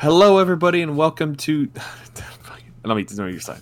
Hello, 0.00 0.38
everybody, 0.38 0.80
and 0.80 0.96
welcome 0.96 1.34
to. 1.34 1.68
let 2.84 2.96
me 2.96 3.04
me 3.04 3.32
your 3.32 3.40
side. 3.40 3.60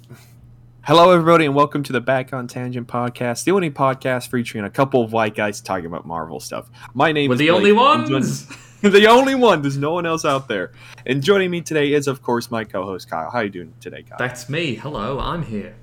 Hello, 0.82 1.10
everybody, 1.10 1.46
and 1.46 1.54
welcome 1.54 1.82
to 1.84 1.94
the 1.94 2.00
Back 2.02 2.34
on 2.34 2.46
Tangent 2.46 2.86
podcast, 2.86 3.44
the 3.44 3.52
only 3.52 3.70
podcast 3.70 4.28
featuring 4.28 4.66
a 4.66 4.68
couple 4.68 5.02
of 5.02 5.14
white 5.14 5.34
guys 5.34 5.62
talking 5.62 5.86
about 5.86 6.04
Marvel 6.06 6.38
stuff. 6.38 6.68
My 6.92 7.10
name 7.10 7.30
We're 7.30 7.36
is 7.36 7.38
the 7.38 7.46
Blake, 7.48 7.56
only 7.56 7.72
ones. 7.72 8.46
the 8.82 9.06
only 9.06 9.34
one. 9.34 9.62
There's 9.62 9.78
no 9.78 9.94
one 9.94 10.04
else 10.04 10.26
out 10.26 10.46
there. 10.46 10.72
And 11.06 11.22
joining 11.22 11.50
me 11.50 11.62
today 11.62 11.94
is, 11.94 12.06
of 12.06 12.20
course, 12.20 12.50
my 12.50 12.64
co-host 12.64 13.08
Kyle. 13.08 13.30
How 13.30 13.38
are 13.38 13.44
you 13.44 13.48
doing 13.48 13.72
today, 13.80 14.02
Kyle? 14.02 14.18
That's 14.18 14.50
me. 14.50 14.74
Hello, 14.74 15.18
I'm 15.18 15.42
here. 15.42 15.74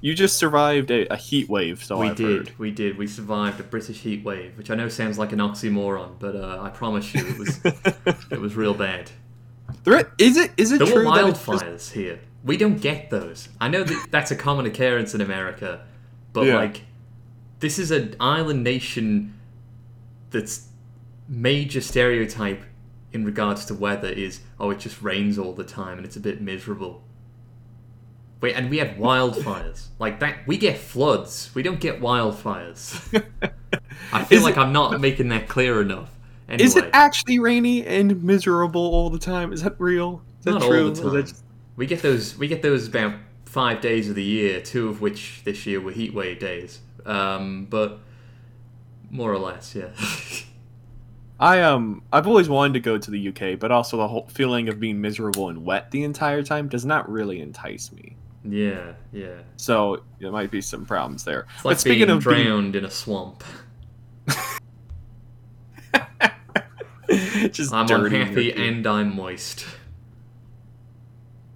you 0.00 0.12
just 0.14 0.38
survived 0.38 0.90
a, 0.90 1.06
a 1.06 1.16
heat 1.16 1.48
wave, 1.48 1.84
so 1.84 1.98
we 1.98 2.08
I've 2.08 2.16
did. 2.16 2.48
heard. 2.48 2.58
We 2.58 2.72
did. 2.72 2.98
We 2.98 3.06
survived 3.06 3.60
a 3.60 3.62
British 3.62 4.00
heat 4.00 4.24
wave, 4.24 4.58
which 4.58 4.72
I 4.72 4.74
know 4.74 4.88
sounds 4.88 5.20
like 5.20 5.30
an 5.30 5.38
oxymoron, 5.38 6.14
but 6.18 6.34
uh, 6.34 6.60
I 6.60 6.70
promise 6.70 7.14
you, 7.14 7.24
it 7.24 7.38
was 7.38 7.60
it 8.32 8.40
was 8.40 8.56
real 8.56 8.74
bad. 8.74 9.12
There- 9.84 10.12
is 10.18 10.36
it 10.36 10.52
is 10.56 10.72
it 10.72 10.78
There 10.78 10.86
true 10.86 11.04
that 11.04 11.28
it's 11.28 11.38
wildfires 11.40 11.72
just, 11.72 11.92
here. 11.92 12.20
We 12.44 12.56
don't 12.56 12.80
get 12.80 13.10
those. 13.10 13.48
I 13.60 13.68
know 13.68 13.84
that 13.84 14.06
that's 14.10 14.30
a 14.30 14.36
common 14.36 14.66
occurrence 14.66 15.14
in 15.14 15.20
America, 15.20 15.82
but 16.32 16.46
Yeah. 16.46 16.56
like, 16.56 16.82
this 17.60 17.78
is 17.78 17.90
an 17.90 18.16
island 18.18 18.64
nation 18.64 19.34
that's 20.30 20.68
major 21.28 21.80
stereotype 21.80 22.62
in 23.12 23.24
regards 23.24 23.64
to 23.66 23.74
weather 23.74 24.08
is 24.08 24.40
oh 24.58 24.70
it 24.70 24.78
just 24.80 25.00
rains 25.02 25.38
all 25.38 25.52
the 25.52 25.64
time 25.64 25.98
and 25.98 26.06
it's 26.06 26.16
a 26.16 26.20
bit 26.20 26.40
miserable. 26.40 27.02
Wait, 28.40 28.54
and 28.54 28.70
we 28.70 28.78
had 28.78 28.96
wildfires 28.98 29.86
like 30.00 30.18
that. 30.20 30.38
We 30.46 30.56
get 30.56 30.78
floods. 30.78 31.50
We 31.54 31.62
don't 31.62 31.78
get 31.78 32.00
wildfires. 32.00 32.98
I 34.12 34.24
feel 34.24 34.38
Is 34.38 34.44
like 34.44 34.56
it- 34.56 34.60
I'm 34.60 34.72
not 34.72 35.00
making 35.00 35.28
that 35.28 35.46
clear 35.48 35.80
enough. 35.80 36.10
Anyway, 36.52 36.64
Is 36.66 36.76
it 36.76 36.90
actually 36.92 37.38
rainy 37.38 37.84
and 37.86 38.22
miserable 38.22 38.82
all 38.82 39.08
the 39.10 39.18
time? 39.18 39.52
Is 39.52 39.62
that 39.62 39.74
real? 39.78 40.22
Is 40.40 40.44
that 40.44 40.50
not 40.52 40.62
true? 40.62 40.88
all 40.88 40.92
the 40.92 41.02
time. 41.02 41.20
just- 41.26 41.42
We 41.76 41.86
get 41.86 42.02
those. 42.02 42.36
We 42.38 42.46
get 42.46 42.60
those 42.62 42.86
about 42.88 43.14
five 43.46 43.80
days 43.80 44.08
of 44.08 44.14
the 44.14 44.22
year. 44.22 44.60
Two 44.60 44.88
of 44.88 45.00
which 45.00 45.42
this 45.44 45.66
year 45.66 45.80
were 45.80 45.92
heatwave 45.92 46.38
days. 46.38 46.80
Um, 47.06 47.66
but 47.70 48.00
more 49.10 49.32
or 49.32 49.38
less, 49.38 49.74
yeah. 49.74 49.88
I 51.40 51.60
um 51.62 52.02
I've 52.12 52.26
always 52.28 52.48
wanted 52.48 52.74
to 52.74 52.80
go 52.80 52.98
to 52.98 53.10
the 53.10 53.28
UK, 53.28 53.58
but 53.58 53.72
also 53.72 53.96
the 53.96 54.06
whole 54.06 54.28
feeling 54.28 54.68
of 54.68 54.78
being 54.78 55.00
miserable 55.00 55.48
and 55.48 55.64
wet 55.64 55.90
the 55.90 56.04
entire 56.04 56.42
time 56.42 56.68
does 56.68 56.84
not 56.84 57.10
really 57.10 57.40
entice 57.40 57.90
me. 57.90 58.14
yeah, 58.44 58.92
yeah. 59.12 59.38
So 59.56 60.02
there 60.20 60.30
might 60.30 60.50
be 60.52 60.60
some 60.60 60.86
problems 60.86 61.24
there. 61.24 61.46
It's 61.56 61.64
like 61.64 61.72
but 61.76 61.80
speaking 61.80 62.06
being 62.06 62.18
of 62.18 62.24
being- 62.24 62.44
drowned 62.44 62.76
in 62.76 62.84
a 62.84 62.90
swamp. 62.90 63.42
just 67.52 67.72
I'm 67.72 67.88
unhappy 67.90 68.52
and 68.52 68.86
I'm 68.86 69.14
moist. 69.16 69.64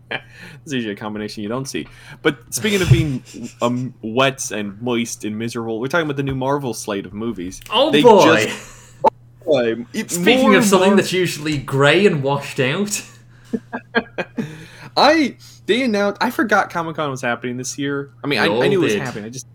it's 0.11 0.73
usually 0.73 0.93
a 0.93 0.97
combination 0.97 1.43
you 1.43 1.49
don't 1.49 1.67
see. 1.67 1.87
But 2.23 2.55
speaking 2.55 2.81
of 2.83 2.91
being 2.91 3.23
um 3.63 3.95
wet 4.03 4.51
and 4.51 4.81
moist 4.81 5.25
and 5.25 5.39
miserable, 5.39 5.81
we're 5.81 5.89
talking 5.89 6.07
about 6.07 6.17
the 6.17 6.23
new 6.23 6.35
Marvel 6.35 6.75
slate 6.75 7.07
of 7.07 7.13
movies. 7.13 7.61
Oh 7.71 7.91
They 7.91 8.03
boy! 8.03 8.45
just- 8.45 8.73
Um, 9.49 9.87
it- 9.93 10.11
Speaking 10.11 10.55
of 10.57 10.65
something 10.65 10.91
more- 10.91 10.97
that's 10.97 11.13
usually 11.13 11.59
grey 11.59 12.05
and 12.07 12.23
washed 12.23 12.59
out. 12.61 13.03
I 14.97 15.37
they 15.67 15.83
announced 15.83 16.23
I 16.23 16.31
forgot 16.31 16.71
Comic 16.71 16.97
Con 16.97 17.11
was 17.11 17.23
happening 17.23 17.57
this 17.57 17.79
year. 17.79 18.11
I 18.25 18.27
mean, 18.27 18.39
I, 18.39 18.45
I 18.47 18.69
knew 18.69 18.81
it 18.81 18.85
was 18.85 18.95
happening. 18.95 19.25
I 19.27 19.29
just 19.29 19.47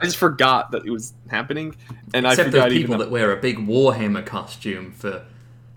I 0.00 0.04
just 0.04 0.16
forgot 0.16 0.72
that 0.72 0.84
it 0.84 0.90
was 0.90 1.14
happening, 1.28 1.74
and 2.14 2.26
Except 2.26 2.48
I 2.48 2.50
forgot 2.50 2.70
people 2.70 2.94
even 2.94 2.98
that 2.98 3.10
wear 3.10 3.32
a 3.32 3.36
big 3.40 3.58
Warhammer 3.58 4.24
costume 4.24 4.92
for 4.92 5.24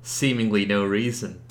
seemingly 0.01 0.65
no 0.65 0.83
reason. 0.83 1.41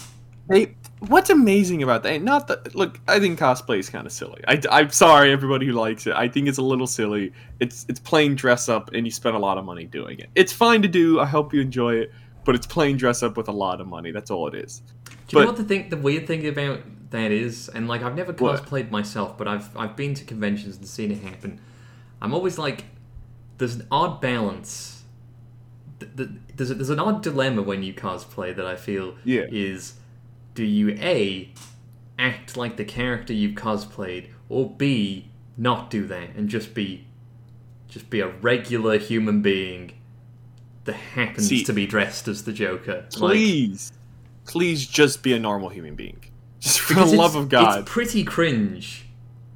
they. 0.48 0.74
What's 1.08 1.30
amazing 1.30 1.82
about 1.82 2.02
that? 2.02 2.20
Not 2.22 2.46
that 2.48 2.74
look, 2.74 3.00
I 3.08 3.18
think 3.20 3.38
cosplay 3.38 3.78
is 3.78 3.88
kind 3.88 4.06
of 4.06 4.12
silly. 4.12 4.42
I, 4.46 4.60
I'm 4.70 4.90
sorry, 4.90 5.32
everybody 5.32 5.64
who 5.64 5.72
likes 5.72 6.06
it. 6.06 6.12
I 6.14 6.28
think 6.28 6.46
it's 6.46 6.58
a 6.58 6.62
little 6.62 6.86
silly. 6.86 7.32
It's 7.58 7.86
it's 7.88 7.98
plain 8.00 8.34
dress 8.34 8.68
up, 8.68 8.90
and 8.92 9.06
you 9.06 9.10
spend 9.10 9.34
a 9.34 9.38
lot 9.38 9.56
of 9.56 9.64
money 9.64 9.84
doing 9.86 10.18
it. 10.18 10.28
It's 10.34 10.52
fine 10.52 10.82
to 10.82 10.88
do. 10.88 11.18
I 11.18 11.24
hope 11.24 11.54
you 11.54 11.62
enjoy 11.62 11.94
it, 11.94 12.12
but 12.44 12.54
it's 12.54 12.66
plain 12.66 12.98
dress 12.98 13.22
up 13.22 13.38
with 13.38 13.48
a 13.48 13.52
lot 13.52 13.80
of 13.80 13.86
money. 13.86 14.10
That's 14.12 14.30
all 14.30 14.46
it 14.48 14.54
is. 14.54 14.80
Do 14.80 15.12
you 15.12 15.16
But- 15.32 15.40
know 15.40 15.46
what 15.46 15.56
the 15.56 15.64
thing, 15.64 15.88
the 15.88 15.96
weird 15.96 16.26
thing 16.26 16.46
about 16.46 16.80
that 17.12 17.30
is? 17.30 17.70
And 17.70 17.88
like, 17.88 18.02
I've 18.02 18.14
never 18.14 18.32
What? 18.34 18.62
cosplayed 18.62 18.90
myself, 18.90 19.38
but 19.38 19.48
I've 19.48 19.74
I've 19.74 19.96
been 19.96 20.12
to 20.14 20.24
conventions 20.24 20.76
and 20.76 20.86
seen 20.86 21.10
it 21.12 21.22
happen. 21.22 21.60
I'm 22.20 22.34
always 22.34 22.58
like, 22.58 22.84
there's 23.56 23.76
an 23.76 23.86
odd 23.90 24.20
balance. 24.20 24.89
Th- 26.00 26.10
th- 26.16 26.30
There's 26.56 26.70
a, 26.70 26.74
there's 26.74 26.90
an 26.90 26.98
odd 26.98 27.22
dilemma 27.22 27.62
when 27.62 27.82
you 27.82 27.92
cosplay 27.94 28.54
that 28.56 28.66
I 28.66 28.74
feel 28.76 29.14
Yeah. 29.24 29.44
is, 29.50 29.94
do 30.54 30.64
you 30.64 30.90
a 30.98 31.52
act 32.18 32.56
like 32.56 32.76
the 32.76 32.84
character 32.84 33.32
you've 33.32 33.54
cosplayed, 33.54 34.28
or 34.48 34.68
b 34.70 35.28
not 35.56 35.90
do 35.90 36.06
that 36.06 36.30
and 36.36 36.48
just 36.48 36.74
be 36.74 37.06
just 37.88 38.08
be 38.10 38.20
a 38.20 38.28
regular 38.28 38.98
human 38.98 39.42
being 39.42 39.92
that 40.84 40.94
happens 40.94 41.48
See- 41.48 41.64
to 41.64 41.72
be 41.72 41.86
dressed 41.86 42.28
as 42.28 42.44
the 42.44 42.52
Joker. 42.52 43.04
Like, 43.18 43.32
Please, 43.32 43.92
please, 44.46 44.86
just 44.86 45.22
be 45.22 45.32
a 45.34 45.38
normal 45.38 45.68
human 45.68 45.94
being. 45.94 46.24
Just 46.60 46.80
for 46.80 46.92
the 46.94 47.06
love 47.06 47.36
of 47.36 47.48
God. 47.48 47.80
It's 47.80 47.90
pretty 47.90 48.22
cringe, 48.22 49.06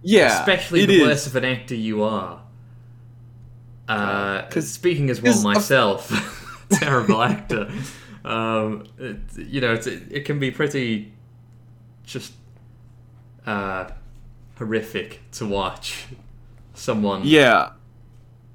yeah, 0.03 0.39
especially 0.41 0.87
the 0.87 0.97
is. 0.97 1.03
worse 1.03 1.27
of 1.27 1.37
an 1.37 1.45
actor 1.45 1.75
you 1.75 2.03
are. 2.03 2.43
Uh, 3.89 4.43
'Cause- 4.49 4.69
speaking 4.71 5.11
as 5.11 5.21
one 5.21 5.43
myself, 5.43 6.09
terrible 6.71 7.23
actor. 7.23 7.71
Um, 8.25 8.85
it, 8.99 9.17
you 9.37 9.61
know, 9.61 9.75
it's, 9.75 9.87
it, 9.87 10.03
it 10.11 10.25
can 10.25 10.39
be 10.39 10.51
pretty 10.51 11.13
just 12.05 12.33
uh, 13.47 13.89
horrific 14.57 15.21
to 15.33 15.47
watch 15.47 16.07
someone 16.75 17.23
Yeah. 17.25 17.71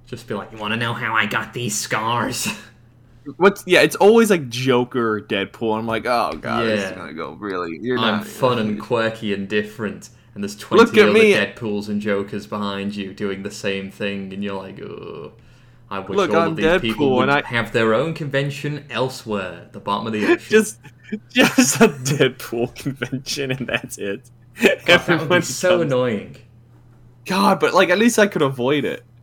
just 0.08 0.28
be 0.28 0.34
like, 0.34 0.52
"You 0.52 0.58
want 0.58 0.74
to 0.74 0.78
know 0.78 0.94
how 0.94 1.14
I 1.14 1.26
got 1.28 1.54
these 1.54 1.78
scars?" 1.78 2.48
What's 3.38 3.64
yeah? 3.68 3.82
It's 3.82 3.96
always 3.98 4.32
like 4.32 4.50
Joker, 4.50 5.22
Deadpool. 5.22 5.78
I'm 5.78 5.86
like, 5.86 6.08
oh 6.08 6.34
god, 6.42 6.66
this 6.66 6.84
is 6.90 6.92
gonna 6.98 7.14
go 7.14 7.34
really. 7.34 7.78
You're 7.80 8.00
I'm 8.00 8.18
not 8.20 8.26
fun 8.28 8.58
and 8.58 8.82
quirky 8.82 9.34
and 9.36 9.48
different, 9.48 10.10
and 10.40 10.44
there's 10.46 10.56
20 10.56 10.82
Look 10.86 10.96
at 10.98 11.04
other 11.10 11.12
me. 11.14 11.34
Deadpools 11.34 11.90
and 11.90 12.00
Jokers 12.00 12.48
behind 12.48 12.96
you 12.96 13.14
doing 13.14 13.44
the 13.44 13.52
same 13.52 13.92
thing, 13.92 14.32
and 14.34 14.42
you're 14.42 14.56
like, 14.56 14.80
oh, 14.82 15.34
I 15.90 16.00
wish 16.00 16.16
Look, 16.16 16.32
all 16.32 16.44
I'm 16.44 16.48
of 16.52 16.56
these 16.56 16.80
people 16.80 17.14
would 17.18 17.24
and 17.24 17.32
I- 17.32 17.46
have 17.48 17.74
their 17.74 17.94
own 17.94 18.14
convention 18.14 18.86
elsewhere, 18.90 19.68
the 19.74 19.82
bottom 19.82 20.08
of 20.08 20.14
the 20.14 20.26
ocean. 20.32 20.38
just 20.50 20.80
just 21.30 21.82
a 21.82 21.90
Deadpool 21.90 22.74
convention, 22.84 23.52
and 23.52 23.68
that's 23.68 23.98
it. 23.98 24.30
God, 24.86 25.02
that 25.08 25.20
would 25.20 25.30
be 25.30 25.42
so 25.42 25.82
annoying. 25.82 26.38
God, 27.26 27.60
but 27.60 27.74
like 27.74 27.90
at 27.90 27.98
least 28.00 28.18
I 28.18 28.28
could 28.28 28.42
avoid 28.42 28.86
it. 28.86 29.04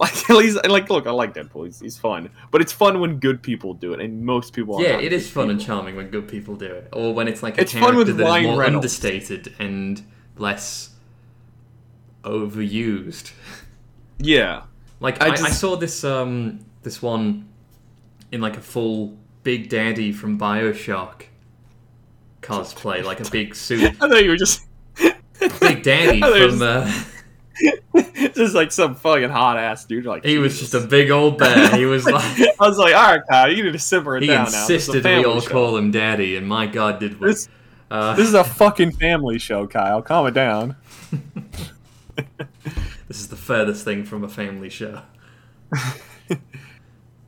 Like 0.00 0.30
at 0.30 0.36
least 0.36 0.58
like 0.66 0.88
look, 0.88 1.06
I 1.06 1.10
like 1.10 1.34
Deadpool. 1.34 1.66
He's, 1.66 1.80
he's 1.80 1.98
fun, 1.98 2.30
but 2.50 2.62
it's 2.62 2.72
fun 2.72 3.00
when 3.00 3.18
good 3.18 3.42
people 3.42 3.74
do 3.74 3.92
it, 3.92 4.00
and 4.00 4.24
most 4.24 4.54
people. 4.54 4.80
Yeah, 4.80 4.96
it 4.98 5.12
is 5.12 5.28
fun 5.28 5.50
and 5.50 5.60
charming 5.60 5.94
when 5.94 6.08
good 6.08 6.26
people 6.26 6.56
do 6.56 6.64
it, 6.72 6.88
or 6.94 7.12
when 7.12 7.28
it's 7.28 7.42
like 7.42 7.58
a 7.58 7.60
It's 7.60 7.72
character 7.74 8.04
that 8.04 8.38
is 8.38 8.46
more 8.46 8.58
Reynolds. 8.58 8.76
understated 8.76 9.52
and 9.58 10.02
less 10.36 10.90
overused. 12.22 13.32
Yeah, 14.18 14.62
Like 15.00 15.22
I 15.22 15.28
I, 15.28 15.30
I, 15.30 15.50
saw 15.50 15.76
this 15.76 16.04
um 16.04 16.60
this 16.82 17.00
one 17.00 17.48
in 18.32 18.40
like 18.40 18.56
a 18.56 18.60
full 18.60 19.16
Big 19.42 19.70
Daddy 19.70 20.12
from 20.12 20.38
Bioshock 20.38 21.22
cosplay, 22.42 23.02
like 23.02 23.20
a 23.20 23.30
big 23.30 23.54
suit. 23.54 23.96
I 24.00 24.08
thought 24.08 24.22
you 24.22 24.30
were 24.30 24.36
just 24.36 24.66
Big 25.60 25.82
Daddy 25.82 26.22
I 26.22 26.28
thought 26.28 26.36
you 26.36 26.44
were 26.44 26.50
from 26.50 26.62
uh, 26.62 27.04
just, 27.94 28.34
just 28.36 28.54
like 28.54 28.72
some 28.72 28.94
fucking 28.94 29.30
hot 29.30 29.56
ass 29.56 29.84
dude. 29.84 30.04
Like 30.04 30.24
he 30.24 30.38
was 30.38 30.58
just 30.58 30.74
a 30.74 30.80
big 30.80 31.10
old 31.10 31.38
bear. 31.38 31.74
He 31.76 31.86
was 31.86 32.04
like 32.04 32.22
I 32.60 32.68
was 32.68 32.78
like, 32.78 32.94
all 32.94 33.16
right, 33.16 33.22
Kyle, 33.28 33.50
you 33.50 33.62
need 33.62 33.72
to 33.72 33.78
simmer 33.78 34.16
it 34.16 34.22
he 34.22 34.28
down 34.28 34.46
is 34.46 34.54
insisted 34.54 35.04
we 35.04 35.24
all 35.24 35.40
show. 35.40 35.50
call 35.50 35.76
him 35.76 35.90
Daddy, 35.90 36.36
and 36.36 36.46
my 36.46 36.66
God, 36.66 37.00
did 37.00 37.18
we? 37.20 37.28
This 37.28 37.48
Uh, 37.90 38.14
this 38.14 38.28
is 38.28 38.34
a 38.34 38.44
fucking 38.60 38.92
family 38.92 39.38
show, 39.38 39.66
Kyle. 39.66 40.02
Calm 40.02 40.26
it 40.26 40.34
down. 40.34 40.76
this 43.08 43.20
is 43.20 43.28
the 43.28 43.36
furthest 43.36 43.84
thing 43.84 44.04
from 44.04 44.22
a 44.22 44.28
family 44.28 44.68
show. 44.68 45.02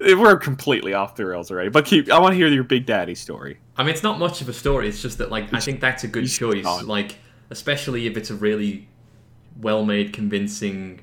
We're 0.00 0.37
completely 0.37 0.94
off 0.94 1.17
the 1.17 1.26
rails 1.26 1.50
already. 1.50 1.70
But 1.70 1.85
keep. 1.85 2.11
I 2.11 2.19
want 2.19 2.32
to 2.32 2.37
hear 2.37 2.49
your 2.49 2.64
Big 2.64 2.87
Daddy 2.87 3.14
story. 3.14 3.59
I 3.76 3.82
mean, 3.82 3.93
it's 3.94 4.03
not 4.03 4.19
much 4.19 4.41
of 4.41 4.49
a 4.49 4.53
story. 4.53 4.88
It's 4.88 5.00
just 5.00 5.19
that, 5.19 5.31
like, 5.31 5.53
I 5.55 5.61
think 5.61 5.81
that's 5.81 6.05
a 6.05 6.09
good 6.09 6.29
choice. 6.29 6.64
gone. 6.64 6.87
Like, 6.87 7.17
especially 7.50 8.06
if 8.06 8.17
it's 8.17 8.31
a 8.31 8.35
really 8.35 8.88
well-made, 9.61 10.12
convincing 10.12 11.00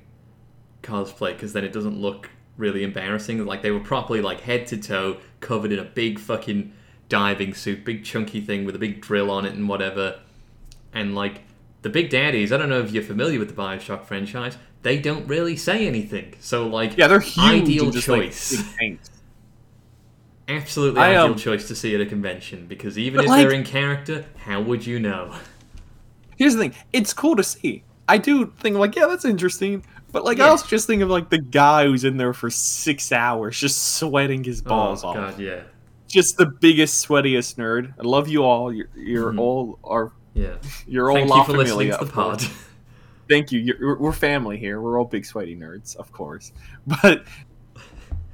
cosplay, 0.84 1.34
because 1.34 1.54
then 1.54 1.64
it 1.64 1.72
doesn't 1.72 1.98
look 1.98 2.30
really 2.58 2.84
embarrassing. 2.84 3.46
Like, 3.46 3.62
they 3.62 3.72
were 3.72 3.80
properly 3.80 4.22
like 4.22 4.42
head 4.42 4.68
to 4.68 4.78
toe 4.78 5.18
covered 5.40 5.72
in 5.72 5.80
a 5.80 5.86
big 5.86 6.20
fucking 6.20 6.74
diving 7.10 7.54
suit, 7.54 7.84
big 7.84 8.04
chunky 8.06 8.40
thing 8.42 8.66
with 8.66 8.76
a 8.76 8.80
big 8.80 9.02
drill 9.02 9.30
on 9.32 9.46
it 9.46 9.54
and 9.54 9.68
whatever. 9.68 10.20
And 10.94 11.16
like 11.16 11.42
the 11.82 11.90
big 11.90 12.10
daddies, 12.10 12.52
I 12.52 12.58
don't 12.58 12.70
know 12.70 12.80
if 12.82 12.92
you're 12.92 13.04
familiar 13.04 13.40
with 13.40 13.50
the 13.50 13.62
Bioshock 13.62 14.06
franchise. 14.06 14.58
They 14.82 14.98
don't 15.00 15.28
really 15.28 15.56
say 15.58 15.88
anything. 15.88 16.36
So 16.40 16.68
like, 16.68 16.98
Yeah, 16.98 17.08
they're 17.08 17.20
huge. 17.20 17.64
Ideal 17.64 17.92
choice. 17.92 18.64
Like, 18.80 19.00
absolutely 20.48 21.02
I, 21.02 21.10
ideal 21.10 21.34
um, 21.34 21.36
choice 21.36 21.68
to 21.68 21.76
see 21.76 21.94
at 21.96 22.02
a 22.02 22.06
convention 22.06 22.66
because 22.68 22.98
even 22.98 23.22
if 23.22 23.28
like- 23.28 23.42
they're 23.42 23.54
in 23.56 23.64
character, 23.64 24.26
how 24.38 24.62
would 24.62 24.86
you 24.86 25.00
know? 25.00 25.36
Here's 26.38 26.54
the 26.56 26.60
thing: 26.62 26.74
it's 26.94 27.12
cool 27.14 27.36
to 27.36 27.44
see. 27.44 27.84
I 28.08 28.18
do 28.18 28.48
think 28.60 28.78
like, 28.78 28.96
yeah, 28.96 29.08
that's 29.08 29.26
interesting. 29.26 29.84
But 30.12 30.24
like, 30.24 30.40
I 30.40 30.46
Yeah. 30.46 30.52
also 30.52 30.66
just 30.66 30.88
think 30.88 31.02
of 31.04 31.10
like 31.10 31.30
the 31.30 31.38
guy 31.38 31.86
who's 31.86 32.04
in 32.04 32.18
there 32.18 32.34
for 32.34 32.50
six 32.50 33.12
hours, 33.12 33.60
just 33.60 33.96
sweating 34.00 34.44
his 34.44 34.62
balls 34.62 35.04
oh 35.04 35.10
off. 35.10 35.16
god, 35.16 35.40
yeah, 35.40 35.62
Just 36.10 36.38
the 36.38 36.46
biggest, 36.48 37.08
sweatiest 37.08 37.56
nerd. 37.56 37.94
I 38.00 38.04
love 38.04 38.28
you 38.28 38.44
all. 38.44 38.74
You're, 38.74 38.90
you're 38.96 39.32
Mhm. 39.32 39.40
all 39.40 39.80
are 39.84 40.12
yeah. 40.34 40.56
you're 40.88 41.10
all 41.12 41.16
Thank 41.18 41.30
you 41.34 41.44
for 41.46 41.54
listening 41.54 41.92
to 41.92 42.04
the 42.04 42.12
pod. 42.12 42.44
Thank 43.30 43.52
you. 43.52 43.60
You're, 43.60 43.98
we're 44.00 44.12
family 44.12 44.58
here. 44.58 44.82
We're 44.82 44.98
all 45.00 45.06
big 45.06 45.24
sweaty 45.26 45.56
nerds, 45.56 45.96
of 45.96 46.12
course. 46.12 46.52
But 47.02 47.26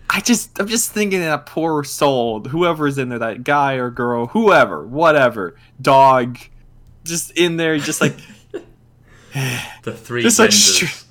I 0.09 0.21
just, 0.21 0.57
I'm 0.59 0.67
just 0.67 0.91
thinking 0.91 1.19
that 1.19 1.45
poor 1.47 1.83
soul, 1.83 2.41
whoever's 2.41 2.97
in 2.97 3.09
there, 3.09 3.19
that 3.19 3.43
guy 3.43 3.73
or 3.73 3.89
girl, 3.89 4.27
whoever, 4.27 4.87
whatever, 4.87 5.55
dog, 5.81 6.37
just 7.03 7.31
in 7.31 7.57
there, 7.57 7.77
just 7.77 7.99
like, 7.99 8.15
The 9.83 9.91
three 9.91 10.21
Just 10.21 10.39
like 10.39 10.51
genders: 10.51 11.05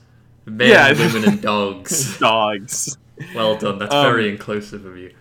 men, 0.46 0.68
Yeah. 0.70 0.92
women, 0.92 1.28
and 1.28 1.40
dogs. 1.42 2.18
dogs. 2.18 2.96
Well 3.34 3.56
done. 3.58 3.78
That's 3.78 3.94
Um, 3.94 4.06
very 4.06 4.30
inclusive 4.30 4.86
of 4.86 4.96
you. 4.96 5.12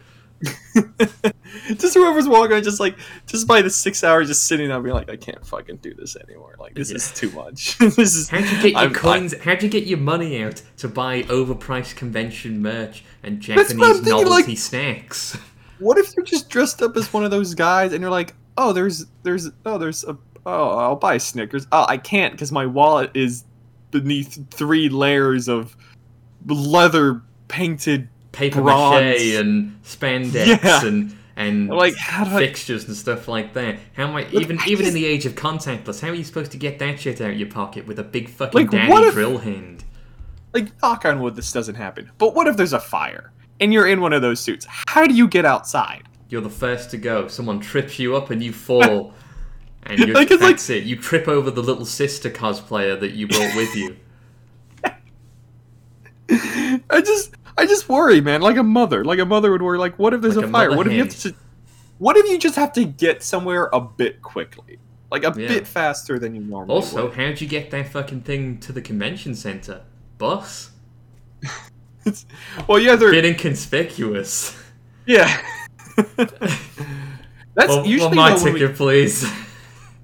just 1.78 1.94
whoever's 1.94 2.28
walking, 2.28 2.62
just 2.64 2.80
like, 2.80 2.98
just 3.26 3.48
by 3.48 3.62
the 3.62 3.70
six 3.70 4.04
hours, 4.04 4.28
just 4.28 4.46
sitting 4.48 4.68
there, 4.70 4.80
being 4.82 4.96
like, 4.96 5.10
I 5.10 5.16
can't 5.16 5.46
fucking 5.46 5.78
do 5.78 5.94
this 5.94 6.16
anymore. 6.16 6.56
Like, 6.60 6.76
this 6.76 6.90
Yeah. 6.90 6.96
is 6.98 7.12
too 7.14 7.32
much. 7.32 7.78
this 7.80 7.98
is. 7.98 8.30
How'd 8.30 8.44
you 8.46 8.62
get 8.62 8.72
your 8.72 8.80
I'm- 8.80 8.94
coins? 8.94 9.34
How'd 9.44 9.64
you 9.64 9.70
get 9.70 9.86
your 9.86 10.00
money 10.00 10.44
out 10.44 10.62
to 10.78 10.88
buy 10.88 11.24
overpriced 11.24 11.96
convention 11.96 12.62
merch 12.62 13.04
and 13.24 13.42
That's 13.42 13.48
what 13.50 13.62
I'm 13.62 13.78
Japanese 13.78 13.96
thinking, 14.04 14.24
novelty 14.26 14.48
like- 14.52 14.58
snacks? 14.58 15.38
What 15.80 15.98
if 15.98 16.16
you're 16.16 16.24
just 16.26 16.50
dressed 16.50 16.82
up 16.82 16.96
as 16.96 17.12
one 17.12 17.26
of 17.26 17.32
those 17.32 17.56
guys 17.56 17.92
and 17.92 18.02
you're 18.02 18.12
like, 18.12 18.36
oh, 18.58 18.72
there's, 18.72 19.06
there's, 19.24 19.50
oh, 19.66 19.78
there's 19.78 20.06
a, 20.06 20.18
oh, 20.46 20.78
I'll 20.78 20.96
buy 20.96 21.18
Snickers. 21.18 21.68
Oh, 21.74 21.86
I 21.90 21.98
can't 21.98 22.32
because 22.32 22.54
my 22.54 22.66
wallet 22.66 23.12
is 23.16 23.44
beneath 23.92 24.50
three 24.52 24.88
layers 24.88 25.50
of 25.50 25.76
leather 26.48 27.22
painted. 27.50 28.08
Paper 28.34 28.62
Bronze. 28.62 29.02
mache 29.02 29.36
and 29.36 29.82
spandex 29.84 30.62
Yeah. 30.64 30.86
and 30.86 31.16
and 31.36 31.68
Like, 31.70 31.94
do 31.94 32.00
I? 32.36 32.38
fixtures 32.38 32.86
and 32.88 32.96
stuff 32.96 33.28
like 33.28 33.54
that. 33.54 33.80
How 33.94 34.08
am 34.08 34.16
I 34.16 34.28
even 34.32 34.60
I 34.60 34.66
even 34.68 34.86
in 34.86 34.94
the 34.94 35.06
age 35.06 35.26
of 35.26 35.34
contactless? 35.36 36.02
How 36.02 36.10
are 36.10 36.14
you 36.14 36.24
supposed 36.24 36.52
to 36.52 36.58
get 36.58 36.78
that 36.80 37.00
shit 37.00 37.22
out 37.22 37.32
of 37.32 37.38
your 37.38 37.48
pocket 37.50 37.88
with 37.88 37.98
a 37.98 38.04
big 38.04 38.30
fucking 38.30 38.60
Like, 38.60 38.70
daddy 38.70 38.94
if- 39.08 39.14
drill 39.14 39.40
hand? 39.40 39.84
Like, 40.54 40.68
knock 40.84 41.06
on 41.06 41.20
wood, 41.22 41.36
this 41.36 41.52
doesn't 41.52 41.74
happen. 41.76 42.12
But 42.20 42.36
what 42.36 42.46
if 42.46 42.56
there's 42.58 42.74
a 42.74 42.80
fire 42.80 43.32
and 43.60 43.74
you're 43.74 43.88
in 43.88 44.02
one 44.02 44.14
of 44.14 44.22
those 44.22 44.40
suits? 44.40 44.68
How 44.70 45.08
do 45.08 45.16
you 45.16 45.28
get 45.28 45.46
outside? 45.46 46.04
You're 46.30 46.42
the 46.42 46.50
first 46.52 46.92
to 46.92 46.98
go. 46.98 47.28
Someone 47.28 47.60
trips 47.60 47.98
you 47.98 48.16
up 48.16 48.30
and 48.30 48.44
you 48.44 48.54
fall. 48.54 49.14
And 49.86 50.00
you're, 50.00 50.16
Like, 50.16 50.32
it's 50.32 50.42
like- 50.42 50.52
that's 50.52 50.70
it. 50.70 50.86
You 50.86 50.96
trip 50.96 51.28
over 51.28 51.52
the 51.52 51.62
little 51.62 51.84
sister 51.86 52.30
cosplayer 52.30 52.98
that 53.02 53.12
you 53.16 53.28
brought 53.28 53.54
with 53.58 53.76
you. 53.76 53.98
I 56.90 57.02
just, 57.02 57.34
I 57.58 57.66
just 57.66 57.88
worry, 57.90 58.20
man. 58.22 58.42
Like 58.42 58.58
a 58.58 58.64
mother, 58.64 59.04
like 59.06 59.20
a 59.20 59.26
mother 59.26 59.52
would 59.52 59.62
worry. 59.62 59.78
Like, 59.78 59.98
what 60.00 60.14
if 60.14 60.22
there's 60.22 60.36
Like 60.36 60.46
a, 60.46 60.50
a 60.50 60.52
fire? 60.52 60.76
What 60.76 60.88
if 60.88 60.94
you 60.94 61.00
have 61.04 61.16
to? 61.20 61.36
What 62.00 62.18
if 62.18 62.26
you 62.30 62.38
just 62.40 62.56
have 62.56 62.74
to 62.74 62.84
get 62.86 63.22
somewhere 63.24 63.70
a 63.72 63.80
bit 63.80 64.22
quickly, 64.22 64.80
like 65.12 65.24
a 65.24 65.34
Yeah. 65.40 65.48
bit 65.48 65.68
faster 65.68 66.18
than 66.20 66.34
you 66.36 66.42
normally 66.42 66.74
Also, 66.76 67.04
would? 67.08 67.14
how'd 67.16 67.40
you 67.40 67.48
get 67.48 67.70
that 67.72 67.88
fucking 67.90 68.22
thing 68.22 68.58
to 68.60 68.72
the 68.72 68.82
convention 68.82 69.36
center? 69.36 69.82
Bus? 70.18 70.72
It's, 72.06 72.26
well, 72.68 72.80
yeah, 72.80 72.96
they're 72.96 73.12
Bit 73.12 73.26
inconspicuous. 73.26 74.58
yeah. 75.06 75.42
That's 77.56 77.70
Well, 77.70 77.86
usually 77.86 78.18
well, 78.18 78.32
my 78.32 78.36
when 78.44 78.54
we- 78.54 78.60
ticket, 78.60 78.76
please. 78.76 79.32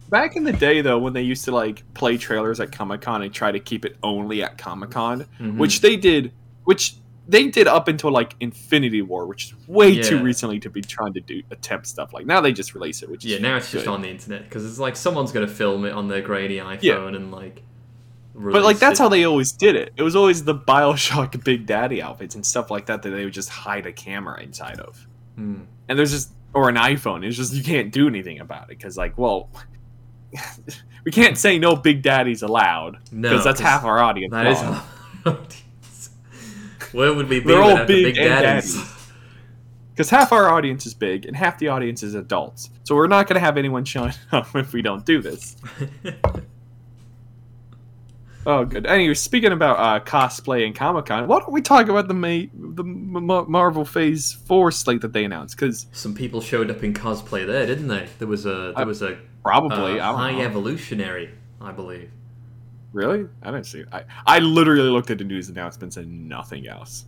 back 0.10 0.36
in 0.36 0.44
the 0.44 0.54
day 0.54 0.82
though 0.82 1.00
when 1.00 1.14
they 1.14 1.22
used 1.24 1.46
to 1.46 1.52
like 1.52 1.84
play 1.96 2.18
trailers 2.18 2.60
at 2.60 2.72
Comic 2.72 3.02
Con 3.02 3.22
and 3.24 3.34
try 3.34 3.52
to 3.52 3.60
keep 3.60 3.86
it 3.86 3.98
only 4.04 4.44
at 4.44 4.58
Comic 4.58 4.92
Con, 4.92 5.26
Mhm. 5.40 5.58
which 5.58 5.82
they 5.82 5.96
did, 5.96 6.32
which 6.66 6.96
they 7.30 7.48
did 7.48 7.68
up 7.68 7.88
until 7.88 8.12
like 8.12 8.36
Infinity 8.40 9.02
War, 9.04 9.26
which 9.28 9.46
is 9.46 9.68
way 9.68 10.02
too 10.02 10.22
recently 10.22 10.60
to 10.62 10.70
be 10.70 10.82
trying 10.82 11.14
to 11.14 11.22
do 11.22 11.42
attempt 11.52 11.86
stuff 11.88 12.12
like 12.12 12.26
now 12.26 12.42
they 12.42 12.52
just 12.52 12.74
release 12.74 13.04
it, 13.04 13.10
which 13.10 13.24
Yeah, 13.24 13.38
now 13.38 13.56
it's 13.58 13.72
just 13.72 13.88
on 13.88 14.02
the 14.02 14.10
internet 14.10 14.44
because 14.44 14.66
it's 14.66 14.80
like 14.80 14.96
someone's 14.96 15.32
gonna 15.32 15.48
film 15.48 15.86
it 15.86 15.92
on 15.94 16.08
their 16.08 16.22
grainy 16.22 16.58
iPhone 16.58 16.82
Yeah. 16.84 17.08
and 17.08 17.32
like. 17.32 17.62
But 18.36 18.64
like 18.64 18.80
that's 18.80 19.00
it. 19.00 19.04
how 19.04 19.10
they 19.10 19.26
always 19.26 19.52
did 19.52 19.76
it. 19.76 19.94
It 19.98 20.02
was 20.04 20.16
always 20.16 20.44
the 20.44 20.56
Bioshock 20.56 21.44
Big 21.44 21.66
Daddy 21.66 22.02
outfits 22.02 22.36
and 22.36 22.46
stuff 22.46 22.72
like 22.72 22.86
that 22.88 23.02
that 23.04 23.10
they 23.12 23.26
would 23.26 23.34
just 23.34 23.50
hide 23.50 23.86
a 23.86 23.92
camera 23.92 24.42
inside 24.42 24.80
of. 24.80 25.06
Hmm. 25.36 25.62
And 25.88 26.00
there's 26.00 26.12
just 26.12 26.32
or 26.54 26.68
an 26.70 26.76
iPhone. 26.76 27.26
It's 27.26 27.38
just 27.38 27.54
you 27.54 27.64
can't 27.64 27.92
do 27.92 28.08
anything 28.08 28.40
about 28.40 28.64
it 28.64 28.78
because 28.78 28.98
like, 28.98 29.18
well, 29.18 29.50
we 31.06 31.12
can't 31.12 31.38
say 31.38 31.60
no 31.60 31.76
Big 31.76 32.02
Daddies 32.02 32.42
allowed 32.42 32.98
No, 33.12 33.30
because 33.30 33.44
that's 33.44 33.60
'cause 33.60 33.70
half 33.70 33.84
our 33.84 34.00
audience. 34.00 34.32
That 34.32 34.48
is. 34.52 34.60
gone. 34.60 34.82
our 35.26 35.32
audience. 35.34 36.10
Where 36.92 37.14
would 37.14 37.28
we 37.30 37.40
be 37.40 37.46
They're 37.48 37.62
all 37.62 37.86
big, 37.86 38.06
big 38.06 38.16
daddies? 38.16 38.96
Because 39.94 40.12
half 40.12 40.32
our 40.32 40.48
audience 40.48 40.86
is 40.86 40.94
big 40.94 41.26
and 41.26 41.36
half 41.36 41.58
the 41.60 41.68
audience 41.68 42.04
is 42.04 42.16
adults. 42.16 42.70
So 42.86 42.96
we're 42.96 43.08
not 43.08 43.28
going 43.28 43.34
to 43.34 43.42
have 43.42 43.58
anyone 43.58 43.84
showing 43.84 44.14
up 44.32 44.56
if 44.56 44.72
we 44.72 44.82
don't 44.82 45.06
do 45.06 45.22
this. 45.22 45.58
Oh, 48.46 48.64
good. 48.66 48.86
Anyway, 48.86 49.14
speaking 49.16 49.52
about 49.52 49.78
uh, 49.78 50.04
cosplay 50.04 50.66
and 50.66 50.74
Comic 50.74 51.06
Con, 51.08 51.28
why 51.28 51.40
don't 51.40 51.52
we 51.52 51.62
talk 51.62 51.90
about 51.90 52.08
the 52.08 52.14
May, 52.14 52.50
the 52.54 52.84
M- 52.84 53.30
M- 53.30 53.52
Marvel 53.52 53.84
Phase 53.84 54.32
Four 54.32 54.72
slate 54.72 55.02
that 55.02 55.12
they 55.14 55.26
announced? 55.26 55.58
Because 55.58 55.88
Some 55.92 56.16
people 56.16 56.40
showed 56.42 56.72
up 56.72 56.82
in 56.82 56.94
cosplay 56.94 57.46
there, 57.46 57.66
didn't 57.66 57.90
they? 57.90 58.08
There 58.18 58.28
was 58.30 58.46
a 58.46 58.74
there 58.76 58.86
was 58.86 59.02
a 59.02 59.20
probably, 59.44 60.00
uh, 60.00 60.14
high 60.16 60.32
know. 60.32 60.42
evolutionary, 60.42 61.32
I 61.60 61.74
believe. 61.74 62.10
Really? 62.92 63.28
I 63.44 63.52
didn't 63.52 63.66
see 63.66 63.80
it. 63.82 63.88
I, 63.92 64.04
I 64.26 64.40
literally 64.40 64.90
looked 64.90 65.10
at 65.12 65.18
the 65.20 65.24
news 65.24 65.50
announcements 65.50 65.98
and 65.98 66.28
nothing 66.28 66.68
else. 66.68 67.06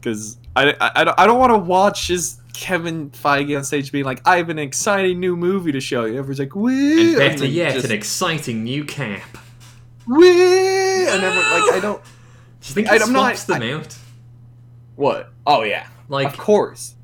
Because 0.00 0.36
I, 0.56 0.72
I, 0.80 0.90
I 0.96 1.04
don't, 1.04 1.16
don't 1.16 1.38
want 1.38 1.52
to 1.52 1.58
watch 1.58 2.08
his 2.08 2.38
Kevin 2.54 3.10
Feige 3.10 3.56
on 3.56 3.64
stage 3.64 3.90
being 3.92 4.04
like, 4.04 4.20
I 4.26 4.36
have 4.36 4.48
an 4.48 4.58
exciting 4.58 5.18
new 5.20 5.36
movie 5.36 5.72
to 5.72 5.80
show 5.80 6.04
you. 6.04 6.18
Everyone's 6.18 6.38
like, 6.38 6.54
woo! 6.54 6.70
And 7.08 7.16
better 7.16 7.38
then 7.40 7.50
yet, 7.52 7.72
just, 7.74 7.86
an 7.86 7.92
exciting 7.92 8.64
new 8.64 8.84
cap. 8.84 9.38
woo! 10.06 10.24
And 10.24 11.22
everyone, 11.24 11.50
like, 11.50 11.72
I 11.74 11.78
don't. 11.80 12.02
Do 12.02 12.08
you 12.68 12.74
think 12.74 12.88
I- 12.88 12.96
he 12.96 13.02
I'm 13.02 13.12
not- 13.12 13.36
swaps 13.36 13.44
them 13.44 13.62
out? 13.62 13.96
What? 14.96 15.32
Oh, 15.46 15.62
yeah. 15.62 15.86
Like 16.08 16.28
of 16.28 16.36
course. 16.38 16.94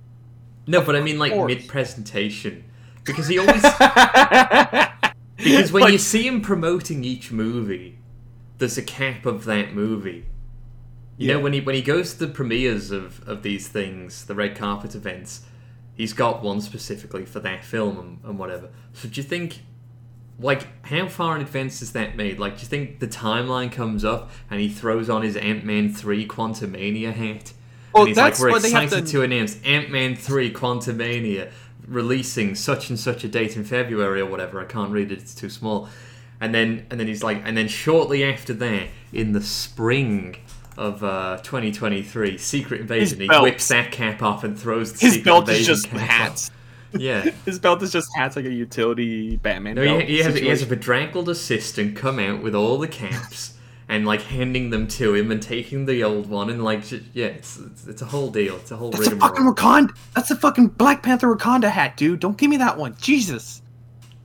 no, 0.67 0.83
but 0.83 0.95
I 0.95 1.01
mean 1.01 1.19
like 1.19 1.35
mid 1.35 1.67
presentation, 1.67 2.65
because 3.05 3.27
he 3.27 3.39
always 3.39 3.63
because 5.39 5.73
when 5.73 5.83
Like, 5.85 5.93
you 5.93 5.99
see 5.99 6.27
him 6.27 6.41
promoting 6.41 7.05
each 7.05 7.31
movie, 7.33 7.99
there's 8.59 8.77
a 8.77 8.83
cap 8.83 9.25
of 9.25 9.45
that 9.47 9.75
movie. 9.75 10.27
You 11.17 11.29
know 11.29 11.41
when 11.41 11.53
he 11.53 11.61
when 11.61 11.75
he 11.75 11.83
goes 11.83 12.13
to 12.13 12.19
the 12.27 12.29
premieres 12.33 12.91
of 12.93 13.27
of 13.29 13.43
these 13.43 13.67
things, 13.67 14.25
the 14.27 14.35
red 14.37 14.57
carpet 14.57 14.95
events, 14.95 15.41
he's 15.95 16.13
got 16.13 16.43
one 16.45 16.61
specifically 16.61 17.25
for 17.25 17.41
that 17.41 17.65
film 17.65 17.99
and, 17.99 18.19
and 18.25 18.39
whatever. 18.39 18.69
So 18.93 19.09
do 19.09 19.21
you 19.21 19.27
think? 19.27 19.63
Like, 20.41 20.85
how 20.87 21.09
far 21.09 21.35
in 21.35 21.43
advance 21.43 21.83
is 21.83 21.91
that 21.95 22.15
made? 22.17 22.39
Like, 22.39 22.55
do 22.59 22.61
you 22.63 22.69
think 22.69 23.01
the 23.01 23.09
timeline 23.09 23.73
comes 23.73 24.05
up 24.05 24.31
and 24.49 24.61
he 24.61 24.69
throws 24.69 25.11
on 25.11 25.23
his 25.23 25.37
Ant 25.37 25.65
Man 25.65 25.93
3 25.93 26.29
Quantumania 26.29 27.13
hat? 27.13 27.53
Well, 27.93 28.05
and 28.05 28.09
he's 28.11 28.17
that's 28.17 28.39
like, 28.39 28.45
we're 28.47 28.53
what 28.53 28.63
they 28.63 28.71
have 28.71 28.85
excited 28.85 29.07
to- 29.07 29.13
to 29.13 29.23
announce 29.23 29.61
Ant 29.65 29.91
Man 29.91 30.15
3 30.15 30.53
Quantumania 30.53 31.51
releasing 31.89 32.55
such 32.55 32.91
and 32.91 32.99
such 32.99 33.25
a 33.25 33.29
date 33.29 33.57
in 33.57 33.65
February 33.65 34.21
or 34.21 34.27
whatever. 34.27 34.61
I 34.61 34.65
can't 34.65 34.93
read 34.93 35.11
it, 35.13 35.19
it's 35.19 35.35
too 35.35 35.51
small. 35.51 35.89
And 36.41 36.55
then 36.55 36.87
and 36.91 37.01
then 37.01 37.07
he's 37.09 37.23
like, 37.25 37.43
and 37.45 37.57
then 37.57 37.69
shortly 37.69 38.23
after 38.25 38.53
that, 38.55 38.89
in 39.13 39.33
the 39.33 39.43
spring 39.43 40.37
of 40.77 41.03
uh, 41.03 41.39
2023, 41.43 42.39
Secret 42.39 42.81
Invasion, 42.83 43.19
he 43.21 43.27
whips 43.27 43.67
that 43.69 43.91
cap 43.91 44.23
off 44.23 44.45
and 44.45 44.57
throws 44.59 44.93
the 44.93 45.01
his 45.01 45.15
Secret 45.15 45.25
belt 45.25 45.49
is 45.49 45.67
just 45.67 45.87
hats. 45.89 46.51
off. 46.51 46.55
Yeah. 46.93 47.31
His 47.45 47.59
belt 47.59 47.83
is 47.83 47.93
just 47.93 48.09
hats 48.17 48.35
like 48.35 48.47
a 48.47 48.51
utility 48.53 49.37
Batman 49.37 49.75
No, 49.75 49.85
belt. 49.85 50.01
he, 50.05 50.17
he 50.17 50.23
has 50.23 50.35
he 50.37 50.49
has 50.49 50.63
a 50.63 50.67
bedraggled 50.67 51.29
assistant 51.29 51.97
come 51.97 52.19
out 52.19 52.43
with 52.43 52.55
all 52.55 52.79
the 52.79 52.89
caps 52.89 53.58
and 53.89 54.07
like 54.07 54.21
handing 54.23 54.71
them 54.71 54.87
to 54.87 55.15
him 55.15 55.31
and 55.31 55.41
taking 55.43 55.87
the 55.87 56.05
old 56.05 56.29
one 56.29 56.51
and 56.51 56.63
like 56.63 56.87
ju- 56.87 57.03
yeah, 57.15 57.27
it's 57.27 57.59
it's, 57.59 57.87
it's 57.87 58.03
a 58.03 58.07
whole 58.07 58.31
deal. 58.31 58.57
It's 58.57 58.71
a 58.71 58.77
whole 58.77 58.91
That's 58.91 59.07
a 59.07 59.17
fucking 59.17 59.45
Wakanda. 59.45 59.97
That's 60.15 60.31
a 60.31 60.37
fucking 60.37 60.69
Black 60.69 61.03
Panther 61.03 61.35
Wakanda 61.35 61.71
hat, 61.71 61.97
dude. 61.97 62.21
Don't 62.21 62.37
give 62.37 62.51
me 62.51 62.59
that 62.59 62.77
one. 62.77 62.95
Jesus. 63.01 63.63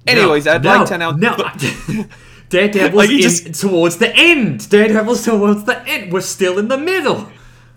No, 0.05 0.11
Anyways, 0.13 0.47
I'd 0.47 0.63
no, 0.63 0.75
like 0.79 0.87
to 0.89 0.95
announce. 0.95 1.21
no. 1.21 2.05
Daredevil's 2.49 2.93
Like, 2.93 3.09
in, 3.09 3.19
just- 3.21 3.59
towards 3.61 3.97
the 3.97 4.13
end. 4.15 4.69
Daredevil's 4.69 5.23
towards 5.25 5.63
the 5.63 5.81
end. 5.87 6.11
We're 6.11 6.21
still 6.21 6.59
in 6.59 6.67
the 6.67 6.77
middle. 6.77 7.27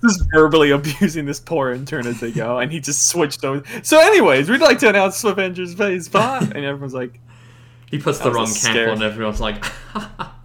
just 0.03 0.23
verbally 0.35 0.71
abusing 0.73 1.25
this 1.25 1.41
poor 1.41 1.71
intern 1.73 2.07
as 2.07 2.21
they 2.21 2.31
go, 2.33 2.59
and 2.59 2.71
he 2.71 2.81
just 2.81 3.09
switched 3.09 3.45
over. 3.45 3.63
So, 3.83 3.99
anyways, 4.01 4.51
we'd 4.51 4.61
like 4.61 4.79
to 4.81 4.89
announce 4.89 5.23
Avengers 5.25 5.73
Phase 5.75 6.09
Five, 6.09 6.51
and 6.53 6.65
everyone's 6.65 6.93
like, 6.95 7.19
He 7.91 7.99
puts 7.99 8.19
the 8.19 8.31
wrong 8.33 8.53
cap 8.53 8.89
on. 8.91 9.03
Everyone's 9.03 9.41
like, 9.41 9.65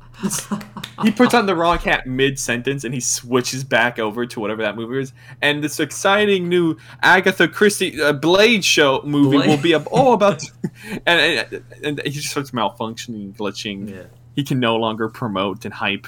he 1.03 1.11
puts 1.11 1.33
on 1.33 1.45
the 1.45 1.55
wrong 1.55 1.77
hat 1.77 2.05
mid 2.05 2.39
sentence 2.39 2.83
and 2.83 2.93
he 2.93 2.99
switches 2.99 3.63
back 3.63 3.99
over 3.99 4.25
to 4.25 4.39
whatever 4.39 4.61
that 4.61 4.75
movie 4.75 5.01
is. 5.01 5.13
And 5.41 5.63
this 5.63 5.79
exciting 5.79 6.49
new 6.49 6.77
Agatha 7.01 7.47
Christie 7.47 8.01
uh, 8.01 8.13
Blade 8.13 8.63
show 8.63 9.01
movie 9.03 9.37
Blade? 9.37 9.49
will 9.49 9.57
be 9.57 9.75
all 9.75 10.13
about. 10.13 10.43
and, 11.05 11.07
and 11.07 11.63
and 11.83 12.01
he 12.03 12.11
just 12.11 12.29
starts 12.29 12.51
malfunctioning, 12.51 13.33
glitching. 13.35 13.89
Yeah. 13.89 14.03
He 14.35 14.43
can 14.43 14.59
no 14.59 14.75
longer 14.77 15.09
promote 15.09 15.65
and 15.65 15.73
hype. 15.73 16.07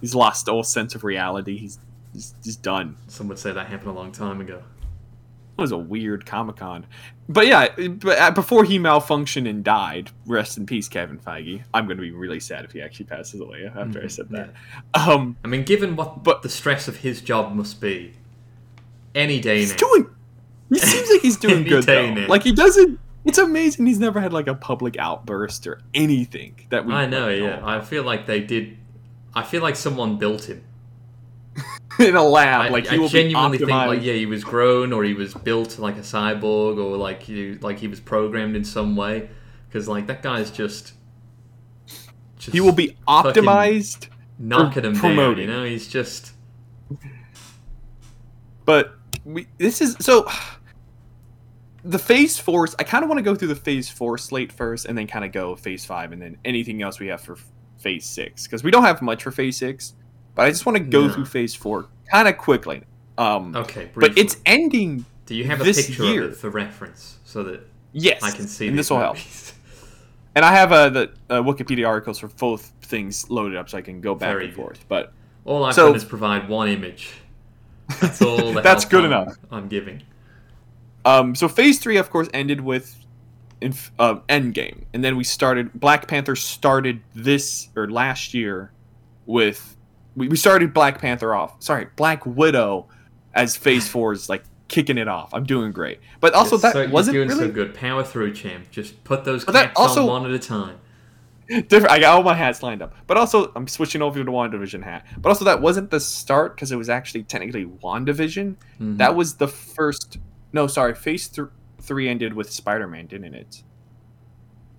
He's 0.00 0.14
lost 0.14 0.48
all 0.48 0.62
sense 0.62 0.94
of 0.94 1.04
reality. 1.04 1.56
He's 1.56 1.78
he's, 2.12 2.34
he's 2.44 2.56
done. 2.56 2.96
Some 3.08 3.28
would 3.28 3.38
say 3.38 3.52
that 3.52 3.66
happened 3.66 3.90
a 3.90 3.94
long 3.94 4.12
time 4.12 4.40
ago. 4.40 4.62
It 5.58 5.60
was 5.60 5.72
a 5.72 5.76
weird 5.78 6.24
Comic 6.24 6.56
Con. 6.56 6.86
But 7.28 7.48
yeah, 7.48 7.66
but 7.88 8.16
uh, 8.18 8.30
before 8.30 8.62
he 8.62 8.78
malfunctioned 8.78 9.48
and 9.50 9.64
died, 9.64 10.10
rest 10.24 10.56
in 10.56 10.66
peace, 10.66 10.88
Kevin 10.88 11.18
Feige. 11.18 11.64
I'm 11.74 11.86
going 11.86 11.96
to 11.96 12.00
be 12.00 12.12
really 12.12 12.38
sad 12.38 12.64
if 12.64 12.70
he 12.70 12.80
actually 12.80 13.06
passes 13.06 13.40
away 13.40 13.66
after 13.66 13.98
I 14.00 14.04
Mhm, 14.04 14.10
said 14.10 14.28
yeah. 14.30 14.46
that. 14.94 15.08
Um, 15.08 15.36
I 15.44 15.48
mean, 15.48 15.64
given 15.64 15.96
what 15.96 16.22
But- 16.22 16.42
the 16.42 16.48
stress 16.48 16.86
of 16.86 16.98
his 16.98 17.20
job 17.20 17.54
must 17.54 17.80
be, 17.80 18.12
any 19.16 19.40
day 19.40 19.58
he's 19.58 19.72
now. 19.72 19.76
doing. 19.88 20.06
He 20.70 20.78
seems 20.78 21.10
like 21.10 21.22
he's 21.22 21.36
doing 21.46 21.64
good 21.64 21.86
day 21.86 22.06
though. 22.08 22.14
now. 22.14 22.28
Like 22.28 22.44
he 22.44 22.52
doesn't. 22.52 23.00
It's 23.24 23.38
amazing 23.38 23.86
he's 23.86 23.98
never 23.98 24.20
had 24.20 24.32
like 24.32 24.46
a 24.46 24.54
public 24.54 24.96
outburst 24.96 25.66
or 25.66 25.80
anything 25.92 26.54
that 26.70 26.86
we. 26.86 26.92
I 26.94 27.06
know, 27.06 27.28
yeah. 27.28 27.60
I 27.64 27.80
feel 27.80 28.04
like 28.04 28.26
they 28.26 28.40
did. 28.40 28.76
I 29.34 29.42
feel 29.42 29.60
like 29.60 29.74
someone 29.76 30.18
built 30.18 30.44
him. 30.48 30.62
in 32.08 32.16
a 32.16 32.22
lab, 32.22 32.60
I, 32.62 32.68
like 32.68 32.86
he 32.86 32.96
I 32.96 32.98
will 32.98 33.08
genuinely 33.08 33.58
be 33.58 33.64
think 33.64 33.76
like 33.76 34.02
yeah, 34.02 34.14
he 34.14 34.26
was 34.26 34.44
grown 34.44 34.92
or 34.92 35.04
he 35.04 35.14
was 35.14 35.34
built 35.34 35.78
like 35.78 35.96
a 35.96 36.02
cyborg 36.02 36.78
or 36.78 36.96
like 36.96 37.22
he 37.22 37.54
like 37.54 37.78
he 37.78 37.88
was 37.88 38.00
programmed 38.00 38.56
in 38.56 38.64
some 38.64 38.94
way 38.96 39.28
because 39.66 39.88
like 39.88 40.06
that 40.06 40.22
guy's 40.22 40.50
just. 40.50 40.92
just 42.36 42.52
he 42.52 42.60
will 42.60 42.72
be 42.72 42.96
optimized. 43.06 44.08
knocking 44.38 44.84
him 44.84 44.92
down. 44.92 45.00
promoting. 45.00 45.48
You 45.48 45.54
know, 45.54 45.64
he's 45.64 45.88
just 45.88 46.32
But 48.64 48.94
we 49.24 49.46
this 49.56 49.80
is 49.80 49.96
so 49.98 50.28
the 51.84 51.98
phase 51.98 52.38
four 52.38 52.68
I 52.78 52.84
kind 52.84 53.02
of 53.02 53.08
want 53.08 53.18
to 53.18 53.22
go 53.22 53.34
through 53.34 53.48
the 53.48 53.56
phase 53.56 53.88
four 53.88 54.18
slate 54.18 54.52
first 54.52 54.84
and 54.84 54.96
then 54.96 55.06
kind 55.06 55.24
of 55.24 55.32
go 55.32 55.56
phase 55.56 55.84
five 55.84 56.12
and 56.12 56.20
then 56.20 56.36
anything 56.44 56.82
else 56.82 57.00
we 57.00 57.06
have 57.08 57.22
for 57.22 57.38
phase 57.78 58.04
six 58.04 58.44
because 58.44 58.62
we 58.62 58.70
don't 58.70 58.84
have 58.84 59.00
much 59.00 59.22
for 59.22 59.30
phase 59.30 59.56
six 59.56 59.94
but 60.38 60.46
I 60.46 60.50
just 60.50 60.64
want 60.66 60.78
to 60.78 60.84
go 60.84 61.08
No. 61.08 61.12
through 61.12 61.24
phase 61.26 61.54
four 61.56 61.86
kind 62.12 62.28
of 62.28 62.38
quickly 62.38 62.82
um 63.18 63.54
okay. 63.56 63.90
but 63.94 64.16
it's 64.16 64.36
ending 64.46 65.04
Do 65.26 65.34
you 65.34 65.44
have 65.44 65.60
a 65.60 65.64
picture 65.64 66.04
year. 66.04 66.22
of 66.24 66.32
it 66.32 66.36
for 66.36 66.48
reference 66.48 67.18
so 67.24 67.42
that 67.42 67.66
yes 67.92 68.22
I 68.22 68.30
can 68.30 68.46
see? 68.46 68.68
and 68.68 68.78
this 68.78 68.88
will 68.90 69.00
help 69.00 69.16
and 70.36 70.44
I 70.44 70.52
have 70.52 70.70
uh, 70.72 70.88
the 70.90 71.10
uh, 71.28 71.42
Wikipedia 71.42 71.88
articles 71.88 72.20
for 72.20 72.28
both 72.28 72.72
things 72.82 73.28
loaded 73.28 73.56
up 73.58 73.68
so 73.68 73.78
I 73.78 73.82
can 73.82 74.00
go 74.00 74.14
back 74.14 74.28
Very 74.30 74.44
and 74.46 74.54
good. 74.54 74.62
forth 74.62 74.84
but 74.88 75.12
All 75.44 75.64
I've 75.64 75.74
So- 75.74 75.86
done 75.88 75.96
is 75.96 76.04
provide 76.04 76.48
one 76.48 76.68
image. 76.68 77.10
That's 78.00 78.20
all. 78.22 78.52
That's 78.68 78.84
good 78.84 79.04
I'm- 79.04 79.12
enough. 79.12 79.36
I'm 79.50 79.66
giving. 79.68 80.02
Um, 81.04 81.34
so 81.34 81.48
phase 81.48 81.78
three, 81.80 81.96
of 81.96 82.10
course, 82.10 82.28
ended 82.34 82.60
with 82.60 82.94
inf- 83.62 83.90
uh, 83.98 84.16
Endgame, 84.28 84.84
and 84.92 85.02
then 85.02 85.16
we 85.16 85.24
started. 85.24 85.72
Black 85.72 86.06
Panther 86.06 86.36
started 86.36 87.00
this 87.14 87.70
or 87.74 87.90
last 87.90 88.34
year 88.34 88.72
with 89.24 89.74
we, 90.18 90.28
we 90.28 90.36
started 90.36 90.74
Black 90.74 91.00
Panther 91.00 91.34
off. 91.34 91.62
Sorry, 91.62 91.86
Black 91.96 92.26
Widow 92.26 92.88
as 93.34 93.56
Phase 93.56 93.88
Four 93.92 94.12
is 94.12 94.28
like 94.28 94.44
kicking 94.68 94.98
it 94.98 95.08
off. 95.08 95.32
I'm 95.32 95.44
doing 95.44 95.72
great, 95.72 96.00
but 96.20 96.34
also 96.34 96.56
Yes, 96.56 96.62
that 96.62 96.72
so 96.74 96.80
you're 96.82 96.90
wasn't 96.90 97.14
doing 97.14 97.28
really 97.28 97.46
so 97.46 97.50
good. 97.52 97.74
Power 97.74 98.04
through, 98.04 98.34
champ. 98.34 98.70
Just 98.70 99.02
put 99.04 99.24
those 99.24 99.44
But 99.44 99.54
caps 99.54 99.72
also- 99.76 100.02
on 100.02 100.22
one 100.22 100.26
at 100.26 100.32
a 100.32 100.38
time. 100.38 100.78
different. 101.48 101.90
I 101.90 101.98
got 101.98 102.14
all 102.14 102.22
my 102.22 102.34
hats 102.34 102.62
lined 102.62 102.82
up, 102.82 102.94
but 103.06 103.16
also 103.16 103.50
I'm 103.56 103.66
switching 103.66 104.02
over 104.02 104.18
to 104.18 104.24
the 104.24 104.30
WandaVision 104.30 104.82
hat. 104.82 105.06
But 105.16 105.30
also 105.30 105.46
that 105.46 105.62
wasn't 105.62 105.90
the 105.90 105.98
start 106.00 106.54
because 106.54 106.70
it 106.72 106.76
was 106.76 106.90
actually 106.90 107.22
technically 107.22 107.64
WandaVision. 107.64 108.56
Mhm. 108.78 108.98
That 108.98 109.16
was 109.16 109.36
the 109.36 109.48
first. 109.48 110.18
No, 110.52 110.66
sorry. 110.66 110.94
Phase 110.94 111.26
th- 111.28 111.48
three 111.80 112.06
ended 112.06 112.34
with 112.34 112.50
Spider-Man, 112.52 113.06
didn't 113.06 113.32
it? 113.34 113.62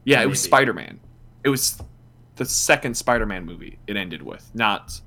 Yeah, 0.03 0.21
it 0.21 0.27
was 0.27 0.39
Spider-Man. 0.41 0.99
It 1.43 1.49
was 1.49 1.81
the 2.35 2.45
second 2.45 2.95
Spider-Man 2.95 3.45
movie. 3.45 3.79
It 3.87 3.97
ended 3.97 4.21
with 4.21 4.49
not 4.53 5.01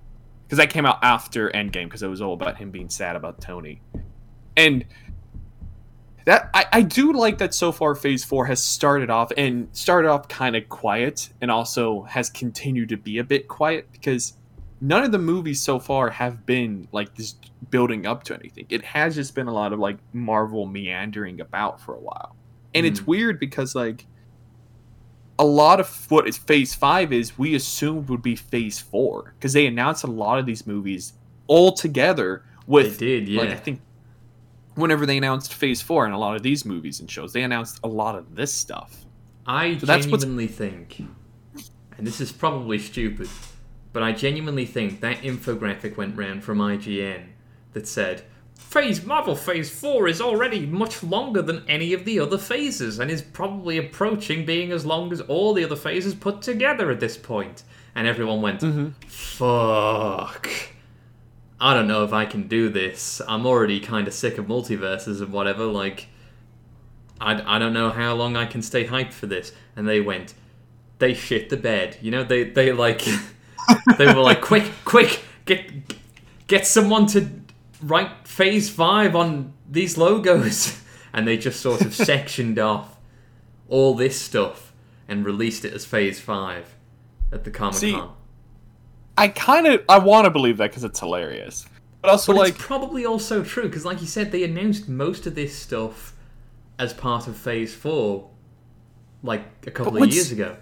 because 0.52 0.62
that 0.66 0.68
came 0.70 0.84
out 0.84 0.98
after 1.02 1.48
Endgame 1.48 1.84
because 1.84 2.02
it 2.02 2.08
was 2.08 2.20
all 2.20 2.34
about 2.34 2.58
him 2.58 2.70
being 2.70 2.90
sad 2.90 3.16
about 3.16 3.40
Tony, 3.40 3.80
and 4.54 4.84
that 6.26 6.50
I, 6.52 6.66
I 6.70 6.82
do 6.82 7.14
like 7.14 7.38
that 7.38 7.54
so 7.54 7.72
far. 7.72 7.94
Phase 7.94 8.22
four 8.22 8.44
has 8.44 8.62
started 8.62 9.08
off 9.08 9.32
and 9.38 9.70
started 9.72 10.10
off 10.10 10.28
kind 10.28 10.54
of 10.54 10.68
quiet, 10.68 11.30
and 11.40 11.50
also 11.50 12.02
has 12.02 12.28
continued 12.28 12.90
to 12.90 12.98
be 12.98 13.16
a 13.16 13.24
bit 13.24 13.48
quiet 13.48 13.90
because 13.92 14.36
none 14.82 15.02
of 15.02 15.10
the 15.10 15.18
movies 15.18 15.58
so 15.58 15.78
far 15.78 16.10
have 16.10 16.44
been 16.44 16.86
like 16.92 17.14
this 17.14 17.36
building 17.70 18.04
up 18.04 18.22
to 18.24 18.34
anything. 18.34 18.66
It 18.68 18.84
has 18.84 19.14
just 19.14 19.34
been 19.34 19.46
a 19.46 19.54
lot 19.54 19.72
of 19.72 19.78
like 19.78 19.96
Marvel 20.12 20.66
meandering 20.66 21.40
about 21.40 21.80
for 21.80 21.94
a 21.94 22.00
while. 22.00 22.36
And 22.74 22.84
it's 22.84 23.00
Mm. 23.00 23.06
weird 23.06 23.40
because 23.40 23.74
like 23.74 24.04
a 25.42 25.44
lot 25.44 25.80
of 25.80 26.08
what 26.08 26.28
is 26.28 26.38
phase 26.38 26.72
5 26.72 27.12
is 27.12 27.36
we 27.36 27.56
assumed 27.56 28.08
would 28.08 28.22
be 28.22 28.36
phase 28.36 28.78
4 28.78 29.34
because 29.36 29.52
they 29.52 29.66
announced 29.66 30.04
a 30.04 30.06
lot 30.06 30.38
of 30.38 30.46
these 30.46 30.68
movies 30.68 31.14
all 31.48 31.72
together 31.72 32.44
They 32.44 32.72
with 32.72 32.98
did, 32.98 33.28
yeah. 33.28 33.40
like 33.40 33.50
I 33.50 33.56
think 33.56 33.80
whenever 34.76 35.04
they 35.04 35.16
announced 35.16 35.52
phase 35.52 35.82
4 35.82 36.04
and 36.06 36.14
a 36.14 36.18
lot 36.18 36.36
of 36.36 36.44
these 36.44 36.64
movies 36.64 37.00
and 37.00 37.10
shows 37.10 37.32
they 37.32 37.42
announced 37.42 37.80
a 37.82 37.88
lot 37.88 38.14
of 38.14 38.36
this 38.36 38.52
stuff. 38.52 39.04
I 39.44 39.76
So 39.78 39.86
genuinely 39.86 40.46
think, 40.46 41.02
and 41.98 42.06
this 42.06 42.20
is 42.20 42.30
probably 42.30 42.78
stupid, 42.78 43.28
but 43.92 44.04
I 44.04 44.12
genuinely 44.12 44.64
think 44.64 45.00
that 45.00 45.22
infographic 45.22 45.96
went 45.96 46.16
round 46.16 46.44
from 46.44 46.58
IGN 46.58 47.30
that 47.72 47.88
said, 47.88 48.22
Phase 48.62 49.04
Marvel 49.04 49.36
Phase 49.36 49.68
4 49.70 50.08
is 50.08 50.20
already 50.20 50.64
much 50.64 51.02
longer 51.02 51.42
than 51.42 51.62
any 51.68 51.92
of 51.92 52.06
the 52.06 52.18
other 52.18 52.38
phases 52.38 52.98
and 52.98 53.10
is 53.10 53.20
probably 53.20 53.76
approaching 53.76 54.46
being 54.46 54.72
as 54.72 54.86
long 54.86 55.12
as 55.12 55.20
all 55.20 55.52
the 55.52 55.64
other 55.64 55.76
phases 55.76 56.14
put 56.14 56.40
together 56.40 56.90
at 56.90 56.98
this 56.98 57.18
point. 57.18 57.64
And 57.94 58.06
everyone 58.06 58.40
went, 58.40 58.60
mm-hmm. 58.60 58.88
fuck. 59.06 60.48
I 61.60 61.74
don't 61.74 61.86
know 61.86 62.02
if 62.02 62.14
I 62.14 62.24
can 62.24 62.48
do 62.48 62.70
this. 62.70 63.20
I'm 63.28 63.44
already 63.44 63.78
kind 63.78 64.08
of 64.08 64.14
sick 64.14 64.38
of 64.38 64.46
multiverses 64.46 65.20
and 65.20 65.32
whatever. 65.32 65.66
Like, 65.66 66.08
I, 67.20 67.56
I 67.56 67.58
don't 67.58 67.74
know 67.74 67.90
how 67.90 68.14
long 68.14 68.36
I 68.36 68.46
can 68.46 68.62
stay 68.62 68.86
hyped 68.86 69.12
for 69.12 69.26
this. 69.26 69.52
And 69.76 69.86
they 69.86 70.00
went, 70.00 70.32
they 70.98 71.12
shit 71.12 71.50
the 71.50 71.58
bed. 71.58 71.98
You 72.00 72.10
know, 72.10 72.24
they, 72.24 72.44
they 72.44 72.72
like, 72.72 73.04
they 73.98 74.06
were 74.06 74.22
like, 74.22 74.40
quick, 74.40 74.64
quick, 74.86 75.22
get, 75.44 75.70
get 76.46 76.66
someone 76.66 77.06
to 77.08 77.41
write 77.82 78.26
phase 78.26 78.70
five 78.70 79.14
on 79.16 79.52
these 79.70 79.96
logos. 79.98 80.78
And 81.14 81.28
they 81.28 81.36
just 81.36 81.60
sort 81.60 81.82
of 81.82 81.94
sectioned 82.08 82.58
off 82.58 82.96
all 83.68 83.94
this 83.94 84.18
stuff 84.18 84.72
and 85.06 85.26
released 85.26 85.62
it 85.62 85.74
as 85.74 85.84
phase 85.84 86.18
five 86.18 86.74
at 87.30 87.44
the 87.44 87.50
Comic 87.50 87.82
Con. 87.82 88.12
I 89.18 89.28
kind 89.28 89.66
of 89.66 89.82
I 89.90 89.98
want 89.98 90.24
to 90.24 90.30
believe 90.30 90.56
that 90.56 90.72
cuz 90.72 90.84
it's 90.84 90.98
hilarious. 90.98 91.66
But 92.00 92.12
also 92.12 92.32
But 92.32 92.38
like 92.38 92.54
it's 92.54 92.64
probably 92.64 93.04
also 93.04 93.44
true 93.44 93.64
because, 93.64 93.84
like 93.84 94.00
you 94.00 94.06
said, 94.06 94.32
they 94.32 94.42
announced 94.42 94.88
most 94.88 95.26
of 95.26 95.34
this 95.34 95.54
stuff 95.54 96.14
as 96.78 96.94
part 96.94 97.26
of 97.26 97.36
Phase 97.36 97.74
Four, 97.74 98.30
like 99.22 99.42
a 99.66 99.70
couple 99.70 100.02
of 100.02 100.08
years 100.14 100.32
ago. 100.32 100.56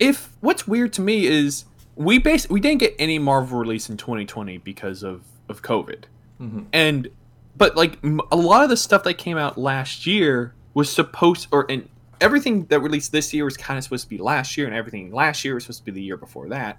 if 0.00 0.30
what's 0.40 0.66
weird 0.66 0.92
to 0.94 1.00
me 1.00 1.26
is 1.26 1.64
we 1.94 2.18
base 2.18 2.48
we 2.50 2.58
didn't 2.58 2.80
get 2.80 2.96
any 2.98 3.20
Marvel 3.20 3.56
release 3.56 3.88
in 3.88 3.96
2020 3.96 4.58
because 4.58 5.04
of 5.04 5.22
of 5.48 5.62
COVID, 5.62 6.06
Mhm. 6.44 6.66
and 6.72 7.08
but 7.56 7.76
like 7.76 7.98
a 8.32 8.36
lot 8.36 8.64
of 8.64 8.70
the 8.70 8.76
stuff 8.76 9.04
that 9.04 9.14
came 9.14 9.36
out 9.38 9.56
last 9.56 10.06
year 10.06 10.54
was 10.74 10.90
supposed 10.90 11.46
or 11.52 11.66
and 11.70 11.88
everything 12.20 12.64
that 12.66 12.80
released 12.80 13.12
this 13.12 13.32
year 13.34 13.44
was 13.44 13.56
kind 13.56 13.76
of 13.78 13.84
supposed 13.84 14.04
to 14.04 14.10
be 14.10 14.18
last 14.18 14.56
year, 14.56 14.66
and 14.66 14.74
everything 14.74 15.12
last 15.12 15.44
year 15.44 15.54
was 15.54 15.64
supposed 15.64 15.80
to 15.80 15.84
be 15.84 15.92
the 15.92 16.02
year 16.02 16.16
before 16.16 16.48
that, 16.48 16.78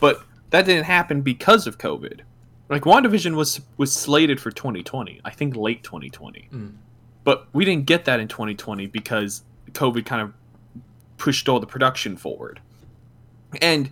but 0.00 0.22
that 0.50 0.66
didn't 0.66 0.84
happen 0.84 1.20
because 1.22 1.66
of 1.66 1.78
COVID. 1.78 2.20
Like 2.68 2.82
WandaVision 2.82 3.34
was 3.34 3.60
was 3.76 3.92
slated 3.92 4.40
for 4.40 4.50
2020, 4.50 5.20
I 5.24 5.30
think 5.30 5.56
late 5.56 5.82
2020, 5.82 6.48
Mm. 6.52 6.72
but 7.24 7.48
we 7.52 7.64
didn't 7.64 7.86
get 7.86 8.04
that 8.04 8.20
in 8.20 8.28
2020 8.28 8.86
because 8.86 9.42
COVID 9.72 10.06
kind 10.06 10.22
of 10.22 10.32
pushed 11.18 11.48
all 11.48 11.58
the 11.60 11.66
production 11.66 12.16
forward. 12.16 12.60
And 13.62 13.90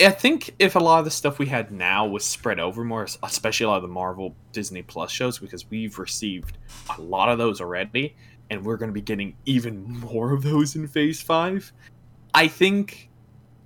I 0.00 0.10
think 0.10 0.54
if 0.58 0.76
a 0.76 0.78
lot 0.78 1.00
of 1.00 1.04
the 1.04 1.10
stuff 1.10 1.38
we 1.38 1.46
had 1.46 1.70
now 1.70 2.06
was 2.06 2.24
spread 2.24 2.58
over 2.58 2.84
more, 2.84 3.06
especially 3.22 3.64
a 3.64 3.68
lot 3.68 3.76
of 3.76 3.82
the 3.82 3.88
Marvel 3.88 4.34
Disney 4.52 4.82
Plus 4.82 5.10
shows, 5.10 5.38
because 5.38 5.68
we've 5.68 5.98
received 5.98 6.56
a 6.96 7.00
lot 7.00 7.28
of 7.28 7.38
those 7.38 7.60
already, 7.60 8.16
and 8.48 8.64
we're 8.64 8.76
going 8.76 8.88
to 8.88 8.94
be 8.94 9.02
getting 9.02 9.36
even 9.44 9.82
more 10.00 10.32
of 10.32 10.42
those 10.42 10.74
in 10.74 10.88
Phase 10.88 11.20
5. 11.20 11.72
I 12.32 12.48
think, 12.48 13.10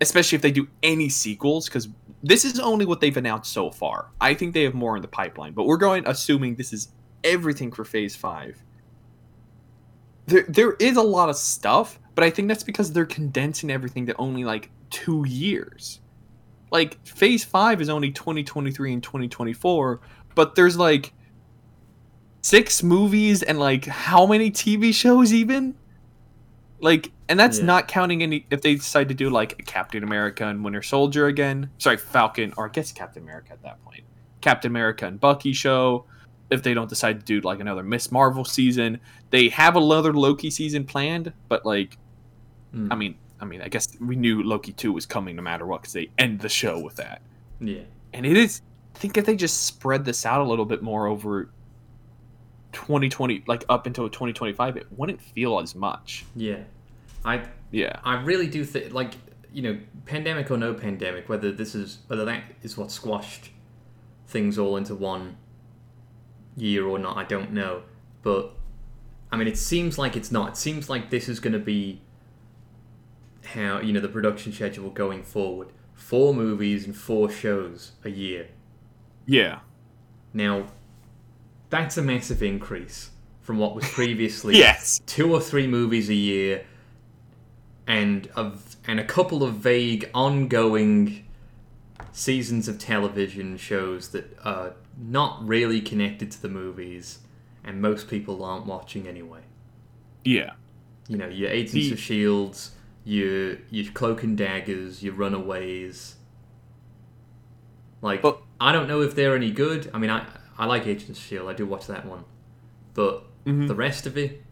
especially 0.01 0.37
if 0.37 0.43
they 0.43 0.51
do 0.51 0.67
any 0.83 1.09
sequels, 1.09 1.67
because 1.67 1.89
this 2.23 2.45
is 2.45 2.59
only 2.59 2.85
what 2.85 3.01
they've 3.01 3.17
announced 3.17 3.53
so 3.53 3.71
far. 3.71 4.09
I 4.21 4.35
think 4.35 4.55
they 4.55 4.65
have 4.65 4.75
more 4.75 4.97
in 4.97 5.03
the 5.03 5.09
pipeline, 5.09 5.53
but 5.53 5.65
we're 5.67 5.77
going 5.77 6.05
assuming 6.07 6.57
this 6.57 6.73
is 6.73 6.89
everything 7.23 7.71
for 7.71 7.85
Phase 7.85 8.17
5 8.17 8.63
there 10.27 10.45
there 10.49 10.73
is 10.75 10.97
a 10.97 11.03
lot 11.03 11.29
of 11.29 11.37
stuff, 11.37 11.99
but 12.15 12.25
I 12.25 12.31
think 12.31 12.49
that's 12.49 12.63
because 12.63 12.93
they're 12.93 13.07
condensing 13.07 13.71
everything 13.71 14.07
to 14.07 14.17
only 14.17 14.45
like 14.45 14.71
two 14.91 15.25
years. 15.27 16.01
Like 16.75 16.99
Phase 17.07 17.45
Five 17.45 17.81
is 17.81 17.89
only 17.89 18.11
2023 18.11 18.93
and 18.93 19.03
2024, 19.03 20.01
but 20.35 20.55
there's 20.57 20.77
like 20.77 21.15
six 22.43 22.83
movies 22.83 23.43
and 23.43 23.59
like 23.59 23.87
how 23.87 24.27
many 24.27 24.51
TV 24.51 24.93
shows 24.93 25.33
even? 25.33 25.75
Like, 26.81 27.13
and 27.29 27.39
that's 27.41 27.61
Yeah. 27.61 27.65
not 27.67 27.89
counting 27.89 28.23
any 28.23 28.45
if 28.51 28.61
they 28.61 28.75
decide 28.75 29.09
to 29.09 29.15
do 29.15 29.31
like 29.31 29.65
Captain 29.67 30.03
America 30.03 30.47
and 30.47 30.63
Winter 30.65 30.83
Soldier 30.83 31.29
again. 31.29 31.71
Sorry, 31.79 31.97
Falcon, 31.97 32.53
or 32.59 32.67
I 32.67 32.71
guess 32.71 32.93
Captain 32.93 33.23
America 33.23 33.53
at 33.53 33.63
that 33.63 33.83
point. 33.85 34.03
Captain 34.43 34.71
America 34.71 35.07
and 35.07 35.19
Bucky 35.19 35.53
show. 35.55 36.05
If 36.51 36.63
they 36.63 36.75
don't 36.75 36.91
decide 36.91 37.21
to 37.21 37.25
do 37.25 37.41
like 37.41 37.61
another 37.61 37.83
Miss 37.83 38.13
Marvel 38.13 38.45
season, 38.45 39.01
they 39.31 39.49
have 39.49 39.77
another 39.77 40.13
Loki 40.13 40.51
season 40.51 40.85
planned. 40.85 41.33
But 41.49 41.65
like, 41.65 41.97
Mm. 42.75 42.89
I 42.91 42.97
mean, 42.97 43.15
I 43.41 43.45
mean, 43.45 43.61
I 43.61 43.69
guess 43.69 43.89
we 44.01 44.17
knew 44.17 44.43
Loki 44.43 44.73
two 44.73 44.93
was 44.93 45.07
coming 45.07 45.37
no 45.37 45.43
matter 45.43 45.67
what 45.67 45.83
because 45.83 45.93
they 45.93 46.11
end 46.19 46.41
the 46.41 46.49
show 46.49 46.79
with 46.79 46.97
that. 46.97 47.23
yeah. 47.61 47.83
And 48.13 48.25
it 48.25 48.37
is. 48.37 48.63
I 48.95 48.99
think 48.99 49.17
if 49.17 49.27
they 49.27 49.35
just 49.35 49.65
spread 49.65 50.05
this 50.05 50.25
out 50.25 50.41
a 50.41 50.45
little 50.45 50.65
bit 50.65 50.83
more 50.83 51.09
over 51.09 51.51
2020, 52.73 53.43
like 53.49 53.65
up 53.69 53.87
until 53.87 54.09
2025, 54.09 54.77
it 54.77 54.87
wouldn't 54.93 55.21
feel 55.21 55.59
as 55.59 55.75
much. 55.75 56.25
Yeah. 56.37 56.61
I 57.25 57.45
Yeah. 57.71 57.99
I 58.05 58.21
really 58.23 58.47
do 58.47 58.65
think 58.65 58.93
like 58.93 59.15
you 59.53 59.63
know, 59.63 59.79
pandemic 60.05 60.51
or 60.51 60.57
no 60.57 60.75
pandemic, 60.75 61.29
whether 61.29 61.53
this 61.53 61.75
is 61.75 61.99
whether 62.09 62.25
that 62.25 62.43
is 62.63 62.77
what 62.77 62.91
squashed 62.91 63.51
things 64.27 64.59
all 64.59 64.77
into 64.77 64.95
one 64.95 65.37
year 66.57 66.87
or 66.87 66.99
not, 66.99 67.17
I 67.17 67.25
don't 67.25 67.53
know. 67.53 67.83
But 68.23 68.53
I 69.31 69.37
mean, 69.37 69.49
it 69.49 69.57
seems 69.57 69.97
like 69.97 70.17
it's 70.17 70.33
not. 70.33 70.51
It 70.51 70.57
seems 70.57 70.91
like 70.91 71.11
this 71.11 71.29
is 71.29 71.41
going 71.41 71.53
to 71.53 71.59
be 71.59 72.01
how 73.45 73.81
you 73.81 73.93
know 73.93 74.01
the 74.01 74.09
production 74.09 74.53
schedule 74.53 74.91
going 74.91 75.23
forward. 75.23 75.69
Four 75.95 76.35
movies 76.35 76.87
and 76.87 76.97
four 76.97 77.31
shows 77.31 77.93
a 78.05 78.11
year. 78.11 78.49
Yeah. 79.27 79.61
Now, 80.33 80.67
that's 81.71 81.97
a 81.97 82.03
massive 82.03 82.43
increase 82.43 83.11
from 83.41 83.59
what 83.59 83.75
was 83.75 83.89
previously 83.93 84.57
Yes. 84.59 85.01
two 85.07 85.33
or 85.33 85.41
three 85.41 85.67
movies 85.67 86.09
a 86.11 86.15
year 86.15 86.65
and 87.87 88.29
a, 88.37 88.53
and 88.87 88.99
a 88.99 89.05
couple 89.05 89.43
of 89.43 89.55
vague 89.57 90.11
ongoing 90.15 91.25
seasons 92.13 92.69
of 92.69 92.79
television 92.79 93.57
shows 93.57 94.09
that 94.11 94.37
are 94.45 94.75
not 94.99 95.47
really 95.47 95.81
connected 95.81 96.31
to 96.31 96.41
the 96.43 96.49
movies 96.49 97.19
and 97.65 97.81
most 97.81 98.09
people 98.09 98.45
aren't 98.45 98.67
watching 98.67 99.07
anyway. 99.07 99.41
Yeah. 100.25 100.53
You 101.09 101.19
know, 101.19 101.29
your 101.29 101.51
Agents 101.51 101.73
The- 101.89 101.93
of 101.93 101.99
Shields, 102.01 102.71
your 103.05 103.57
your 103.71 103.93
Cloak 103.93 104.23
and 104.23 104.37
Daggers, 104.37 105.03
your 105.03 105.15
Runaways. 105.15 106.17
Like 108.03 108.23
But- 108.23 108.41
I 108.61 108.73
don't 108.73 108.87
know 108.89 109.01
if 109.03 109.15
they're 109.15 109.35
any 109.37 109.51
good. 109.51 109.91
I 109.93 109.99
mean, 109.99 110.11
I 110.11 110.27
I 110.57 110.67
like 110.67 110.87
Agents 110.87 111.19
of 111.19 111.25
Shield. 111.25 111.49
I 111.49 111.53
do 111.53 111.67
watch 111.67 111.87
that 111.89 112.07
one, 112.07 112.25
but 112.95 113.25
Mhm. 113.45 113.67
the 113.67 113.75
rest 113.75 114.07
of 114.07 114.17
it, 114.17 114.43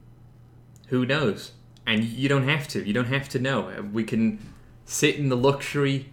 who 0.89 1.07
knows? 1.07 1.53
And 1.87 2.03
you 2.05 2.29
don't 2.29 2.49
have 2.49 2.67
to. 2.69 2.85
You 2.85 2.93
don't 2.93 3.07
have 3.07 3.29
to 3.31 3.39
know. 3.39 3.89
We 3.93 4.03
can 4.05 4.39
sit 4.85 5.17
in 5.17 5.29
the 5.29 5.37
luxury 5.37 6.13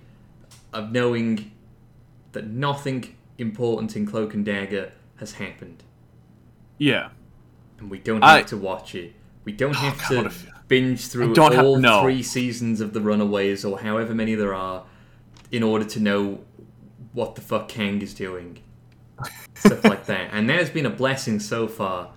of 0.72 0.92
knowing 0.92 1.52
that 2.34 2.46
nothing 2.48 3.16
important 3.40 3.96
in 3.96 4.06
Cloak 4.06 4.34
and 4.36 4.46
Dagger 4.46 4.92
has 5.16 5.34
happened, 5.34 5.84
Yeah. 6.78 7.10
and 7.80 7.90
we 7.90 7.98
don't 7.98 8.24
I- 8.24 8.38
have 8.38 8.46
to 8.48 8.58
watch 8.58 8.94
it. 8.94 9.14
We 9.44 9.52
don't 9.54 9.76
Oh, 9.76 9.80
have 9.80 9.98
God, 10.10 10.30
to 10.32 10.49
binge 10.70 11.08
through 11.08 11.34
don't 11.34 11.54
have- 11.54 11.66
all 11.66 11.78
no. 11.78 12.02
three 12.02 12.24
seasons 12.24 12.80
of 12.80 12.94
The 12.94 13.02
Runaways 13.02 13.66
or 13.66 13.80
however 13.80 14.16
many 14.16 14.36
there 14.36 14.54
are 14.54 14.86
in 15.52 15.64
order 15.64 15.84
to 15.84 16.00
know 16.00 16.40
what 17.12 17.36
the 17.36 17.42
fuck 17.42 17.68
Kang 17.68 18.02
is 18.02 18.14
doing. 18.14 18.60
Stuff 19.56 19.84
like 19.84 20.06
that. 20.06 20.30
And 20.32 20.50
that 20.50 20.60
has 20.60 20.70
been 20.70 20.86
a 20.86 20.90
blessing 20.90 21.40
so 21.42 21.68
far. 21.68 22.12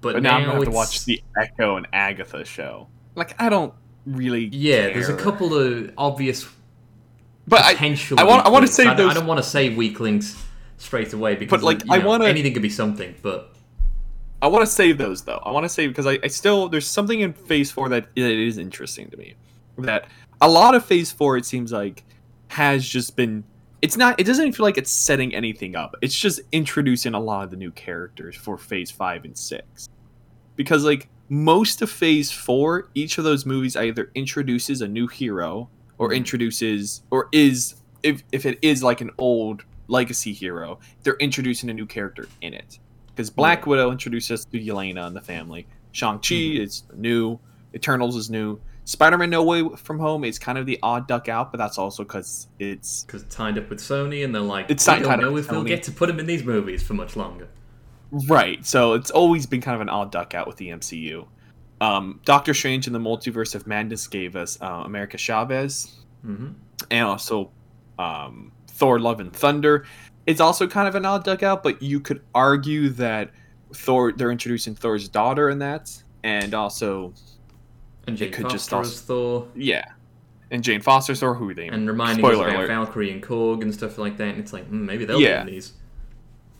But, 0.00 0.12
But 0.14 0.22
now, 0.22 0.36
I'm 0.36 0.42
gonna 0.44 0.54
have 0.54 0.64
to 0.64 0.70
watch 0.70 1.04
the 1.04 1.20
Echo 1.36 1.76
and 1.76 1.88
Agatha 1.92 2.44
show. 2.44 2.86
Like 3.16 3.34
I 3.42 3.48
don't 3.48 3.74
really. 4.06 4.44
Yeah, 4.52 4.90
there's 4.90 5.08
a 5.08 5.16
couple 5.16 5.54
of 5.54 5.90
obvious 5.98 6.46
But 7.48 7.64
I, 7.64 7.72
potential. 7.72 8.20
I 8.20 8.24
want. 8.24 8.46
I 8.46 8.50
want 8.50 8.64
to 8.64 8.72
say. 8.72 8.86
I, 8.86 8.94
those. 8.94 9.10
I 9.10 9.14
don't 9.14 9.26
want 9.26 9.38
to 9.42 9.48
say 9.48 9.74
weak 9.74 9.98
links 9.98 10.40
straight 10.76 11.12
away 11.12 11.34
because, 11.34 11.60
But, 11.60 11.64
like, 11.64 11.84
you 11.84 11.92
I 11.92 11.98
know, 12.18 12.24
anything 12.24 12.52
could 12.52 12.62
be 12.62 12.70
something. 12.70 13.16
But 13.22 13.52
I 14.40 14.46
want 14.46 14.64
to 14.64 14.70
save 14.70 14.98
those 14.98 15.22
though. 15.22 15.42
I 15.44 15.50
want 15.50 15.64
to 15.64 15.68
save 15.68 15.90
because 15.90 16.06
I, 16.06 16.18
I 16.22 16.28
still 16.28 16.68
there's 16.68 16.86
something 16.86 17.20
in 17.20 17.32
Phase 17.32 17.70
Four 17.70 17.88
that 17.88 18.08
it 18.14 18.24
is 18.24 18.58
interesting 18.58 19.10
to 19.10 19.16
me. 19.16 19.34
That 19.78 20.06
a 20.40 20.48
lot 20.48 20.74
of 20.74 20.84
Phase 20.84 21.10
Four 21.10 21.36
it 21.36 21.44
seems 21.44 21.72
like 21.72 22.04
has 22.48 22.86
just 22.86 23.16
been. 23.16 23.44
It's 23.82 23.96
not. 23.96 24.18
It 24.18 24.24
doesn't 24.24 24.52
feel 24.52 24.64
like 24.64 24.78
it's 24.78 24.90
setting 24.90 25.34
anything 25.34 25.76
up. 25.76 25.94
It's 26.02 26.18
just 26.18 26.40
introducing 26.52 27.14
a 27.14 27.20
lot 27.20 27.44
of 27.44 27.50
the 27.50 27.56
new 27.56 27.70
characters 27.72 28.36
for 28.36 28.56
Phase 28.58 28.90
Five 28.90 29.24
and 29.24 29.36
Six, 29.36 29.88
because 30.56 30.84
like 30.84 31.08
most 31.28 31.82
of 31.82 31.90
Phase 31.90 32.30
Four, 32.30 32.88
each 32.94 33.18
of 33.18 33.24
those 33.24 33.44
movies 33.44 33.76
either 33.76 34.10
introduces 34.14 34.82
a 34.82 34.88
new 34.88 35.06
hero 35.08 35.68
or 35.98 36.10
Mhm. 36.10 36.16
introduces 36.16 37.02
or 37.10 37.28
is 37.32 37.74
if 38.04 38.22
if 38.30 38.46
it 38.46 38.58
is 38.62 38.82
like 38.84 39.00
an 39.00 39.10
old 39.18 39.64
legacy 39.88 40.32
hero, 40.32 40.78
they're 41.02 41.16
introducing 41.16 41.70
a 41.70 41.74
new 41.74 41.86
character 41.86 42.28
in 42.40 42.54
it 42.54 42.78
because 43.18 43.30
Black. 43.30 43.66
Widow 43.66 43.90
introduced 43.90 44.30
us 44.30 44.44
to 44.44 44.60
Yelena 44.60 45.04
and 45.08 45.16
the 45.16 45.20
family. 45.20 45.66
Shang 45.90 46.18
Chi 46.18 46.34
Mhm. 46.36 46.60
is 46.60 46.84
new. 46.96 47.40
Eternals 47.74 48.14
is 48.14 48.30
new. 48.30 48.60
Spider-Man: 48.84 49.28
No 49.28 49.42
Way 49.42 49.68
From 49.76 49.98
Home 49.98 50.22
is 50.24 50.38
kind 50.38 50.56
of 50.56 50.64
the 50.66 50.78
odd 50.84 51.08
duck 51.08 51.28
out, 51.28 51.50
but 51.50 51.58
that's 51.58 51.78
also 51.78 52.04
because 52.04 52.46
it's 52.60 53.02
because 53.02 53.24
tied 53.24 53.58
up 53.58 53.68
with 53.68 53.80
Sony, 53.80 54.24
and 54.24 54.32
they're 54.32 54.40
like, 54.40 54.66
It's 54.70 54.86
we 54.86 55.00
don't 55.00 55.20
know 55.20 55.36
if 55.36 55.50
we'll 55.50 55.64
get 55.64 55.82
to 55.82 55.92
put 55.92 56.08
him 56.08 56.20
in 56.20 56.26
these 56.26 56.44
movies 56.44 56.80
for 56.82 56.94
much 56.94 57.16
longer. 57.16 57.48
right. 58.28 58.64
So 58.64 58.94
it's 58.94 59.10
always 59.10 59.44
been 59.46 59.60
kind 59.60 59.74
of 59.74 59.80
an 59.82 59.88
odd 59.90 60.10
duck 60.12 60.32
out 60.34 60.46
with 60.46 60.56
the 60.56 60.68
MCU. 60.70 61.26
Um, 61.80 62.20
Doctor 62.24 62.54
Strange 62.54 62.86
in 62.86 62.92
the 62.92 62.98
Multiverse 62.98 63.54
of 63.54 63.66
Madness 63.66 64.06
gave 64.06 64.34
us 64.36 64.56
uh, 64.62 64.82
America 64.86 65.18
Chavez, 65.18 65.96
hmm 66.22 66.48
and 66.90 67.04
also 67.06 67.50
um, 67.98 68.52
Thor: 68.68 68.98
Love 69.00 69.18
and 69.20 69.32
Thunder. 69.32 69.84
It's 70.28 70.40
also 70.40 70.66
kind 70.66 70.86
of 70.86 70.94
an 70.94 71.06
odd 71.06 71.24
duck 71.24 71.42
out, 71.42 71.62
but 71.62 71.80
you 71.82 72.00
could 72.00 72.20
argue 72.34 72.90
that 72.90 73.30
Thor 73.74 74.12
they're 74.12 74.30
introducing 74.30 74.74
Thor's 74.74 75.08
daughter 75.08 75.48
in 75.48 75.58
that, 75.60 75.90
and 76.22 76.52
also 76.54 77.14
And 78.06 78.16
Jane 78.16 78.30
could 78.32 78.42
Foster 78.42 78.54
just 78.58 78.72
also- 78.72 79.00
Thor, 79.06 79.48
yeah, 79.56 79.84
and 80.50 80.62
Jane 80.62 80.82
Foster's 80.82 81.20
Thor, 81.20 81.34
who 81.34 81.54
they? 81.54 81.68
and 81.68 81.88
reminding 81.88 82.22
Spoiler 82.24 82.44
us 82.44 82.50
about 82.50 82.56
alert. 82.56 82.68
Valkyrie 82.68 83.10
and 83.10 83.22
Korg 83.22 83.62
and 83.62 83.72
stuff 83.72 83.96
like 83.98 84.16
that. 84.18 84.28
And 84.28 84.38
it's 84.38 84.52
like, 84.52 84.66
hmm, 84.66 84.84
maybe 84.84 85.04
they'll 85.06 85.20
Yeah. 85.20 85.44
be 85.44 85.48
in 85.50 85.54
these. 85.54 85.72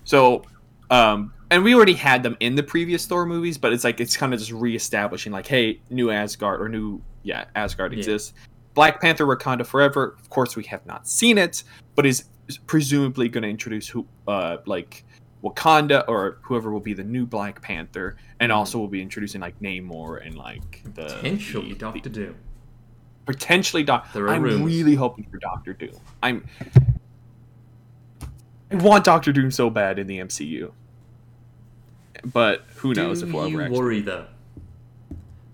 So, 0.05 0.45
um, 0.91 1.33
and 1.51 1.63
we 1.63 1.75
already 1.75 1.95
had 1.95 2.23
them 2.23 2.37
in 2.41 2.55
the 2.55 2.63
previous 2.63 3.05
Thor 3.07 3.27
movies, 3.27 3.59
but 3.59 3.73
it's 3.75 3.85
like 3.85 4.01
it's 4.01 4.17
kind 4.17 4.33
of 4.33 4.41
just 4.41 4.53
reestablishing, 4.53 5.31
like, 5.33 5.47
hey, 5.47 5.81
new 5.91 6.11
Asgard 6.11 6.61
or 6.63 6.69
new, 6.71 7.03
yeah, 7.23 7.45
Asgard 7.55 7.93
Yeah. 7.93 7.99
exists. 7.99 8.33
Black 8.75 9.01
Panther: 9.01 9.27
Wakanda 9.27 9.67
Forever. 9.67 10.17
Of 10.19 10.31
course, 10.31 10.57
we 10.57 10.65
have 10.65 10.87
not 10.87 11.07
seen 11.09 11.37
it, 11.37 11.65
but 11.97 12.07
is 12.07 12.25
presumably 12.67 13.29
going 13.29 13.43
to 13.43 13.49
introduce 13.49 13.89
who, 13.89 14.07
uh, 14.27 14.59
like 14.67 15.05
Wakanda 15.45 16.05
or 16.09 16.39
whoever 16.43 16.73
will 16.73 16.81
be 16.81 16.95
the 16.95 17.05
new 17.05 17.25
Black 17.27 17.61
Panther, 17.63 18.17
and 18.41 18.51
Mhm. 18.51 18.57
also 18.57 18.79
will 18.79 18.89
be 18.89 19.01
introducing 19.03 19.41
like 19.41 19.59
Namor 19.61 20.25
and 20.27 20.37
like 20.37 20.83
the 20.95 21.05
Potentially 21.05 21.73
the- 21.73 21.79
Doctor 21.79 22.09
Doom. 22.11 22.35
potentially 23.27 23.83
Doctor. 23.85 24.29
I'm 24.29 24.43
rumors. 24.43 24.61
really 24.63 24.95
hoping 24.95 25.25
for 25.31 25.37
Doctor 25.39 25.75
Doom. 25.75 25.97
I'm. 26.23 26.45
I 28.71 28.75
want 28.77 29.05
Doctor 29.05 29.33
Doom 29.33 29.51
so 29.51 29.71
bad 29.71 29.99
in 29.99 30.07
the 30.07 30.19
MCU, 30.19 30.73
but 32.33 32.65
who 32.77 32.93
knows 32.95 33.21
Do 33.23 33.29
if 33.29 33.33
we'll 33.33 33.45
ever 33.45 33.63
actually. 33.63 33.79
worry 33.79 34.01
though? 34.03 34.27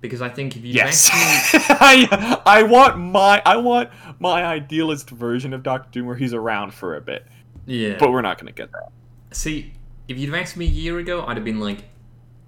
Because 0.09 0.21
I 0.21 0.29
think 0.29 0.55
if 0.55 0.63
you 0.63 0.75
Yes, 0.75 1.09
actually 1.11 1.65
I 1.81 2.41
I 2.45 2.63
want 2.63 2.99
my 2.99 3.41
I 3.47 3.57
want 3.57 3.89
my 4.21 4.45
idealist 4.45 5.09
version 5.09 5.55
of 5.55 5.63
Doctor 5.63 5.89
Doom 5.93 6.07
where 6.07 6.17
he's 6.17 6.35
around 6.35 6.75
for 6.75 6.95
a 6.95 7.01
bit, 7.01 7.27
yeah. 7.65 7.97
but 7.99 8.13
we're 8.13 8.21
not 8.21 8.37
gonna 8.39 8.53
get 8.53 8.71
that. 8.73 8.91
See, 9.31 9.73
if 10.07 10.19
you'd 10.19 10.29
have 10.31 10.39
asked 10.43 10.59
me 10.59 10.67
a 10.67 10.69
year 10.69 10.99
ago, 10.99 11.25
I'd 11.27 11.39
have 11.39 11.45
been 11.45 11.59
like, 11.59 11.85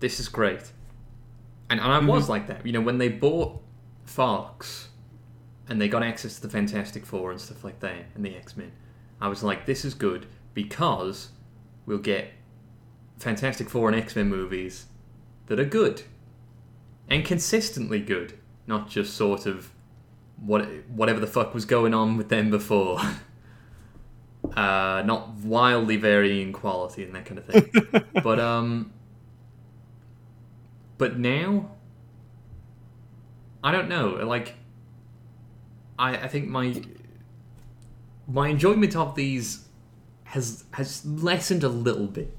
"This 0.00 0.20
is 0.20 0.28
great," 0.28 0.70
and, 1.70 1.80
and 1.80 1.90
I 1.90 1.96
Mm-hmm. 1.98 2.08
was 2.08 2.28
like 2.28 2.46
that. 2.48 2.66
You 2.66 2.72
know, 2.72 2.82
when 2.82 2.98
they 2.98 3.08
bought 3.08 3.58
Fox 4.04 4.88
and 5.66 5.80
they 5.80 5.88
got 5.88 6.02
access 6.02 6.34
to 6.36 6.42
the 6.42 6.50
Fantastic 6.50 7.06
Four 7.06 7.30
and 7.30 7.40
stuff 7.40 7.64
like 7.64 7.80
that, 7.80 8.04
and 8.14 8.22
the 8.22 8.36
X 8.36 8.54
Men, 8.54 8.70
I 9.18 9.28
was 9.28 9.42
like, 9.42 9.64
"This 9.64 9.82
is 9.82 9.94
good 9.94 10.26
because 10.52 11.30
we'll 11.86 11.96
get 11.96 12.32
Fantastic 13.18 13.70
Four 13.70 13.88
and 13.88 13.98
X 13.98 14.14
Men 14.14 14.28
movies 14.28 14.88
that 15.46 15.58
are 15.58 15.64
good 15.64 16.02
and 17.08 17.24
consistently 17.24 18.00
good, 18.00 18.38
not 18.66 18.88
just 18.88 19.14
sort 19.14 19.46
of 19.46 19.70
what 20.38 20.66
whatever 20.88 21.20
the 21.20 21.26
fuck 21.26 21.54
was 21.54 21.64
going 21.64 21.94
on 21.94 22.16
with 22.16 22.28
them 22.28 22.50
before." 22.50 23.00
uh, 24.54 25.02
not 25.04 25.30
wildly 25.34 25.96
varying 25.96 26.52
quality 26.52 27.04
and 27.04 27.14
that 27.14 27.26
kind 27.26 27.38
of 27.38 27.46
thing. 27.46 28.04
but 28.22 28.38
um, 28.38 28.92
but 30.98 31.18
now, 31.18 31.70
I 33.62 33.72
don't 33.72 33.88
know. 33.88 34.10
Like, 34.24 34.54
I 35.98 36.16
I 36.16 36.28
think 36.28 36.48
my 36.48 36.82
my 38.28 38.48
enjoyment 38.48 38.96
of 38.96 39.14
these 39.14 39.66
has 40.24 40.64
has 40.72 41.04
lessened 41.04 41.64
a 41.64 41.68
little 41.68 42.06
bit. 42.06 42.36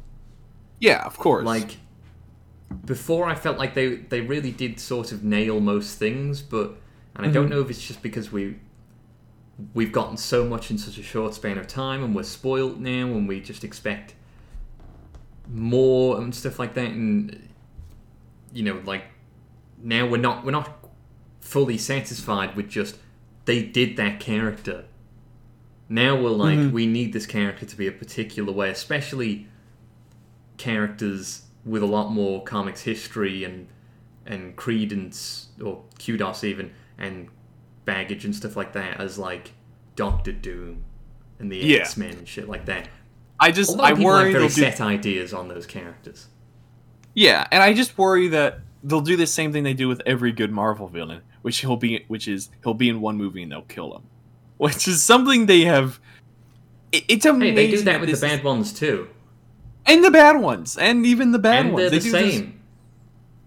Yeah, 0.79 1.03
of 1.05 1.17
course. 1.17 1.45
Like 1.45 1.77
before, 2.85 3.25
I 3.27 3.35
felt 3.35 3.57
like 3.57 3.73
they 3.73 3.95
they 3.95 4.21
really 4.21 4.51
did 4.51 4.79
sort 4.79 5.11
of 5.11 5.23
nail 5.23 5.59
most 5.59 5.97
things, 5.97 6.41
but 6.41 6.75
and 7.15 7.25
I 7.25 7.29
don't 7.29 7.49
know 7.49 7.61
if 7.61 7.69
it's 7.69 7.85
just 7.85 8.01
because 8.01 8.31
we 8.31 8.57
we've 9.73 9.91
gotten 9.91 10.17
so 10.17 10.45
much 10.45 10.69
in 10.69 10.77
such 10.77 10.97
a 10.97 11.03
short 11.03 11.33
span 11.33 11.57
of 11.57 11.67
time, 11.67 12.03
and 12.03 12.13
we're 12.15 12.23
spoiled 12.23 12.79
now, 12.79 13.05
and 13.07 13.27
we 13.27 13.39
just 13.41 13.63
expect 13.63 14.13
more 15.49 16.17
and 16.21 16.33
stuff 16.35 16.59
like 16.59 16.73
that, 16.75 16.91
and 16.91 17.49
you 18.53 18.63
know, 18.63 18.81
like 18.85 19.03
now 19.81 20.05
we're 20.07 20.17
not 20.17 20.43
we're 20.45 20.51
not 20.51 20.77
fully 21.41 21.77
satisfied 21.77 22.55
with 22.55 22.69
just 22.69 22.97
they 23.45 23.63
did 23.63 23.95
that 23.97 24.19
character. 24.19 24.85
Now 25.89 26.21
we're 26.21 26.31
like 26.31 26.59
Mhm. 26.59 26.71
we 26.71 26.85
need 26.85 27.13
this 27.13 27.25
character 27.25 27.65
to 27.65 27.75
be 27.77 27.87
a 27.87 27.91
particular 27.93 28.51
way, 28.51 28.69
especially 28.69 29.47
characters 30.57 31.43
with 31.67 31.83
a 31.83 31.85
lot 31.85 32.11
more 32.11 32.43
comics 32.43 32.81
history 32.81 33.43
and 33.43 33.67
and 34.25 34.55
credence 34.55 35.47
or 35.63 35.83
kudos 36.03 36.43
even 36.43 36.71
and 36.97 37.27
baggage 37.85 38.25
and 38.25 38.35
stuff 38.35 38.55
like 38.55 38.73
that 38.73 38.99
as 38.99 39.17
like 39.17 39.51
Doctor 39.95 40.31
Doom 40.31 40.83
and 41.39 41.51
the 41.51 41.57
Yeah. 41.57 41.79
X 41.79 41.97
Men 41.97 42.13
and 42.17 42.27
shit 42.27 42.47
like 42.49 42.65
that. 42.65 42.87
I 43.39 43.51
just 43.51 43.77
lot 43.77 43.91
I 43.91 43.93
worry 43.93 44.23
have 44.25 44.31
very 44.33 44.47
they'll 44.47 44.47
do, 44.55 44.61
set 44.61 44.81
ideas 44.81 45.33
on 45.33 45.47
those 45.47 45.65
characters. 45.65 46.27
yeah, 47.13 47.47
and 47.51 47.61
I 47.63 47.73
just 47.73 47.97
worry 47.97 48.27
that 48.29 48.59
they'll 48.83 49.01
do 49.01 49.15
the 49.15 49.27
same 49.27 49.51
thing 49.53 49.63
they 49.63 49.73
do 49.73 49.87
with 49.87 50.01
every 50.05 50.31
good 50.31 50.51
Marvel 50.51 50.87
villain, 50.87 51.21
which 51.43 51.59
he'll 51.59 51.77
be 51.77 52.03
which 52.07 52.27
is 52.27 52.49
he'll 52.63 52.73
be 52.73 52.89
in 52.89 52.99
one 53.01 53.15
movie 53.17 53.43
and 53.43 53.51
they'll 53.51 53.61
kill 53.63 53.95
him, 53.95 54.03
which 54.57 54.87
is 54.87 55.03
something 55.03 55.45
they 55.45 55.61
have. 55.65 55.99
it- 56.91 57.05
It's 57.07 57.25
Hey, 57.25 57.29
amazing. 57.31 57.55
they 57.55 57.71
do 57.71 57.81
that 57.83 58.01
with 58.01 58.09
the 58.11 58.27
bad 58.27 58.43
ones 58.43 58.73
too, 58.73 59.07
and 59.87 60.03
the 60.03 60.11
bad 60.11 60.39
ones, 60.39 60.77
and 60.77 61.05
even 61.05 61.31
the 61.31 61.39
bad 61.39 61.65
and 61.67 61.73
ones. 61.73 61.81
they're 61.83 61.89
They 61.91 61.97
the 61.99 62.03
do 62.03 62.11
this- 62.11 62.33
same. 62.35 62.53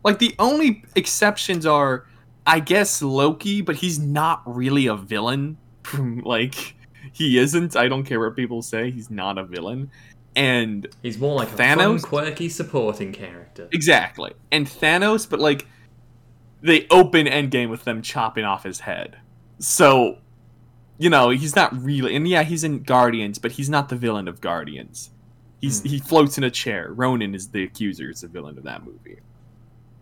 Like 0.03 0.19
the 0.19 0.35
only 0.39 0.83
exceptions 0.97 1.67
are, 1.67 2.07
I 2.47 2.61
guess 2.61 3.03
Loki, 3.03 3.61
but 3.61 3.77
he's 3.77 3.99
not 3.99 4.43
really 4.47 4.87
a 4.87 4.97
villain. 4.97 5.59
like 6.23 6.75
he 7.13 7.37
isn't. 7.39 7.77
I 7.77 7.87
don't 7.89 8.05
care 8.05 8.19
what 8.21 8.35
people 8.35 8.63
say. 8.63 8.91
He's 8.91 9.11
not 9.11 9.37
a 9.37 9.45
villain, 9.45 9.91
and 10.35 10.87
He's 11.03 11.19
more 11.19 11.35
like 11.37 11.49
a 11.53 11.57
Thanos? 11.57 12.01
fun, 12.01 12.01
quirky 12.01 12.49
supporting 12.49 13.13
character. 13.13 13.69
exactly, 13.73 14.33
and 14.51 14.67
Thanos, 14.67 15.29
but 15.29 15.39
like 15.41 15.67
they 16.63 16.87
open 16.91 17.27
Endgame 17.27 17.69
with 17.71 17.85
them 17.85 18.01
chopping 18.03 18.45
off 18.45 18.65
his 18.65 18.81
head. 18.81 19.19
So, 19.59 20.19
you 20.99 21.11
know, 21.11 21.29
he's 21.31 21.55
not 21.57 21.75
really. 21.83 22.15
And 22.17 22.27
yeah, 22.29 22.43
he's 22.43 22.65
in 22.65 22.83
Guardians, 22.83 23.39
but 23.39 23.53
he's 23.53 23.69
not 23.71 23.89
the 23.91 23.97
villain 23.97 24.29
of 24.29 24.41
Guardians. 24.41 25.11
He's 25.61 25.83
Hmm. 25.83 25.89
he 25.89 25.99
floats 25.99 26.39
in 26.39 26.45
a 26.45 26.51
chair. 26.51 26.93
Ronan 26.93 27.35
is 27.35 27.49
the 27.49 27.65
accuser. 27.65 28.11
Is 28.11 28.21
the 28.23 28.29
villain 28.29 28.57
of 28.59 28.65
that 28.65 28.85
movie. 28.85 29.19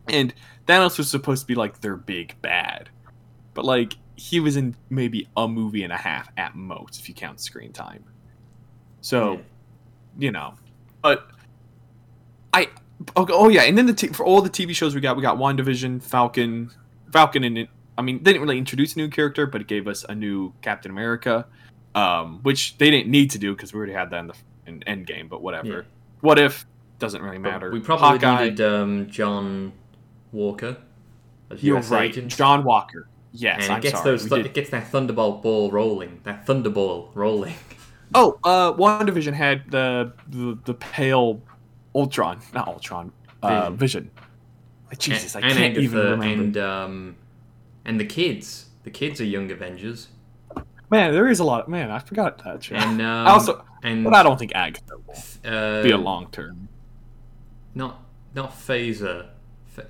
And 0.08 0.32
Thanos 0.66 0.96
was 0.98 1.10
supposed 1.10 1.42
to 1.42 1.46
be 1.46 1.54
like 1.54 1.80
their 1.80 1.96
big 1.96 2.34
bad, 2.40 2.88
but 3.54 3.64
like 3.64 3.94
he 4.16 4.40
was 4.40 4.56
in 4.56 4.74
maybe 4.90 5.28
a 5.36 5.46
movie 5.46 5.82
and 5.82 5.92
a 5.92 5.96
half 5.96 6.28
at 6.36 6.54
most 6.56 6.98
if 6.98 7.08
you 7.08 7.14
count 7.14 7.40
screen 7.40 7.72
time. 7.72 8.02
So, 9.00 9.34
Yeah. 9.34 9.38
you 10.18 10.32
know, 10.32 10.54
but 11.02 11.28
I 12.52 12.68
okay, 13.16 13.32
oh 13.34 13.48
yeah, 13.48 13.62
and 13.62 13.76
then 13.76 13.86
the 13.86 13.92
t- 13.92 14.08
for 14.08 14.24
all 14.24 14.40
the 14.42 14.50
TV 14.50 14.74
shows 14.74 14.94
we 14.94 15.00
got, 15.00 15.16
we 15.16 15.22
got 15.22 15.36
WandaVision, 15.36 16.02
Falcon, 16.02 16.70
Falcon, 17.12 17.44
and 17.44 17.68
I 17.96 18.02
mean 18.02 18.18
they 18.22 18.32
didn't 18.32 18.42
really 18.42 18.58
introduce 18.58 18.94
a 18.94 18.98
new 18.98 19.08
character, 19.08 19.46
but 19.46 19.60
it 19.60 19.66
gave 19.66 19.86
us 19.86 20.04
a 20.08 20.14
new 20.14 20.52
Captain 20.62 20.90
America, 20.90 21.46
um, 21.94 22.40
which 22.42 22.78
they 22.78 22.90
didn't 22.90 23.08
need 23.10 23.30
to 23.32 23.38
do 23.38 23.54
because 23.54 23.72
we 23.72 23.78
already 23.78 23.92
had 23.92 24.10
that 24.10 24.20
in 24.20 24.26
the 24.28 24.34
in 24.68 24.80
Endgame. 24.80 25.28
But 25.28 25.42
whatever. 25.42 25.68
Yeah. 25.68 25.82
What 26.20 26.38
if? 26.38 26.66
Doesn't 26.98 27.22
really 27.22 27.38
But 27.38 27.50
matter. 27.52 27.70
We 27.70 27.80
probably 27.80 28.18
Hawkeye, 28.18 28.44
needed 28.50 28.60
um, 28.60 29.08
John 29.08 29.72
Walker 30.32 30.76
You're 31.56 31.78
US 31.78 31.90
right, 31.90 32.10
agent. 32.10 32.34
John 32.36 32.64
Walker. 32.64 33.08
Yes, 33.32 33.64
and 33.64 33.72
I'm 33.72 33.78
it 33.78 33.82
gets 33.82 33.98
sorry. 33.98 34.10
those 34.10 34.24
did- 34.28 34.46
it 34.46 34.54
gets 34.54 34.70
that 34.70 34.88
thunderbolt 34.88 35.42
ball 35.42 35.70
rolling. 35.70 36.20
That 36.24 36.46
thunderball 36.46 37.08
rolling. 37.14 37.54
Oh, 38.14 38.38
uh, 38.42 38.72
WandaVision 38.72 39.34
had 39.34 39.70
the 39.70 40.14
the, 40.28 40.58
the 40.64 40.72
pale 40.72 41.42
Ultron, 41.94 42.40
not 42.54 42.66
Ultron, 42.66 43.12
uh, 43.42 43.70
Vision. 43.70 44.10
Jesus, 44.96 45.36
I 45.36 45.42
can't 45.42 45.58
Agatha 45.58 45.80
even 45.82 45.98
remember. 45.98 46.24
and 46.24 46.56
um, 46.56 47.16
and 47.84 48.00
the 48.00 48.06
kids. 48.06 48.70
The 48.84 48.90
kids 48.90 49.20
are 49.20 49.24
young 49.26 49.50
Avengers. 49.50 50.08
Man, 50.90 51.12
there 51.12 51.28
is 51.28 51.40
a 51.40 51.44
lot. 51.44 51.62
Of, 51.64 51.68
man, 51.68 51.90
I 51.90 51.98
forgot 51.98 52.42
that. 52.44 52.64
Show. 52.64 52.74
And 52.76 53.00
um, 53.02 53.26
I 53.26 53.30
also, 53.30 53.64
and 53.82 54.04
but 54.04 54.14
I 54.14 54.22
don't 54.22 54.38
think 54.38 54.52
Agatha 54.54 54.94
will 55.06 55.14
uh, 55.44 55.82
be 55.82 55.90
a 55.90 55.98
long 55.98 56.30
term. 56.30 56.68
not 57.74 58.02
not 58.34 58.52
Phaser. 58.52 59.28
Ph- 59.74 59.88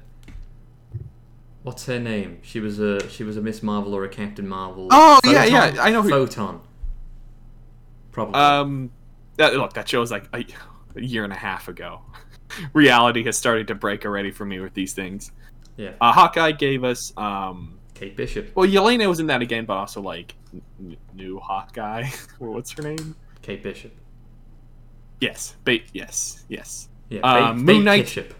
What's 1.62 1.86
her 1.86 1.98
name? 1.98 2.38
She 2.42 2.60
was 2.60 2.78
a 2.80 3.08
she 3.08 3.24
was 3.24 3.36
a 3.36 3.40
Miss 3.40 3.62
Marvel 3.62 3.94
or 3.94 4.04
a 4.04 4.08
Captain 4.08 4.46
Marvel. 4.48 4.88
Oh, 4.90 5.20
yeah, 5.24 5.44
yeah, 5.44 5.76
I 5.80 5.90
know 5.90 6.02
who- 6.02 6.10
Photon. 6.10 6.60
Probably. 8.12 8.34
Um, 8.34 8.90
that, 9.36 9.54
look, 9.54 9.74
that 9.74 9.88
show 9.88 10.00
was 10.00 10.10
like 10.10 10.24
a, 10.34 10.44
a 10.96 11.00
year 11.00 11.22
and 11.24 11.32
a 11.32 11.36
half 11.36 11.68
ago. 11.68 12.00
Reality 12.72 13.22
has 13.24 13.36
started 13.36 13.68
to 13.68 13.74
break 13.76 14.04
already 14.04 14.32
for 14.32 14.44
me 14.44 14.58
with 14.58 14.74
these 14.74 14.92
things. 14.94 15.30
yeah. 15.76 15.92
Uh, 16.00 16.10
Hawkeye 16.12 16.52
gave 16.52 16.82
us, 16.82 17.12
um, 17.16 17.77
Kate 17.98 18.16
Bishop. 18.16 18.50
well, 18.54 18.68
Yelena 18.68 19.08
was 19.08 19.18
in 19.20 19.26
that 19.26 19.42
again, 19.42 19.64
but 19.64 19.76
also 19.76 20.00
like 20.00 20.34
n- 20.80 20.96
new 21.14 21.38
Hawkeye. 21.40 22.08
or 22.40 22.50
what's 22.50 22.70
her 22.72 22.82
name? 22.82 23.16
Kate 23.42 23.62
Bishop. 23.62 23.92
Yes, 25.20 25.56
ba- 25.64 25.78
yes, 25.92 26.44
yes. 26.48 26.88
Yeah. 27.08 27.20
Uh, 27.22 27.52
Bait- 27.54 27.60
Moon 27.62 27.84
Knight- 27.84 28.02
Bishop. 28.04 28.34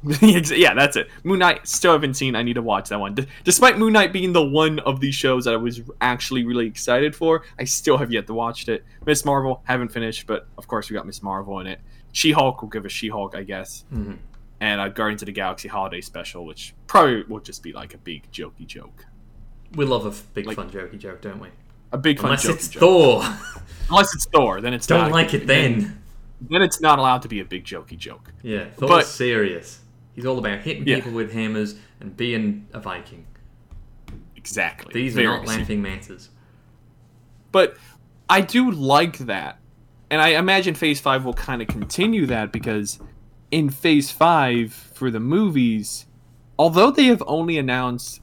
yeah, 0.22 0.74
that's 0.74 0.96
it. 0.96 1.08
Moon 1.24 1.40
Knight 1.40 1.66
still 1.66 1.90
haven't 1.92 2.14
seen. 2.14 2.36
I 2.36 2.42
need 2.42 2.54
to 2.54 2.62
watch 2.62 2.88
that 2.90 3.00
one. 3.00 3.14
D- 3.14 3.26
despite 3.44 3.78
Moon 3.78 3.92
Knight 3.92 4.12
being 4.12 4.32
the 4.32 4.44
one 4.44 4.78
of 4.80 5.00
these 5.00 5.14
shows 5.16 5.44
that 5.44 5.54
I 5.54 5.56
was 5.56 5.80
actually 6.00 6.44
really 6.44 6.66
excited 6.68 7.16
for, 7.16 7.42
I 7.58 7.64
still 7.64 7.98
have 7.98 8.12
yet 8.12 8.26
to 8.28 8.34
watch 8.34 8.68
it. 8.68 8.84
Miss 9.04 9.24
Marvel 9.24 9.60
haven't 9.64 9.88
finished, 9.88 10.26
but 10.28 10.46
of 10.56 10.68
course 10.68 10.88
we 10.88 10.94
got 10.94 11.04
Miss 11.04 11.20
Marvel 11.22 11.58
in 11.60 11.66
it. 11.66 11.80
She 12.12 12.30
Hulk 12.30 12.62
will 12.62 12.68
give 12.68 12.86
us 12.86 12.92
She 12.92 13.08
Hulk, 13.08 13.34
I 13.34 13.42
guess, 13.42 13.84
Mhm. 13.92 14.18
And 14.60 14.80
uh, 14.80 14.88
Guardians 14.88 15.22
of 15.22 15.26
the 15.26 15.32
Galaxy 15.32 15.68
Holiday 15.68 16.00
Special, 16.00 16.44
which 16.44 16.74
probably 16.86 17.22
will 17.28 17.40
just 17.40 17.62
be 17.62 17.72
like 17.72 17.94
a 17.94 17.98
big 17.98 18.30
jokey 18.32 18.66
joke, 18.66 19.06
We 19.74 19.84
love 19.84 20.04
a 20.06 20.12
big 20.34 20.46
Like- 20.46 20.56
fun 20.56 20.70
jokey 20.70 20.98
joke, 20.98 21.20
don't 21.20 21.40
we? 21.40 21.48
a 21.92 21.96
big 21.98 22.18
fun 22.18 22.26
Unless 22.30 22.46
jokey 22.46 22.54
it's 22.54 22.68
joke. 22.68 22.80
Thor. 22.80 23.24
Unless 23.88 24.14
it's 24.14 24.26
Thor, 24.26 24.60
then 24.60 24.74
it's 24.74 24.86
don't 24.88 25.00
not. 25.04 25.12
like 25.12 25.32
it 25.34 25.46
then. 25.46 26.02
Then 26.40 26.60
it's 26.62 26.80
not 26.80 26.98
allowed 26.98 27.22
to 27.22 27.28
be 27.28 27.40
a 27.40 27.44
big 27.44 27.64
jokey 27.64 27.96
joke. 27.96 28.32
Yeah, 28.42 28.66
Thor's 28.76 28.88
But- 28.90 29.06
serious. 29.06 29.80
He's 30.14 30.26
all 30.26 30.38
about 30.38 30.60
hitting 30.60 30.86
Yeah. 30.86 30.96
people 30.96 31.12
with 31.12 31.32
hammers 31.32 31.76
and 32.00 32.16
being 32.16 32.66
a 32.72 32.80
Viking. 32.80 33.26
Exactly. 34.36 34.92
These 34.94 35.16
are 35.18 35.22
not 35.22 35.46
laughing 35.46 35.80
matters. 35.82 36.30
But 37.52 37.76
I 38.28 38.40
do 38.40 38.70
like 38.70 39.18
that. 39.18 39.58
And 40.10 40.20
I 40.20 40.30
imagine 40.30 40.74
Phase 40.74 41.00
5 41.00 41.24
will 41.24 41.34
kind 41.34 41.60
of 41.62 41.68
continue 41.68 42.26
that 42.26 42.50
because 42.52 42.98
in 43.50 43.70
Phase 43.70 44.10
5 44.10 44.72
for 44.72 45.10
the 45.10 45.20
movies, 45.20 46.06
although 46.58 46.90
they 46.90 47.04
have 47.04 47.22
only 47.26 47.58
announced, 47.58 48.20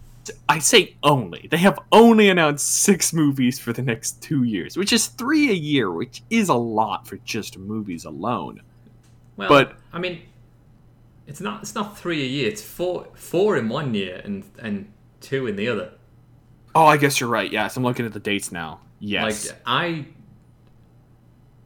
I 0.49 0.59
say 0.59 0.95
only, 1.03 1.47
they 1.49 1.57
have 1.57 1.79
only 1.91 2.29
announced 2.29 2.67
six 2.83 3.13
movies 3.13 3.59
for 3.59 3.73
the 3.73 3.81
next 3.81 4.21
two 4.21 4.43
years, 4.43 4.77
which 4.77 4.93
is 4.93 5.07
three 5.07 5.49
a 5.49 5.53
year, 5.53 5.91
which 5.91 6.21
is 6.29 6.49
a 6.49 6.53
lot 6.55 7.07
for 7.07 7.17
just 7.17 7.57
movies 7.57 8.05
alone. 8.05 8.61
Well, 9.37 9.49
But- 9.49 9.75
I 9.93 9.99
mean, 9.99 10.21
it's 11.27 11.41
not 11.41 11.61
it's 11.63 11.73
not 11.73 11.97
three 11.97 12.21
a 12.23 12.27
year. 12.27 12.47
It's 12.47 12.61
four 12.61 13.07
four 13.15 13.57
in 13.57 13.67
one 13.67 13.95
year 13.95 14.21
and 14.23 14.43
and 14.59 14.91
two 15.21 15.47
in 15.47 15.55
the 15.55 15.67
other. 15.67 15.91
Oh, 16.75 16.85
I 16.85 16.97
guess 16.97 17.19
you're 17.19 17.29
right. 17.29 17.51
Yes, 17.51 17.75
I'm 17.77 17.83
looking 17.83 18.05
at 18.05 18.13
the 18.13 18.19
dates 18.19 18.51
now. 18.51 18.81
Yes. 18.99 19.47
Like 19.49 19.57
I, 19.65 20.05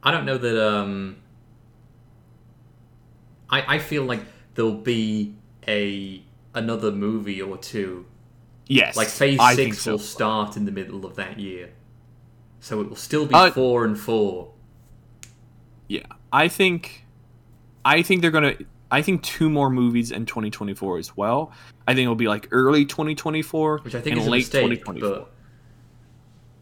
I 0.01 0.11
don't 0.11 0.25
know 0.25 0.37
that. 0.37 0.65
Um, 0.73 1.17
I 3.49 3.75
I 3.75 3.79
feel 3.79 4.03
like 4.03 4.21
there'll 4.55 4.73
be 4.73 5.35
a 5.67 6.21
another 6.53 6.91
movie 6.91 7.41
or 7.41 7.57
two. 7.57 8.05
yes. 8.67 8.95
Like 8.97 9.07
Phase 9.07 9.39
I 9.39 9.55
Six 9.55 9.81
so. 9.81 9.91
will 9.93 9.99
start 9.99 10.57
in 10.57 10.65
the 10.65 10.71
middle 10.71 11.05
of 11.05 11.15
that 11.15 11.39
year, 11.39 11.71
so 12.59 12.81
it 12.81 12.89
will 12.89 12.95
still 12.95 13.25
be 13.25 13.33
Uh, 13.35 13.51
four 13.51 13.85
and 13.85 13.97
four. 13.99 14.51
Yeah, 15.87 16.05
I 16.31 16.47
think, 16.47 17.05
I 17.83 18.01
think 18.03 18.21
they're 18.21 18.31
gonna. 18.31 18.55
I 18.91 19.01
think 19.03 19.21
two 19.23 19.49
more 19.49 19.69
movies 19.69 20.11
in 20.11 20.25
2024 20.25 20.97
as 20.97 21.15
well. 21.15 21.51
I 21.87 21.93
think 21.93 22.03
it'll 22.05 22.15
be 22.15 22.27
like 22.27 22.47
early 22.51 22.85
2024, 22.85 23.79
Which 23.79 23.93
I 23.95 24.01
think 24.01 24.17
is 24.17 24.25
a 24.25 24.29
late 24.29 24.37
mistake, 24.39 24.83
2024. 24.83 25.09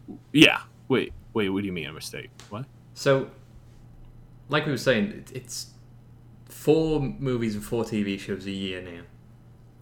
but 0.07 0.17
Yeah. 0.33 0.59
Wait, 0.89 1.13
wait. 1.33 1.49
What 1.49 1.61
do 1.61 1.65
you 1.67 1.73
mean 1.73 1.87
a 1.87 1.93
mistake? 1.93 2.29
What? 2.49 2.65
So, 2.93 3.29
like 4.49 4.65
we 4.65 4.71
were 4.73 4.77
saying, 4.77 5.05
it, 5.11 5.31
it's 5.33 5.67
four 6.57 6.99
movies 6.99 7.55
and 7.55 7.63
four 7.63 7.83
TV 7.83 8.19
shows 8.19 8.45
a 8.45 8.51
year 8.51 8.81
now. 8.81 9.01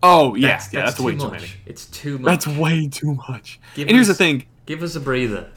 Oh, 0.03 0.35
yeah, 0.35 0.61
yeah. 0.71 0.85
That's, 0.85 0.97
too 0.97 1.03
way 1.03 1.15
much. 1.15 1.23
too 1.23 1.31
many. 1.31 1.47
It's 1.65 1.85
too 1.87 2.19
much. 2.19 2.25
That's 2.45 2.57
way 2.57 2.87
too 2.89 3.15
much. 3.29 3.59
Give 3.75 3.87
and 3.87 3.95
here's 3.95 4.07
the 4.07 4.13
thing. 4.13 4.45
Give 4.65 4.83
us 4.83 4.95
a 4.95 4.99
breather. 4.99 5.49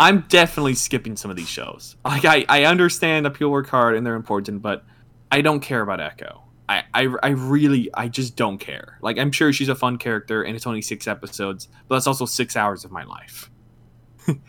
I'm 0.00 0.22
definitely 0.28 0.74
skipping 0.74 1.16
some 1.16 1.30
of 1.30 1.36
these 1.36 1.48
shows. 1.48 1.96
Like 2.04 2.24
I, 2.24 2.44
I 2.48 2.64
understand 2.64 3.26
that 3.26 3.32
people 3.32 3.50
work 3.50 3.68
hard 3.68 3.94
and 3.94 4.06
they're 4.06 4.14
important, 4.14 4.62
but 4.62 4.84
I 5.30 5.42
don't 5.42 5.60
care 5.60 5.82
about 5.82 6.00
Echo. 6.00 6.44
I, 6.68 6.84
I, 6.94 7.08
I 7.22 7.28
really 7.28 7.90
I 7.94 8.08
just 8.08 8.36
don't 8.36 8.58
care. 8.58 8.98
Like 9.02 9.18
I'm 9.18 9.32
sure 9.32 9.52
she's 9.52 9.68
a 9.68 9.74
fun 9.74 9.98
character 9.98 10.42
and 10.42 10.56
it's 10.56 10.66
only 10.66 10.82
six 10.82 11.06
episodes, 11.06 11.68
but 11.88 11.96
that's 11.96 12.06
also 12.06 12.26
six 12.26 12.56
hours 12.56 12.84
of 12.84 12.90
my 12.90 13.04
life. 13.04 13.50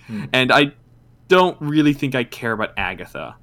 Hmm. 0.08 0.26
And 0.34 0.52
I 0.52 0.74
don't 1.30 1.56
really 1.62 1.94
think 1.94 2.14
I 2.14 2.26
care 2.26 2.52
about 2.52 2.74
Agatha. 2.76 3.38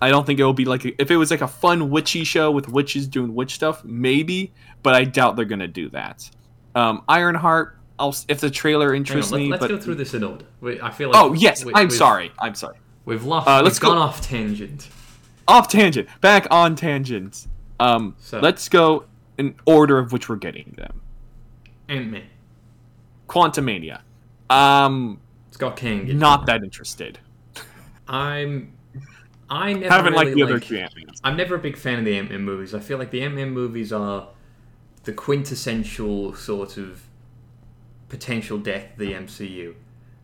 I 0.00 0.08
don't 0.08 0.26
think 0.26 0.40
it 0.40 0.44
will 0.44 0.52
be 0.54 0.64
like 0.64 0.84
if 0.98 1.10
it 1.10 1.16
was 1.16 1.30
like 1.30 1.40
a 1.42 1.48
fun 1.48 1.90
witchy 1.90 2.24
show 2.24 2.50
with 2.50 2.68
witches 2.68 3.06
doing 3.06 3.34
witch 3.34 3.54
stuff, 3.54 3.84
maybe, 3.84 4.52
but 4.82 4.94
I 4.94 5.04
doubt 5.04 5.36
they're 5.36 5.44
gonna 5.44 5.68
do 5.68 5.88
that. 5.90 6.28
Um, 6.74 7.02
Ironheart, 7.08 7.78
I'll 7.98 8.14
if 8.28 8.40
the 8.40 8.50
trailer 8.50 8.94
interests 8.94 9.32
on, 9.32 9.40
let, 9.40 9.44
me, 9.46 9.52
us 9.52 9.60
but 9.60 9.68
go 9.70 9.78
through 9.78 9.96
this 9.96 10.14
in 10.14 10.24
order. 10.24 10.44
We, 10.60 10.80
I 10.80 10.90
feel 10.90 11.10
like 11.10 11.22
oh 11.22 11.34
yes, 11.34 11.64
we- 11.64 11.72
I'm 11.74 11.90
sorry, 11.90 12.32
I'm 12.38 12.54
sorry. 12.54 12.76
We've 13.04 13.24
lost. 13.24 13.46
Uh, 13.46 13.56
we've 13.58 13.64
let's 13.64 13.78
go- 13.78 13.88
gone 13.88 13.98
off 13.98 14.20
tangent. 14.22 14.88
Off 15.46 15.68
tangent, 15.68 16.08
back 16.20 16.46
on 16.50 16.74
tangent. 16.74 17.46
Um, 17.78 18.16
So- 18.18 18.40
let's 18.40 18.68
go 18.68 19.04
in 19.36 19.54
order 19.66 19.98
of 19.98 20.12
which 20.12 20.28
we're 20.28 20.36
getting 20.36 20.72
them. 20.76 21.00
Ant 21.88 22.10
Man. 22.10 22.22
Quantumania. 23.28 24.00
Um, 24.48 25.20
It's 25.48 25.56
got 25.56 25.76
Kang. 25.76 26.18
not 26.18 26.46
that 26.46 26.62
interested. 26.64 27.18
I'm. 28.08 28.72
I 29.50 29.72
never 29.74 29.92
Haven't 29.94 30.12
really 30.14 30.24
liked 30.26 30.36
the 30.36 30.42
other 30.42 30.54
like- 30.54 30.64
two 30.64 30.76
Ant-Mans. 30.78 31.20
I'm 31.22 31.36
never 31.36 31.54
a 31.54 31.58
big 31.58 31.76
fan 31.76 31.98
of 31.98 32.04
the 32.04 32.16
Ant 32.16 32.30
Man 32.30 32.42
movies. 32.42 32.74
I 32.74 32.80
feel 32.80 32.98
like 32.98 33.10
the 33.10 33.22
Ant 33.22 33.34
Man 33.34 33.50
movies 33.50 33.92
are 33.92 34.28
the 35.04 35.12
quintessential 35.12 36.34
sort 36.34 36.76
of 36.78 37.02
potential 38.08 38.58
death 38.58 38.92
of 38.92 38.98
the 38.98 39.12
MCU. 39.12 39.74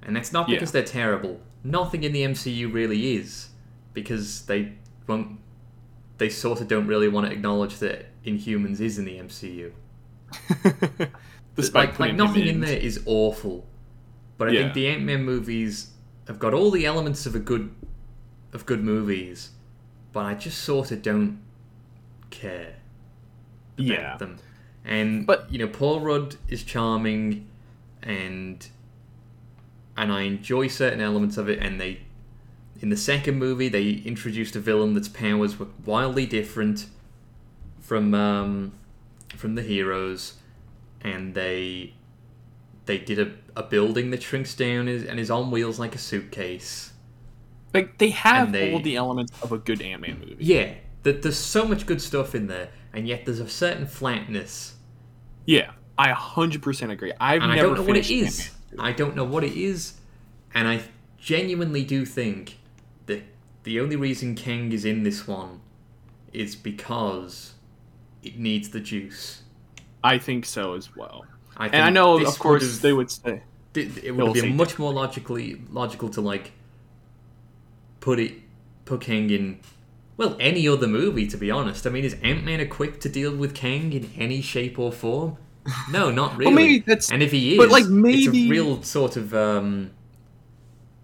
And 0.02 0.16
that's 0.16 0.32
not 0.32 0.48
Yeah. 0.48 0.56
because 0.56 0.72
they're 0.72 0.82
terrible. 0.82 1.40
Nothing 1.62 2.02
in 2.04 2.12
the 2.12 2.22
MCU 2.22 2.72
really 2.72 3.14
is. 3.16 3.48
Because 3.92 4.42
they 4.46 4.72
won't. 5.06 5.38
They 6.18 6.28
sort 6.30 6.60
of 6.60 6.68
don't 6.68 6.86
really 6.86 7.08
want 7.08 7.26
to 7.26 7.32
acknowledge 7.32 7.78
that 7.78 8.06
Inhumans 8.24 8.80
is 8.80 8.98
in 8.98 9.04
the 9.04 9.18
MCU. 9.18 9.72
Despite 11.56 11.90
like, 11.90 11.98
like 11.98 12.14
nothing 12.14 12.46
in 12.46 12.60
there 12.60 12.76
is 12.78 13.02
awful. 13.06 13.66
But 14.38 14.48
I 14.48 14.52
Yeah. 14.52 14.60
think 14.62 14.74
the 14.74 14.88
Ant 14.88 15.02
Man 15.02 15.24
movies 15.24 15.90
have 16.26 16.38
got 16.38 16.54
all 16.54 16.70
the 16.70 16.86
elements 16.86 17.26
of 17.26 17.34
a 17.34 17.38
good 17.40 17.70
of 18.52 18.66
good 18.66 18.82
movies, 18.82 19.50
but 20.12 20.26
I 20.26 20.34
just 20.34 20.58
sort 20.58 20.90
of 20.90 21.02
don't 21.02 21.40
care 22.30 22.74
about 23.76 23.86
Yeah. 23.86 24.16
them. 24.16 24.38
And 24.84 25.26
But- 25.26 25.52
you 25.52 25.58
know, 25.58 25.68
Paul 25.68 26.00
Rudd 26.00 26.36
is 26.48 26.62
charming, 26.64 27.46
and 28.02 28.66
and 29.96 30.10
I 30.10 30.22
enjoy 30.22 30.68
certain 30.68 31.00
elements 31.00 31.36
of 31.36 31.48
it. 31.50 31.58
And 31.58 31.78
they, 31.80 32.00
in 32.80 32.88
the 32.88 32.96
second 32.96 33.38
movie, 33.38 33.68
they 33.68 33.90
introduced 33.90 34.56
a 34.56 34.60
villain 34.60 34.94
that's 34.94 35.08
powers 35.08 35.58
were 35.58 35.66
wildly 35.84 36.24
different 36.26 36.86
from 37.80 38.14
um, 38.14 38.72
from 39.36 39.54
the 39.56 39.62
heroes, 39.62 40.34
and 41.02 41.34
they 41.34 41.92
they 42.86 42.96
did 42.98 43.18
a, 43.18 43.32
a 43.54 43.62
building 43.62 44.10
that 44.10 44.22
shrinks 44.22 44.54
down 44.54 44.88
is, 44.88 45.04
and 45.04 45.20
is 45.20 45.30
on 45.30 45.50
wheels 45.50 45.78
like 45.78 45.94
a 45.94 45.98
suitcase. 45.98 46.89
Like 47.72 47.98
they 47.98 48.10
have 48.10 48.52
they- 48.52 48.72
all 48.72 48.80
the 48.80 48.96
elements 48.96 49.32
of 49.42 49.52
a 49.52 49.58
good 49.58 49.80
Ant-Man 49.82 50.18
movie. 50.20 50.36
Yeah, 50.38 50.74
that 51.02 51.22
there's 51.22 51.38
so 51.38 51.64
much 51.64 51.86
good 51.86 52.02
stuff 52.02 52.34
in 52.34 52.46
there, 52.46 52.68
and 52.92 53.06
yet 53.06 53.24
there's 53.24 53.40
a 53.40 53.48
certain 53.48 53.86
flatness 53.86 54.74
Yeah, 55.46 55.72
I 55.98 56.12
100% 56.12 56.90
agree. 56.90 57.12
I've 57.20 57.42
and 57.42 57.50
I 57.52 57.56
don't 57.56 57.74
know 57.74 57.82
what 57.82 57.96
it 57.96 58.10
is. 58.10 58.50
Ant-Man. 58.70 58.86
I 58.86 58.92
don't 58.92 59.16
know 59.16 59.24
what 59.24 59.44
it 59.44 59.54
is, 59.54 59.94
and 60.54 60.68
I 60.68 60.82
genuinely 61.18 61.84
do 61.84 62.04
think 62.04 62.58
that 63.06 63.22
the 63.64 63.80
only 63.80 63.96
reason 63.96 64.34
Kang 64.34 64.72
is 64.72 64.84
in 64.84 65.02
this 65.02 65.26
one 65.26 65.60
is 66.32 66.54
because 66.56 67.54
it 68.22 68.38
needs 68.38 68.70
the 68.70 68.80
juice. 68.80 69.42
I 70.02 70.18
think 70.18 70.46
so 70.46 70.74
as 70.74 70.94
well. 70.96 71.24
I 71.56 71.66
And 71.66 71.82
I 71.82 71.90
know, 71.90 72.18
of 72.24 72.38
course, 72.38 72.78
they 72.78 72.92
would 72.92 73.10
say. 73.10 73.42
It 73.74 74.14
would 74.16 74.34
be 74.34 74.52
much 74.52 74.78
more 74.78 74.92
logically 74.92 75.60
logical 75.70 76.08
to 76.10 76.20
like 76.20 76.52
put 78.00 78.18
it 78.18 78.32
put 78.84 79.00
Kang 79.02 79.30
in 79.30 79.60
well 80.16 80.36
any 80.40 80.66
other 80.66 80.86
movie 80.86 81.26
to 81.28 81.36
be 81.36 81.50
honest. 81.50 81.86
I 81.86 81.90
mean, 81.90 82.04
is 82.04 82.16
Ant 82.22 82.44
Man 82.44 82.60
equipped 82.60 83.00
to 83.02 83.08
deal 83.08 83.34
with 83.34 83.54
Kang 83.54 83.92
in 83.92 84.10
any 84.16 84.40
shape 84.42 84.78
or 84.78 84.90
form? 84.92 85.36
No, 85.90 86.10
not 86.10 86.36
really. 86.38 86.52
maybe 86.52 86.78
that's- 86.80 87.10
and 87.10 87.22
if 87.22 87.32
he 87.32 87.52
is, 87.52 87.58
but, 87.58 87.68
like, 87.70 87.82
it's 87.82 87.90
maybe- 87.90 88.46
a 88.46 88.50
real 88.50 88.82
sort 88.82 89.16
of 89.16 89.34
um, 89.34 89.90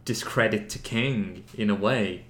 discredit 0.05 0.69
to 0.71 0.79
Kang 0.79 1.45
in 1.55 1.71
a 1.71 1.75
way. 1.75 2.25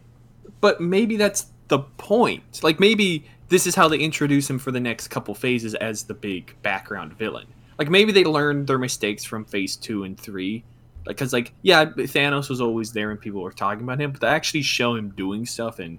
But 0.60 0.80
maybe 0.80 1.16
that's 1.16 1.46
the 1.68 1.80
point. 1.80 2.60
Like 2.62 2.80
maybe 2.80 3.26
this 3.48 3.66
is 3.66 3.74
how 3.74 3.88
they 3.88 3.98
introduce 3.98 4.48
him 4.48 4.58
for 4.58 4.70
the 4.72 4.80
next 4.80 5.08
couple 5.08 5.34
phases 5.34 5.74
as 5.74 6.04
the 6.04 6.14
big 6.14 6.54
background 6.62 7.12
villain. 7.14 7.46
Like 7.78 7.90
maybe 7.90 8.12
they 8.12 8.24
learned 8.24 8.66
their 8.66 8.78
mistakes 8.78 9.24
from 9.24 9.44
phase 9.44 9.76
two 9.76 10.04
and 10.04 10.18
three. 10.18 10.64
Because 11.06 11.32
like 11.32 11.54
yeah, 11.62 11.84
Thanos 11.86 12.48
was 12.48 12.60
always 12.60 12.92
there 12.92 13.10
and 13.10 13.20
people 13.20 13.42
were 13.42 13.52
talking 13.52 13.84
about 13.84 14.00
him, 14.00 14.12
but 14.12 14.20
to 14.22 14.26
actually 14.26 14.62
show 14.62 14.94
him 14.94 15.10
doing 15.16 15.46
stuff 15.46 15.78
and 15.78 15.98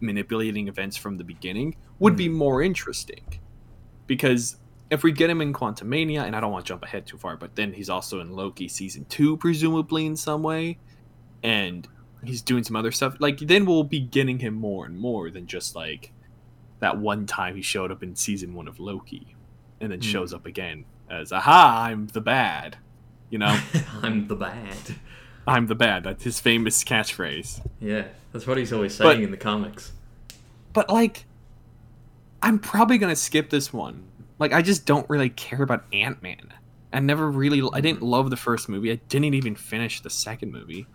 manipulating 0.00 0.68
events 0.68 0.96
from 0.96 1.16
the 1.16 1.24
beginning 1.24 1.76
would 1.98 2.16
be 2.16 2.28
more 2.28 2.62
interesting. 2.62 3.24
Because 4.06 4.56
if 4.90 5.02
we 5.02 5.12
get 5.12 5.28
him 5.28 5.40
in 5.40 5.52
Quantumania, 5.52 6.22
and 6.22 6.34
I 6.34 6.40
don't 6.40 6.50
want 6.52 6.64
to 6.64 6.68
jump 6.68 6.82
ahead 6.82 7.06
too 7.06 7.18
far, 7.18 7.36
but 7.36 7.56
then 7.56 7.72
he's 7.72 7.90
also 7.90 8.20
in 8.20 8.30
Loki 8.32 8.68
season 8.68 9.04
two, 9.06 9.36
presumably 9.36 10.06
in 10.06 10.16
some 10.16 10.42
way, 10.42 10.78
and 11.42 11.86
he's 12.24 12.42
doing 12.42 12.64
some 12.64 12.76
other 12.76 12.90
stuff. 12.92 13.16
Like 13.18 13.38
then 13.38 13.66
we'll 13.66 13.84
be 13.84 14.00
getting 14.00 14.38
him 14.38 14.54
more 14.54 14.86
and 14.86 14.98
more 14.98 15.30
than 15.30 15.46
just 15.46 15.76
like 15.76 16.12
that 16.80 16.98
one 16.98 17.26
time 17.26 17.56
he 17.56 17.62
showed 17.62 17.90
up 17.90 18.02
in 18.02 18.14
season 18.16 18.54
one 18.54 18.68
of 18.68 18.78
Loki, 18.80 19.36
and 19.80 19.92
then 19.92 19.98
Hmm. 20.00 20.04
shows 20.06 20.32
up 20.32 20.46
again 20.46 20.84
as 21.10 21.32
"Aha, 21.32 21.86
I'm 21.90 22.06
the 22.08 22.20
bad," 22.20 22.78
you 23.30 23.38
know, 23.38 23.58
I'm 24.02 24.26
the 24.28 24.36
bad. 24.36 24.76
I'm 25.46 25.66
the 25.66 25.74
bad. 25.74 26.04
That's 26.04 26.24
his 26.24 26.40
famous 26.40 26.84
catchphrase. 26.84 27.66
Yeah, 27.80 28.04
that's 28.32 28.46
what 28.46 28.58
he's 28.58 28.72
always 28.72 28.96
But- 28.98 29.12
saying 29.12 29.22
in 29.24 29.30
the 29.30 29.36
comics. 29.36 29.92
But 30.72 30.88
like, 30.90 31.24
I'm 32.42 32.58
probably 32.58 32.98
gonna 32.98 33.16
skip 33.16 33.50
this 33.50 33.72
one. 33.72 34.04
Like, 34.38 34.52
I 34.52 34.62
just 34.62 34.86
don't 34.86 35.08
really 35.10 35.30
care 35.30 35.62
about 35.62 35.84
Ant 35.92 36.22
Man. 36.22 36.52
I 36.92 37.00
never 37.00 37.30
really, 37.30 37.60
I 37.72 37.80
didn't 37.80 38.02
love 38.02 38.30
the 38.30 38.36
first 38.36 38.68
movie. 38.68 38.92
I 38.92 38.96
didn't 39.08 39.34
even 39.34 39.56
finish 39.56 40.00
the 40.00 40.10
second 40.10 40.52
movie. 40.52 40.86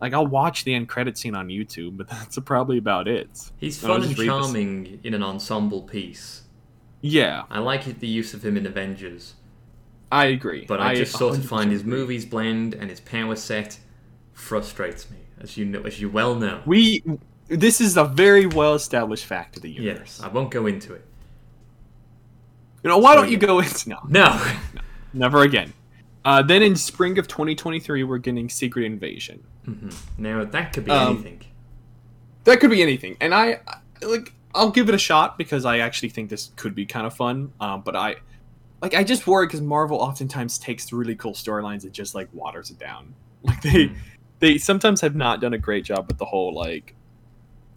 Like, 0.00 0.12
I'll 0.14 0.26
watch 0.26 0.64
the 0.64 0.74
end 0.74 0.88
credit 0.88 1.16
scene 1.16 1.34
on 1.34 1.48
YouTube, 1.48 1.96
but 1.96 2.08
that's 2.10 2.38
probably 2.40 2.78
about 2.78 3.06
it. 3.06 3.28
He's 3.58 3.82
And 3.82 3.92
fun 3.92 4.02
and 4.02 4.14
just 4.16 4.26
charming 4.26 5.00
in 5.04 5.14
an 5.14 5.22
ensemble 5.22 5.82
piece. 5.82 6.42
Yeah, 7.02 7.44
I 7.50 7.60
like 7.60 8.00
the 8.00 8.06
use 8.08 8.34
of 8.34 8.44
him 8.44 8.56
in 8.56 8.66
Avengers. 8.66 9.34
I 10.12 10.26
agree. 10.26 10.64
But 10.66 10.80
I 10.80 10.94
just 10.96 11.16
sort 11.16 11.36
of 11.38 11.44
find 11.44 11.70
his 11.70 11.82
agree. 11.82 11.92
movies 11.92 12.24
blend 12.26 12.74
and 12.74 12.90
his 12.90 13.00
power 13.00 13.36
set 13.36 13.78
frustrates 14.32 15.10
me, 15.10 15.18
as 15.40 15.56
you 15.56 15.64
know, 15.64 15.82
as 15.82 16.00
you 16.00 16.08
well 16.10 16.34
know. 16.34 16.62
We, 16.66 17.02
this 17.48 17.80
is 17.80 17.96
a 17.96 18.04
very 18.04 18.46
well 18.46 18.74
established 18.74 19.24
fact 19.26 19.56
of 19.56 19.62
the 19.62 19.70
universe. 19.70 20.18
Yes. 20.18 20.20
I 20.22 20.28
won't 20.28 20.50
go 20.50 20.66
into 20.66 20.94
it. 20.94 21.04
You 22.82 22.88
know, 22.88 22.98
why 22.98 23.14
don't 23.14 23.30
you 23.30 23.36
go 23.36 23.60
into 23.60 23.90
no, 23.90 23.98
No, 24.08 24.40
never 25.12 25.42
again. 25.42 25.72
Uh, 26.24 26.42
then 26.42 26.62
in 26.62 26.76
spring 26.76 27.18
of 27.18 27.28
2023, 27.28 28.04
we're 28.04 28.18
getting 28.18 28.48
Secret 28.48 28.84
Invasion. 28.84 29.42
Mhm. 29.66 29.94
now 30.18 30.42
that 30.44 30.72
could 30.72 30.86
be 30.86 30.90
Um, 30.90 31.16
anything. 31.16 31.40
That 32.44 32.60
could 32.60 32.70
be 32.70 32.80
anything, 32.82 33.16
and 33.20 33.34
I 33.34 33.60
I- 33.68 34.06
like. 34.06 34.32
I'll 34.54 34.70
give 34.70 34.88
it 34.88 34.94
a 34.96 34.98
shot 34.98 35.38
because 35.38 35.64
I 35.64 35.78
actually 35.78 36.08
think 36.08 36.28
this 36.30 36.50
could 36.56 36.74
be 36.74 36.84
kind 36.84 37.06
of 37.06 37.14
fun. 37.14 37.52
Um, 37.60 37.82
but 37.82 37.94
I, 37.94 38.16
like, 38.82 38.94
I 38.94 39.04
just 39.04 39.26
worry 39.26 39.46
because 39.46 39.60
Marvel 39.60 39.98
oftentimes 39.98 40.58
takes 40.58 40.92
really 40.92 41.14
cool 41.14 41.32
storylines 41.34 41.84
and 41.84 41.92
just 41.92 42.14
like 42.14 42.28
waters 42.32 42.70
it 42.70 42.78
down. 42.78 43.14
Like 43.42 43.62
they, 43.62 43.86
Hmm. 43.86 43.94
they 44.40 44.58
sometimes 44.58 45.00
have 45.00 45.14
not 45.16 45.40
done 45.40 45.54
a 45.54 45.58
great 45.58 45.84
job 45.84 46.06
with 46.08 46.18
the 46.18 46.26
whole 46.26 46.54
like, 46.54 46.94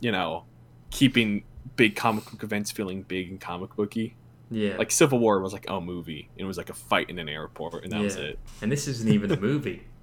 you 0.02 0.12
know, 0.12 0.44
keeping 0.90 1.44
big 1.78 1.96
comic 1.96 2.26
book 2.30 2.44
events 2.44 2.70
feeling 2.70 3.02
big 3.04 3.30
and 3.30 3.40
comic 3.40 3.76
booky. 3.76 4.16
Yeah, 4.52 4.76
Like 4.78 4.92
Civil 4.92 5.20
War 5.20 5.40
was 5.40 5.54
like 5.54 5.66
a 5.70 5.80
movie. 5.82 6.30
It 6.36 6.44
was 6.44 6.58
like 6.58 6.70
a 6.70 6.74
fight 6.74 7.10
in 7.10 7.18
an 7.18 7.28
airport, 7.30 7.84
and 7.86 7.94
that 7.94 8.02
was 8.02 8.18
it. 8.18 8.38
and 8.62 8.72
this 8.72 8.88
isn't 8.88 9.10
even 9.10 9.32
a 9.32 9.40
movie. 9.40 9.84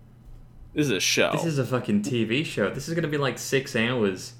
This 0.72 0.86
is 0.86 0.92
a 0.92 1.00
show. 1.00 1.32
This 1.32 1.44
is 1.46 1.58
a 1.58 1.64
fucking 1.66 2.02
TV 2.02 2.44
show. 2.46 2.70
This 2.70 2.86
is 2.88 2.94
going 2.94 3.02
to 3.02 3.08
be 3.08 3.18
like 3.18 3.38
six 3.38 3.74
hours. 3.74 4.34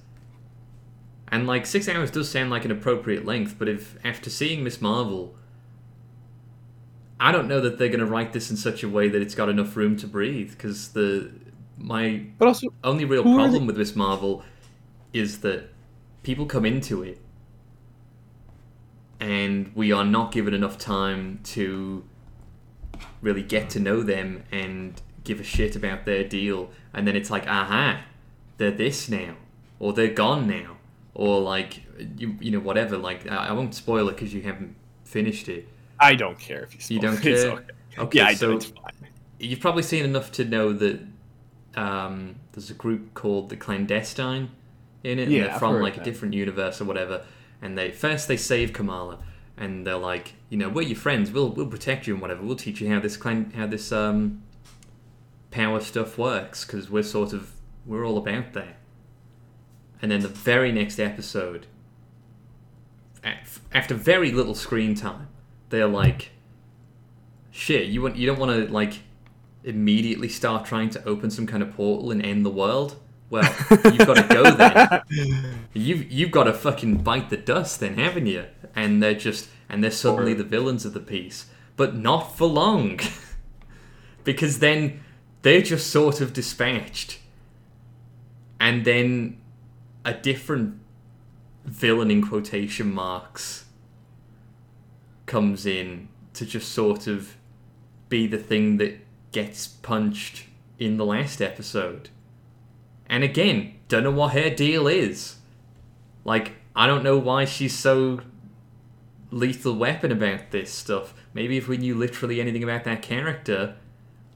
And 1.29 1.46
like 1.46 1.66
six 1.66 1.88
hours 1.88 2.11
does 2.11 2.31
sound 2.31 2.51
like 2.51 2.64
an 2.64 2.70
appropriate 2.70 3.25
length, 3.25 3.57
but 3.59 3.68
if 3.68 3.96
after 4.05 4.31
seeing 4.31 4.62
Miss 4.64 4.81
Marvel, 4.81 5.35
I 7.20 7.33
don't 7.33 7.48
know 7.48 7.61
that 7.61 7.78
they're 7.78 7.88
going 7.88 8.00
to 8.00 8.06
write 8.06 8.33
this 8.33 8.50
in 8.50 8.56
such 8.56 8.83
a 8.83 8.88
way 8.88 9.09
that 9.11 9.20
it's 9.20 9.35
got 9.35 9.50
enough 9.50 9.76
room 9.76 9.96
to 9.98 10.06
breathe. 10.06 10.52
Because 10.52 10.88
the 10.88 11.30
my 11.76 12.24
but 12.38 12.48
also, 12.48 12.68
only 12.83 13.04
real 13.04 13.22
problem 13.22 13.66
with 13.66 13.76
Miss 13.76 13.94
Marvel 13.94 14.42
is 15.12 15.40
that 15.40 15.68
people 16.22 16.46
come 16.46 16.64
into 16.64 17.02
it, 17.02 17.20
and 19.20 19.70
we 19.74 19.92
are 19.92 20.04
not 20.04 20.33
given 20.33 20.54
enough 20.54 20.78
time 20.78 21.40
to 21.44 22.04
really 23.20 23.42
get 23.42 23.68
to 23.70 23.80
know 23.80 24.02
them 24.02 24.44
and 24.50 25.00
give 25.22 25.40
a 25.40 25.44
shit 25.44 25.76
about 25.76 26.06
their 26.06 26.24
deal, 26.24 26.70
and 26.94 27.06
then 27.06 27.16
it's 27.16 27.30
like, 27.30 27.46
aha, 27.46 28.02
they're 28.56 28.70
this 28.70 29.11
now, 29.11 29.37
or 29.78 29.92
they're 29.92 30.09
gone 30.09 30.46
now, 30.46 30.78
or 31.12 31.38
like 31.40 31.83
you 32.16 32.37
you 32.40 32.50
know 32.50 32.61
whatever. 32.61 32.96
Like 32.96 33.30
I, 33.30 33.48
I 33.48 33.52
won't 33.52 33.74
spoil 33.74 34.09
it 34.09 34.12
because 34.12 34.33
you 34.33 34.40
haven't 34.40 34.74
finished 35.04 35.46
it. 35.48 35.68
I 36.01 36.15
don't 36.15 36.39
care 36.39 36.63
if 36.63 36.75
you. 36.75 36.81
Spoil 36.81 36.95
You 36.95 37.01
don't 37.01 37.23
care? 37.23 37.51
okay. 37.51 37.65
Okay, 37.99 38.19
yeah, 38.19 38.27
I 38.27 38.35
so 38.35 38.59
do. 38.59 38.73
You've 39.39 39.61
probably 39.61 39.83
seen 39.83 40.05
enough 40.05 40.33
to 40.33 40.45
know 40.45 40.73
that 40.73 41.01
um, 41.75 42.37
there's 42.53 42.71
a 42.71 42.75
group 42.75 43.15
called 43.15 43.49
the 43.49 43.57
Clandestine 43.57 44.51
in 45.03 45.19
it. 45.19 45.25
and 45.25 45.33
Yeah, 45.33 45.49
they're 45.49 45.59
from 45.59 45.81
like 45.81 45.97
a 45.97 46.05
different 46.05 46.35
universe 46.35 46.81
or 46.81 46.85
whatever. 46.85 47.25
And 47.63 47.77
they 47.77 47.91
first 47.91 48.29
they 48.29 48.37
save 48.37 48.73
Kamala, 48.73 49.19
and 49.57 49.87
they're 49.87 49.97
like, 49.97 50.35
you 50.49 50.57
know, 50.57 50.69
we're 50.69 50.83
your 50.83 50.97
friends. 50.97 51.31
We'll 51.31 51.51
we'll 51.51 51.67
protect 51.67 52.07
you 52.07 52.15
and 52.15 52.23
whatever. 52.23 52.43
We'll 52.43 52.57
teach 52.57 52.81
you 52.81 52.89
how 52.89 53.01
this 53.01 53.17
clan 53.17 53.53
how 53.55 53.67
this 53.67 53.93
um 53.93 54.43
power 55.51 55.81
stuff 55.81 56.17
works 56.17 56.65
because 56.65 56.89
we're 56.91 57.03
sort 57.03 57.33
of 57.33 57.53
we're 57.85 58.07
all 58.07 58.19
about 58.19 58.53
that. 58.55 58.77
And 60.03 60.11
then 60.11 60.21
the 60.21 60.29
very 60.29 60.73
next 60.73 60.99
episode, 60.99 61.67
after 63.73 63.95
very 63.95 64.33
little 64.33 64.55
screen 64.55 64.95
time, 64.95 65.29
they're 65.70 65.88
like, 65.88 66.30
"Shit, 67.50 67.88
you 67.88 68.02
want 68.02 68.16
you 68.16 68.26
don't 68.26 68.38
want 68.38 68.52
to 68.66 68.72
like 68.72 69.00
immediately 69.64 70.28
start 70.28 70.64
trying 70.64 70.90
to 70.90 71.04
open 71.04 71.30
some 71.30 71.46
kind 71.46 71.62
of 71.62 71.74
portal 71.74 72.11
and 72.11 72.24
end 72.24 72.44
the 72.44 72.50
world." 72.50 72.96
Well, 73.30 73.44
you've 73.70 73.98
got 73.98 74.16
to 74.16 74.26
go 74.28 74.50
then. 74.50 75.44
You've 75.72 76.11
you've 76.11 76.30
got 76.33 76.44
to 76.44 76.52
fucking 76.52 76.98
bite 76.98 77.30
the 77.30 77.37
dust 77.37 77.80
then, 77.80 77.94
haven't 77.94 78.26
you? 78.26 78.44
And 78.74 79.02
they're 79.02 79.14
just 79.14 79.48
and 79.68 79.83
they're 79.83 79.90
suddenly 79.90 80.35
the 80.35 80.44
villains 80.44 80.85
of 80.85 80.92
the 80.92 81.00
piece, 81.00 81.46
but 81.76 81.94
not 81.94 82.37
for 82.37 82.48
long, 82.48 82.98
because 84.24 84.59
then 84.59 85.00
they're 85.42 85.62
just 85.62 85.88
sort 85.88 86.20
of 86.20 86.33
dispatched, 86.33 87.18
and 88.59 88.85
then 88.85 89.38
a 90.04 90.12
different 90.12 90.80
villain 91.64 92.11
in 92.11 92.26
quotation 92.26 92.92
marks 92.92 93.66
comes 95.31 95.64
in 95.64 96.09
to 96.35 96.45
just 96.45 96.73
sort 96.73 97.07
of 97.07 97.37
be 98.09 98.27
the 98.27 98.37
thing 98.37 98.79
that 98.79 98.99
gets 99.31 99.69
punched 99.69 100.45
in 100.77 100.97
the 100.97 101.05
last 101.05 101.40
episode. 101.40 102.09
And 103.09 103.23
again, 103.23 103.77
don't 103.87 104.03
know 104.03 104.11
what 104.11 104.33
her 104.33 104.51
deal 104.51 104.88
is. 104.88 105.37
Like, 106.25 106.57
I 106.75 106.88
don't 106.88 107.05
know 107.05 107.16
why 107.16 107.45
she's 107.45 107.79
so 107.79 108.23
lethal 109.31 109.77
weapon 109.77 110.11
about 110.11 110.51
this 110.51 110.73
stuff. 110.73 111.14
Maybe 111.33 111.57
if 111.57 111.69
we 111.69 111.77
knew 111.77 111.95
literally 111.95 112.40
anything 112.40 112.64
about 112.64 112.83
that 112.85 113.01
character, 113.01 113.77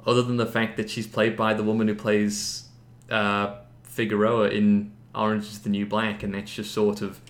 other 0.07 0.23
than 0.23 0.37
the 0.37 0.47
fact 0.47 0.77
that 0.77 0.89
she's 0.91 1.09
played 1.09 1.37
by 1.37 1.55
the 1.55 1.65
woman 1.65 1.89
who 1.89 1.97
plays 1.97 2.69
uh, 3.11 3.57
Figueroa 3.83 4.51
in 4.51 4.93
Orange 5.13 5.45
is 5.45 5.59
the 5.61 5.71
New 5.71 5.87
Black, 5.87 6.23
and 6.23 6.35
that's 6.35 6.55
just 6.55 6.73
sort 6.73 7.03
of 7.03 7.21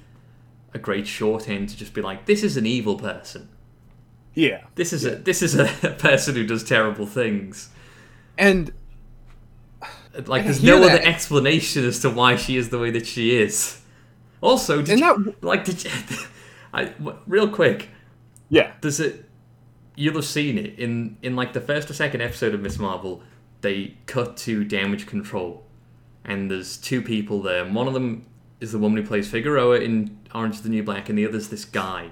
a 0.75 0.79
great 0.79 1.07
shorthand 1.07 1.71
to 1.71 1.77
just 1.77 1.95
be 1.95 2.03
like, 2.03 2.27
this 2.27 2.43
is 2.43 2.59
an 2.59 2.67
evil 2.67 2.97
person. 2.97 3.49
Yeah, 4.35 4.65
This 4.75 4.93
is 4.93 5.05
a 5.07 5.11
this 5.17 5.43
is 5.43 5.55
a 5.55 5.67
person 5.99 6.35
who 6.35 6.45
does 6.47 6.65
terrible 6.65 7.07
things. 7.07 7.69
and 8.37 8.73
Like, 10.27 10.45
there's 10.45 10.63
no 10.63 10.81
that. 10.81 10.91
other 11.01 11.03
explanation 11.09 11.85
as 11.85 12.01
to 12.01 12.11
why 12.11 12.37
she 12.37 12.57
is 12.57 12.71
the 12.71 12.79
way 12.79 12.91
that 12.91 13.07
she 13.07 13.37
is. 13.37 13.81
Also, 14.41 14.83
did 14.83 14.91
And 14.91 15.01
you, 15.01 15.25
that- 15.25 15.43
like 15.51 15.65
did 15.65 15.85
you, 15.85 15.91
I 16.73 16.85
w- 16.87 17.19
real 17.27 17.49
quick? 17.49 17.89
yeah, 18.49 18.73
Does 18.81 19.01
it? 19.01 19.29
You'll 19.97 20.15
have 20.17 20.25
seen 20.25 20.59
it 20.59 20.79
in 20.79 21.17
in 21.23 21.37
like 21.37 21.53
the 21.53 21.61
first 21.61 21.89
or 21.91 21.95
second 21.95 22.21
episode 22.21 22.53
of 22.55 22.61
Miss 22.61 22.79
Marvel. 22.79 23.23
They 23.61 23.97
cut 24.07 24.37
to 24.39 24.65
damage 24.65 25.07
control, 25.07 25.65
and 26.25 26.51
there's 26.51 26.77
two 26.77 27.01
people 27.01 27.41
there. 27.41 27.65
And 27.65 27.75
one 27.75 27.87
of 27.87 27.95
them 27.95 28.27
is 28.61 28.73
the 28.73 28.79
woman 28.79 29.01
who 29.01 29.07
plays 29.09 29.31
Figueroa 29.31 29.81
in 29.81 30.19
Orange 30.35 30.57
is 30.57 30.63
the 30.63 30.69
New 30.69 30.83
Black, 30.83 31.09
and 31.09 31.17
the 31.17 31.27
other's 31.27 31.49
this 31.49 31.65
guy. 31.65 32.11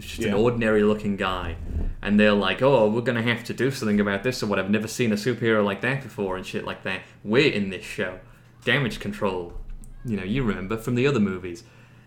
It's 0.00 0.16
just 0.16 0.28
an 0.28 0.32
ordinary 0.32 0.82
looking 0.82 1.16
guy. 1.16 1.56
And 2.00 2.18
they're 2.18 2.32
like, 2.32 2.62
oh, 2.62 2.88
we're 2.88 3.02
going 3.02 3.22
to 3.22 3.34
have 3.34 3.44
to 3.44 3.52
do 3.52 3.70
something 3.70 4.00
about 4.00 4.22
this 4.22 4.42
or 4.42 4.46
whatever. 4.46 4.70
Never 4.70 4.88
seen 4.88 5.12
a 5.12 5.16
superhero 5.16 5.62
like 5.62 5.82
that 5.82 6.02
before 6.02 6.38
and 6.38 6.46
shit 6.46 6.64
like 6.64 6.84
that. 6.84 7.02
We're 7.22 7.52
in 7.52 7.68
this 7.68 7.84
show. 7.84 8.18
Damage 8.64 8.98
control. 8.98 9.52
You 10.06 10.16
know, 10.16 10.24
you 10.24 10.42
remember 10.42 10.78
from 10.78 10.94
the 10.94 11.06
other 11.06 11.20
movies. 11.20 11.64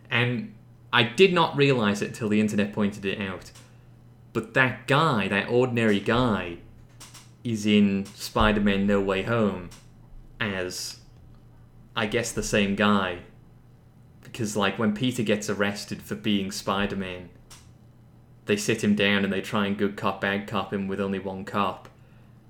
And 0.10 0.56
I 0.92 1.04
did 1.04 1.34
not 1.34 1.56
realize 1.56 2.02
it 2.02 2.16
till 2.16 2.30
the 2.30 2.40
internet 2.40 2.74
pointed 2.74 3.06
it 3.06 3.22
out. 3.22 3.52
But 4.34 4.56
that 4.56 4.88
guy, 4.88 5.28
that 5.28 5.50
ordinary 5.50 6.00
guy, 6.00 6.58
is 7.44 7.68
in 7.68 8.08
Spider 8.08 8.62
Man 8.62 8.88
No 8.88 9.02
Way 9.02 9.22
Home 9.22 9.70
as, 10.40 10.98
I 11.96 12.08
guess, 12.08 12.32
the 12.32 12.42
same 12.42 12.76
guy. 12.76 13.20
Because, 14.24 14.58
like, 14.58 14.80
when 14.80 14.96
Peter 14.96 15.22
gets 15.22 15.48
arrested 15.48 16.02
for 16.02 16.16
being 16.16 16.52
Spider 16.52 16.96
Man, 16.96 17.30
they 18.46 18.58
sit 18.58 18.84
him 18.84 18.96
down 18.96 19.24
and 19.24 19.32
they 19.34 19.42
try 19.42 19.66
and 19.68 19.78
good 19.78 19.96
cop, 19.98 20.22
bad 20.22 20.48
cop 20.48 20.74
him 20.74 20.88
with 20.88 21.00
only 21.00 21.20
one 21.20 21.46
cop. 21.46 21.90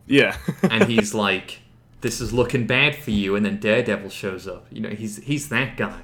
yeah. 0.08 0.38
And 0.70 0.84
he's 0.90 1.14
like, 1.14 1.62
this 2.02 2.20
is 2.22 2.34
looking 2.34 2.68
bad 2.68 2.96
for 2.96 3.12
you. 3.12 3.36
And 3.36 3.46
then 3.46 3.60
Daredevil 3.60 4.10
shows 4.10 4.48
up. 4.48 4.68
You 4.72 4.82
know, 4.82 4.90
he's, 4.90 5.18
he's 5.24 5.50
that 5.50 5.78
guy. 5.78 6.04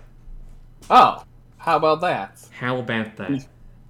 oh, 0.90 1.24
how 1.58 1.78
about 1.78 2.02
that? 2.02 2.40
How 2.50 2.78
about 2.80 3.18
that? 3.18 3.46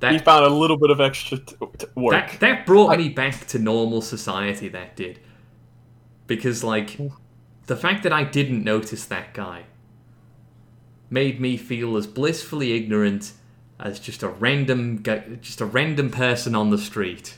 He 0.07 0.17
That, 0.17 0.19
found 0.19 0.45
a 0.45 0.49
little 0.49 0.77
bit 0.77 0.89
of 0.91 0.99
extra 1.01 1.38
t- 1.39 1.55
t- 1.77 1.88
work. 1.95 2.31
that, 2.31 2.39
that 2.39 2.65
brought 2.65 2.95
me 2.95 3.09
back 3.09 3.45
to 3.47 3.59
normal 3.59 4.01
society, 4.01 4.67
that 4.69 4.95
did. 4.95 5.19
Because, 6.27 6.63
like, 6.63 7.01
the 7.67 7.75
fact 7.75 8.03
that 8.03 8.13
I 8.13 8.23
didn't 8.23 8.63
notice 8.63 9.05
that 9.05 9.33
guy 9.33 9.65
made 11.09 11.39
me 11.39 11.57
feel 11.57 11.97
as 11.97 12.07
blissfully 12.07 12.73
ignorant 12.73 13.33
as 13.79 13.99
just 13.99 14.23
a 14.23 14.27
random 14.27 15.01
just 15.41 15.61
a 15.61 15.65
random 15.65 16.09
person 16.11 16.55
on 16.55 16.69
the 16.69 16.77
street 16.77 17.37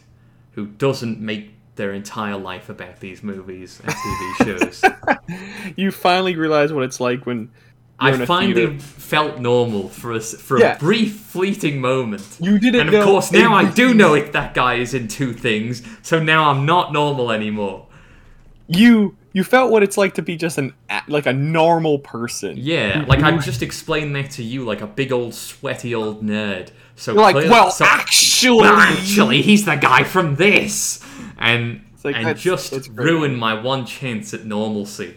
who 0.54 0.66
doesn't 0.66 1.20
make 1.20 1.54
their 1.76 1.94
entire 1.94 2.36
life 2.38 2.68
about 2.70 3.00
these 3.00 3.24
movies 3.24 3.80
and 3.84 3.94
TV 3.94 4.60
shows. 4.60 5.74
you 5.78 5.92
finally 5.92 6.36
realize 6.36 6.74
what 6.74 6.84
it's 6.84 7.00
like 7.00 7.26
when 7.26 7.50
I 8.00 8.26
finally 8.26 8.66
theater. 8.66 8.80
felt 8.80 9.40
normal 9.40 9.88
for 9.90 10.12
a, 10.14 10.20
for 10.20 10.60
Yeah. 10.60 10.76
a 10.76 10.80
brief 10.80 11.18
fleeting 11.20 11.80
moment. 11.80 12.38
You 12.40 12.58
didn't 12.60 12.88
and 12.88 12.94
of 12.96 13.06
course 13.06 13.32
now 13.32 13.54
I 13.54 13.70
do 13.72 13.94
know 13.94 14.16
if 14.16 14.32
that 14.32 14.54
guy 14.56 14.76
is 14.76 14.94
in 14.94 15.08
two 15.08 15.34
things, 15.34 15.84
so 16.02 16.22
now 16.22 16.50
I'm 16.50 16.66
not 16.66 16.92
normal 16.92 17.32
anymore. 17.32 17.88
you 18.68 19.16
you 19.34 19.44
felt 19.44 19.72
what 19.72 19.82
it's 19.84 19.98
like 19.98 20.14
to 20.16 20.22
be 20.22 20.36
just 20.36 20.58
an 20.58 20.74
like 21.08 21.26
a 21.26 21.34
normal 21.34 22.00
person. 22.00 22.56
Yeah, 22.58 22.94
mm-hmm. 23.02 23.10
like 23.10 23.20
you- 23.20 23.26
I 23.26 23.38
just 23.38 23.62
explained 23.62 24.16
that 24.16 24.32
to 24.32 24.44
you 24.44 24.66
like 24.66 24.82
a 24.82 24.88
big 24.88 25.12
old 25.12 25.34
sweaty 25.34 25.96
old 25.96 26.24
nerd. 26.24 26.70
So 26.96 27.14
You're 27.14 27.22
like, 27.22 27.36
clear- 27.36 27.50
well, 27.50 27.72
so- 27.72 27.86
actually, 27.86 28.62
well, 28.62 28.76
actually, 28.76 29.42
he's 29.42 29.66
the 29.66 29.76
guy 29.76 30.04
from 30.04 30.36
this, 30.36 31.04
and 31.38 31.82
like, 32.04 32.16
and 32.16 32.26
that's- 32.26 32.44
just 32.44 32.72
that's 32.72 32.88
great. 32.88 33.06
ruin 33.12 33.36
my 33.36 33.54
one 33.60 33.86
chance 33.86 34.34
at 34.34 34.46
normalcy. 34.46 35.16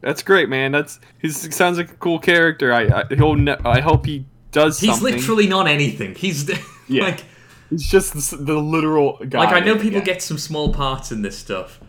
that's 0.00 0.22
great, 0.22 0.48
man. 0.48 0.72
That's 0.72 1.00
he 1.20 1.28
sounds 1.30 1.76
like 1.78 1.90
a 1.90 1.94
cool 1.96 2.18
character. 2.18 2.72
I 2.72 3.02
I, 3.02 3.04
he'll 3.14 3.34
ne- 3.34 3.56
I 3.64 3.80
hope 3.80 4.06
he 4.06 4.24
does 4.52 4.78
He's 4.80 4.90
something. 4.96 5.14
literally 5.16 5.46
not 5.46 5.66
anything. 5.68 6.14
He's 6.14 6.48
Yeah. 6.88 7.04
like 7.04 7.24
He's 7.70 7.86
just 7.86 8.14
the, 8.30 8.36
the 8.38 8.54
literal 8.58 9.18
guy. 9.28 9.40
like 9.40 9.52
I 9.54 9.60
know 9.60 9.74
people 9.74 9.98
Yeah. 9.98 10.04
get 10.04 10.22
some 10.22 10.38
small 10.38 10.72
parts 10.72 11.12
in 11.12 11.20
this 11.22 11.36
stuff, 11.36 11.80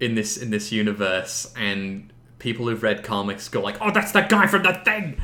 in 0.00 0.14
this 0.14 0.36
in 0.36 0.50
this 0.50 0.72
universe, 0.72 1.52
and 1.56 2.12
people 2.38 2.66
who've 2.66 2.82
read 2.82 3.04
comics 3.04 3.48
go 3.48 3.60
like, 3.60 3.76
"Oh, 3.80 3.90
that's 3.92 4.12
that 4.12 4.28
guy 4.28 4.46
from 4.46 4.62
that 4.64 4.84
thing," 4.84 5.20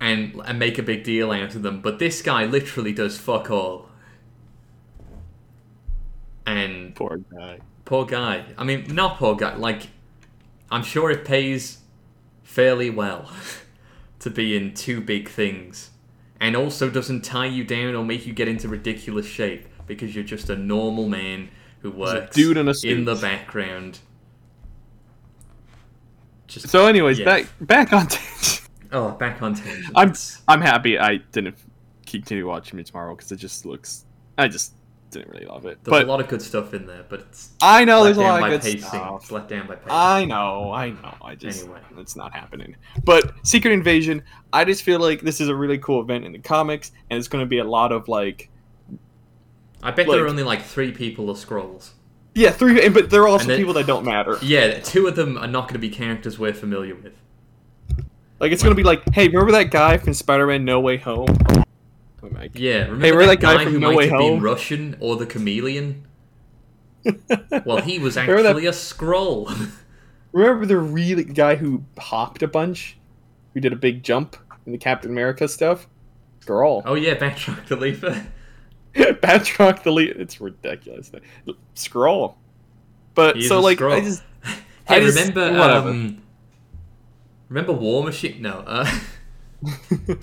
and 0.00 0.40
and 0.44 0.58
make 0.58 0.78
a 0.78 0.82
big 0.82 1.04
deal 1.04 1.30
out 1.30 1.54
of 1.54 1.62
them. 1.62 1.80
But 1.80 1.98
this 1.98 2.22
guy 2.22 2.44
literally 2.46 2.92
does 2.92 3.18
fuck 3.18 3.50
all. 3.50 3.88
And 6.44 6.94
poor 6.96 7.18
guy. 7.18 7.60
poor 7.84 8.04
guy. 8.04 8.46
I 8.58 8.64
mean, 8.64 8.94
not 8.94 9.18
poor 9.18 9.36
guy. 9.36 9.54
Like, 9.54 9.90
I'm 10.70 10.82
sure 10.82 11.10
it 11.10 11.24
pays 11.24 11.78
fairly 12.42 12.90
well 12.90 13.30
to 14.18 14.30
be 14.30 14.56
in 14.56 14.74
two 14.74 15.00
big 15.00 15.28
things, 15.28 15.90
and 16.40 16.56
also 16.56 16.90
doesn't 16.90 17.22
tie 17.22 17.46
you 17.46 17.62
down 17.62 17.94
or 17.94 18.04
make 18.04 18.26
you 18.26 18.32
get 18.32 18.48
into 18.48 18.68
ridiculous 18.68 19.26
shape 19.26 19.68
because 19.86 20.14
you're 20.14 20.24
just 20.24 20.48
a 20.48 20.56
normal 20.56 21.08
man 21.08 21.50
who 21.82 21.90
works 21.90 22.34
dude 22.34 22.56
in 22.56 22.68
a 22.68 22.74
suit. 22.74 22.96
in 22.98 23.04
the 23.04 23.14
background. 23.16 23.98
Just 26.46 26.68
So, 26.68 26.86
anyways, 26.86 27.18
Yeah. 27.18 27.24
back 27.24 27.46
back 27.60 27.92
on. 27.92 28.06
tangent. 28.08 28.68
oh, 28.92 29.10
back 29.12 29.42
on 29.42 29.54
tangent. 29.54 29.92
I'm 29.94 30.12
I'm 30.48 30.60
happy 30.60 30.98
I 30.98 31.16
didn't 31.32 31.56
continue 32.06 32.46
watching 32.46 32.76
Miss 32.76 32.88
tomorrow 32.90 33.14
because 33.14 33.32
it 33.32 33.36
just 33.36 33.64
looks. 33.66 34.04
I 34.38 34.48
just 34.48 34.74
didn't 35.10 35.30
really 35.30 35.44
love 35.46 35.66
it. 35.66 35.78
There's 35.84 35.90
but 35.90 36.04
a 36.04 36.08
lot 36.08 36.20
of 36.20 36.28
good 36.28 36.40
stuff 36.40 36.72
in 36.72 36.86
there, 36.86 37.04
but 37.08 37.20
it's 37.20 37.50
I 37.60 37.84
know 37.84 38.02
there's 38.04 38.16
a 38.16 38.20
lot 38.22 38.42
of 38.42 38.48
good 38.48 38.62
pacing. 38.62 38.80
stuff. 38.80 39.22
It's 39.22 39.30
let 39.30 39.48
down 39.48 39.66
by 39.66 39.74
pacing. 39.76 39.90
I 39.90 40.24
know, 40.24 40.72
I 40.72 40.90
know. 40.90 41.14
I 41.22 41.34
just 41.34 41.62
Anyway. 41.64 41.80
it's 41.98 42.16
not 42.16 42.32
happening. 42.34 42.76
But 43.04 43.32
Secret 43.46 43.72
Invasion, 43.72 44.22
I 44.54 44.64
just 44.64 44.82
feel 44.82 45.00
like 45.00 45.20
this 45.20 45.40
is 45.40 45.48
a 45.48 45.54
really 45.54 45.78
cool 45.78 46.00
event 46.00 46.24
in 46.24 46.32
the 46.32 46.38
comics, 46.38 46.92
and 47.10 47.18
it's 47.18 47.28
going 47.28 47.44
to 47.44 47.48
be 47.48 47.58
a 47.58 47.64
lot 47.64 47.92
of 47.92 48.08
like, 48.08 48.48
I 49.82 49.90
bet 49.90 50.06
there 50.06 50.24
are 50.24 50.28
only 50.28 50.42
like 50.42 50.62
three 50.62 50.92
people 50.92 51.28
or 51.28 51.34
Skrulls. 51.34 51.90
Yeah, 52.34 52.50
three, 52.50 52.88
but 52.88 53.10
there 53.10 53.22
are 53.22 53.28
also 53.28 53.46
then- 53.48 53.58
people 53.58 53.74
that 53.74 53.86
don't 53.86 54.04
matter. 54.04 54.38
Yeah, 54.40 54.80
two 54.80 55.06
of 55.06 55.16
them 55.16 55.36
are 55.36 55.46
not 55.46 55.62
going 55.64 55.74
to 55.74 55.78
be 55.78 55.90
characters 55.90 56.38
we're 56.38 56.54
familiar 56.54 56.94
with. 56.94 57.12
Like 58.40 58.50
it's 58.50 58.62
gonna 58.62 58.74
be 58.74 58.82
like, 58.82 59.02
hey, 59.12 59.28
remember 59.28 59.52
that 59.52 59.70
guy 59.70 59.98
from 59.98 60.14
Spider-Man: 60.14 60.64
No 60.64 60.80
Way 60.80 60.96
Home? 60.96 61.28
Oh. 61.28 61.62
Yeah, 62.54 62.86
remember 62.86 62.92
remember 62.94 63.26
that, 63.26 63.26
that 63.26 63.40
guy 63.40 63.54
guy, 63.58 63.64
from 63.64 63.72
who 63.74 63.78
No 63.78 63.88
might 63.90 63.96
Way 63.96 64.08
have 64.08 64.18
been 64.18 64.40
Russian 64.40 64.96
or 64.98 65.14
the 65.16 65.26
chameleon? 65.26 66.06
Well, 67.64 67.82
he 67.82 67.98
was 67.98 68.16
Remember 68.16 68.42
that- 68.42 68.50
actually 68.50 68.66
a 68.66 68.72
Skrull. 68.72 69.70
Remember 70.32 70.66
the 70.66 70.78
really 70.78 71.24
guy 71.24 71.56
who 71.56 71.84
hopped 71.98 72.42
a 72.42 72.48
bunch, 72.48 72.96
who 73.54 73.60
did 73.60 73.72
a 73.72 73.76
big 73.76 74.02
jump 74.02 74.36
in 74.66 74.72
the 74.72 74.78
Captain 74.78 75.10
America 75.10 75.46
stuff? 75.46 75.86
Skrull. 76.40 76.82
oh 76.84 76.94
yeah, 76.94 77.14
Batroc 77.14 77.66
the 77.68 77.76
Leaper. 77.76 78.26
Batroc 78.94 79.82
the 79.82 79.90
lead. 79.92 80.10
It's 80.18 80.40
ridiculous. 80.40 81.10
Skrull. 81.74 82.34
But 83.14 83.36
He's 83.36 83.48
so 83.48 83.60
like 83.60 83.78
Skrull. 83.78 83.92
I 83.92 84.00
just 84.00 84.22
Hey, 84.44 84.96
I 84.96 85.00
just- 85.00 85.18
remember 85.18 85.60
um, 85.60 86.22
remember 87.48 87.72
War 87.72 88.02
Machine? 88.04 88.42
No, 88.42 88.64
uh, 88.66 88.90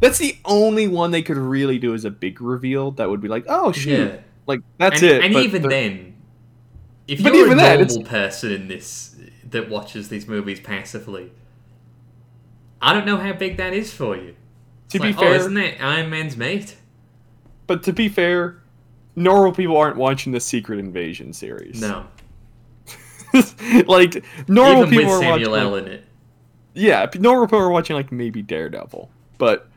that's 0.00 0.18
the 0.18 0.36
only 0.44 0.88
one 0.88 1.10
they 1.10 1.22
could 1.22 1.36
really 1.36 1.78
do 1.78 1.94
as 1.94 2.04
a 2.04 2.10
big 2.10 2.40
reveal 2.40 2.90
that 2.92 3.08
would 3.10 3.20
be 3.20 3.28
like, 3.28 3.44
oh 3.48 3.70
shoot, 3.72 4.12
yeah. 4.14 4.16
like 4.46 4.60
that's 4.78 5.02
and, 5.02 5.10
it. 5.10 5.24
And 5.24 5.34
even 5.34 5.62
the- 5.62 5.68
then, 5.68 6.16
if 7.06 7.22
But 7.22 7.34
you're 7.34 7.52
a 7.52 7.54
normal 7.54 7.82
it's- 7.82 7.98
person 8.08 8.52
in 8.52 8.68
this 8.68 9.14
that 9.50 9.68
watches 9.68 10.08
these 10.08 10.26
movies 10.26 10.58
passively, 10.60 11.30
I 12.80 12.92
don't 12.94 13.06
know 13.06 13.18
how 13.18 13.32
big 13.34 13.56
that 13.58 13.72
is 13.74 13.92
for 13.92 14.16
you. 14.16 14.32
to 14.32 14.34
It's 14.84 14.92
be 14.94 14.98
like, 15.00 15.18
fair, 15.18 15.32
oh, 15.32 15.36
isn't 15.36 15.54
that 15.54 15.82
Iron 15.82 16.08
Man's 16.10 16.36
mate? 16.36 16.76
But 17.68 17.84
to 17.84 17.92
be 17.92 18.08
fair, 18.08 18.60
normal 19.14 19.52
people 19.52 19.76
aren't 19.76 19.96
watching 19.96 20.32
the 20.32 20.40
Secret 20.40 20.80
Invasion 20.80 21.32
series. 21.32 21.80
No, 21.80 22.06
like 23.86 24.24
normal 24.48 24.86
even 24.86 24.90
people 24.90 25.04
with 25.12 25.14
are 25.14 25.20
Samuel 25.22 25.50
watching. 25.52 25.66
L. 25.66 25.74
in 25.76 25.86
it. 25.86 26.04
yeah, 26.74 27.06
normal 27.18 27.46
people 27.46 27.60
are 27.60 27.70
watching 27.70 27.94
like 27.96 28.10
maybe 28.10 28.42
Daredevil, 28.42 29.10
but 29.38 29.68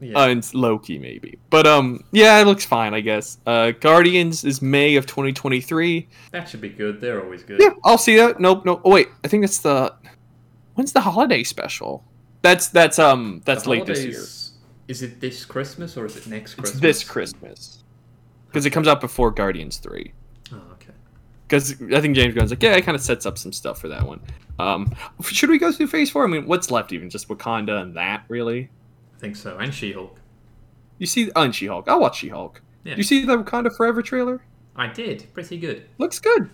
Yeah. 0.00 0.18
uh, 0.18 0.28
and 0.28 0.54
Loki 0.54 0.98
maybe. 0.98 1.38
But 1.50 1.66
um, 1.66 2.04
yeah, 2.12 2.38
it 2.40 2.44
looks 2.46 2.64
fine, 2.64 2.94
I 2.94 3.00
guess. 3.00 3.38
Uh, 3.46 3.72
Guardians 3.72 4.44
is 4.44 4.60
May 4.62 4.96
of 4.96 5.06
2023. 5.06 6.08
that 6.32 6.48
should 6.48 6.60
be 6.60 6.68
good. 6.68 7.00
They're 7.00 7.22
always 7.22 7.42
good. 7.42 7.60
Yeah, 7.60 7.70
I'll 7.84 7.98
see 7.98 8.16
that. 8.16 8.40
Nope, 8.40 8.64
nope. 8.64 8.82
Oh 8.84 8.90
wait, 8.90 9.08
I 9.24 9.28
think 9.28 9.42
that's 9.42 9.58
the 9.58 9.94
when's 10.74 10.92
the 10.92 11.00
holiday 11.00 11.42
special? 11.42 12.04
That's 12.42 12.68
that's 12.68 12.98
um 12.98 13.38
The 13.40 13.44
that's 13.54 13.66
late 13.66 13.86
this 13.86 14.04
year. 14.04 14.22
Is 14.88 15.02
it 15.02 15.20
this 15.20 15.44
Christmas 15.44 15.96
or 15.96 16.06
is 16.06 16.16
it 16.16 16.26
next 16.26 16.52
It's 16.52 16.60
Christmas? 16.60 16.80
this 16.80 17.04
Christmas 17.04 17.84
because 18.48 18.66
it 18.66 18.70
comes 18.70 18.86
out 18.86 19.00
before 19.00 19.30
Guardians 19.30 19.78
three. 19.78 20.12
Oh, 20.52 20.62
okay. 20.72 20.92
Because 21.46 21.80
I 21.92 22.00
think 22.00 22.14
James 22.16 22.34
Gunn's 22.34 22.50
like, 22.50 22.62
yeah, 22.62 22.74
it 22.76 22.82
kind 22.82 22.94
of 22.94 23.02
sets 23.02 23.26
up 23.26 23.38
some 23.38 23.52
stuff 23.52 23.80
for 23.80 23.88
that 23.88 24.06
one. 24.06 24.20
Um, 24.58 24.94
should 25.22 25.50
we 25.50 25.58
go 25.58 25.72
through 25.72 25.88
Phase 25.88 26.10
Four? 26.10 26.24
I 26.24 26.28
mean, 26.28 26.46
what's 26.46 26.70
left 26.70 26.92
even? 26.92 27.10
Just 27.10 27.28
Wakanda 27.28 27.82
and 27.82 27.96
that, 27.96 28.24
really? 28.28 28.70
I 29.16 29.20
think 29.20 29.36
so. 29.36 29.58
And 29.58 29.72
She-Hulk. 29.72 30.20
You 30.98 31.06
see, 31.06 31.30
oh, 31.34 31.42
and 31.42 31.54
She-Hulk. 31.54 31.88
I'll 31.88 32.00
watch 32.00 32.18
She-Hulk. 32.18 32.60
Yeah. 32.84 32.96
You 32.96 33.02
see 33.02 33.24
the 33.24 33.38
Wakanda 33.38 33.74
Forever 33.76 34.02
trailer? 34.02 34.42
I 34.76 34.86
did. 34.86 35.26
Pretty 35.32 35.58
good. 35.58 35.86
Looks 35.98 36.18
good. 36.18 36.50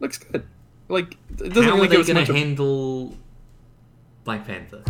Looks 0.00 0.18
good. 0.18 0.46
Like 0.88 1.16
it 1.38 1.52
doesn't 1.52 1.64
How 1.64 1.74
really 1.76 1.86
are 1.86 2.02
they 2.02 2.12
going 2.12 2.26
to 2.26 2.32
handle 2.32 3.14
Black 4.28 4.46
Panther? 4.46 4.82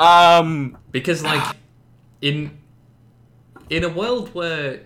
um, 0.00 0.76
Because 0.90 1.22
like 1.22 1.56
in 2.20 2.58
in 3.70 3.84
a 3.84 3.88
world 3.88 4.34
where 4.34 4.80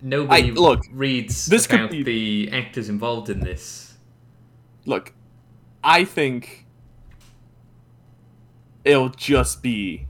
nobody 0.00 0.48
I- 0.50 0.54
look, 0.54 0.80
reads 0.90 1.44
this 1.44 1.66
about 1.66 1.90
be- 1.90 2.02
the 2.02 2.50
actors 2.52 2.88
involved 2.88 3.28
in 3.28 3.40
this, 3.40 3.98
look, 4.86 5.12
I 5.84 6.04
think 6.04 6.64
it'll 8.82 9.10
just 9.10 9.62
be 9.62 10.06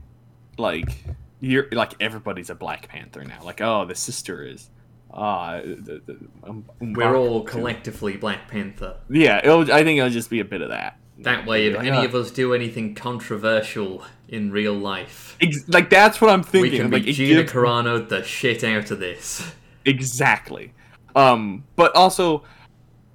like 0.57 1.03
you're 1.41 1.67
like 1.73 1.93
everybody's 1.99 2.49
a 2.49 2.55
Black 2.55 2.87
Panther 2.87 3.25
now. 3.25 3.43
Like, 3.43 3.59
oh, 3.59 3.83
the 3.83 3.95
sister 3.95 4.43
is. 4.43 4.69
Ah, 5.11 5.59
the, 5.59 6.01
the, 6.05 6.17
um, 6.43 6.63
we're 6.79 7.17
all 7.17 7.41
collectively 7.43 8.15
Black 8.15 8.47
Panther. 8.47 8.95
Yeah, 9.09 9.39
it'll, 9.43 9.69
I 9.73 9.83
think 9.83 9.97
it'll 9.97 10.09
just 10.09 10.29
be 10.29 10.39
a 10.39 10.45
bit 10.45 10.61
of 10.61 10.69
that. 10.69 10.97
That 11.23 11.45
way, 11.45 11.67
if 11.67 11.77
Like, 11.77 11.87
any 11.87 12.05
of 12.05 12.15
us 12.15 12.31
do 12.31 12.53
anything 12.53 12.95
controversial 12.95 14.03
in 14.29 14.51
real 14.51 14.73
life, 14.73 15.35
Ex- 15.41 15.67
like 15.67 15.89
that's 15.89 16.21
what 16.21 16.29
I'm 16.29 16.43
thinking. 16.43 16.71
we 16.71 16.77
can 16.77 16.91
like, 16.91 17.03
be 17.03 17.09
it 17.09 17.13
Gina 17.13 17.41
gives- 17.41 17.51
Carano 17.51 18.07
the 18.07 18.23
shit 18.23 18.63
out 18.63 18.89
of 18.91 18.99
this. 18.99 19.51
exactly. 19.85 20.73
Um, 21.15 21.63
but 21.75 21.93
also, 21.95 22.43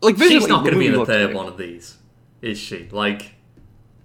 like 0.03 0.19
She's 0.19 0.47
not 0.47 0.61
going 0.63 0.75
to 0.75 0.79
be 0.81 0.87
in 0.87 0.93
the 0.93 1.07
third 1.07 1.35
one 1.35 1.47
of 1.47 1.57
these, 1.57 1.97
is 2.43 2.59
she? 2.59 2.89
Like, 2.91 3.33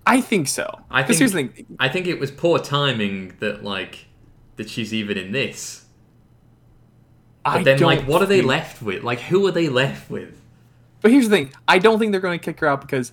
I 0.08 0.22
think 0.22 0.48
so. 0.48 0.80
I 0.90 1.02
'Cause 1.04 1.18
think- 1.18 1.20
here's 1.20 1.32
the 1.34 1.48
thing. 1.64 1.66
I 1.80 1.90
think 1.90 2.08
it 2.08 2.20
was 2.20 2.32
poor 2.32 2.60
timing 2.60 3.34
that 3.40 3.64
like 3.64 4.06
that 4.56 4.70
she's 4.70 4.94
even 4.94 5.18
in 5.18 5.32
this. 5.34 5.86
But 7.44 7.50
I 7.58 7.64
then, 7.64 7.80
like, 7.80 8.00
don't 8.00 8.08
what 8.08 8.22
are 8.22 8.26
they 8.26 8.38
think- 8.38 8.48
left 8.50 8.82
with? 8.82 9.04
Like, 9.04 9.20
who 9.22 9.46
are 9.48 9.52
they 9.52 9.68
left 9.70 10.10
with? 10.10 10.40
But 11.02 11.12
here's 11.12 11.28
the 11.30 11.36
thing: 11.36 11.52
I 11.68 11.80
don't 11.80 12.00
think 12.00 12.12
they're 12.12 12.22
going 12.22 12.40
to 12.40 12.44
kick 12.44 12.60
her 12.60 12.68
out 12.68 12.82
because 12.82 13.12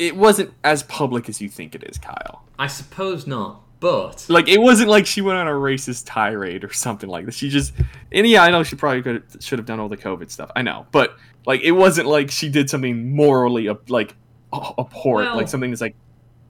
it 0.00 0.16
wasn't 0.16 0.50
as 0.64 0.82
public 0.84 1.28
as 1.28 1.42
you 1.42 1.48
think 1.50 1.74
it 1.74 1.84
is, 1.84 1.98
Kyle. 1.98 2.42
I 2.58 2.68
suppose 2.68 3.26
not, 3.26 3.60
but 3.80 4.24
Like 4.30 4.48
it 4.48 4.58
wasn't 4.58 4.88
like 4.88 5.06
she 5.06 5.20
went 5.20 5.38
on 5.38 5.46
a 5.46 5.52
racist 5.52 6.04
tirade 6.06 6.64
or 6.64 6.72
something 6.72 7.08
like 7.08 7.26
this. 7.26 7.34
She 7.34 7.50
just, 7.50 7.74
and 8.10 8.26
yeah, 8.26 8.42
I 8.42 8.50
know 8.50 8.62
she 8.62 8.76
probably 8.76 9.02
could 9.02 9.22
should 9.42 9.58
have 9.58 9.66
done 9.66 9.78
all 9.78 9.90
the 9.90 9.98
COVID 9.98 10.30
stuff. 10.30 10.50
I 10.56 10.62
know, 10.62 10.86
but 10.90 11.16
like 11.44 11.60
it 11.60 11.72
wasn't 11.72 12.08
like 12.08 12.30
she 12.30 12.48
did 12.48 12.70
something 12.70 13.14
morally 13.14 13.68
like 13.88 14.16
abhorrent, 14.52 15.30
Well- 15.30 15.36
like 15.36 15.48
something 15.48 15.70
that's 15.70 15.82
like, 15.82 15.96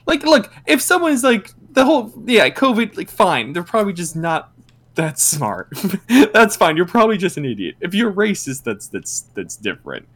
like 0.07 0.23
look, 0.23 0.53
if 0.67 0.81
someone 0.81 1.13
is 1.13 1.25
like 1.25 1.51
the 1.73 1.85
whole 1.85 2.13
yeah 2.27 2.49
COVID, 2.51 2.97
like 2.97 3.11
fine, 3.11 3.53
they're 3.53 3.65
probably 3.65 3.95
just 3.95 4.15
not 4.15 4.53
that 4.95 5.19
smart. 5.19 5.77
that's 6.33 6.55
fine. 6.55 6.77
You're 6.77 6.87
probably 6.87 7.17
just 7.17 7.37
an 7.37 7.45
idiot. 7.45 7.75
If 7.81 7.95
you're 7.95 8.13
racist, 8.13 8.63
that's 8.63 8.87
that's 8.87 9.23
that's 9.35 9.57
different. 9.57 10.07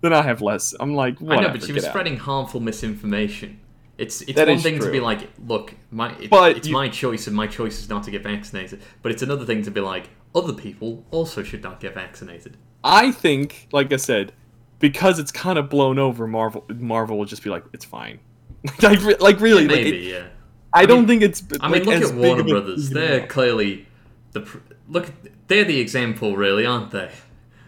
Then 0.00 0.12
I 0.12 0.22
have 0.22 0.40
less. 0.40 0.74
I'm 0.80 0.94
like, 0.94 1.18
whatever, 1.20 1.42
I 1.42 1.46
know, 1.48 1.52
but 1.52 1.62
she 1.66 1.72
was 1.72 1.84
out. 1.84 1.90
spreading 1.90 2.16
harmful 2.16 2.60
misinformation. 2.60 3.60
It's 3.98 4.22
it's 4.22 4.32
That 4.34 4.48
one 4.48 4.58
thing 4.58 4.78
to 4.80 4.90
be 4.90 4.98
like, 5.00 5.28
look, 5.46 5.74
my 5.90 6.16
it, 6.18 6.30
But 6.30 6.56
it's 6.56 6.68
you- 6.68 6.72
my 6.72 6.88
choice, 6.88 7.26
and 7.26 7.36
my 7.36 7.46
choice 7.46 7.80
is 7.80 7.88
not 7.90 8.02
to 8.04 8.10
get 8.10 8.22
vaccinated. 8.22 8.80
But 9.02 9.12
it's 9.12 9.22
another 9.22 9.44
thing 9.44 9.62
to 9.64 9.70
be 9.70 9.80
like, 9.80 10.08
other 10.34 10.54
people 10.54 11.04
also 11.10 11.42
should 11.42 11.62
not 11.62 11.80
get 11.80 11.94
vaccinated. 11.94 12.56
I 12.82 13.12
think, 13.12 13.68
like 13.72 13.92
I 13.92 13.96
said, 13.96 14.32
because 14.78 15.18
it's 15.18 15.30
kind 15.30 15.58
of 15.58 15.68
blown 15.68 15.98
over, 15.98 16.26
Marvel 16.26 16.64
Marvel 16.70 17.18
will 17.18 17.26
just 17.26 17.42
be 17.44 17.50
like, 17.50 17.64
it's 17.74 17.84
fine. 17.84 18.20
like, 18.82 19.02
re- 19.02 19.16
like 19.20 19.38
really, 19.40 19.66
like, 19.68 19.76
Maybe, 19.76 20.06
it- 20.08 20.12
yeah. 20.12 20.26
I, 20.72 20.82
I 20.82 20.86
don't 20.86 21.06
think 21.06 21.22
it's. 21.22 21.42
I 21.60 21.68
like, 21.68 21.84
mean, 21.84 22.00
look 22.00 22.10
at 22.10 22.14
Warner 22.14 22.44
Brothers. 22.44 22.88
They're 22.90 23.26
clearly 23.26 23.86
the 24.32 24.40
pr- 24.42 24.58
look. 24.88 25.10
They're 25.48 25.64
the 25.64 25.80
example, 25.80 26.36
really, 26.36 26.64
aren't 26.64 26.90
they? 26.92 27.10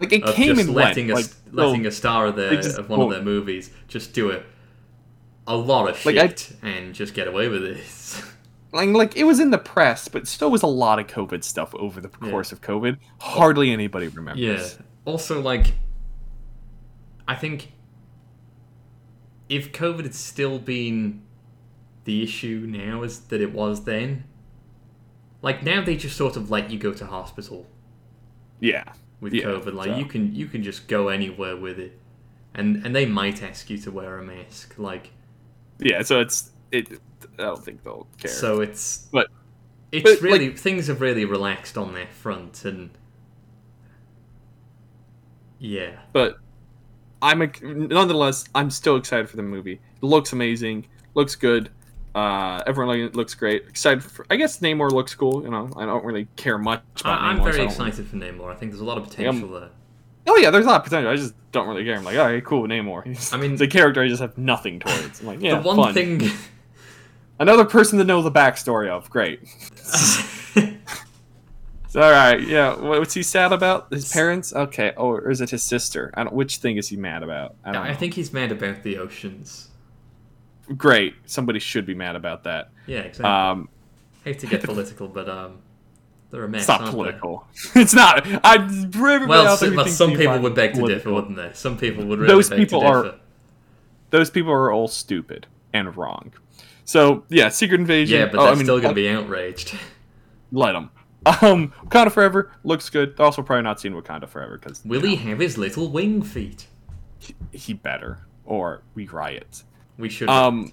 Like 0.03 0.13
it 0.13 0.25
came 0.35 0.55
just 0.55 0.67
and 0.67 0.75
letting 0.75 1.07
went. 1.07 1.19
a 1.19 1.21
Like, 1.23 1.31
letting 1.51 1.85
oh, 1.85 1.89
a 1.89 1.91
star 1.91 2.25
of 2.27 2.35
their 2.35 2.55
just 2.61 2.77
of 2.77 2.89
one 2.89 3.01
of 3.01 3.09
their 3.09 3.21
movies 3.21 3.71
just 3.87 4.13
do 4.13 4.29
it 4.29 4.45
a 5.47 5.55
lot 5.57 5.89
of 5.89 6.05
Like, 6.05 6.17
I- 6.17 6.27
shit 6.27 6.55
and 6.61 6.93
just 6.95 7.13
get 7.13 7.27
away 7.27 7.47
with 7.49 7.63
it. 7.63 7.77
like, 8.71 8.89
like 8.89 9.17
it 9.17 9.25
was 9.25 9.39
in 9.39 9.51
the 9.51 9.57
press, 9.57 10.07
but 10.07 10.27
still 10.27 10.49
was 10.49 10.63
a 10.63 10.67
lot 10.67 10.99
of 10.99 11.07
COVID 11.07 11.43
stuff 11.43 11.73
over 11.75 11.99
the 12.01 12.09
Yeah. 12.21 12.29
course 12.29 12.51
of 12.51 12.61
COVID. 12.61 12.97
Hardly 13.19 13.71
anybody 13.71 14.07
remembers. 14.07 14.39
Yeah. 14.77 14.85
Also, 15.05 15.41
like, 15.41 15.73
I 17.27 17.35
think 17.35 17.71
if 19.49 19.71
COVID 19.71 20.03
had 20.03 20.15
still 20.15 20.59
been 20.59 21.21
the 22.05 22.23
issue 22.23 22.65
now 22.67 23.03
as 23.03 23.19
that 23.27 23.41
it 23.41 23.53
was 23.53 23.83
then, 23.83 24.23
like 25.41 25.63
now 25.63 25.83
they 25.83 25.95
just 25.95 26.15
sort 26.17 26.35
of 26.37 26.49
let 26.49 26.69
you 26.71 26.77
go 26.79 26.93
to 26.93 27.05
hospital 27.05 27.67
Yeah. 28.59 28.83
With 29.23 29.33
Yeah, 29.33 29.45
COVID. 29.45 29.73
Like 29.73 29.89
so- 29.89 29.97
you 29.97 30.05
can 30.05 30.35
you 30.35 30.45
can 30.47 30.61
just 30.61 30.87
go 30.87 31.07
anywhere 31.07 31.57
with 31.57 31.79
it, 31.79 31.97
and 32.53 32.85
and 32.85 32.95
they 32.95 33.05
might 33.07 33.41
ask 33.41 33.69
you 33.69 33.77
to 33.79 33.91
wear 33.91 34.19
a 34.19 34.23
mask. 34.23 34.75
Like 34.77 35.09
Yeah. 35.79 36.03
So 36.03 36.19
it's 36.19 36.51
it. 36.71 36.99
I 37.39 37.43
don't 37.43 37.63
think 37.63 37.83
they'll 37.83 38.05
care. 38.19 38.29
so, 38.29 38.59
it's 38.61 39.07
But- 39.11 39.27
it's 39.91 40.03
but, 40.03 40.21
really 40.21 40.49
things 40.51 40.87
have 40.87 41.01
really 41.01 41.23
relaxed 41.25 41.77
on 41.77 41.93
that 41.93 42.11
front, 42.13 42.65
and 42.65 42.89
yeah. 45.59 45.91
but 46.11 46.37
I'm 47.21 47.41
a, 47.41 47.49
nonetheless 47.61 48.45
I'm 48.53 48.69
still 48.69 48.97
excited 48.97 49.29
for 49.29 49.37
the 49.37 49.43
movie. 49.43 49.73
It 50.01 50.03
looks 50.03 50.33
amazing, 50.33 50.87
looks 51.15 51.35
good. 51.35 51.69
Uh, 52.15 52.61
everyone 52.67 53.01
like, 53.01 53.15
looks 53.15 53.33
great. 53.33 53.65
Excited 53.67 54.03
for. 54.03 54.25
I 54.29 54.35
guess 54.35 54.59
Namor 54.59 54.91
looks 54.91 55.15
cool. 55.15 55.43
You 55.43 55.49
know, 55.49 55.69
I 55.75 55.85
don't 55.85 56.05
really 56.05 56.27
care 56.35 56.57
much 56.57 56.83
about 57.01 57.19
I, 57.21 57.29
I'm 57.31 57.43
very 57.43 57.55
so 57.57 57.63
excited 57.63 58.07
for 58.07 58.17
Namor. 58.17 58.51
I 58.51 58.55
think 58.55 58.71
there's 58.71 58.81
a 58.81 58.85
lot 58.85 58.97
of 58.97 59.05
potential 59.09 59.49
there. 59.49 59.69
Oh 60.27 60.37
yeah, 60.37 60.51
there's 60.51 60.65
a 60.65 60.69
lot 60.69 60.77
of 60.81 60.83
potential. 60.83 61.11
I 61.11 61.15
just 61.15 61.33
don't 61.51 61.67
really 61.67 61.83
care. 61.83 61.97
I'm 61.97 62.03
like, 62.03 62.17
all 62.17 62.25
right, 62.25 62.43
cool, 62.45 62.67
Namor. 62.67 63.05
He's, 63.05 63.33
I 63.33 63.37
mean- 63.41 63.55
the 63.55 63.67
character 63.67 64.01
I 64.01 64.07
just 64.07 64.21
have 64.21 64.37
nothing 64.37 64.79
towards. 64.79 65.21
I'm 65.21 65.27
like, 65.27 65.41
yeah, 65.41 65.55
the 65.59 65.67
one 65.67 65.75
fun. 65.75 65.93
thing 65.93 66.21
Another 67.39 67.65
person 67.65 67.97
to 67.97 68.05
know 68.05 68.21
the 68.21 68.31
backstory 68.31 68.89
of. 68.89 69.09
Great. 69.09 69.41
It's 71.85 71.95
all 71.95 72.09
right. 72.11 72.41
Yeah. 72.41 72.75
What- 72.75 72.99
What's 72.99 73.13
he 73.13 73.21
sad 73.23 73.51
about? 73.53 73.91
His 73.91 74.11
parents? 74.11 74.53
Okay. 74.53 74.93
Oh, 74.97 75.11
or 75.11 75.29
is 75.29 75.41
it 75.41 75.49
his 75.49 75.61
sister? 75.63 76.11
I 76.15 76.23
don't. 76.23 76.33
Which 76.33 76.57
thing 76.57 76.77
is 76.77 76.89
he 76.89 76.95
mad 76.95 77.21
about? 77.23 77.55
I 77.65 77.71
don't 77.71 77.85
I 77.85 77.93
think 77.93 78.13
he's 78.13 78.31
mad 78.33 78.51
about 78.51 78.83
the 78.83 78.97
oceans. 78.97 79.69
Great. 80.77 81.15
Somebody 81.25 81.59
should 81.59 81.85
be 81.85 81.93
mad 81.93 82.15
about 82.15 82.43
that. 82.43 82.69
Yeah, 82.87 82.99
exactly. 82.99 83.25
Um, 83.25 83.69
Hate 84.23 84.39
to 84.39 84.47
get 84.47 84.63
political, 84.63 85.07
but 85.07 85.27
um, 85.29 85.59
they're 86.29 86.45
a 86.45 86.49
mess. 86.49 86.61
it's 86.61 86.67
not 86.69 86.89
political. 86.89 87.45
it's 87.75 87.93
not. 87.93 88.25
I. 88.43 88.57
Well, 89.27 89.57
so, 89.57 89.75
well, 89.75 89.87
some 89.87 90.15
people 90.15 90.39
would 90.39 90.55
beg 90.55 90.73
to 90.75 90.87
differ, 90.87 91.11
wouldn't 91.11 91.35
they? 91.35 91.51
Some 91.53 91.77
people 91.77 92.05
would 92.05 92.19
really 92.19 92.33
Those 92.33 92.49
beg 92.49 92.59
people 92.59 92.81
to 92.81 92.85
are- 92.87 93.03
differ. 93.03 93.19
Those 94.11 94.29
people 94.29 94.51
are 94.51 94.71
all 94.71 94.87
stupid 94.87 95.47
and 95.73 95.95
wrong. 95.97 96.33
So 96.85 97.23
yeah, 97.29 97.49
Secret 97.49 97.79
Invasion. 97.81 98.19
Yeah, 98.19 98.25
but 98.27 98.39
oh, 98.39 98.43
they're 98.43 98.51
I 98.51 98.55
mean, 98.55 98.65
still 98.65 98.75
going 98.75 98.83
let- 98.83 98.89
to 98.91 98.95
be 98.95 99.09
outraged. 99.09 99.75
let 100.51 100.73
them. 100.73 100.89
Um, 101.25 101.73
Wakanda 101.85 102.11
Forever 102.11 102.51
looks 102.63 102.89
good. 102.89 103.19
Also, 103.19 103.41
probably 103.41 103.63
not 103.63 103.79
seen 103.79 103.93
Wakanda 103.93 104.27
Forever 104.27 104.57
because 104.57 104.83
Will 104.85 105.01
he 105.01 105.15
have 105.17 105.39
his 105.39 105.57
little 105.57 105.89
wing 105.89 106.21
feet? 106.21 106.67
he 107.51 107.73
better 107.73 108.19
or 108.45 108.81
we 108.95 109.07
riot. 109.07 109.63
We 109.97 110.09
should. 110.09 110.29
Um, 110.29 110.71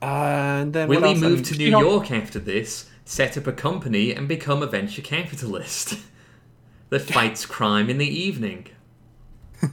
uh, 0.00 0.04
and 0.06 0.72
then 0.72 0.88
Will 0.88 1.02
he? 1.04 1.10
I 1.10 1.14
move 1.14 1.42
to 1.44 1.54
you 1.54 1.66
New 1.66 1.70
know- 1.72 1.80
York 1.80 2.10
after 2.10 2.38
this, 2.38 2.88
set 3.04 3.36
up 3.36 3.46
a 3.46 3.52
company, 3.52 4.12
and 4.14 4.26
become 4.26 4.62
a 4.62 4.66
venture 4.66 5.02
capitalist 5.02 5.98
that 6.90 7.00
fights 7.02 7.46
crime 7.46 7.88
in 7.90 7.98
the 7.98 8.08
evening? 8.08 8.66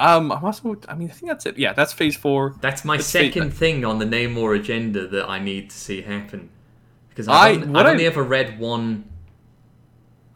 Um, 0.00 0.30
I'm 0.30 0.44
also. 0.44 0.76
I 0.88 0.94
mean, 0.94 1.10
I 1.10 1.12
think 1.12 1.28
that's 1.28 1.44
it. 1.44 1.58
Yeah, 1.58 1.72
that's 1.72 1.92
Phase 1.92 2.16
Four. 2.16 2.54
That's 2.60 2.84
my 2.84 2.94
Let's 2.94 3.06
second 3.08 3.50
that- 3.50 3.56
thing 3.56 3.84
on 3.84 3.98
the 3.98 4.04
Namor 4.04 4.56
agenda 4.56 5.08
that 5.08 5.28
I 5.28 5.40
need 5.40 5.70
to 5.70 5.76
see 5.76 6.02
happen. 6.02 6.50
Because 7.08 7.26
I- 7.26 7.48
I've, 7.48 7.62
only, 7.64 7.80
I've 7.80 7.86
I- 7.86 7.90
only 7.90 8.06
ever 8.06 8.22
read 8.22 8.60
one. 8.60 9.06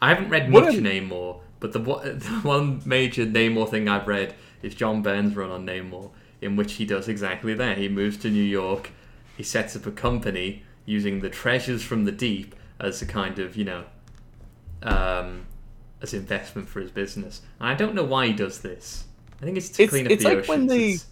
I 0.00 0.08
haven't 0.08 0.30
read 0.30 0.50
What 0.50 0.64
much 0.64 0.74
I- 0.74 0.78
Namor, 0.78 1.42
but 1.60 1.72
the, 1.72 1.78
one- 1.78 2.02
the 2.18 2.28
one 2.42 2.82
major 2.84 3.24
Namor 3.24 3.68
thing 3.70 3.88
I've 3.88 4.08
read 4.08 4.34
is 4.62 4.74
John 4.74 5.02
Byrne's 5.02 5.34
run 5.36 5.50
on 5.50 5.66
Namor, 5.66 6.10
in 6.40 6.56
which 6.56 6.74
he 6.74 6.84
does 6.84 7.08
exactly 7.08 7.54
that. 7.54 7.78
He 7.78 7.88
moves 7.88 8.16
to 8.18 8.30
New 8.30 8.42
York, 8.42 8.90
he 9.36 9.42
sets 9.42 9.74
up 9.76 9.86
a 9.86 9.90
company 9.92 10.62
using 10.86 11.20
the 11.20 11.30
treasures 11.30 11.82
from 11.82 12.04
the 12.04 12.12
deep 12.12 12.54
as 12.80 13.00
a 13.02 13.06
kind 13.06 13.38
of, 13.38 13.56
you 13.56 13.64
know, 13.64 13.84
um, 14.82 15.46
as 16.00 16.12
investment 16.14 16.68
for 16.68 16.80
his 16.80 16.90
business. 16.90 17.42
And 17.60 17.68
I 17.68 17.74
don't 17.74 17.94
know 17.94 18.04
why 18.04 18.26
he 18.26 18.32
does 18.32 18.60
this. 18.60 19.04
I 19.40 19.44
think 19.44 19.56
it's 19.56 19.68
to 19.70 19.82
It's- 19.84 19.90
clean 19.90 20.06
up 20.06 20.12
it's 20.12 20.22
the 20.22 20.28
like 20.28 20.38
oceans. 20.38 20.48
when 20.48 20.66
they- 20.66 20.84
It's- 20.90 21.06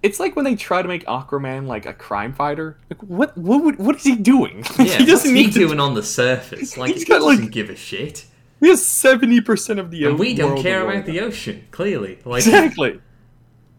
It's 0.00 0.20
like 0.20 0.36
when 0.36 0.44
they 0.44 0.54
try 0.54 0.80
to 0.80 0.86
make 0.86 1.04
Aquaman 1.06 1.66
like 1.66 1.84
a 1.84 1.92
crime 1.92 2.32
fighter. 2.32 2.78
Like, 2.88 3.02
what? 3.02 3.36
What? 3.36 3.64
Would, 3.64 3.78
what 3.80 3.96
is 3.96 4.04
he 4.04 4.14
doing? 4.14 4.64
Yeah, 4.78 4.98
he 4.98 5.04
doesn't 5.04 5.34
he 5.34 5.42
need 5.46 5.52
to. 5.54 5.58
doing 5.58 5.80
on 5.80 5.94
the 5.94 6.04
surface? 6.04 6.76
Like 6.76 6.92
He's 6.94 7.02
he 7.02 7.08
got, 7.08 7.20
like- 7.20 7.38
doesn't 7.38 7.50
give 7.52 7.68
a 7.68 7.74
shit, 7.74 8.24
He 8.60 8.68
have 8.68 8.78
seventy 8.78 9.40
percent 9.40 9.78
of 9.78 9.90
the. 9.90 9.98
Ocean. 10.04 10.10
And 10.10 10.18
we 10.18 10.34
don't 10.34 10.60
care 10.60 10.88
about 10.88 11.06
the 11.06 11.20
ocean. 11.20 11.66
Clearly, 11.70 12.18
like 12.24 12.44
Exactly. 12.44 13.00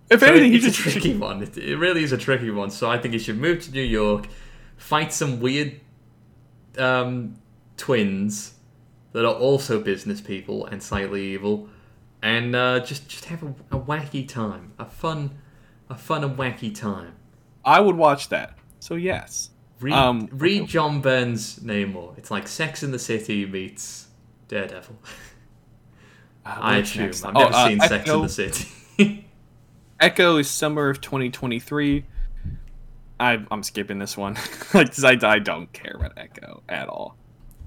If 0.10 0.22
so 0.22 0.26
anything, 0.26 0.56
it's 0.56 0.66
a 0.66 0.72
tricky 0.72 1.16
one. 1.16 1.44
It, 1.44 1.56
it 1.56 1.78
really 1.78 2.04
is 2.04 2.12
a 2.12 2.18
tricky 2.18 2.50
one. 2.50 2.72
So 2.72 2.90
I 2.90 2.98
think 2.98 3.14
he 3.14 3.20
should 3.20 3.38
move 3.38 3.62
to 3.66 3.72
New 3.72 3.84
York, 3.84 4.28
fight 4.76 5.14
some 5.14 5.40
weird 5.40 5.80
um, 6.80 7.36
twins 7.78 8.56
that 9.12 9.24
are 9.24 9.34
also 9.36 9.80
business 9.80 10.20
people 10.20 10.66
and 10.66 10.82
slightly 10.82 11.34
evil, 11.34 11.70
and 12.24 12.56
uh, 12.56 12.80
just 12.80 13.08
just 13.08 13.26
have 13.26 13.44
a, 13.44 13.54
a 13.72 13.80
wacky 13.80 14.28
time, 14.28 14.74
a 14.80 14.86
fun, 14.86 15.38
a 15.90 15.96
fun 15.96 16.24
and 16.24 16.36
wacky 16.36 16.74
time. 16.74 17.14
I 17.64 17.80
would 17.80 17.96
watch 17.96 18.30
that. 18.30 18.58
So 18.80 18.96
yes. 18.96 19.52
Read, 19.80 19.94
Um, 19.94 20.28
read 20.32 20.68
John 20.68 21.02
Byrne's 21.02 21.60
Namor. 21.60 22.18
It's 22.18 22.30
like 22.32 22.48
Sex 22.48 22.84
in 22.84 22.92
the 22.92 23.00
City 23.00 23.46
meets 23.46 24.08
Daredevil. 24.50 24.96
Uh, 26.46 26.58
I 26.60 26.78
assume. 26.78 27.06
I've 27.06 27.24
Oh, 27.26 27.40
never 27.40 27.54
uh, 27.54 27.68
seen 27.68 27.80
Sex 27.82 28.10
in 28.10 28.22
the 28.22 28.30
City. 28.30 29.26
Echo 30.00 30.38
is 30.38 30.50
summer 30.50 30.90
of 30.90 31.00
2023. 31.00 32.06
I, 33.20 33.46
I'm 33.52 33.64
skipping 33.64 34.00
this 34.00 34.18
one. 34.18 34.38
like, 34.74 35.04
I, 35.04 35.18
I 35.24 35.40
don't 35.40 35.72
care 35.74 35.94
about 35.96 36.14
Echo 36.18 36.64
at 36.68 36.88
all. 36.88 37.16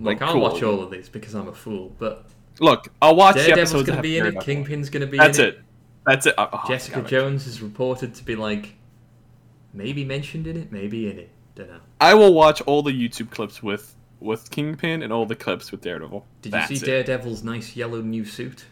Like, 0.00 0.20
I'll 0.22 0.32
cool. 0.32 0.42
watch 0.42 0.62
all 0.62 0.82
of 0.82 0.90
these 0.90 1.08
because 1.08 1.34
I'm 1.34 1.48
a 1.48 1.52
fool. 1.52 1.94
But 1.98 2.26
Look, 2.58 2.88
I'll 3.00 3.16
watch 3.16 3.36
the 3.36 3.42
Daredevil's 3.42 3.84
going 3.84 3.96
to 3.96 4.02
be 4.02 4.18
in 4.18 4.26
it. 4.26 4.40
Kingpin's 4.40 4.90
going 4.90 5.02
to 5.02 5.06
be 5.06 5.18
That's 5.18 5.38
in 5.38 5.46
it. 5.46 5.60
That's 6.06 6.26
it. 6.26 6.34
Oh, 6.36 6.48
oh, 6.52 6.62
Jessica 6.66 7.00
it. 7.00 7.06
Jones 7.06 7.46
is 7.46 7.62
reported 7.62 8.14
to 8.16 8.24
be 8.24 8.34
like 8.34 8.74
maybe 9.72 10.04
mentioned 10.04 10.46
in 10.46 10.56
it, 10.56 10.72
maybe 10.72 11.08
in 11.10 11.18
it. 11.18 11.30
Don't 11.54 11.68
know. 11.68 11.80
I 12.00 12.14
will 12.14 12.34
watch 12.34 12.60
all 12.62 12.82
the 12.82 12.90
YouTube 12.90 13.30
clips 13.30 13.62
with 13.62 13.94
with 14.22 14.50
Kingpin 14.50 15.02
and 15.02 15.12
all 15.12 15.26
the 15.26 15.36
clips 15.36 15.70
with 15.70 15.80
Daredevil. 15.80 16.26
Did 16.42 16.52
That's 16.52 16.70
you 16.70 16.76
see 16.76 16.86
it. 16.86 16.88
Daredevil's 16.88 17.42
nice 17.42 17.76
yellow 17.76 18.00
new 18.00 18.24
suit? 18.24 18.66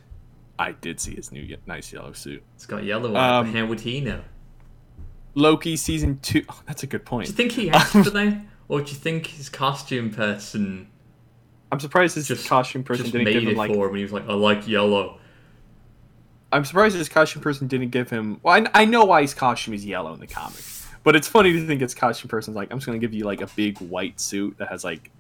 I 0.59 0.73
did 0.73 1.01
see 1.01 1.15
his 1.15 1.33
new 1.33 1.57
nice 1.67 1.93
yellow 1.93 2.13
suit. 2.13 2.43
It's 2.55 2.67
got 2.67 2.85
yellow 2.85 3.15
on 3.15 3.47
it. 3.47 3.49
Um, 3.49 3.55
How 3.55 3.67
would 3.67 3.81
he 3.81 4.01
know? 4.01 4.23
Loki 5.35 5.77
season 5.77 6.19
two. 6.21 6.45
Oh, 6.49 6.61
that's 6.67 6.83
a 6.83 6.87
good 6.87 7.05
point. 7.05 7.27
Do 7.27 7.33
you 7.33 7.37
think 7.37 7.53
he 7.53 7.71
asked 7.71 7.93
for 7.93 8.11
that, 8.11 8.43
or 8.69 8.81
do 8.81 8.91
you 8.91 8.97
think 8.97 9.27
his 9.27 9.49
costume 9.49 10.11
person 10.11 10.89
I'm 11.73 11.81
surprised 11.81 12.15
his 12.17 12.29
just 12.29 12.49
costume 12.49 12.83
person 12.83 13.11
didn't 13.11 13.33
give 13.33 13.43
him 13.43 13.49
it 13.51 13.57
like. 13.57 13.73
for 13.73 13.87
him? 13.87 13.91
And 13.91 13.97
he 13.99 14.03
was 14.03 14.13
like, 14.13 14.29
"I 14.29 14.35
like 14.35 14.67
yellow." 14.67 15.19
I'm 16.53 16.65
surprised 16.65 16.97
his 16.97 17.09
costume 17.09 17.43
person 17.43 17.69
didn't 17.69 17.91
give 17.91 18.11
him. 18.11 18.41
Well, 18.43 18.67
I, 18.75 18.83
I 18.83 18.85
know 18.85 19.05
why 19.05 19.23
his 19.23 19.35
costume 19.35 19.75
is 19.75 19.87
yellow 19.87 20.13
in 20.15 20.21
the 20.21 20.27
comics, 20.27 20.89
but 21.05 21.15
it's 21.15 21.29
funny 21.29 21.53
to 21.53 21.67
think 21.67 21.81
his 21.81 21.95
costume 21.95 22.29
person's 22.29 22.57
like, 22.57 22.73
I'm 22.73 22.79
just 22.79 22.87
gonna 22.87 22.99
give 22.99 23.15
you 23.15 23.25
like 23.25 23.41
a 23.41 23.47
big 23.55 23.79
white 23.79 24.19
suit 24.19 24.59
that 24.59 24.69
has 24.69 24.83
like 24.83 25.11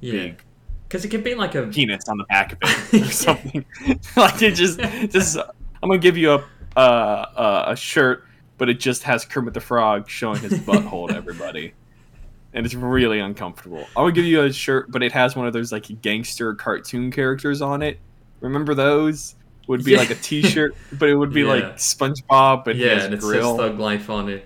Yeah, 0.00 0.12
big 0.12 0.42
because 0.88 1.04
it 1.04 1.08
could 1.08 1.22
be 1.22 1.34
like 1.36 1.54
a 1.54 1.66
penis 1.68 2.08
on 2.08 2.18
the 2.18 2.24
back 2.24 2.52
of 2.54 2.58
it 2.62 3.02
or 3.02 3.10
something. 3.12 3.64
like 4.16 4.42
it 4.42 4.52
just, 4.54 4.80
just 5.10 5.36
I'm 5.38 5.88
gonna 5.88 5.98
give 5.98 6.16
you 6.16 6.32
a 6.32 6.44
uh, 6.76 6.80
uh, 6.80 7.64
a 7.68 7.76
shirt, 7.76 8.24
but 8.58 8.68
it 8.68 8.80
just 8.80 9.02
has 9.04 9.24
Kermit 9.24 9.54
the 9.54 9.60
Frog 9.60 10.08
showing 10.08 10.40
his 10.40 10.54
butthole 10.54 11.08
to 11.08 11.16
everybody, 11.16 11.74
and 12.54 12.64
it's 12.66 12.74
really 12.74 13.20
uncomfortable. 13.20 13.80
I'm 13.96 14.02
gonna 14.04 14.12
give 14.12 14.24
you 14.24 14.42
a 14.42 14.52
shirt, 14.52 14.90
but 14.90 15.02
it 15.02 15.12
has 15.12 15.36
one 15.36 15.46
of 15.46 15.52
those 15.52 15.70
like 15.72 16.00
gangster 16.02 16.54
cartoon 16.54 17.10
characters 17.10 17.62
on 17.62 17.82
it. 17.82 17.98
Remember 18.40 18.74
those? 18.74 19.34
Would 19.68 19.84
be 19.84 19.92
Yeah. 19.92 19.98
like 19.98 20.10
a 20.10 20.16
T-shirt, 20.16 20.74
but 20.98 21.08
it 21.08 21.14
would 21.14 21.32
be 21.32 21.44
like 21.44 21.62
Yeah. 21.62 21.72
SpongeBob, 21.74 22.64
but 22.64 22.74
he 22.74 22.84
yeah, 22.84 22.94
has 22.94 23.04
and 23.04 23.14
it 23.14 23.20
grill. 23.20 23.56
says 23.56 23.68
Thug 23.68 23.78
Life 23.78 24.10
on 24.10 24.28
it. 24.28 24.44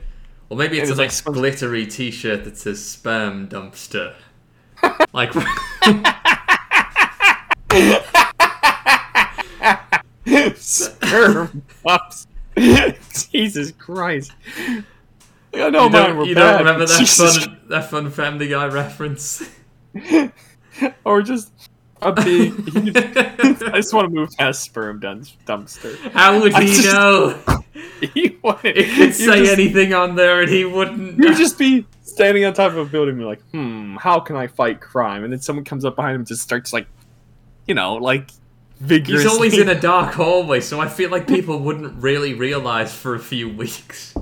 Or 0.50 0.56
maybe 0.58 0.78
it's 0.78 0.90
And 0.90 1.00
a 1.00 1.02
it's 1.04 1.14
nice 1.24 1.26
like 1.26 1.34
Sponge- 1.34 1.36
glittery 1.36 1.86
T-shirt 1.86 2.44
that 2.44 2.58
says 2.58 2.84
"Sperm 2.84 3.48
Dumpster." 3.48 4.12
Like, 5.12 5.32
Sperm 10.56 11.62
pups. 11.82 12.26
Jesus 13.30 13.72
Christ. 13.72 14.32
I 15.52 15.52
know 15.52 15.64
you 15.66 15.72
mine 15.72 15.92
don't, 15.92 16.16
were 16.16 16.24
you 16.24 16.34
bad. 16.34 16.50
don't 16.52 16.58
remember 16.60 16.86
that 16.86 16.98
Jesus 16.98 17.44
fun, 17.44 17.60
that 17.68 17.90
fun 17.90 18.10
Family 18.10 18.48
Guy 18.48 18.66
reference? 18.66 19.48
or 21.04 21.22
just 21.22 21.52
a 22.02 22.12
big. 22.12 22.52
I 22.96 23.76
just 23.76 23.92
want 23.94 24.06
to 24.08 24.10
move 24.10 24.30
past 24.38 24.62
sperm 24.62 25.00
dun- 25.00 25.24
dumpster. 25.46 25.96
How 26.12 26.40
would 26.40 26.54
I 26.54 26.62
he 26.62 26.66
just- 26.68 26.84
know? 26.86 27.38
He 28.14 28.38
wanted, 28.42 28.76
It 28.76 28.94
could 28.94 29.14
say 29.14 29.40
just, 29.40 29.52
anything 29.52 29.94
on 29.94 30.14
there, 30.14 30.42
and 30.42 30.50
he 30.50 30.64
wouldn't. 30.64 31.18
You'd 31.18 31.36
just 31.36 31.58
be 31.58 31.86
standing 32.02 32.44
on 32.44 32.52
top 32.52 32.72
of 32.72 32.78
a 32.78 32.84
building, 32.84 33.14
and 33.14 33.18
be 33.18 33.24
like, 33.24 33.42
"Hmm, 33.50 33.96
how 33.96 34.20
can 34.20 34.36
I 34.36 34.46
fight 34.46 34.80
crime?" 34.80 35.24
And 35.24 35.32
then 35.32 35.40
someone 35.40 35.64
comes 35.64 35.84
up 35.84 35.96
behind 35.96 36.14
him, 36.14 36.20
and 36.20 36.26
just 36.26 36.42
starts 36.42 36.72
like, 36.72 36.86
you 37.66 37.74
know, 37.74 37.94
like 37.94 38.30
vigorously. 38.78 39.24
He's 39.24 39.32
always 39.32 39.58
in 39.58 39.68
a 39.68 39.80
dark 39.80 40.14
hallway, 40.14 40.60
so 40.60 40.80
I 40.80 40.88
feel 40.88 41.10
like 41.10 41.26
people 41.26 41.58
wouldn't 41.58 42.00
really 42.02 42.34
realize 42.34 42.94
for 42.94 43.14
a 43.14 43.20
few 43.20 43.48
weeks. 43.48 44.14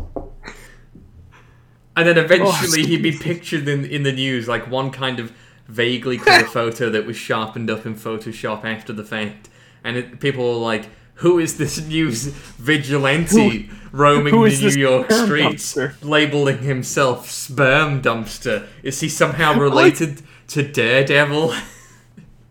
And 1.94 2.08
then 2.08 2.16
eventually 2.16 2.86
he'd 2.86 3.02
be 3.02 3.12
pictured 3.12 3.68
in, 3.68 3.84
in 3.84 4.02
the 4.02 4.12
news, 4.12 4.48
like 4.48 4.70
one 4.70 4.90
kind 4.90 5.20
of 5.20 5.32
vaguely 5.68 6.16
clear 6.16 6.44
photo 6.44 6.88
that 6.90 7.04
was 7.04 7.16
sharpened 7.16 7.70
up 7.70 7.84
in 7.84 7.94
Photoshop 7.94 8.64
after 8.64 8.92
the 8.94 9.04
fact. 9.04 9.50
And 9.84 9.96
it, 9.96 10.20
people 10.20 10.44
were 10.44 10.58
like, 10.58 10.88
who 11.22 11.38
is 11.38 11.56
this 11.56 11.80
new 11.80 12.10
vigilante 12.10 13.70
roaming 13.92 14.34
who 14.34 14.50
the 14.50 14.68
New 14.74 14.80
York 14.80 15.10
streets, 15.10 15.74
dumpster?" 15.74 15.94
labeling 16.02 16.58
himself 16.58 17.30
Sperm 17.30 18.02
Dumpster? 18.02 18.66
Is 18.82 19.00
he 19.00 19.08
somehow 19.08 19.54
related 19.58 20.22
to 20.48 20.62
Daredevil? 20.62 21.54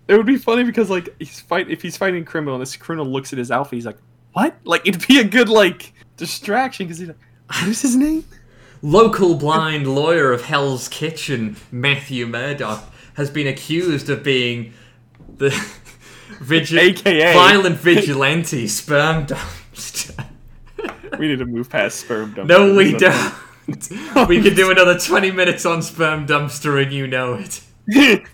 It 0.08 0.18
would 0.18 0.26
be 0.26 0.36
funny 0.36 0.66
because 0.66 0.90
like 0.90 1.08
he's 1.20 1.40
fight 1.40 1.70
if 1.70 1.82
he's 1.82 1.96
fighting 1.96 2.24
a 2.24 2.26
criminal 2.26 2.56
and 2.56 2.62
this 2.62 2.76
criminal 2.76 3.06
looks 3.06 3.32
at 3.32 3.40
his 3.40 3.50
outfit, 3.50 3.78
he's 3.78 3.86
like, 3.86 4.00
"What?" 4.34 4.58
Like 4.66 4.86
it'd 4.86 5.08
be 5.08 5.20
a 5.20 5.24
good 5.24 5.48
like 5.48 5.94
distraction 6.18 6.86
because 6.86 7.00
he's 7.00 7.08
like, 7.08 7.20
"What 7.48 7.70
is 7.70 7.82
his 7.82 7.96
name?" 7.96 8.26
Local 8.82 9.36
blind 9.36 9.88
lawyer 9.88 10.34
of 10.34 10.42
Hell's 10.42 10.90
Kitchen, 10.90 11.56
Matthew 11.72 12.28
Murdock, 12.28 12.84
has 13.14 13.30
been 13.30 13.48
accused 13.48 14.10
of 14.10 14.22
being 14.22 14.74
the 15.38 15.52
Vigil- 16.40 16.80
AKA 16.80 17.34
violent 17.34 17.78
vigilante 17.78 18.68
sperm 18.68 19.26
dumpster. 19.26 20.26
we 21.20 21.28
need 21.28 21.40
to 21.40 21.46
move 21.46 21.70
past 21.70 22.00
sperm 22.00 22.34
dumpster. 22.34 22.48
No, 22.48 22.74
we 22.76 22.94
don't. 22.98 24.28
we 24.28 24.42
can 24.42 24.56
do 24.56 24.72
another 24.72 24.98
20 24.98 25.32
minutes 25.32 25.66
on 25.66 25.82
sperm 25.82 26.26
dumpster 26.28 26.82
and 26.82 26.92
you 26.92 27.08
know 27.08 27.34
it. 27.36 27.62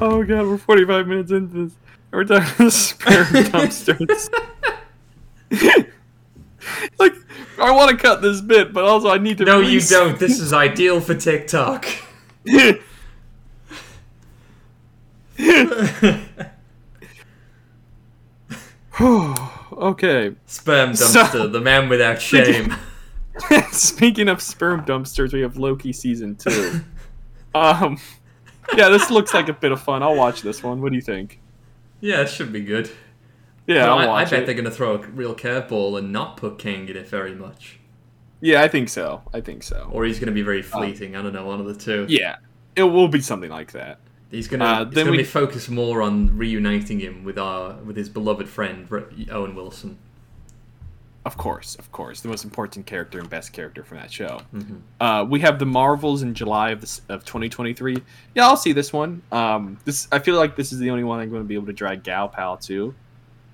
oh 0.00 0.22
god, 0.24 0.46
we're 0.46 0.58
45 0.58 1.06
minutes 1.06 1.30
into 1.32 1.64
this. 1.66 1.74
We're 2.10 2.24
talking 2.24 2.48
about 2.56 2.72
sperm 2.72 3.26
dumpsters. 3.26 4.28
like, 6.98 7.14
I 7.58 7.70
want 7.70 7.90
to 7.90 7.96
cut 7.96 8.20
this 8.22 8.40
bit, 8.40 8.72
but 8.72 8.84
also 8.84 9.08
I 9.10 9.18
need 9.18 9.38
to. 9.38 9.44
No, 9.44 9.60
release- 9.60 9.90
you 9.90 9.96
don't. 9.96 10.18
This 10.18 10.38
is 10.40 10.52
ideal 10.52 11.00
for 11.00 11.14
TikTok. 11.14 11.86
okay. 19.72 20.34
Sperm 20.46 20.94
So- 20.96 21.22
dumpster, 21.22 21.52
the 21.52 21.60
man 21.60 21.88
without 21.88 22.20
shame. 22.22 22.74
Speaking 23.72 24.28
of 24.28 24.42
sperm 24.42 24.84
dumpsters, 24.84 25.32
we 25.32 25.40
have 25.40 25.56
Loki 25.56 25.92
season 25.92 26.36
two. 26.36 26.80
um, 27.54 27.98
yeah, 28.76 28.90
this 28.90 29.10
looks 29.10 29.32
like 29.32 29.48
a 29.48 29.54
bit 29.54 29.72
of 29.72 29.80
fun. 29.80 30.02
I'll 30.02 30.16
watch 30.16 30.42
this 30.42 30.62
one. 30.62 30.82
What 30.82 30.90
do 30.90 30.96
you 30.96 31.02
think? 31.02 31.40
yeah, 32.00 32.20
it 32.22 32.28
should 32.28 32.52
be 32.52 32.60
good. 32.60 32.90
Yeah, 33.68 33.94
I, 33.94 34.22
I 34.22 34.24
bet 34.24 34.44
they're 34.44 34.56
going 34.56 34.64
to 34.64 34.72
throw 34.72 34.96
a 34.96 34.98
real 34.98 35.36
curveball 35.36 35.96
and 35.96 36.12
not 36.12 36.36
put 36.36 36.58
Kang 36.58 36.88
in 36.88 36.96
it 36.96 37.06
very 37.08 37.32
much. 37.32 37.78
Yeah, 38.40 38.60
I 38.60 38.66
think 38.66 38.88
so. 38.88 39.22
I 39.32 39.40
think 39.40 39.62
so. 39.62 39.88
Or 39.92 40.04
he's 40.04 40.18
going 40.18 40.26
to 40.26 40.32
be 40.32 40.42
very 40.42 40.62
fleeting. 40.62 41.14
I 41.14 41.22
don't 41.22 41.32
know, 41.32 41.46
one 41.46 41.60
of 41.60 41.66
the 41.66 41.76
two. 41.76 42.04
Yeah, 42.08 42.36
it 42.74 42.82
will 42.82 43.06
be 43.06 43.20
something 43.20 43.50
like 43.50 43.70
that. 43.72 44.00
He's 44.32 44.48
going 44.48 44.58
to 44.60 44.66
Uh, 44.66 44.84
he's 44.86 44.94
then 44.94 45.04
going 45.04 45.06
to 45.06 45.10
we- 45.12 45.16
be 45.18 45.24
focused 45.24 45.70
more 45.70 46.02
on 46.02 46.36
reuniting 46.36 46.98
him 46.98 47.22
with 47.22 47.38
our 47.38 47.74
with 47.84 47.96
his 47.96 48.08
beloved 48.08 48.48
friend 48.48 48.88
Owen 49.30 49.54
Wilson. 49.54 49.98
Of 51.24 51.36
course, 51.36 51.76
of 51.76 51.92
course, 51.92 52.20
the 52.20 52.28
most 52.28 52.42
important 52.42 52.84
character 52.84 53.20
and 53.20 53.30
best 53.30 53.52
character 53.52 53.84
from 53.84 53.98
that 53.98 54.10
show. 54.10 54.40
Mhm. 54.52 54.80
Uh, 55.00 55.24
we 55.28 55.38
have 55.40 55.60
the 55.60 55.66
Marvels 55.66 56.22
in 56.22 56.34
July 56.34 56.70
of 56.70 56.80
this 56.80 57.00
of 57.08 57.24
2023. 57.24 57.98
Yeah, 58.34 58.46
I'll 58.48 58.56
see 58.56 58.72
this 58.72 58.92
one. 58.92 59.22
Um, 59.30 59.78
this 59.84 60.08
I 60.10 60.18
feel 60.18 60.34
like 60.34 60.56
this 60.56 60.72
is 60.72 60.80
the 60.80 60.90
only 60.90 61.04
one 61.04 61.20
I'm 61.20 61.30
going 61.30 61.42
to 61.42 61.46
be 61.46 61.54
able 61.54 61.66
to 61.66 61.72
drag 61.72 62.02
Gal 62.02 62.28
Pal 62.28 62.56
to. 62.56 62.92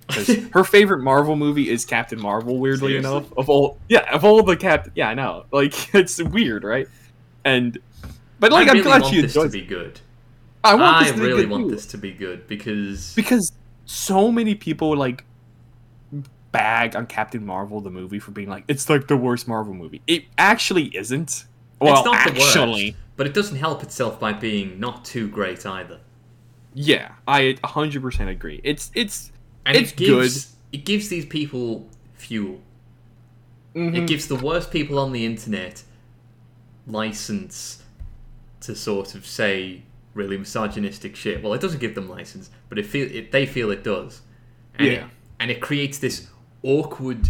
Because 0.07 0.29
her 0.55 0.64
favorite 0.64 1.03
Marvel 1.03 1.37
movie 1.37 1.68
is 1.68 1.85
Captain 1.85 2.18
Marvel. 2.18 2.57
Weirdly 2.59 2.93
Seriously? 2.93 3.11
enough, 3.18 3.31
of 3.37 3.51
all 3.51 3.79
yeah, 3.91 4.14
of 4.14 4.24
all 4.24 4.43
the 4.43 4.57
Cap, 4.57 4.89
yeah, 4.95 5.11
I 5.11 5.14
know. 5.14 5.45
Like 5.53 5.74
it's 5.95 6.22
weird, 6.22 6.64
right? 6.64 6.89
And 7.45 7.76
but 8.41 8.51
like 8.51 8.68
I 8.68 8.70
I'm 8.70 8.76
really 8.79 8.83
glad 8.85 9.03
want 9.03 9.14
she 9.14 9.20
this 9.20 9.35
to 9.35 9.49
be 9.51 9.61
good. 9.66 10.01
I 10.64 10.74
want 10.74 10.96
I 10.96 11.11
this 11.11 11.12
really 11.12 11.42
good, 11.42 11.50
want 11.50 11.68
too. 11.68 11.70
this 11.70 11.86
to 11.86 11.98
be 11.98 12.12
good 12.12 12.46
because 12.46 13.14
because 13.14 13.52
so 13.84 14.30
many 14.32 14.54
people 14.54 14.96
like 14.96 15.24
bag 16.52 16.96
on 16.96 17.06
Captain 17.06 17.44
Marvel 17.44 17.80
the 17.80 17.90
movie 17.90 18.18
for 18.18 18.30
being 18.30 18.48
like 18.48 18.64
it's 18.68 18.88
like 18.88 19.06
the 19.09 19.16
worst 19.16 19.46
Marvel 19.48 19.74
movie. 19.74 20.02
It 20.06 20.24
actually 20.38 20.86
isn't. 20.96 21.44
Well, 21.80 21.94
it's 21.94 22.04
not 22.04 22.24
the 22.24 22.32
actually, 22.32 22.84
worst, 22.92 22.96
but 23.16 23.26
it 23.26 23.34
doesn't 23.34 23.56
help 23.56 23.82
itself 23.82 24.18
by 24.18 24.32
being 24.32 24.80
not 24.80 25.04
too 25.04 25.28
great 25.28 25.64
either. 25.64 26.00
yeah, 26.74 27.12
I 27.26 27.56
100% 27.64 28.28
agree. 28.28 28.61
It's 28.64 28.90
it's 28.94 29.32
And 29.66 29.76
It's 29.76 29.92
it 29.92 29.96
gives 29.96 30.56
it 30.72 30.84
gives 30.84 31.09
these 31.09 31.26
people 31.26 31.88
fuel. 32.14 32.61
mhm. 33.74 33.96
It 33.96 34.06
gives 34.06 34.26
the 34.28 34.34
worst 34.36 34.70
people 34.70 34.98
on 34.98 35.12
the 35.12 35.24
internet 35.24 35.82
license 36.86 37.82
to 38.61 38.74
sort 38.74 39.14
of 39.14 39.26
say 39.26 39.82
really 40.14 40.38
misogynistic 40.38 41.16
shit. 41.16 41.42
Well, 41.42 41.54
it 41.54 41.61
doesn't 41.61 41.80
give 41.80 41.94
them 41.94 42.09
license, 42.09 42.50
but 42.68 42.78
it 42.78 42.86
feel 42.86 43.09
it, 43.14 43.32
they 43.32 43.46
feel 43.46 43.70
it 43.70 43.84
does. 43.84 44.22
And 44.74 44.86
Yeah. 44.86 44.92
It, 44.92 45.11
and 45.40 45.50
it 45.50 45.61
creates 45.61 45.98
this 45.98 46.28
awkward 46.62 47.28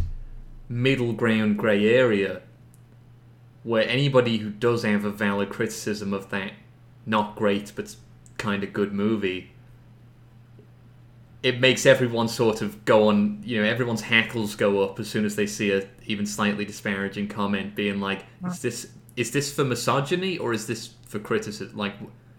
middle 0.69 1.13
ground 1.13 1.59
grey 1.59 1.95
area 1.95 2.43
where 3.63 3.87
anybody 3.89 4.39
who 4.39 4.51
does 4.51 4.83
have 4.83 5.05
a 5.05 5.11
valid 5.11 5.49
criticism 5.51 6.13
of 6.13 6.31
that 6.31 6.53
not 7.07 7.37
great 7.37 7.73
but 7.75 7.95
kind 8.37 8.63
of 8.63 8.73
good 8.73 8.93
movie 8.93 9.51
it 11.43 11.61
makes 11.61 11.87
everyone 11.87 12.29
sort 12.29 12.61
of 12.63 12.85
go 12.85 13.09
on 13.09 13.41
you 13.45 13.61
know 13.61 13.67
everyone's 13.69 14.03
hackles 14.03 14.55
go 14.55 14.83
up 14.83 14.99
as 15.01 15.09
soon 15.09 15.25
as 15.25 15.37
they 15.37 15.47
see 15.47 15.71
a 15.73 15.87
even 16.07 16.27
slightly 16.27 16.65
disparaging 16.65 17.29
comment 17.29 17.75
being 17.75 18.01
like 18.01 18.25
is 18.47 18.61
this 18.61 18.89
is 19.17 19.31
this 19.31 19.53
for 19.53 19.65
misogyny 19.65 20.37
or 20.39 20.53
is 20.53 20.67
this 20.67 20.95
for 21.07 21.19
criticism 21.19 21.77
like 21.77 21.95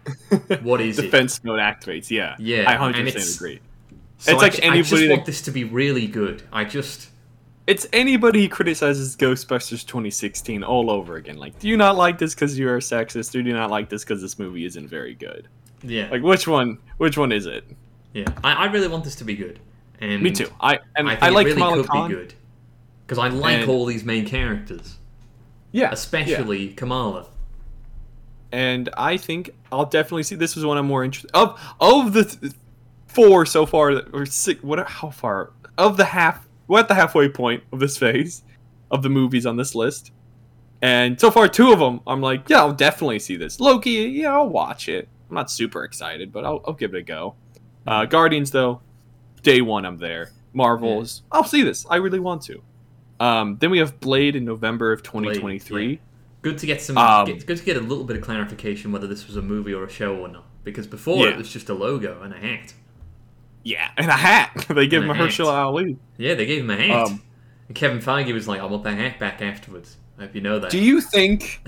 what 0.62 0.80
is 0.80 0.98
it 0.98 1.02
defense 1.02 1.42
mode 1.44 1.60
activates. 1.60 2.10
Yeah, 2.10 2.36
Yeah, 2.38 2.64
I 2.70 2.74
100% 2.76 3.36
agree. 3.36 3.60
so 4.18 4.32
it's 4.32 4.42
I 4.42 4.46
like 4.46 4.54
ju- 4.54 4.68
I 4.68 4.76
just 4.78 4.90
that- 4.90 5.10
want 5.10 5.26
this 5.26 5.42
to 5.42 5.50
be 5.50 5.64
really 5.64 6.06
good 6.06 6.42
i 6.52 6.64
just 6.64 7.08
It's 7.66 7.86
anybody 7.92 8.42
who 8.42 8.48
criticizes 8.48 9.16
Ghostbusters 9.16 9.86
2016 9.86 10.64
all 10.64 10.90
over 10.90 11.16
again. 11.16 11.36
Like, 11.36 11.56
do 11.60 11.68
you 11.68 11.76
not 11.76 11.96
like 11.96 12.18
this 12.18 12.34
because 12.34 12.58
you're 12.58 12.76
a 12.76 12.80
sexist, 12.80 13.30
or 13.38 13.42
do 13.42 13.48
you 13.48 13.54
not 13.54 13.70
like 13.70 13.88
this 13.88 14.02
because 14.02 14.20
this 14.20 14.38
movie 14.38 14.64
isn't 14.64 14.88
very 14.88 15.14
good? 15.14 15.46
yeah 15.82 16.08
Like, 16.10 16.22
which 16.22 16.48
one? 16.48 16.78
Which 16.98 17.16
one 17.16 17.30
is 17.32 17.46
it? 17.46 17.64
yeah 18.12 18.24
I, 18.42 18.52
I 18.54 18.64
really 18.72 18.88
want 18.88 19.04
this 19.04 19.14
to 19.16 19.24
be 19.24 19.36
good 19.36 19.60
and 20.00 20.22
Me 20.22 20.30
too. 20.32 20.48
I 20.60 20.78
and 20.96 21.08
i 21.08 21.16
I, 21.20 21.28
like 21.28 21.46
it 21.46 21.50
really 21.50 21.60
Kamala 21.60 21.76
could 21.82 21.86
Khan. 21.90 22.08
be 22.08 22.14
good 22.16 22.34
because 23.06 23.18
i 23.18 23.28
like 23.28 23.60
And- 23.60 23.70
all 23.70 23.84
these 23.86 24.02
main 24.04 24.26
characters 24.26 24.96
Yeah, 25.72 25.82
yeah. 25.84 25.92
especially 25.92 26.68
kamala 26.80 27.26
and 28.52 28.88
I 28.96 29.16
think 29.16 29.50
I'll 29.72 29.86
definitely 29.86 30.22
see. 30.24 30.34
This 30.34 30.56
was 30.56 30.64
one 30.64 30.78
I'm 30.78 30.86
more 30.86 31.04
interested 31.04 31.30
of 31.32 31.60
of 31.80 32.12
the 32.12 32.24
th- 32.24 32.52
four 33.06 33.46
so 33.46 33.66
far, 33.66 34.02
or 34.12 34.26
six. 34.26 34.62
What? 34.62 34.86
How 34.88 35.10
far 35.10 35.52
of 35.78 35.96
the 35.96 36.04
half? 36.04 36.46
We're 36.68 36.80
at 36.80 36.88
the 36.88 36.94
halfway 36.94 37.28
point 37.28 37.64
of 37.72 37.80
this 37.80 37.98
phase 37.98 38.42
of 38.90 39.02
the 39.02 39.08
movies 39.08 39.46
on 39.46 39.56
this 39.56 39.74
list, 39.74 40.12
and 40.82 41.20
so 41.20 41.30
far 41.30 41.48
two 41.48 41.72
of 41.72 41.78
them, 41.78 42.00
I'm 42.06 42.20
like, 42.20 42.48
yeah, 42.48 42.58
I'll 42.58 42.72
definitely 42.72 43.18
see 43.18 43.36
this. 43.36 43.60
Loki, 43.60 43.90
yeah, 43.90 44.32
I'll 44.32 44.48
watch 44.48 44.88
it. 44.88 45.08
I'm 45.28 45.34
not 45.34 45.50
super 45.50 45.84
excited, 45.84 46.32
but 46.32 46.44
I'll, 46.44 46.62
I'll 46.66 46.74
give 46.74 46.94
it 46.94 46.98
a 46.98 47.02
go. 47.02 47.34
Uh, 47.86 48.04
Guardians, 48.04 48.50
though, 48.50 48.80
day 49.42 49.60
one, 49.60 49.84
I'm 49.84 49.98
there. 49.98 50.30
Marvels, 50.52 51.22
I'll 51.30 51.44
see 51.44 51.62
this. 51.62 51.86
I 51.88 51.96
really 51.96 52.18
want 52.18 52.42
to. 52.42 52.62
Um, 53.20 53.56
then 53.60 53.70
we 53.70 53.78
have 53.78 54.00
Blade 54.00 54.34
in 54.34 54.44
November 54.44 54.92
of 54.92 55.02
2023. 55.02 56.00
Good 56.42 56.58
to 56.58 56.66
get 56.66 56.80
some. 56.80 56.96
Um, 56.96 57.26
get, 57.26 57.46
good 57.46 57.58
to 57.58 57.64
get 57.64 57.76
a 57.76 57.80
little 57.80 58.04
bit 58.04 58.16
of 58.16 58.22
clarification 58.22 58.92
whether 58.92 59.06
this 59.06 59.26
was 59.26 59.36
a 59.36 59.42
movie 59.42 59.74
or 59.74 59.84
a 59.84 59.90
show 59.90 60.16
or 60.16 60.28
not. 60.28 60.46
Because 60.64 60.86
before 60.86 61.26
Yeah. 61.26 61.32
it 61.32 61.36
was 61.36 61.50
just 61.52 61.68
a 61.68 61.74
logo 61.74 62.22
and 62.22 62.32
a 62.32 62.38
hat. 62.38 62.72
Yeah, 63.62 63.90
and 63.96 64.08
a 64.08 64.12
hat. 64.14 64.66
they 64.74 64.86
gave 64.86 65.02
him 65.02 65.10
a 65.10 65.14
Herschel. 65.14 65.48
Ali. 65.48 65.96
Yeah, 66.16 66.34
they 66.34 66.46
gave 66.46 66.62
him 66.62 66.70
a 66.70 66.76
hat. 66.76 66.90
Um, 67.08 67.22
and 67.68 67.74
Kevin 67.76 67.98
Feige 67.98 68.32
was 68.32 68.48
like, 68.48 68.60
"I 68.60 68.64
want 68.64 68.84
that 68.84 68.96
hat 68.96 69.18
back 69.18 69.42
afterwards." 69.42 69.96
I 70.18 70.22
hope 70.22 70.34
you 70.34 70.40
know 70.40 70.58
that. 70.58 70.70
Do 70.70 70.78
you 70.78 71.00
think? 71.00 71.62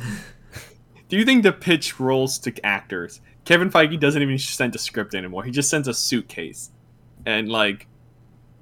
do 1.08 1.16
you 1.18 1.24
think 1.24 1.42
the 1.42 1.52
pitch 1.52 2.00
roles 2.00 2.38
to 2.40 2.66
actors? 2.66 3.20
Kevin 3.44 3.70
Feige 3.70 3.98
doesn't 4.00 4.22
even 4.22 4.38
send 4.38 4.74
a 4.74 4.78
script 4.78 5.14
anymore. 5.14 5.44
He 5.44 5.50
just 5.50 5.68
sends 5.68 5.86
a 5.88 5.92
suitcase, 5.94 6.70
and 7.26 7.48
like, 7.50 7.86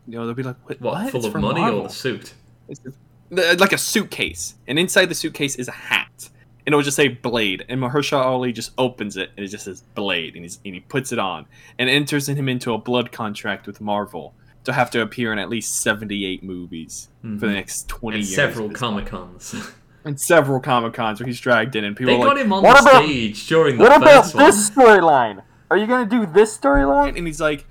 you 0.08 0.18
know, 0.18 0.26
they'll 0.26 0.34
be 0.34 0.42
like, 0.42 0.56
"What? 0.68 0.80
what, 0.80 0.94
what? 0.94 1.10
full 1.12 1.24
It's 1.26 1.34
of 1.34 1.40
money 1.40 1.60
Marvel." 1.60 1.80
or 1.80 1.88
the 1.88 1.94
suit? 1.94 2.34
It's 2.68 2.80
just- 2.80 2.96
like 3.30 3.72
a 3.72 3.78
suitcase, 3.78 4.54
and 4.66 4.78
inside 4.78 5.06
the 5.06 5.14
suitcase 5.14 5.56
is 5.56 5.68
a 5.68 5.72
hat, 5.72 6.28
and 6.66 6.72
it'll 6.72 6.82
just 6.82 6.96
say 6.96 7.08
Blade, 7.08 7.64
and 7.68 7.80
Mahershala 7.80 8.24
Ali 8.24 8.52
just 8.52 8.72
opens 8.76 9.16
it, 9.16 9.30
and 9.36 9.44
it 9.44 9.48
just 9.48 9.64
says 9.64 9.82
Blade, 9.94 10.34
and, 10.34 10.44
he's, 10.44 10.58
and 10.64 10.74
he 10.74 10.80
puts 10.80 11.12
it 11.12 11.18
on, 11.18 11.46
and 11.78 11.88
enters 11.88 12.28
him 12.28 12.48
into 12.48 12.72
a 12.74 12.78
blood 12.78 13.12
contract 13.12 13.66
with 13.66 13.80
Marvel 13.80 14.34
to 14.64 14.72
have 14.72 14.90
to 14.90 15.00
appear 15.00 15.32
in 15.32 15.38
at 15.38 15.48
least 15.48 15.80
seventy-eight 15.80 16.42
movies 16.42 17.08
for 17.22 17.28
the 17.28 17.46
Mhm. 17.46 17.54
next 17.54 17.88
twenty 17.88 18.18
And 18.18 18.26
years. 18.26 18.34
several 18.34 18.70
Comic 18.70 19.06
Cons. 19.06 19.54
and 20.04 20.20
several 20.20 20.60
Comic 20.60 20.92
Cons 20.94 21.20
where 21.20 21.26
he's 21.26 21.40
dragged 21.40 21.76
in, 21.76 21.84
and 21.84 21.96
people 21.96 22.14
they 22.14 22.20
are 22.20 22.24
got 22.26 22.36
like, 22.36 22.44
him 22.44 22.52
on 22.52 22.62
"What 22.62 22.82
the 22.84 22.90
about 22.90 23.04
stage 23.04 23.46
during 23.46 23.76
the 23.78 23.82
what 23.84 23.96
about 23.96 24.34
one. 24.34 24.44
this 24.44 24.68
storyline? 24.70 25.42
Are 25.70 25.76
you 25.76 25.86
gonna 25.86 26.08
do 26.08 26.26
this 26.26 26.56
storyline?" 26.58 27.16
And 27.16 27.26
he's 27.26 27.40
like, 27.40 27.66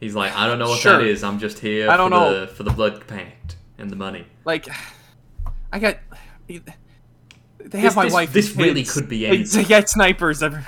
He's 0.00 0.14
like, 0.14 0.36
"I 0.36 0.46
don't 0.46 0.58
know 0.58 0.68
what 0.68 0.80
Sure. 0.80 0.98
that 0.98 1.06
is. 1.06 1.22
I'm 1.24 1.38
just 1.38 1.58
here 1.60 1.88
I 1.90 1.96
don't 1.96 2.10
for 2.10 2.18
know. 2.18 2.40
the 2.40 2.46
for 2.48 2.62
the 2.64 2.70
blood 2.70 3.06
pact 3.06 3.55
and 3.78 3.90
the 3.90 3.96
money." 3.96 4.26
"Like, 4.44 4.68
I 5.72 5.78
got." 5.78 5.98
They 6.46 6.60
This- 7.58 7.82
have 7.82 7.96
my 7.96 8.04
this- 8.04 8.12
wife. 8.12 8.32
this 8.32 8.54
really 8.56 8.82
kids. 8.82 8.94
could 8.94 9.08
be 9.08 9.20
They- 9.20 9.26
anything. 9.26 9.62
They 9.62 9.68
got 9.68 9.88
snipers. 9.88 10.42
Every... 10.42 10.62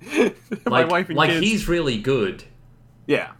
my 0.10 0.32
Like, 0.66 0.90
wife 0.90 1.08
and 1.08 1.16
like 1.18 1.30
kids. 1.30 1.46
he's 1.46 1.68
really 1.68 1.98
good, 1.98 2.44
yeah. 3.06 3.32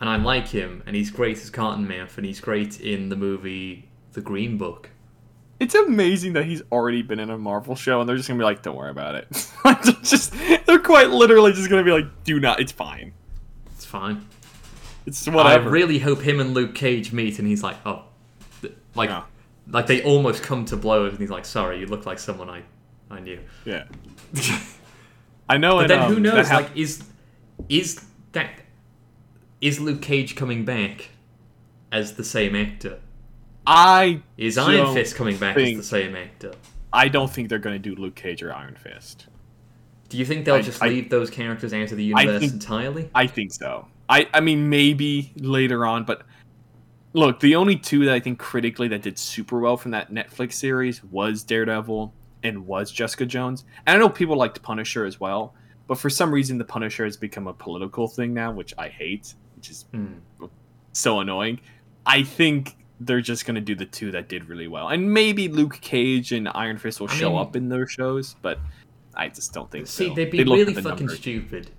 and 0.00 0.08
I 0.08 0.16
like 0.16 0.48
him, 0.48 0.82
and 0.86 0.96
he's 0.96 1.10
great 1.10 1.36
as 1.38 1.50
Cottonmouth, 1.50 2.16
and 2.16 2.26
he's 2.26 2.40
great 2.40 2.80
in 2.80 3.08
the 3.10 3.16
movie 3.16 3.88
The 4.12 4.20
Green 4.22 4.56
Book. 4.58 4.90
It's 5.60 5.74
amazing 5.74 6.32
that 6.32 6.46
he's 6.46 6.62
already 6.72 7.02
been 7.02 7.20
in 7.20 7.30
a 7.30 7.38
Marvel 7.38 7.76
show, 7.76 8.00
and 8.00 8.08
they're 8.08 8.16
just 8.16 8.26
gonna 8.28 8.38
be 8.38 8.44
like, 8.44 8.62
"Don't 8.62 8.76
worry 8.76 8.90
about 8.90 9.14
it." 9.14 9.28
Just 10.02 10.34
they're 10.66 10.80
quite 10.80 11.10
literally 11.10 11.52
just 11.52 11.70
gonna 11.70 11.84
be 11.84 11.92
like, 11.92 12.06
"Do 12.24 12.40
not. 12.40 12.58
It's 12.60 12.72
fine. 12.72 13.12
It's 13.76 13.84
fine. 13.84 14.26
It's 15.06 15.26
whatever." 15.26 15.68
I 15.68 15.72
really 15.72 15.98
hope 15.98 16.20
him 16.22 16.40
and 16.40 16.54
Luke 16.54 16.74
Cage 16.74 17.12
meet, 17.12 17.38
and 17.38 17.46
he's 17.48 17.62
like, 17.62 17.76
"Oh, 17.86 18.04
like, 18.94 19.10
Yeah. 19.10 19.24
like 19.70 19.86
they 19.86 20.02
almost 20.02 20.42
come 20.42 20.64
to 20.66 20.76
blows," 20.76 21.12
and 21.12 21.20
he's 21.20 21.30
like, 21.30 21.44
"Sorry, 21.44 21.80
you 21.80 21.86
look 21.86 22.06
like 22.06 22.18
someone 22.18 22.48
I, 22.50 22.62
I 23.10 23.20
knew." 23.20 23.38
yeah. 23.64 23.84
I 25.48 25.58
know. 25.58 25.74
But 25.76 25.80
and, 25.82 25.90
then 25.90 25.98
um, 26.00 26.14
who 26.14 26.20
knows? 26.20 26.50
like, 26.50 26.70
is 26.74 27.02
is 27.68 28.04
that 28.32 28.50
is 29.60 29.78
Luke 29.80 30.00
Cage 30.02 30.36
coming 30.36 30.64
back 30.64 31.10
as 31.92 32.14
the 32.14 32.24
same 32.24 32.56
actor? 32.56 32.98
I 33.66 34.22
Is 34.36 34.58
Iron 34.58 34.92
Fist 34.94 35.16
coming 35.16 35.36
back 35.38 35.54
think- 35.54 35.78
as 35.78 35.84
the 35.88 35.88
same 35.88 36.16
actor? 36.16 36.52
I 36.92 37.08
don't 37.08 37.30
think 37.30 37.48
they're 37.48 37.58
gonna 37.58 37.78
do 37.78 37.94
Luke 37.94 38.14
Cage 38.14 38.42
or 38.42 38.52
Iron 38.54 38.76
Fist. 38.76 39.26
Do 40.10 40.18
you 40.18 40.24
think 40.24 40.44
they'll 40.44 40.56
I- 40.56 40.62
just 40.62 40.82
I- 40.82 40.88
leave 40.88 41.08
those 41.10 41.28
characters 41.30 41.72
out 41.72 41.90
of 41.90 41.96
the 41.96 42.04
universe 42.04 42.40
think- 42.40 42.52
entirely? 42.52 43.10
I 43.14 43.26
think 43.26 43.52
so. 43.52 43.88
I 44.08 44.28
I 44.34 44.40
mean 44.40 44.68
maybe 44.68 45.32
later 45.36 45.86
on, 45.86 46.04
but 46.04 46.22
look, 47.12 47.40
the 47.40 47.54
only 47.56 47.76
two 47.76 48.04
that 48.04 48.14
I 48.14 48.20
think 48.20 48.38
critically 48.38 48.88
that 48.88 49.02
did 49.02 49.18
super 49.18 49.60
well 49.60 49.76
from 49.76 49.92
that 49.92 50.12
Netflix 50.12 50.54
series 50.54 51.02
was 51.04 51.42
Daredevil 51.42 52.12
and 52.42 52.66
was 52.66 52.90
Jessica 52.90 53.24
Jones. 53.26 53.64
And 53.86 53.96
I 53.96 53.98
know 54.00 54.08
people 54.08 54.36
liked 54.36 54.60
Punisher 54.62 55.04
as 55.06 55.18
well, 55.20 55.54
but 55.86 55.96
for 55.98 56.10
some 56.10 56.32
reason 56.32 56.58
the 56.58 56.64
Punisher 56.64 57.04
has 57.04 57.16
become 57.16 57.46
a 57.46 57.52
political 57.54 58.08
thing 58.08 58.34
now, 58.34 58.50
which 58.52 58.74
I 58.76 58.88
hate, 58.88 59.34
which 59.56 59.70
is 59.70 59.86
Hmm. 59.92 60.14
so 60.92 61.20
annoying. 61.20 61.60
I 62.04 62.22
think 62.22 62.76
they're 63.00 63.20
just 63.22 63.46
gonna 63.46 63.60
do 63.60 63.74
the 63.74 63.86
two 63.86 64.10
that 64.12 64.28
did 64.28 64.48
really 64.48 64.68
well, 64.68 64.88
and 64.88 65.10
maybe 65.12 65.48
Luke 65.48 65.78
Cage 65.80 66.32
and 66.32 66.48
Iron 66.54 66.78
Fist 66.78 67.00
will 67.00 67.10
I 67.10 67.14
show 67.14 67.30
mean- 67.30 67.38
up 67.38 67.56
in 67.56 67.68
their 67.68 67.86
shows, 67.86 68.36
but 68.42 68.58
I 69.14 69.28
just 69.28 69.52
don't 69.54 69.70
think 69.70 69.86
See, 69.86 70.08
so. 70.08 70.14
they'd 70.14 70.30
be 70.30 70.38
They 70.38 70.44
really 70.44 70.64
the 70.72 70.82
fucking 70.82 71.06
numbers. 71.06 71.18
stupid 71.18 71.70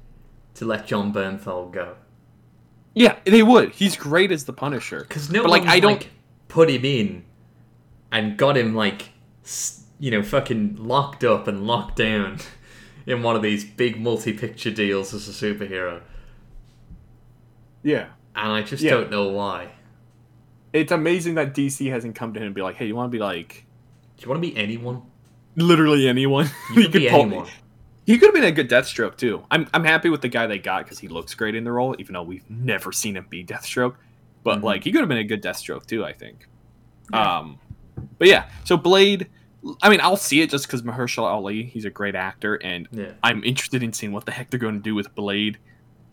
to 0.55 0.65
let 0.65 0.87
Jon 0.87 1.13
Bernthal 1.13 1.71
go. 1.71 1.95
Yeah, 2.95 3.17
they 3.25 3.43
would. 3.43 3.71
He's 3.71 3.95
great 3.95 4.31
as 4.31 4.45
the 4.45 4.53
Punisher. 4.53 5.01
Because 5.01 5.29
no 5.29 5.43
But, 5.43 5.51
like, 5.51 5.61
one 5.63 5.69
I 5.69 5.79
don't- 5.79 5.91
like 6.01 6.09
put 6.47 6.69
him 6.69 6.83
in 6.85 7.23
and 8.11 8.37
got 8.37 8.55
him 8.57 8.73
like 8.73 9.09
you 9.99 10.09
know 10.11 10.23
fucking 10.23 10.77
locked 10.79 11.23
up 11.23 11.47
and 11.47 11.67
locked 11.67 11.97
down 11.97 12.37
in 13.05 13.21
one 13.21 13.35
of 13.35 13.41
these 13.43 13.63
big 13.65 13.99
multi-picture 14.01 14.71
deals 14.71 15.13
as 15.13 15.27
a 15.27 15.31
superhero, 15.31 16.01
Yeah. 17.83 18.07
and 18.35 18.51
I 18.51 18.61
just 18.63 18.81
Yeah. 18.83 18.91
don't 18.91 19.11
know 19.11 19.27
why. 19.29 19.69
It's 20.73 20.91
amazing 20.91 21.35
that 21.35 21.53
DC 21.53 21.89
hasn't 21.89 22.15
come 22.15 22.33
to 22.33 22.39
him 22.39 22.47
and 22.47 22.55
be 22.55 22.61
like, 22.61 22.75
"Hey, 22.75 22.87
you 22.87 22.95
want 22.95 23.11
to 23.11 23.15
be 23.15 23.19
like 23.21 23.65
Do 24.17 24.23
you 24.23 24.29
want 24.29 24.41
to 24.41 24.47
be 24.49 24.55
anyone? 24.57 25.03
literally 25.55 26.07
anyone?" 26.07 26.49
You 26.73 26.81
He 26.83 26.83
could 26.83 26.93
be 26.93 27.09
pull- 27.09 27.21
anyone. 27.21 27.47
He 28.05 28.17
could 28.17 28.27
have 28.27 28.35
been 28.35 28.43
a 28.43 28.51
good 28.51 28.69
Deathstroke 28.69 29.17
too. 29.17 29.43
I'm 29.49 29.67
I'm 29.73 29.83
happy 29.83 30.09
with 30.09 30.21
the 30.21 30.27
guy 30.27 30.45
they 30.47 30.59
got 30.59 30.83
because 30.85 30.99
he 30.99 31.07
looks 31.07 31.33
great 31.33 31.55
in 31.55 31.63
the 31.63 31.71
role, 31.71 31.95
even 31.99 32.13
though 32.13 32.23
we've 32.23 32.47
never 32.49 32.91
seen 32.91 33.17
him 33.17 33.25
be 33.29 33.43
Deathstroke. 33.43 33.95
But 34.43 34.59
Mhm. 34.59 34.63
like, 34.63 34.83
he 34.83 34.91
could 34.91 34.99
have 35.01 35.09
been 35.09 35.17
a 35.17 35.23
good 35.23 35.41
Deathstroke 35.41 35.85
too. 35.87 36.05
I 36.05 36.13
think. 36.13 36.47
Yeah. 37.11 37.37
Um, 37.39 37.57
but 38.19 38.27
yeah, 38.27 38.45
so 38.63 38.77
Blade. 38.77 39.27
I 39.81 39.89
mean, 39.89 39.99
I'll 40.01 40.17
see 40.17 40.41
it 40.41 40.51
just 40.51 40.67
because 40.67 40.83
Mahershala 40.83 41.23
Ali. 41.31 41.63
He's 41.63 41.85
a 41.85 41.89
great 41.89 42.13
actor, 42.13 42.55
and 42.55 42.87
Yeah. 42.91 43.13
I'm 43.23 43.43
interested 43.43 43.81
in 43.81 43.91
seeing 43.93 44.11
what 44.11 44.25
the 44.25 44.31
heck 44.31 44.51
they're 44.51 44.59
going 44.59 44.75
to 44.75 44.83
do 44.83 44.93
with 44.93 45.13
Blade. 45.15 45.57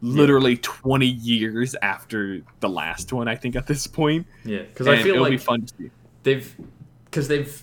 Literally 0.01 0.57
20 0.57 1.07
years 1.07 1.77
after 1.83 2.41
the 2.61 2.69
last 2.69 3.13
one, 3.13 3.29
I 3.29 3.37
think 3.37 3.55
at 3.55 3.67
this 3.67 3.87
point. 3.87 4.27
Yeah, 4.45 4.61
because 4.63 4.89
I 4.89 4.97
feel 5.03 5.13
it'll 5.15 5.23
like 5.25 5.31
be 5.33 5.37
fun 5.37 5.63
to 5.67 5.75
see. 5.79 5.91
they've 6.23 6.57
because 7.05 7.29
they've 7.29 7.63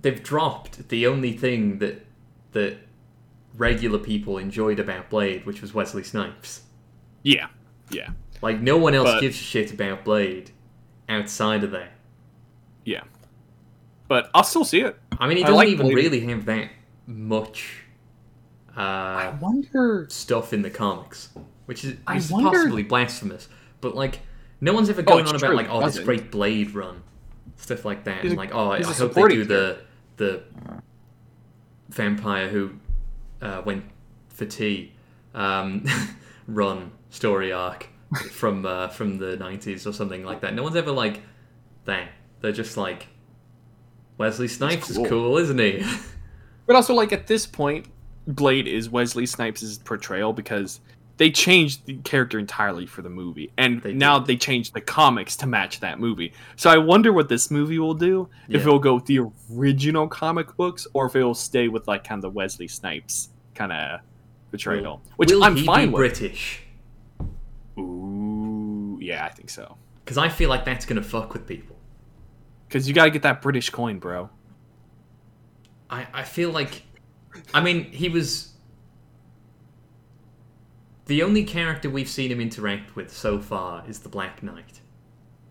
they've 0.00 0.22
dropped 0.22 0.88
the 0.88 1.06
only 1.06 1.32
thing 1.34 1.78
that 1.78 2.04
that 2.52 2.78
regular 3.56 3.98
people 3.98 4.38
enjoyed 4.38 4.78
about 4.78 5.10
Blade, 5.10 5.44
which 5.46 5.60
was 5.62 5.74
Wesley 5.74 6.02
Snipes. 6.04 6.62
Yeah, 7.22 7.48
yeah, 7.90 8.10
Like 8.42 8.60
no 8.60 8.76
one 8.76 8.94
else 8.94 9.08
But- 9.10 9.20
gives 9.20 9.36
a 9.40 9.42
shit 9.42 9.72
about 9.72 10.04
Blade 10.04 10.50
outside 11.08 11.64
of 11.64 11.70
that. 11.72 11.92
yeah. 12.84 13.02
But 14.06 14.30
I'll 14.34 14.44
still 14.44 14.64
see 14.64 14.80
it. 14.80 14.98
I 15.18 15.28
mean, 15.28 15.36
he 15.36 15.42
I 15.42 15.48
doesn't 15.48 15.56
like 15.56 15.68
even 15.68 15.86
Blade. 15.86 15.96
really 15.96 16.20
have 16.20 16.46
that 16.46 16.70
much 17.06 17.82
I 18.74 19.26
uh, 19.26 19.36
wonder. 19.38 20.06
stuff 20.08 20.52
in 20.54 20.62
the 20.62 20.70
comics, 20.70 21.28
which 21.66 21.84
is, 21.84 21.96
which 22.06 22.16
is 22.16 22.30
wonder- 22.30 22.50
possibly 22.50 22.84
blasphemous. 22.84 23.48
But 23.82 23.94
like, 23.94 24.20
no 24.62 24.72
one's 24.72 24.88
ever 24.88 25.02
Oh, 25.02 25.04
going 25.04 25.20
it's 25.24 25.30
on 25.30 25.36
about 25.36 25.46
true, 25.48 25.56
like, 25.56 25.66
it 25.66 25.70
oh, 25.72 25.84
this 25.84 25.98
great 25.98 26.30
Blade 26.30 26.70
run, 26.74 27.02
stuff 27.56 27.84
like 27.84 28.04
that, 28.04 28.22
He's 28.22 28.30
and 28.32 28.38
like, 28.38 28.54
oh, 28.54 28.70
I, 28.70 28.76
I 28.76 28.78
hope 28.78 28.86
they 28.86 28.92
supporting 28.94 29.38
do 29.40 29.44
the 29.44 29.78
the 30.16 30.42
vampire 31.88 32.48
who 32.48 32.70
uh, 33.42 33.62
went 33.64 33.84
for 34.28 34.44
tea 34.44 34.92
um, 35.34 35.84
run 36.46 36.92
story 37.10 37.52
arc 37.52 37.88
from 38.30 38.64
uh, 38.64 38.88
from 38.88 39.18
the 39.18 39.36
nineties 39.36 39.86
or 39.86 39.92
something 39.92 40.24
like 40.24 40.40
that. 40.40 40.54
No 40.54 40.62
one's 40.62 40.76
ever 40.76 40.92
like 40.92 41.22
that. 41.84 42.08
They're 42.40 42.52
just 42.52 42.76
like 42.76 43.08
Wesley 44.16 44.48
Snipes 44.48 44.92
cool. 44.92 45.04
is 45.04 45.10
cool, 45.10 45.38
isn't 45.38 45.58
he? 45.58 45.84
But 46.66 46.76
also, 46.76 46.92
like 46.94 47.12
at 47.12 47.26
this 47.26 47.46
point, 47.46 47.86
Blade 48.26 48.68
is 48.68 48.90
Wesley 48.90 49.24
Snipes' 49.24 49.78
portrayal 49.78 50.34
because 50.34 50.80
they 51.18 51.30
changed 51.30 51.84
the 51.86 51.96
character 51.98 52.38
entirely 52.38 52.86
for 52.86 53.02
the 53.02 53.10
movie, 53.10 53.52
and 53.58 53.82
They 53.82 53.92
now 53.92 54.18
did. 54.18 54.28
they 54.28 54.36
changed 54.36 54.72
the 54.72 54.80
comics 54.80 55.36
to 55.36 55.46
match 55.46 55.80
that 55.80 56.00
movie. 56.00 56.32
So 56.56 56.70
I 56.70 56.78
wonder 56.78 57.12
what 57.12 57.28
this 57.28 57.50
movie 57.50 57.78
will 57.78 57.94
do. 57.94 58.28
If 58.48 58.62
it'll 58.62 58.78
go 58.78 58.94
with 58.94 59.06
the 59.06 59.20
original 59.52 60.08
comic 60.08 60.56
books, 60.56 60.86
or 60.94 61.06
if 61.06 61.14
it'll 61.16 61.34
stay 61.34 61.68
with 61.68 61.86
like 61.86 62.04
kind 62.04 62.18
of 62.18 62.22
the 62.22 62.30
Wesley 62.30 62.68
Snipes 62.68 63.28
kind 63.54 63.72
of 63.72 64.00
portrayal, 64.50 65.02
which 65.16 65.30
Will 65.30 65.44
I'm 65.44 65.56
fine 65.58 65.88
be 65.88 65.92
with. 65.94 66.18
British? 66.18 66.62
Ooh, 67.78 68.98
yeah, 69.00 69.24
I 69.24 69.28
think 69.30 69.50
so. 69.50 69.76
Because 70.04 70.18
I 70.18 70.28
feel 70.28 70.48
like 70.48 70.64
that's 70.64 70.86
gonna 70.86 71.02
fuck 71.02 71.32
with 71.32 71.46
people. 71.46 71.76
Because 72.66 72.88
you 72.88 72.94
gotta 72.94 73.10
get 73.10 73.22
that 73.22 73.42
British 73.42 73.70
coin, 73.70 73.98
bro. 73.98 74.30
I, 75.90 76.06
I 76.12 76.22
feel 76.22 76.50
like 76.50 76.82
I 77.54 77.60
mean 77.60 77.84
he 77.92 78.08
was 78.08 78.47
the 81.08 81.22
only 81.22 81.42
character 81.42 81.90
we've 81.90 82.08
seen 82.08 82.30
him 82.30 82.40
interact 82.40 82.94
with 82.94 83.12
so 83.12 83.40
far 83.40 83.82
is 83.88 83.98
the 84.00 84.08
Black 84.08 84.42
Knight. 84.42 84.80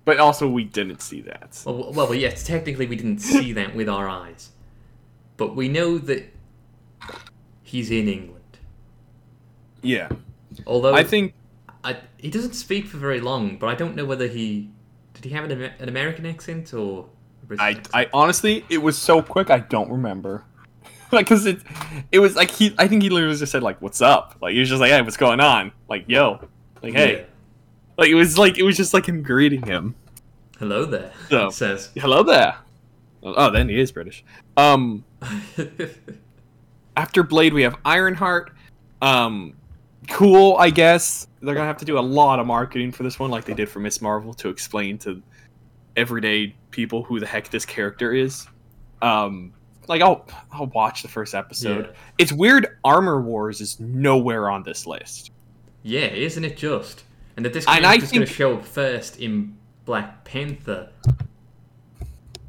But 0.06 0.20
also, 0.20 0.48
we 0.48 0.64
didn't 0.64 1.02
see 1.02 1.20
that. 1.22 1.62
Well, 1.66 1.92
well, 1.92 2.14
yes, 2.16 2.46
technically 2.46 2.88
we 2.88 2.96
didn't 2.96 3.20
see 3.20 3.52
that 3.60 3.76
with 3.76 3.90
our 3.90 4.08
eyes, 4.08 4.52
but 5.36 5.56
we 5.56 5.68
know 5.68 5.98
that 5.98 6.34
he's 7.62 7.92
in 7.92 8.08
England. 8.08 8.36
Yeah, 9.82 10.10
Although 10.66 10.96
I 10.96 11.04
think 11.04 11.34
I, 11.84 11.98
he 12.18 12.30
doesn't 12.30 12.54
speak 12.54 12.88
for 12.88 12.98
very 12.98 13.20
long, 13.20 13.58
but 13.58 13.68
I 13.68 13.76
don't 13.76 13.96
know 13.96 14.06
whether 14.06 14.28
he 14.28 14.70
did 15.14 15.26
he 15.26 15.32
have 15.32 15.50
an, 15.50 15.62
an 15.62 15.90
American 15.90 16.26
accent 16.26 16.74
or 16.74 17.08
a 17.44 17.46
British 17.46 17.64
I, 17.64 17.70
accent? 17.72 17.90
I 17.94 18.10
honestly, 18.14 18.66
it 18.70 18.80
was 18.80 18.98
so 18.98 19.22
quick, 19.22 19.50
I 19.50 19.60
don't 19.60 19.92
remember. 19.92 20.46
like, 21.12 21.28
cause 21.28 21.46
it, 21.46 21.60
it 22.12 22.20
was 22.20 22.36
like 22.36 22.52
he, 22.52 22.74
I 22.78 22.88
think 22.88 23.02
he 23.04 23.10
literally 23.10 23.36
just 23.38 23.52
said 23.52 23.64
like, 23.64 23.82
"What's 23.82 24.02
up?" 24.02 24.36
Like 24.42 24.54
he 24.54 24.60
was 24.60 24.70
just 24.70 24.80
like, 24.82 24.92
"Hey, 24.92 25.02
what's 25.02 25.18
going 25.18 25.40
on?" 25.40 25.72
Like, 25.90 26.06
"Yo," 26.08 26.40
like, 26.82 26.94
"Hey," 26.94 27.18
Yeah. 27.20 27.24
like 27.98 28.10
it 28.10 28.16
was 28.16 28.38
like 28.38 28.58
it 28.58 28.64
was 28.64 28.76
just 28.78 28.94
like 28.94 29.06
him 29.08 29.24
greeting 29.24 29.62
him. 29.64 29.96
Hello 30.60 30.86
there. 30.86 31.12
So- 31.30 31.50
says. 31.50 31.92
Hello 31.96 32.24
there. 32.24 32.56
Oh, 33.24 33.50
then 33.52 33.68
he 33.70 33.80
is 33.80 33.92
British. 33.92 34.24
Um, 34.58 35.04
after 36.98 37.24
Blade, 37.24 37.54
we 37.54 37.64
have 37.64 37.76
Ironheart. 37.86 38.52
Um, 39.02 39.54
cool, 40.10 40.56
I 40.58 40.70
guess. 40.70 41.28
They're 41.42 41.54
gonna 41.56 41.68
have 41.68 41.78
to 41.78 41.86
do 41.86 41.98
a 41.98 42.02
lot 42.02 42.40
of 42.40 42.48
marketing 42.48 42.92
for 42.92 43.04
this 43.04 43.20
one, 43.20 43.30
like 43.30 43.46
they 43.46 43.54
did 43.54 43.70
for 43.70 43.80
Miss 43.80 44.02
Marvel, 44.02 44.34
to 44.36 44.50
explain 44.50 44.98
to 45.00 45.22
everyday 45.96 46.56
people 46.72 47.04
who 47.04 47.20
the 47.20 47.26
heck 47.28 47.50
this 47.50 47.66
character 47.66 48.14
is. 48.14 48.48
Um, 49.02 49.54
like 49.88 50.02
I'll 50.02 50.26
I'll 50.52 50.68
watch 50.68 51.02
the 51.02 51.08
first 51.08 51.34
episode. 51.34 51.86
Yeah. 51.86 52.00
It's 52.18 52.32
weird. 52.32 52.78
Armor 52.84 53.22
Wars 53.22 53.62
is 53.62 53.80
nowhere 53.80 54.50
on 54.50 54.64
this 54.64 54.86
list. 54.86 55.32
Yeah, 55.84 56.08
isn't 56.08 56.44
it 56.44 56.58
just? 56.58 57.04
And 57.36 57.46
that 57.46 57.54
this 57.54 57.66
And 57.68 57.86
I 57.86 57.98
character's 57.98 58.12
going 58.12 58.28
to 58.28 58.34
show 58.34 58.58
up 58.58 58.66
first 58.66 59.20
in 59.20 59.56
Black 59.86 60.26
Panther 60.26 60.90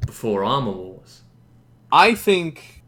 before 0.05 0.43
Armor 0.43 0.71
Wars. 0.71 1.21
I 1.91 2.15
think 2.15 2.83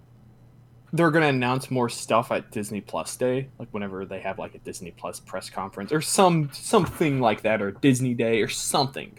they're 0.93 1.11
gonna 1.11 1.27
announce 1.27 1.71
more 1.71 1.89
stuff 1.89 2.31
at 2.31 2.51
Disney 2.51 2.81
Plus 2.81 3.15
Day, 3.15 3.49
like 3.57 3.69
whenever 3.71 4.05
they 4.05 4.19
have 4.19 4.37
like 4.39 4.55
a 4.55 4.59
Disney 4.59 4.91
Plus 4.91 5.19
press 5.19 5.49
conference 5.49 5.91
or 5.91 6.01
some 6.01 6.49
something 6.51 7.19
like 7.19 7.43
that, 7.43 7.61
or 7.61 7.71
Disney 7.71 8.13
Day 8.13 8.41
or 8.41 8.49
something. 8.49 9.17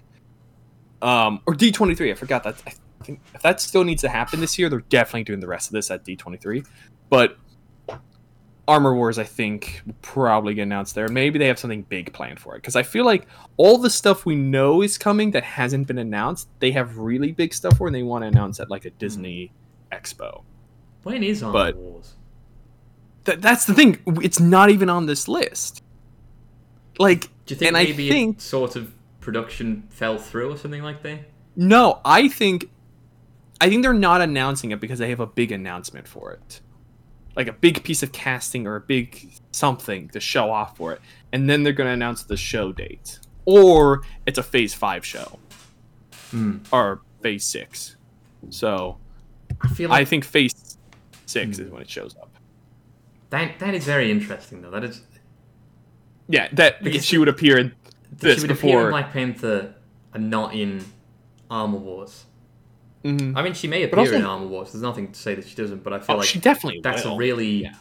Um, 1.01 1.41
or 1.47 1.55
D 1.55 1.73
twenty 1.73 1.95
three. 1.95 2.11
I 2.11 2.15
forgot 2.15 2.45
that. 2.45 2.63
I 2.67 2.71
think 2.71 2.82
if 3.09 3.43
that 3.43 3.61
still 3.61 3.85
needs 3.85 4.03
to 4.03 4.09
happen 4.09 4.41
this 4.41 4.59
year, 4.59 4.69
they're 4.69 4.81
definitely 4.81 5.25
doing 5.25 5.41
the 5.41 5.47
rest 5.49 5.69
of 5.69 5.73
this 5.73 5.91
at 5.91 6.05
D 6.05 6.17
twenty 6.17 6.39
three. 6.39 6.63
But 7.11 7.37
Armor 8.69 8.95
Wars, 8.95 9.19
I 9.19 9.25
think, 9.25 9.83
will 9.85 9.95
probably 10.03 10.55
get 10.55 10.63
announced 10.63 10.95
there. 10.95 11.09
Maybe 11.09 11.39
they 11.39 11.49
have 11.49 11.59
something 11.59 11.83
big 11.83 12.13
planned 12.13 12.39
for 12.39 12.55
it 12.55 12.59
because 12.59 12.77
I 12.77 12.85
feel 12.85 13.05
like 13.05 13.27
all 13.57 13.77
the 13.77 13.91
stuff 13.91 14.25
we 14.25 14.37
know 14.37 14.83
is 14.83 14.97
coming 14.99 15.33
that 15.33 15.43
hasn't 15.43 15.89
been 15.89 15.99
announced, 15.99 16.49
they 16.61 16.71
have 16.71 16.97
really 16.99 17.33
big 17.33 17.53
stuff 17.53 17.77
for, 17.77 17.89
and 17.89 17.95
they 17.95 18.05
want 18.05 18.23
to 18.23 18.29
announce 18.29 18.61
at 18.61 18.71
like 18.71 18.85
a 18.85 18.91
Disney 18.91 19.53
Expo. 19.91 20.45
When 21.03 21.23
is 21.25 21.43
Armor 21.43 21.53
But- 21.53 21.77
Wars? 21.77 22.15
Th- 23.25 23.39
that's 23.39 23.67
the 23.67 23.75
thing; 23.75 23.99
it's 24.07 24.41
not 24.41 24.71
even 24.71 24.89
on 24.91 25.07
this 25.07 25.29
list. 25.29 25.83
Like, 26.99 27.23
Do 27.47 27.55
you 27.55 27.57
think 27.57 27.69
and 27.69 27.77
I 27.77 27.85
maybe 27.85 28.09
think- 28.09 28.41
sort 28.41 28.75
of 28.77 28.93
production 29.21 29.85
fell 29.91 30.19
through 30.19 30.53
or 30.53 30.57
something 30.57 30.83
like 30.83 31.03
that? 31.05 31.21
no, 31.55 32.01
I 32.05 32.29
think, 32.29 32.71
I 33.63 33.69
think 33.69 33.83
they're 33.85 33.93
not 33.93 34.21
announcing 34.21 34.73
it 34.73 34.81
because 34.81 34.99
they 34.99 35.09
have 35.11 35.21
a 35.21 35.27
big 35.27 35.53
announcement 35.53 36.09
for 36.09 36.33
it, 36.33 36.61
like 37.37 37.47
a 37.47 37.53
big 37.53 37.85
piece 37.85 38.03
of 38.03 38.11
casting 38.11 38.67
or 38.67 38.75
a 38.75 38.81
big 38.81 39.31
something 39.53 40.09
to 40.09 40.19
show 40.19 40.51
off 40.51 40.77
for 40.77 40.93
it, 40.93 41.01
and 41.33 41.49
then 41.49 41.63
they're 41.63 41.73
going 41.73 41.87
to 41.87 41.93
announce 41.93 42.25
the 42.25 42.37
show 42.37 42.73
date, 42.73 43.21
or 43.45 44.03
it's 44.27 44.37
a 44.39 44.43
Phase 44.43 44.75
Five 44.75 45.07
show 45.07 45.39
Hmm. 46.33 46.57
or 46.73 47.03
Phase 47.21 47.45
Six. 47.45 47.97
So 48.51 48.99
I 49.61 49.69
feel 49.69 49.93
I 49.93 50.05
think 50.05 50.25
Phase 50.25 50.77
Six 51.27 51.59
Hmm. 51.59 51.65
is 51.65 51.71
when 51.71 51.83
it 51.83 51.89
shows 51.89 52.17
up. 52.21 52.31
That 53.31 53.61
that 53.61 53.75
is 53.75 53.85
very 53.85 54.11
interesting 54.11 54.61
though. 54.63 54.71
That 54.73 54.83
is 54.83 55.03
Yeah, 56.29 56.49
that 56.55 56.83
Because- 56.83 57.05
she 57.05 57.17
would 57.19 57.29
appear 57.29 57.59
in 57.59 57.73
this 58.11 58.37
she 58.41 58.43
would 58.43 58.51
appear 58.57 58.81
in. 58.87 58.91
Black 58.91 59.13
Panther 59.13 59.75
and 60.13 60.31
not 60.31 60.53
in 60.55 60.85
Armor 61.49 61.79
Wars. 61.79 62.25
Mhm. 63.05 63.37
I 63.37 63.43
mean, 63.43 63.53
she 63.55 63.67
may 63.67 63.83
appear 63.83 63.99
also- 64.01 64.15
in 64.17 64.25
Armor 64.25 64.47
Wars. 64.47 64.73
There's 64.73 64.83
nothing 64.83 65.11
to 65.11 65.19
say 65.19 65.35
that 65.35 65.47
she 65.47 65.55
doesn't, 65.57 65.83
but 65.83 65.93
I 65.93 65.99
feel 65.99 66.15
Oh, 66.17 66.19
like 66.21 66.29
she 66.29 66.39
definitely 66.39 66.81
that's 66.83 67.05
will. 67.05 67.15
a 67.15 67.17
really 67.17 67.63
Yeah. 67.65 67.75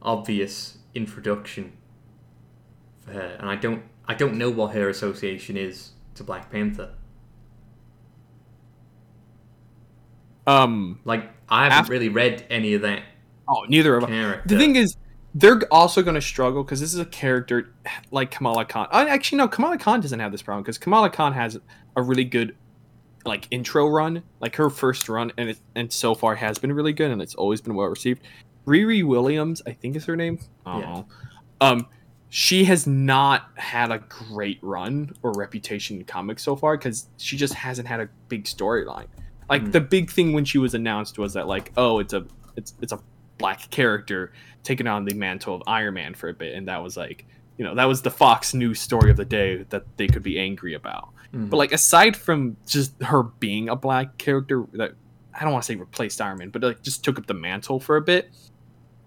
obvious 0.00 0.78
introduction 0.94 1.72
for 3.04 3.12
her, 3.12 3.36
and 3.40 3.48
I 3.48 3.56
don't 3.56 3.82
I 4.10 4.14
don't 4.14 4.36
know 4.38 4.48
what 4.48 4.72
her 4.74 4.88
association 4.88 5.58
is 5.58 5.90
to 6.14 6.24
Black 6.24 6.50
Panther. 6.50 6.92
Um. 10.46 11.00
Like 11.04 11.30
I 11.48 11.64
haven't 11.64 11.78
After- 11.78 11.92
really 11.92 12.08
read 12.08 12.46
any 12.48 12.72
of 12.74 12.82
that 12.82 13.02
Oh, 13.46 13.64
neither 13.68 13.96
of 13.96 14.04
us. 14.04 14.08
character. 14.10 14.48
The 14.48 14.56
thing 14.58 14.76
is, 14.76 14.96
they're 15.34 15.60
also 15.70 16.02
going 16.02 16.14
to 16.14 16.20
struggle 16.22 16.62
because 16.64 16.80
this 16.80 16.92
is 16.94 16.98
a 17.00 17.04
character 17.06 17.70
like 18.10 18.30
Kamala 18.30 18.64
Khan. 18.64 18.88
Actually, 18.92 19.38
no, 19.38 19.48
Kamala 19.48 19.76
Khan 19.78 20.00
doesn't 20.00 20.20
have 20.20 20.32
this 20.32 20.42
problem 20.42 20.62
because 20.62 20.78
Kamala 20.78 21.10
Khan 21.10 21.32
has 21.34 21.58
a 21.96 22.02
really 22.02 22.24
good 22.24 22.54
like 23.28 23.46
intro 23.50 23.86
run, 23.88 24.22
like 24.40 24.56
her 24.56 24.70
first 24.70 25.08
run, 25.08 25.32
and 25.38 25.50
it, 25.50 25.58
and 25.74 25.92
so 25.92 26.14
far 26.14 26.34
has 26.34 26.58
been 26.58 26.72
really 26.72 26.92
good, 26.92 27.10
and 27.10 27.22
it's 27.22 27.34
always 27.36 27.60
been 27.60 27.74
well 27.74 27.86
received. 27.88 28.22
Riri 28.66 29.04
Williams, 29.04 29.62
I 29.66 29.72
think 29.72 29.96
is 29.96 30.04
her 30.06 30.16
name. 30.16 30.38
Don't 30.66 30.80
Yeah. 30.80 31.02
Um, 31.60 31.86
she 32.30 32.64
has 32.64 32.86
not 32.86 33.48
had 33.56 33.90
a 33.90 33.98
great 33.98 34.58
run 34.62 35.14
or 35.22 35.32
reputation 35.32 35.96
in 35.98 36.04
comics 36.04 36.42
so 36.42 36.54
far 36.56 36.76
because 36.76 37.08
she 37.16 37.36
just 37.36 37.54
hasn't 37.54 37.88
had 37.88 38.00
a 38.00 38.08
big 38.28 38.44
storyline. 38.44 39.06
Like 39.48 39.62
Mhm. 39.64 39.72
the 39.72 39.80
big 39.80 40.10
thing 40.10 40.34
when 40.34 40.44
she 40.44 40.58
was 40.58 40.74
announced 40.74 41.18
was 41.18 41.32
that 41.32 41.46
like, 41.46 41.72
oh, 41.76 41.98
it's 42.00 42.12
a 42.12 42.26
it's 42.56 42.74
it's 42.82 42.92
a 42.92 43.00
black 43.38 43.70
character 43.70 44.32
taking 44.62 44.86
on 44.86 45.04
the 45.06 45.14
mantle 45.14 45.54
of 45.54 45.62
Iron 45.66 45.94
Man 45.94 46.12
for 46.14 46.28
a 46.28 46.34
bit, 46.34 46.54
and 46.54 46.68
that 46.68 46.82
was 46.82 46.96
like, 46.96 47.24
you 47.56 47.64
know, 47.64 47.74
that 47.74 47.86
was 47.86 48.02
the 48.02 48.10
Fox 48.10 48.52
News 48.52 48.78
story 48.80 49.10
of 49.10 49.16
the 49.16 49.24
day 49.24 49.64
that 49.70 49.84
they 49.96 50.06
could 50.06 50.22
be 50.22 50.38
angry 50.38 50.74
about. 50.74 51.08
Mhm. 51.34 51.50
But 51.50 51.56
like, 51.58 51.72
aside 51.72 52.16
from 52.16 52.56
just 52.66 53.00
her 53.02 53.22
being 53.22 53.68
a 53.68 53.76
black 53.76 54.16
character 54.18 54.64
that 54.72 54.92
I 55.38 55.44
don't 55.44 55.52
want 55.52 55.62
to 55.64 55.66
say 55.72 55.76
replaced 55.76 56.20
Iron 56.20 56.38
Man, 56.38 56.50
but 56.50 56.62
like 56.62 56.82
just 56.82 57.04
took 57.04 57.18
up 57.18 57.26
the 57.26 57.34
mantle 57.34 57.78
for 57.80 57.96
a 57.96 58.00
bit, 58.00 58.30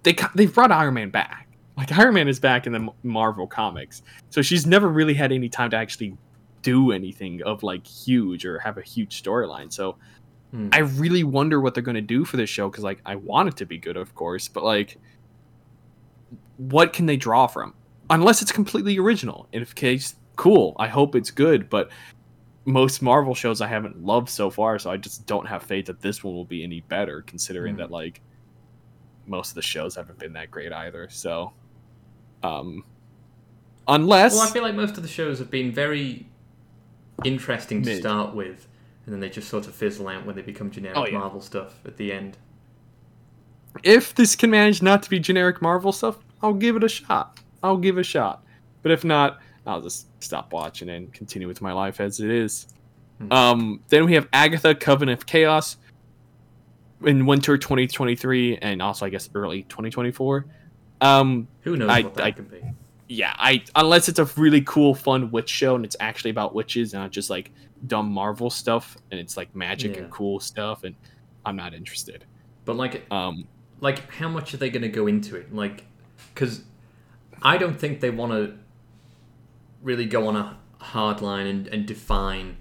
they 0.03 0.15
they 0.35 0.45
brought 0.45 0.71
Iron 0.71 0.93
Man 0.93 1.09
back. 1.09 1.47
Like 1.77 1.91
Iron 1.97 2.13
Man 2.13 2.27
is 2.27 2.39
back 2.39 2.67
in 2.67 2.73
the 2.73 2.89
Marvel 3.03 3.47
comics, 3.47 4.01
so 4.29 4.41
she's 4.41 4.65
never 4.67 4.87
really 4.87 5.13
had 5.15 5.31
any 5.31 5.49
time 5.49 5.71
to 5.71 5.77
actually 5.77 6.15
do 6.61 6.91
anything 6.91 7.41
of 7.43 7.63
like 7.63 7.87
huge 7.87 8.45
or 8.45 8.59
have 8.59 8.77
a 8.77 8.81
huge 8.83 9.21
storyline. 9.23 9.71
So 9.73 9.97
Hmm. 10.51 10.67
I 10.73 10.79
really 10.79 11.23
wonder 11.23 11.61
what 11.61 11.73
they're 11.73 11.81
going 11.83 11.95
to 11.95 12.01
do 12.01 12.25
for 12.25 12.35
this 12.35 12.49
show 12.49 12.69
because 12.69 12.83
like 12.83 12.99
I 13.05 13.15
want 13.15 13.47
it 13.47 13.55
to 13.57 13.65
be 13.65 13.77
good, 13.77 13.95
of 13.95 14.13
course, 14.15 14.49
but 14.49 14.63
like, 14.65 14.97
what 16.57 16.93
can 16.93 17.05
they 17.05 17.17
draw 17.17 17.47
from? 17.47 17.73
Unless 18.09 18.41
it's 18.41 18.51
completely 18.51 18.97
original. 18.99 19.47
In 19.53 19.63
case, 19.65 20.15
cool. 20.41 20.75
I 20.79 20.87
hope 20.87 21.15
it's 21.15 21.29
good, 21.31 21.69
but 21.69 21.91
most 22.65 23.01
Marvel 23.01 23.35
shows 23.35 23.61
I 23.61 23.67
haven't 23.67 24.03
loved 24.03 24.27
so 24.29 24.49
far, 24.49 24.79
so 24.79 24.89
I 24.89 24.97
just 24.97 25.25
don't 25.27 25.45
have 25.47 25.61
faith 25.61 25.85
that 25.85 26.01
this 26.01 26.23
one 26.23 26.33
will 26.33 26.45
be 26.45 26.63
any 26.63 26.81
better, 26.81 27.21
considering 27.21 27.75
Hmm. 27.75 27.79
that 27.81 27.91
like 27.91 28.21
most 29.27 29.49
of 29.49 29.55
the 29.55 29.61
shows 29.61 29.95
haven't 29.95 30.17
been 30.17 30.33
that 30.33 30.49
great 30.49 30.73
either. 30.73 31.07
So, 31.11 31.53
um, 32.43 32.83
unless 33.87 34.33
Well, 34.33 34.47
I 34.47 34.51
feel 34.51 34.63
like 34.63 34.73
most 34.75 34.97
of 34.97 35.03
the 35.03 35.09
shows 35.09 35.37
have 35.39 35.51
been 35.51 35.71
very 35.71 36.27
interesting 37.23 37.83
to 37.83 37.97
start 37.97 38.33
with, 38.33 38.67
and 39.05 39.13
then 39.13 39.19
they 39.19 39.29
just 39.29 39.47
sort 39.47 39.67
of 39.67 39.75
fizzle 39.75 40.07
out 40.07 40.25
when 40.25 40.35
they 40.35 40.41
become 40.41 40.71
generic 40.71 40.97
Oh, 40.97 41.05
yeah. 41.05 41.19
Marvel 41.19 41.41
stuff 41.41 41.79
at 41.85 41.97
the 41.97 42.11
end. 42.11 42.37
if 43.83 44.13
this 44.15 44.35
can 44.35 44.49
manage 44.49 44.81
not 44.81 45.01
to 45.03 45.09
be 45.09 45.19
generic 45.19 45.61
Marvel 45.61 45.91
stuff, 45.91 46.17
I'll 46.41 46.53
give 46.55 46.75
it 46.75 46.83
a 46.83 46.89
shot. 46.89 47.39
I'll 47.63 47.77
give 47.77 47.97
it 47.97 48.01
a 48.01 48.03
shot. 48.03 48.43
But 48.81 48.91
if 48.91 49.03
not, 49.05 49.39
I'll 49.65 49.81
just 49.81 50.07
stop 50.23 50.53
watching 50.53 50.89
and 50.89 51.11
continue 51.13 51.47
with 51.47 51.61
my 51.61 51.71
life 51.71 51.99
as 51.99 52.19
it 52.19 52.29
is. 52.29 52.67
Hmm. 53.19 53.31
Um, 53.31 53.79
then 53.89 54.05
we 54.05 54.13
have 54.15 54.27
Agatha 54.33 54.73
Covenant 54.73 55.19
of 55.19 55.25
Chaos 55.25 55.77
in 57.03 57.25
winter 57.25 57.57
2023 57.57 58.57
and 58.57 58.81
also 58.81 59.05
I 59.05 59.09
guess 59.09 59.29
early 59.33 59.63
2024. 59.63 60.45
Um, 61.01 61.47
Who 61.61 61.77
knows 61.77 61.89
I- 61.89 62.01
what 62.01 62.13
that 62.15 62.23
I- 62.25 62.31
can 62.31 62.45
be? 62.45 62.61
yeah, 63.07 63.33
I 63.37 63.63
unless 63.75 64.07
it's 64.09 64.19
a 64.19 64.25
really 64.39 64.61
cool, 64.61 64.93
fun 64.95 65.31
witch 65.31 65.49
show 65.49 65.75
and 65.75 65.83
it's 65.83 65.97
actually 65.99 66.31
about 66.31 66.53
witches 66.55 66.93
and 66.93 67.01
not 67.03 67.11
just 67.11 67.29
like 67.29 67.51
dumb 67.87 68.11
Marvel 68.11 68.49
stuff 68.49 68.97
and 69.11 69.19
it's 69.19 69.35
like 69.37 69.53
magic 69.55 69.95
Yeah. 69.95 70.03
and 70.03 70.11
cool 70.11 70.39
stuff, 70.39 70.83
and 70.83 70.95
I'm 71.45 71.55
not 71.55 71.73
interested. 71.73 72.25
But 72.65 72.75
like, 72.77 73.05
Um, 73.11 73.45
like 73.79 74.11
how 74.13 74.29
much 74.29 74.53
are 74.53 74.57
they 74.57 74.69
going 74.69 74.83
to 74.83 74.89
go 74.89 75.07
into 75.07 75.35
it? 75.35 75.53
Like, 75.53 75.85
because 76.33 76.63
I 77.41 77.57
don't 77.57 77.79
think 77.79 77.99
they 77.99 78.11
want 78.11 78.31
to 78.31 78.53
really 79.81 80.05
go 80.05 80.27
on 80.27 80.35
a 80.35 80.57
hard 80.79 81.21
line 81.21 81.47
and, 81.47 81.67
and 81.67 81.85
define 81.85 82.57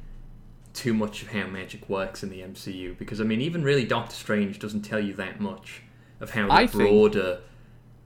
too 0.73 0.95
much 0.95 1.23
of 1.23 1.29
how 1.29 1.47
magic 1.47 1.89
works 1.89 2.23
in 2.23 2.31
the 2.31 2.41
MCU. 2.41 2.97
Because 2.99 3.21
I 3.21 3.25
mean, 3.25 3.41
even 3.41 3.63
really 3.63 3.85
Doctor 3.85 4.15
Strange 4.15 4.59
doesn't 4.59 4.83
tell 4.83 5.01
you 5.01 5.13
that 5.15 5.41
much 5.41 5.83
of 6.21 6.31
how 6.31 6.47
the 6.47 6.53
I 6.53 6.67
think- 6.67 6.89
broader 6.89 7.41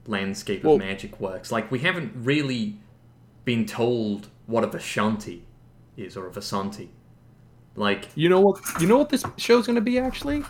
landscape 0.07 0.59
of 0.59 0.65
Well- 0.65 0.77
magic 0.77 1.19
works. 1.19 1.51
Like, 1.51 1.71
we 1.71 1.79
haven't 1.79 2.13
really 2.15 2.77
been 3.43 3.65
told 3.65 4.27
what 4.47 4.63
a 4.63 4.67
Vashanti 4.67 5.41
is 5.97 6.15
or 6.17 6.27
a 6.27 6.31
Vasanti. 6.31 6.89
Like, 7.75 8.07
You 8.15 8.29
know 8.29 8.39
what? 8.39 8.59
You 8.79 8.87
know 8.87 8.97
what 8.97 9.09
this 9.09 9.23
show's 9.37 9.67
gonna 9.67 9.81
be 9.81 9.99
actually. 9.99 10.43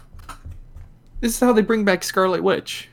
This 1.21 1.33
is 1.33 1.39
how 1.39 1.53
they 1.53 1.61
bring 1.61 1.83
back 1.85 2.03
Scarlet 2.03 2.43
Witch. 2.43 2.89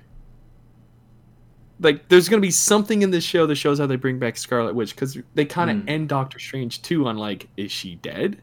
Like, 1.83 2.09
there's 2.09 2.29
gonna 2.29 2.41
be 2.41 2.51
something 2.51 3.03
in 3.03 3.11
this 3.11 3.25
show 3.25 3.47
that 3.47 3.57
shows 3.57 3.79
how 3.79 3.87
they 3.87 3.97
bring 3.97 4.19
back 4.19 4.37
Scarlet 4.37 4.75
Witch 4.75 4.95
because 4.95 5.19
they 5.35 5.45
kind 5.45 5.71
of 5.71 5.77
Hmm. 5.83 5.89
end 5.89 6.09
Doctor 6.09 6.39
Strange 6.39 6.81
too 6.83 7.07
on 7.07 7.19
like, 7.19 7.49
is 7.57 7.71
she 7.73 7.97
dead? 7.97 8.41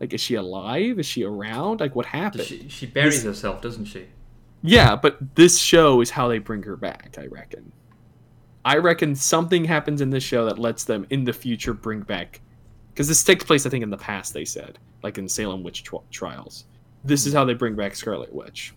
Like, 0.00 0.12
is 0.12 0.20
she 0.20 0.34
alive? 0.34 0.98
Is 0.98 1.06
she 1.06 1.24
around? 1.24 1.80
Like, 1.80 1.94
what 1.96 2.06
happened? 2.06 2.44
she, 2.44 2.68
she 2.68 2.86
buries 2.86 3.16
This- 3.16 3.24
herself, 3.24 3.62
doesn't 3.62 3.86
she? 3.86 4.06
Yeah, 4.62 4.96
but 4.96 5.36
this 5.36 5.58
show 5.58 6.00
is 6.00 6.10
how 6.10 6.26
they 6.28 6.38
bring 6.38 6.64
her 6.64 6.76
back. 6.76 7.16
I 7.18 7.26
reckon. 7.26 7.70
I 8.64 8.76
reckon 8.78 9.14
something 9.14 9.64
happens 9.64 10.00
in 10.00 10.10
this 10.10 10.24
show 10.24 10.44
that 10.46 10.58
lets 10.58 10.82
them 10.84 11.06
in 11.10 11.24
the 11.24 11.32
future 11.32 11.72
bring 11.72 12.00
back, 12.00 12.40
because 12.92 13.06
this 13.06 13.22
takes 13.22 13.44
place, 13.44 13.66
I 13.66 13.70
think, 13.70 13.84
in 13.84 13.90
the 13.90 13.96
past. 13.96 14.34
They 14.34 14.44
said, 14.44 14.78
like 15.04 15.16
in 15.16 15.28
Salem 15.28 15.62
witch 15.62 15.84
tri- 15.84 16.00
trials. 16.10 16.64
This 17.04 17.24
is 17.24 17.32
how 17.32 17.44
they 17.44 17.54
bring 17.54 17.76
back 17.76 17.94
Scarlet 17.94 18.34
Witch. 18.34 18.74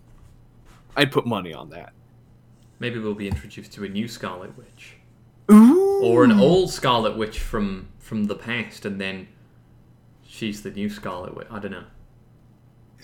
I'd 0.96 1.10
put 1.10 1.26
money 1.26 1.52
on 1.52 1.68
that. 1.70 1.92
Maybe 2.82 2.98
we'll 2.98 3.14
be 3.14 3.28
introduced 3.28 3.72
to 3.74 3.84
a 3.84 3.88
new 3.88 4.08
Scarlet 4.08 4.58
Witch. 4.58 4.96
Ooh. 5.52 6.00
or 6.04 6.24
an 6.24 6.32
old 6.32 6.70
Scarlet 6.70 7.16
Witch 7.16 7.38
from 7.38 7.88
from 8.00 8.24
the 8.24 8.34
past, 8.34 8.84
and 8.84 9.00
then 9.00 9.28
she's 10.26 10.62
the 10.62 10.70
new 10.72 10.90
Scarlet 10.90 11.36
Witch. 11.36 11.46
I 11.48 11.60
don't 11.60 11.70
know. 11.70 11.84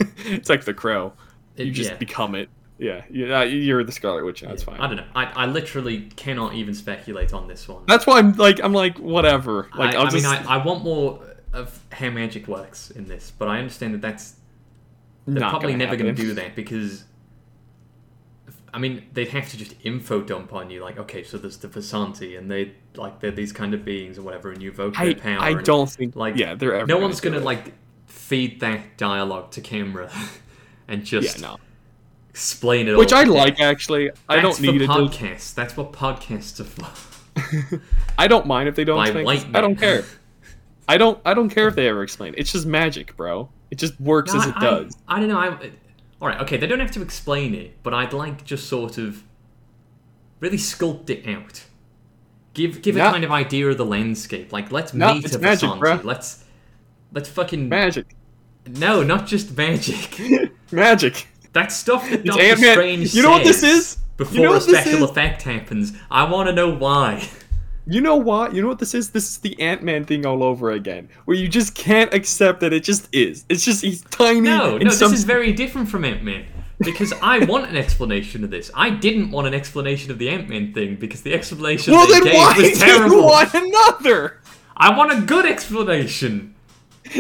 it's 0.19 0.49
like 0.49 0.65
the 0.65 0.75
Crow. 0.75 1.13
It- 1.57 1.67
You 1.67 1.73
just 1.73 1.91
yeah, 1.93 1.97
become 1.97 2.35
it. 2.35 2.49
Yeah, 2.77 3.05
you- 3.09 3.33
uh, 3.33 3.43
you're 3.43 3.85
the 3.85 3.93
Scarlet 3.93 4.25
Witch. 4.25 4.41
That's 4.41 4.63
yeah. 4.63 4.67
fine. 4.67 4.81
I 4.81 4.87
don't 4.89 4.97
know. 4.97 5.07
I, 5.15 5.25
I 5.27 5.47
literally 5.47 6.09
cannot 6.17 6.55
even 6.55 6.75
speculate 6.75 7.33
on 7.33 7.47
this 7.47 7.69
one. 7.69 7.85
That's 7.87 8.05
why 8.05 8.19
I'm 8.19 8.33
like, 8.33 8.59
I'm 8.61 8.73
like, 8.73 8.99
whatever. 8.99 9.69
Like, 9.77 9.95
I, 9.95 9.99
I'll 10.01 10.07
I 10.09 10.11
just. 10.11 10.25
mean, 10.25 10.35
I, 10.49 10.57
I 10.57 10.65
want 10.65 10.83
more 10.83 11.23
of 11.53 11.79
how 11.93 12.11
magic 12.11 12.49
works 12.49 12.91
in 12.91 13.07
this, 13.07 13.33
but 13.39 13.47
I 13.47 13.59
understand 13.59 13.95
that 13.95 14.01
that's 14.01 14.35
they're 15.27 15.41
not 15.41 15.51
probably 15.51 15.73
gonna 15.75 15.85
never 15.85 15.97
going 15.97 16.13
to 16.15 16.21
do 16.23 16.35
that 16.35 16.57
because. 16.57 17.05
I 18.73 18.79
mean, 18.79 19.07
they'd 19.13 19.29
have 19.29 19.49
to 19.51 19.57
just 19.57 19.75
info 19.83 20.21
dump 20.23 20.53
on 20.53 20.71
you, 20.71 20.83
like, 20.83 20.99
okay, 20.99 21.23
so 21.23 21.39
there's 21.39 21.57
the 21.57 21.69
Vasanti, 21.69 22.39
and 22.39 22.51
they 22.51 22.73
like 22.97 23.21
they're 23.21 23.31
these 23.31 23.53
kind 23.53 23.73
of 23.75 23.85
beings 23.85 24.19
or 24.19 24.23
whatever, 24.23 24.53
and 24.53 24.63
you 24.63 24.71
evoke 24.71 24.99
I, 25.01 25.07
their 25.07 25.15
power. 25.15 25.39
I 25.41 25.51
and- 25.51 25.65
don't 25.65 25.89
think. 25.91 26.15
like, 26.17 26.37
yeah, 26.37 26.55
they're 26.55 26.75
ever. 26.75 26.87
no 26.87 26.99
one's 26.99 27.21
gonna 27.21 27.39
it. 27.39 27.45
like 27.45 27.73
feed 28.07 28.61
that 28.61 28.97
dialogue 28.99 29.51
to 29.53 29.61
camera 29.61 30.11
and 30.89 31.05
just 31.05 31.39
Yeah, 31.41 31.49
no. 31.49 31.57
explain 32.31 32.89
it 32.89 32.97
Which. 32.99 33.13
I 33.13 33.25
like 33.25 33.61
actually. 33.61 34.11
I 34.29 34.37
That's 34.41 34.59
don't 34.59 34.73
need 34.73 34.83
it. 34.83 34.87
To, 34.87 34.93
podcasts. 34.93 35.55
That's 35.55 35.77
what 35.77 35.93
podcasts 35.93 36.61
are 36.61 36.65
for. 36.65 37.81
I 38.19 38.27
don't 38.29 38.47
mind 38.47 38.69
if 38.69 38.75
they 38.75 38.85
don't 38.85 39.01
explain. 39.03 39.55
I 39.55 39.61
don't 39.61 39.77
care. 39.77 40.05
I 40.89 40.97
don't. 40.97 41.21
I 41.25 41.35
don't 41.35 41.51
care 41.51 41.69
if 41.69 41.75
they 41.75 41.89
ever 41.89 42.03
explain. 42.03 42.35
It's 42.37 42.53
just 42.53 42.67
magic, 42.67 43.17
bro. 43.17 43.49
It 43.71 43.79
just 43.79 44.01
works 44.01 44.33
No, 44.33 44.41
as 44.41 44.47
it 44.47 44.55
I- 44.57 44.61
does. 44.61 44.97
I, 45.07 45.21
don't 45.21 45.29
know. 45.29 45.39
I, 45.39 45.71
all 46.21 46.29
right, 46.29 46.41
okay. 46.41 46.57
They 46.57 46.67
don't 46.67 46.81
have 46.81 46.91
to 46.93 47.03
explain 47.03 47.55
it, 47.55 47.83
but 47.83 47.95
I'd 47.95 48.13
like 48.13 48.45
just 48.45 48.69
sort 48.69 48.99
of 48.99 49.23
really 50.41 50.57
sculpt 50.57 51.11
it 51.11 51.27
out. 51.29 51.65
Give 52.55 52.83
give 52.83 52.97
a 52.97 53.01
kind 53.01 53.23
of 53.25 53.31
idea 53.31 53.69
of 53.69 53.77
the 53.79 53.85
landscape. 53.87 54.53
Like 54.53 54.73
let's 54.73 54.93
No, 54.95 55.15
meet 55.15 55.33
a 55.35 55.39
magic, 55.39 55.69
Vasanti. 55.69 55.79
bruh. 55.81 56.05
Let's 56.05 56.45
let's 57.13 57.29
fucking 57.29 57.69
Magic. 57.69 58.07
no, 58.67 59.03
not 59.03 59.27
just 59.27 59.57
magic. 59.57 60.19
magic. 60.73 61.29
That 61.53 61.71
stuff 61.73 62.09
that 62.11 62.25
Doctor 62.25 62.57
Strange 62.57 63.15
You 63.15 63.23
know 63.23 63.31
what 63.31 63.45
this 63.45 63.63
is? 63.63 63.97
Before 64.17 64.35
You 64.37 64.43
know 64.43 64.55
a 64.55 64.61
special 64.61 65.05
effect 65.05 65.43
happens, 65.43 65.93
I 66.11 66.29
want 66.29 66.49
to 66.49 66.55
know 66.55 66.75
why. 66.75 67.29
You 67.91 68.01
know 68.03 68.17
what? 68.17 68.55
You 68.55 68.61
know 68.63 68.69
what 68.69 68.79
this 68.79 68.95
is? 68.95 69.11
This 69.11 69.29
is 69.31 69.39
the 69.39 69.59
Ant 69.61 69.83
Man 69.83 70.05
thing 70.05 70.27
all 70.27 70.43
over 70.43 70.71
again, 70.71 71.09
where 71.25 71.37
you 71.37 71.49
just 71.49 71.75
can't 71.75 72.13
accept 72.13 72.61
that 72.61 72.73
it 72.73 72.85
just 72.85 73.09
is. 73.15 73.45
It's 73.49 73.65
just 73.65 73.83
he's 73.83 74.03
tiny. 74.03 74.41
No, 74.43 74.77
no, 74.79 74.91
some- 74.91 75.11
this 75.11 75.21
is 75.21 75.25
very 75.25 75.53
different 75.53 75.89
from 75.89 76.05
Ant 76.05 76.23
Man. 76.23 76.45
because 76.81 77.13
I 77.23 77.45
want 77.47 77.69
an 77.71 77.77
explanation 77.77 78.45
of 78.45 78.51
this. 78.51 78.71
I 78.75 78.91
didn't 78.91 79.31
want 79.31 79.47
an 79.47 79.55
explanation 79.55 80.11
of 80.11 80.19
the 80.19 80.29
Ant 80.29 80.49
Man 80.49 80.73
thing 80.75 80.97
because 80.97 81.23
the 81.23 81.33
explanation 81.35 81.93
well, 81.95 82.07
they 82.07 82.13
then 82.15 82.25
gave 82.25 82.35
why 82.35 82.55
was 82.57 82.57
do 82.79 82.87
you 82.87 82.93
terrible. 82.93 83.25
want 83.25 83.55
another? 83.55 84.41
I 84.77 84.97
want 84.97 85.13
a 85.13 85.21
good 85.23 85.47
explanation. 85.47 86.55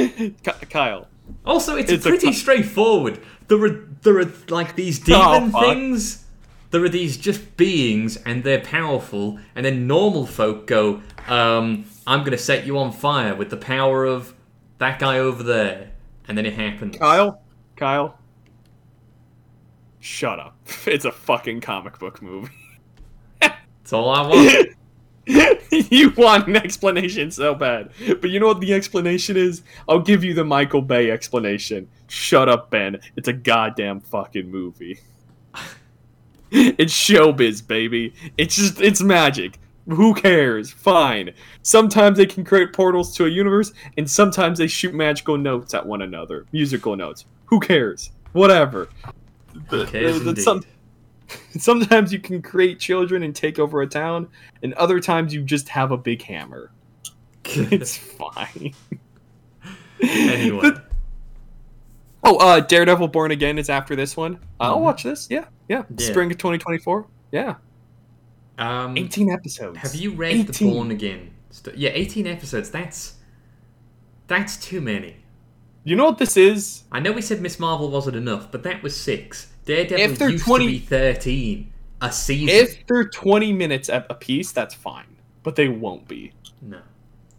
Kyle. 0.70 1.08
Also, 1.44 1.76
it's, 1.76 1.90
It's 1.90 2.06
pretty 2.06 2.26
co- 2.26 2.32
straightforward. 2.32 3.20
There 3.48 3.62
are 3.64 3.88
there 4.02 4.18
are 4.20 4.30
like 4.48 4.76
these 4.76 5.00
Oh, 5.10 5.34
demon 5.34 5.50
fuck. 5.50 5.62
things. 5.62 6.24
There 6.70 6.84
are 6.84 6.88
these 6.88 7.16
just 7.16 7.56
beings, 7.56 8.16
and 8.18 8.44
they're 8.44 8.60
powerful. 8.60 9.38
And 9.54 9.64
then 9.64 9.86
normal 9.86 10.26
folk 10.26 10.66
go, 10.66 11.02
um, 11.26 11.86
"I'm 12.06 12.24
gonna 12.24 12.38
set 12.38 12.66
you 12.66 12.78
on 12.78 12.92
fire 12.92 13.34
with 13.34 13.50
the 13.50 13.56
power 13.56 14.04
of 14.04 14.34
that 14.78 14.98
guy 14.98 15.18
over 15.18 15.42
there," 15.42 15.90
and 16.26 16.36
then 16.36 16.46
it 16.46 16.54
happens. 16.54 16.96
Kyle. 16.96 17.42
Kyle. 17.76 18.18
Shut 20.00 20.38
up. 20.38 20.56
It's 20.86 21.04
a 21.04 21.12
fucking 21.12 21.60
comic 21.60 21.98
book 21.98 22.22
movie. 22.22 22.52
That's 23.40 23.92
all 23.92 24.10
I 24.10 24.26
want. 24.26 24.68
you 25.90 26.10
want 26.10 26.46
an 26.46 26.56
explanation 26.56 27.30
so 27.30 27.54
bad. 27.54 27.90
But 28.20 28.30
you 28.30 28.40
know 28.40 28.46
what 28.46 28.60
the 28.60 28.72
explanation 28.72 29.36
is? 29.36 29.62
I'll 29.88 30.00
give 30.00 30.24
you 30.24 30.34
the 30.34 30.44
Michael 30.44 30.82
Bay 30.82 31.10
explanation. 31.10 31.88
Shut 32.06 32.48
up, 32.48 32.70
Ben. 32.70 32.98
It's 33.16 33.28
a 33.28 33.32
goddamn 33.32 34.00
fucking 34.00 34.50
movie. 34.50 35.00
it's 36.78 36.92
showbiz, 36.94 37.66
baby. 37.66 38.12
It's 38.36 38.56
just, 38.56 38.80
it's 38.80 39.00
magic. 39.02 39.58
Who 39.88 40.14
cares? 40.14 40.70
Fine. 40.70 41.32
Sometimes 41.62 42.18
they 42.18 42.26
can 42.26 42.44
create 42.44 42.72
portals 42.74 43.14
to 43.16 43.24
a 43.24 43.28
universe, 43.28 43.72
and 43.96 44.08
sometimes 44.10 44.58
they 44.58 44.66
shoot 44.66 44.92
magical 44.94 45.38
notes 45.38 45.72
at 45.74 45.84
one 45.86 46.02
another. 46.02 46.44
Musical 46.52 46.94
notes. 46.96 47.24
Who 47.46 47.58
cares? 47.60 48.10
Whatever. 48.32 48.88
Who 49.70 49.86
cares 49.86 50.22
The- 50.22 50.32
the- 50.34 50.42
some- 50.42 50.64
sometimes 51.58 52.12
you 52.12 52.18
can 52.18 52.42
create 52.42 52.78
children 52.78 53.22
and 53.22 53.34
take 53.34 53.58
over 53.58 53.80
a 53.80 53.86
town, 53.86 54.28
and 54.62 54.74
other 54.74 55.00
times 55.00 55.32
you 55.32 55.42
just 55.42 55.68
have 55.70 55.90
a 55.90 55.96
big 55.98 56.22
hammer. 56.22 56.70
It's 57.44 57.96
fine. 57.96 58.74
anyway, 60.02 60.60
The- 60.70 60.82
oh, 62.28 62.36
uh, 62.38 62.60
Daredevil 62.60 63.08
Born 63.08 63.30
Again 63.30 63.58
is 63.58 63.68
after 63.70 63.96
this 63.96 64.16
one. 64.16 64.38
I'll 64.60 64.78
Mhm. 64.78 64.82
watch 64.82 65.02
this. 65.02 65.26
Yeah, 65.30 65.44
yeah. 65.68 65.82
Yeah. 65.96 66.06
Spring 66.06 66.30
of 66.30 66.38
2024. 66.38 67.06
Yeah. 67.32 67.54
um, 68.58 68.96
18 68.98 69.30
episodes. 69.30 69.78
have 69.78 69.94
you 69.94 70.10
read 70.10 70.48
18. 70.48 70.68
the 70.68 70.74
Born 70.74 70.90
Again? 70.90 71.30
St- 71.50 71.76
yeah, 71.76 71.90
18 71.92 72.26
episodes. 72.26 72.70
That's 72.70 73.14
that's 74.26 74.56
too 74.56 74.80
many. 74.80 75.16
You 75.84 75.96
know 75.96 76.04
what 76.04 76.18
this 76.18 76.36
is? 76.36 76.82
I 76.92 77.00
know 77.00 77.12
we 77.12 77.22
said 77.22 77.40
Miss 77.40 77.58
Marvel 77.58 77.88
wasn't 77.90 78.16
enough, 78.16 78.50
but 78.52 78.62
that 78.64 78.82
was 78.82 78.94
six. 78.96 79.52
Daredevil 79.64 79.98
If 80.12 80.18
they're 80.18 80.30
used 80.30 80.44
20 80.44 80.66
to 80.66 80.70
be 80.72 80.78
13 80.80 81.72
a 82.02 82.12
season. 82.12 82.48
If 82.48 82.86
they're 82.86 83.08
20 83.08 83.52
minutes 83.52 83.88
a 83.88 84.04
a 84.10 84.14
piece, 84.14 84.52
that's 84.52 84.74
fine. 84.74 85.06
But 85.44 85.54
they 85.56 85.68
won't 85.68 86.06
be. 86.08 86.32
No. 86.60 86.80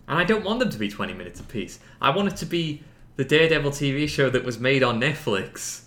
And 0.08 0.18
I 0.18 0.24
don't 0.24 0.44
want 0.44 0.60
them 0.60 0.70
to 0.72 0.78
be 0.80 0.90
20 0.90 1.14
minutes 1.14 1.40
a 1.40 1.44
piece. 1.44 1.80
I 2.02 2.10
want 2.10 2.30
it 2.30 2.38
to 2.38 2.46
be 2.46 2.82
the 3.20 3.26
Daredevil 3.26 3.72
TV 3.72 4.08
show 4.08 4.30
that 4.30 4.46
was 4.46 4.60
made 4.62 4.82
on 4.82 4.98
Netflix. 5.02 5.82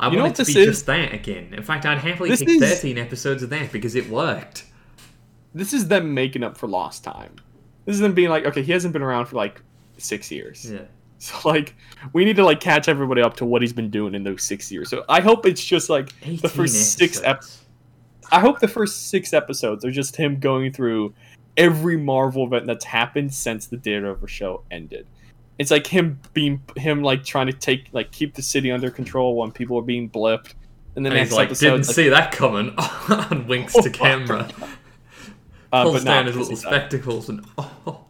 I 0.00 0.10
You 0.10 0.20
want 0.20 0.40
it 0.40 0.42
to 0.46 0.50
be 0.50 0.58
is? 0.58 0.66
just 0.66 0.86
that 0.86 1.12
again. 1.12 1.52
In 1.52 1.62
fact, 1.62 1.84
I'd 1.84 1.98
happily 1.98 2.30
This 2.30 2.38
take 2.40 2.48
is- 2.48 2.60
13 2.62 2.96
episodes 2.96 3.42
of 3.42 3.50
that 3.50 3.70
because 3.70 3.94
it 3.94 4.08
worked. 4.08 4.64
This 5.54 5.74
is 5.74 5.88
them 5.88 6.14
making 6.14 6.42
up 6.42 6.56
for 6.56 6.66
lost 6.66 7.04
time. 7.04 7.36
This 7.84 7.94
is 7.96 8.00
them 8.00 8.14
being 8.14 8.30
like, 8.30 8.46
okay, 8.46 8.62
he 8.62 8.72
hasn't 8.72 8.94
been 8.94 9.02
around 9.02 9.26
for 9.26 9.36
like 9.36 9.60
six 9.98 10.30
years. 10.30 10.70
Yeah. 10.72 10.80
So 11.18 11.46
like, 11.48 11.74
we 12.14 12.24
need 12.24 12.34
to 12.36 12.44
like 12.44 12.58
catch 12.58 12.88
everybody 12.88 13.20
up 13.22 13.36
to 13.36 13.44
what 13.44 13.62
he's 13.62 13.72
been 13.74 13.90
doing 13.90 14.14
in 14.16 14.24
those 14.24 14.42
six 14.42 14.72
years. 14.72 14.88
So 14.90 15.04
I 15.10 15.20
hope 15.20 15.46
it's 15.46 15.64
just 15.64 15.88
like 15.90 16.08
the 16.40 16.48
first 16.48 16.94
six 16.98 17.18
ep- 17.20 17.26
episodes. 17.36 17.64
I 18.32 18.40
hope 18.40 18.58
the 18.58 18.66
first 18.66 19.08
six 19.10 19.32
episodes 19.32 19.84
are 19.84 19.92
just 19.92 20.16
him 20.16 20.40
going 20.40 20.72
through 20.72 21.14
every 21.56 21.96
Marvel 21.96 22.44
event 22.46 22.66
that's 22.66 22.84
happened 22.84 23.32
since 23.32 23.66
the 23.68 23.76
Daredevil 23.76 24.26
show 24.26 24.62
ended. 24.72 25.06
It's 25.62 25.70
like 25.70 25.86
him 25.86 26.18
being 26.34 26.60
him 26.76 27.02
like 27.02 27.24
trying 27.24 27.46
to 27.46 27.52
take 27.52 27.88
like 27.92 28.10
keep 28.10 28.34
the 28.34 28.42
city 28.42 28.70
under 28.72 28.90
control 28.90 29.36
when 29.36 29.52
people 29.52 29.78
are 29.78 29.82
being 29.82 30.10
blipped. 30.10 30.54
And 30.96 31.06
then 31.06 31.12
And 31.12 31.20
he's 31.20 31.32
like, 31.32 31.46
episode, 31.46 31.70
didn't 31.70 31.86
like, 31.86 31.94
see 31.94 32.08
that 32.10 32.32
coming, 32.32 32.74
and 33.08 33.48
winks 33.48 33.74
Oh 33.76 33.80
to 33.80 33.90
camera. 33.90 34.50
uh, 35.72 35.84
Pulls 35.84 36.04
down 36.04 36.26
his 36.26 36.36
little 36.36 36.56
spectacles 36.56 37.28
and 37.28 37.46
oh, 37.58 38.04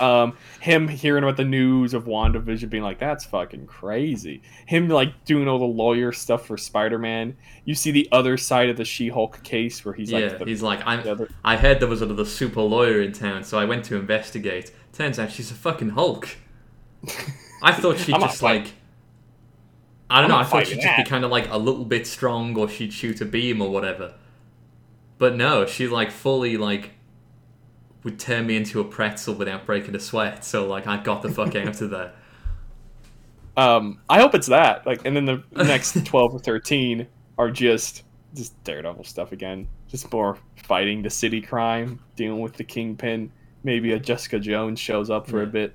um 0.00 0.36
him 0.60 0.88
hearing 0.88 1.22
about 1.22 1.36
the 1.36 1.44
news 1.44 1.94
of 1.94 2.04
WandaVision 2.04 2.68
being 2.68 2.82
like 2.82 2.98
that's 2.98 3.24
fucking 3.24 3.66
crazy 3.66 4.42
him 4.66 4.88
like 4.88 5.24
doing 5.24 5.46
all 5.46 5.58
the 5.58 5.64
lawyer 5.64 6.12
stuff 6.12 6.46
for 6.46 6.56
Spider-Man 6.56 7.36
you 7.66 7.74
see 7.74 7.90
the 7.90 8.08
other 8.12 8.36
side 8.36 8.70
of 8.70 8.76
the 8.76 8.84
She-Hulk 8.84 9.42
case 9.42 9.84
where 9.84 9.92
he's 9.92 10.10
yeah. 10.10 10.18
like 10.20 10.38
the, 10.38 10.44
he's 10.46 10.62
like, 10.62 10.80
I'm. 10.86 11.02
the 11.02 11.10
other 11.10 11.28
I 11.44 11.56
heard 11.56 11.80
there 11.80 11.88
was 11.88 12.00
another 12.00 12.24
super 12.24 12.62
lawyer 12.62 13.02
in 13.02 13.12
town, 13.12 13.44
so 13.44 13.58
I 13.58 13.64
went 13.64 13.84
to 13.86 13.96
investigate. 13.96 14.72
Turns 14.92 15.18
out 15.18 15.32
she's 15.32 15.50
a 15.50 15.54
fucking 15.54 15.90
Hulk. 15.90 16.28
I 17.62 17.72
thought 17.72 17.98
she'd 17.98 18.14
just 18.20 18.40
like. 18.42 18.72
I 20.08 20.20
don't 20.20 20.30
I'm 20.30 20.36
know. 20.36 20.40
I 20.40 20.44
thought 20.44 20.66
she'd 20.68 20.76
fighting 20.76 20.82
just 20.82 20.96
be 20.96 21.10
kind 21.10 21.24
of 21.24 21.32
like 21.32 21.50
a 21.50 21.58
little 21.58 21.84
bit 21.84 22.06
strong, 22.06 22.56
or 22.56 22.68
she'd 22.68 22.92
shoot 22.92 23.20
a 23.20 23.24
beam 23.24 23.60
or 23.60 23.68
whatever. 23.68 24.14
But 25.18 25.34
no, 25.34 25.66
she 25.66 25.88
like 25.88 26.12
fully 26.12 26.56
like 26.56 26.92
would 28.06 28.18
turn 28.18 28.46
me 28.46 28.56
into 28.56 28.80
a 28.80 28.84
pretzel 28.84 29.34
without 29.34 29.66
breaking 29.66 29.94
a 29.94 30.00
sweat. 30.00 30.44
So 30.44 30.66
like 30.66 30.86
I 30.86 30.96
got 31.02 31.20
the 31.22 31.28
fuck 31.28 31.54
out 31.56 31.80
of 31.82 31.90
there. 31.90 32.12
um 33.58 33.98
I 34.08 34.20
hope 34.20 34.34
it's 34.34 34.46
that 34.46 34.86
like 34.86 35.04
and 35.04 35.14
then 35.16 35.24
the 35.26 35.42
next 35.64 35.92
12 36.06 36.34
or 36.34 36.38
13 36.38 37.06
are 37.36 37.50
just 37.50 38.04
just 38.34 38.62
Daredevil 38.64 39.04
stuff 39.04 39.32
again 39.32 39.66
just 39.88 40.10
more 40.12 40.38
fighting 40.56 41.02
the 41.02 41.10
city 41.10 41.40
crime 41.40 41.98
dealing 42.16 42.40
with 42.40 42.52
the 42.54 42.64
kingpin 42.64 43.30
maybe 43.64 43.92
a 43.92 43.98
Jessica 43.98 44.38
Jones 44.38 44.78
shows 44.78 45.10
up 45.10 45.26
for 45.26 45.42
a 45.42 45.46
Yeah. 45.46 45.50
bit 45.50 45.74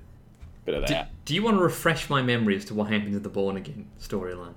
bit 0.64 0.74
of 0.76 0.86
Do, 0.86 0.94
that 0.94 1.10
do 1.24 1.34
you 1.34 1.42
want 1.42 1.56
to 1.58 1.62
refresh 1.62 2.08
my 2.08 2.22
memory 2.22 2.56
as 2.56 2.64
to 2.66 2.74
what 2.74 2.84
happened 2.90 3.14
in 3.14 3.22
the 3.22 3.28
Born 3.28 3.56
Again 3.56 3.88
storyline? 4.00 4.54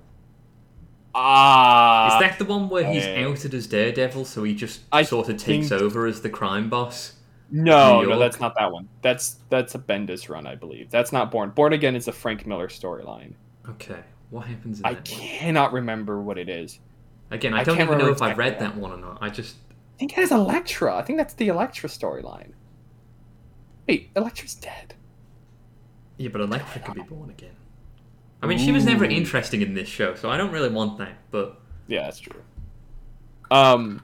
ah 1.14 2.14
Is 2.14 2.20
that 2.20 2.38
the 2.38 2.44
one 2.46 2.68
where 2.68 2.90
he's 2.90 3.04
uh, 3.06 3.24
outed 3.28 3.52
as 3.54 3.66
Daredevil, 3.66 4.24
so 4.24 4.44
he 4.44 4.54
just 4.54 4.82
I 4.92 5.02
sort 5.02 5.28
of 5.28 5.36
takes 5.36 5.68
think- 5.68 5.82
over 5.82 6.06
as 6.06 6.20
the 6.22 6.30
crime 6.30 6.70
boss? 6.70 7.12
No, 7.50 8.00
New 8.02 8.08
no, 8.08 8.08
York? 8.16 8.18
that's 8.20 8.40
not 8.40 8.54
that 8.56 8.72
one. 8.72 8.88
That's 9.02 9.36
that's 9.50 9.74
a 9.74 9.78
Bendis 9.78 10.28
run, 10.28 10.46
I 10.46 10.54
believe. 10.56 10.90
That's 10.90 11.12
not 11.12 11.30
Born. 11.30 11.50
Born 11.50 11.72
Again 11.72 11.94
is 11.96 12.08
a 12.08 12.12
Frank 12.12 12.46
Miller 12.46 12.68
storyline. 12.68 13.34
Okay, 13.68 14.00
what 14.30 14.46
happens 14.46 14.80
in 14.80 14.86
I 14.86 14.94
that 14.94 15.08
one? 15.10 15.20
cannot 15.20 15.72
remember 15.72 16.20
what 16.20 16.38
it 16.38 16.48
is. 16.48 16.80
Again, 17.30 17.54
I 17.54 17.60
I 17.60 17.64
don't 17.64 17.80
even 17.80 17.98
know 17.98 18.08
if 18.10 18.22
I've 18.22 18.38
read 18.38 18.58
that 18.60 18.76
one 18.76 18.92
or 18.92 18.96
not. 18.96 19.18
I 19.20 19.28
just 19.28 19.56
I 19.94 19.98
think 19.98 20.12
it 20.12 20.16
has 20.16 20.30
Elektra. 20.32 20.94
I 20.96 21.02
think 21.02 21.18
that's 21.18 21.34
the 21.34 21.48
Elektra 21.48 21.88
storyline. 21.88 22.52
Wait, 23.88 24.10
Elektra's 24.16 24.54
dead. 24.54 24.94
yeah, 26.18 26.28
but 26.28 26.40
Elektra 26.40 26.80
could 26.82 26.94
be 26.94 27.02
born 27.02 27.30
again. 27.30 27.54
I 28.42 28.46
mean, 28.46 28.58
she 28.58 28.72
was 28.72 28.84
never 28.84 29.04
interesting 29.04 29.62
in 29.62 29.74
this 29.74 29.88
show, 29.88 30.14
so 30.14 30.30
I 30.30 30.36
don't 30.36 30.50
really 30.52 30.68
want 30.68 30.98
that. 30.98 31.14
But 31.30 31.60
Yeah, 31.86 32.02
that's 32.02 32.18
true. 32.18 32.42
Um, 33.50 34.02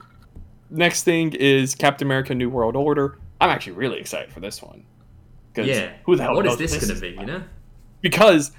next 0.69 1.03
thing 1.03 1.33
is 1.33 1.75
Captain 1.75 2.07
America: 2.07 2.33
New 2.33 2.49
World 2.49 2.75
Order. 2.75 3.19
I'm 3.43 3.49
actually 3.49 3.73
really 3.73 3.99
excited 3.99 4.31
for 4.31 4.39
this 4.39 4.61
one. 4.61 4.85
yeah, 5.55 5.91
who 6.05 6.15
the 6.15 6.23
hell 6.23 6.35
what 6.35 6.45
is 6.45 6.57
this, 6.57 6.73
is 6.73 6.87
going 6.87 6.95
to 6.95 7.01
be? 7.01 7.19
You 7.19 7.25
know? 7.25 7.43
because 8.01 8.51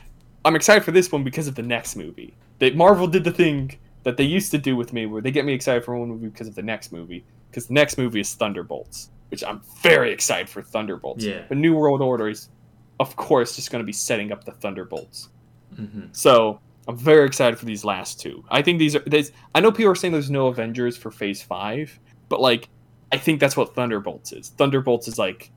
I'm 0.44 0.54
excited 0.56 0.84
for 0.84 0.92
this 0.92 1.10
one 1.10 1.24
because 1.24 1.48
of 1.48 1.54
the 1.54 1.62
next 1.62 1.96
movie. 1.96 2.34
That 2.58 2.76
Marvel 2.76 3.06
did 3.06 3.24
the 3.24 3.32
thing 3.32 3.78
that 4.02 4.16
they 4.16 4.24
used 4.24 4.50
to 4.50 4.58
do 4.58 4.76
with 4.76 4.92
me, 4.92 5.06
where 5.06 5.22
they 5.22 5.30
get 5.30 5.44
me 5.44 5.52
excited 5.54 5.84
for 5.84 5.96
one 5.96 6.08
movie 6.08 6.28
because 6.28 6.48
of 6.48 6.54
the 6.54 6.62
next 6.62 6.92
movie. 6.92 7.24
Because 7.50 7.66
the 7.66 7.74
next 7.74 7.96
movie 7.98 8.20
is 8.20 8.34
Thunderbolts, 8.34 9.10
which 9.30 9.42
I'm 9.42 9.62
very 9.80 10.12
excited 10.12 10.48
for 10.48 10.60
Thunderbolts. 10.60 11.24
Yeah. 11.24 11.42
But 11.48 11.56
New 11.56 11.74
World 11.74 12.02
Order 12.02 12.28
is, 12.28 12.50
of 13.00 13.16
course, 13.16 13.56
just 13.56 13.70
going 13.70 13.82
to 13.82 13.86
be 13.86 13.92
setting 13.92 14.32
up 14.32 14.44
the 14.44 14.52
Thunderbolts. 14.52 15.30
hmm 15.74 16.02
So 16.12 16.60
I'm 16.86 16.96
very 16.96 17.26
excited 17.26 17.58
for 17.58 17.64
these 17.64 17.84
last 17.84 18.20
two. 18.20 18.44
I 18.50 18.60
think 18.60 18.78
these 18.78 18.94
are. 18.94 19.02
There's, 19.06 19.32
I 19.54 19.60
know 19.60 19.72
people 19.72 19.92
are 19.92 19.94
saying 19.94 20.12
there's 20.12 20.30
no 20.30 20.48
Avengers 20.48 20.96
for 20.96 21.10
Phase 21.10 21.42
Five, 21.42 21.98
but 22.28 22.40
like, 22.40 22.68
I 23.12 23.18
think 23.18 23.40
that's 23.40 23.56
what 23.56 23.74
Thunderbolts 23.74 24.32
is. 24.32 24.50
Thunderbolts 24.50 25.08
is 25.08 25.18
like, 25.18 25.50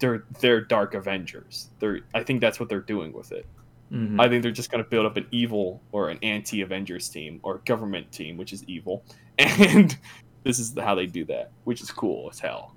they're 0.00 0.24
they're 0.40 0.60
Dark 0.60 0.94
Avengers. 0.94 1.68
They're. 1.78 2.00
I 2.14 2.22
think 2.24 2.40
that's 2.40 2.58
what 2.58 2.68
they're 2.68 2.80
doing 2.80 3.12
with 3.12 3.30
it. 3.32 3.46
hmm 3.90 4.18
I 4.20 4.28
think 4.28 4.42
they're 4.42 4.50
just 4.50 4.70
going 4.70 4.82
to 4.82 4.90
build 4.90 5.06
up 5.06 5.16
an 5.16 5.26
evil 5.30 5.80
or 5.92 6.08
an 6.10 6.18
anti 6.22 6.60
Avengers 6.62 7.08
team 7.08 7.38
or 7.44 7.58
government 7.64 8.10
team, 8.10 8.36
which 8.36 8.52
is 8.52 8.64
evil, 8.64 9.04
and 9.38 9.96
this 10.42 10.58
is 10.58 10.74
how 10.76 10.94
they 10.96 11.06
do 11.06 11.24
that, 11.26 11.52
which 11.64 11.80
is 11.80 11.90
cool 11.92 12.28
as 12.32 12.40
hell. 12.40 12.74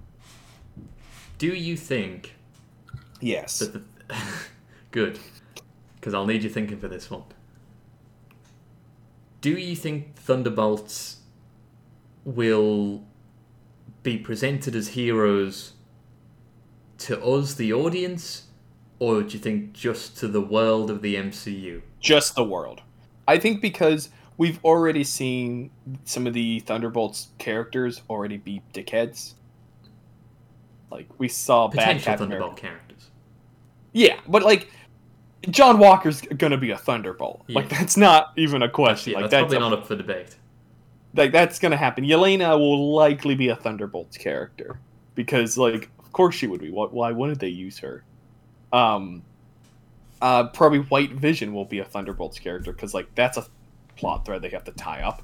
Do 1.40 1.48
you 1.48 1.76
think 1.78 2.36
Yes. 3.22 3.60
that 3.60 3.74
the 3.74 4.16
good? 4.92 5.18
Because 5.96 6.14
I'll 6.14 6.26
need 6.28 6.44
you 6.44 6.50
thinking 6.50 6.78
for 6.80 6.88
this 6.88 7.10
one. 7.10 7.24
Do 9.42 9.52
you 9.58 9.76
think 9.76 10.16
Thunderbolts 10.16 11.18
will 12.26 13.04
be 14.04 14.18
presented 14.18 14.76
as 14.76 14.90
heroes 14.90 15.74
to 17.00 17.22
us, 17.24 17.54
the 17.56 17.72
audience, 17.74 18.46
or 19.00 19.22
do 19.24 19.34
you 19.34 19.40
think 19.40 19.74
just 19.74 20.18
to 20.18 20.28
the 20.28 20.42
world 20.42 20.90
of 20.92 21.02
the 21.02 21.16
MCU? 21.16 21.82
just 22.02 22.34
the 22.36 22.44
world. 22.44 22.82
I 23.28 23.38
think 23.38 23.62
because 23.62 24.10
we've 24.38 24.64
already 24.64 25.04
seen 25.04 25.70
some 26.06 26.26
of 26.28 26.34
the 26.34 26.62
Thunderbolts 26.62 27.28
characters 27.38 28.02
already 28.10 28.38
be 28.38 28.62
dickheads. 28.74 29.34
Like 30.90 31.08
we 31.20 31.28
saw 31.28 31.68
Potential 31.68 32.16
Thunderbolt 32.18 32.42
America. 32.52 32.62
characters. 32.62 33.10
Yeah, 33.92 34.20
but 34.28 34.44
like 34.44 34.72
John 35.50 35.78
Walker's 35.78 36.22
gonna 36.22 36.58
be 36.58 36.72
a 36.72 36.78
Thunderbolt. 36.78 37.44
Like 37.50 37.70
that's 37.70 37.98
not 37.98 38.32
even 38.38 38.64
a 38.64 38.70
question. 38.70 39.12
Yeah, 39.14 39.20
like 39.20 39.30
that's 39.30 39.42
that's 39.44 39.54
probably 39.54 39.58
a- 39.58 39.70
not 39.70 39.74
up 39.80 39.86
for 39.88 39.96
debate. 39.96 40.36
Like 41.16 41.32
that's 41.32 41.60
gonna 41.60 41.78
happen. 41.78 42.04
Yelena 42.04 42.58
will 42.58 42.94
likely 42.94 43.36
be 43.36 43.50
a 43.50 43.56
Thunderbolts 43.56 44.18
character 44.18 44.80
because, 45.16 45.58
like, 45.58 45.90
of 46.00 46.12
course 46.14 46.36
she 46.36 46.48
would 46.48 46.62
be. 46.62 46.72
What? 46.72 46.94
Why 46.94 47.12
wouldn't 47.12 47.40
they 47.40 47.48
use 47.50 47.80
her? 47.80 48.04
Um, 48.72 49.24
uh, 50.22 50.48
probably 50.48 50.80
White 50.80 51.12
Vision 51.12 51.54
will 51.54 51.66
be 51.66 51.80
a 51.80 51.86
Thunderbolts 51.86 52.40
character 52.40 52.72
because, 52.72 52.94
like, 52.94 53.14
that's 53.16 53.38
a 53.38 53.46
plot 53.96 54.26
thread 54.26 54.42
they 54.42 54.50
have 54.50 54.64
to 54.66 54.72
tie 54.72 55.02
up. 55.02 55.24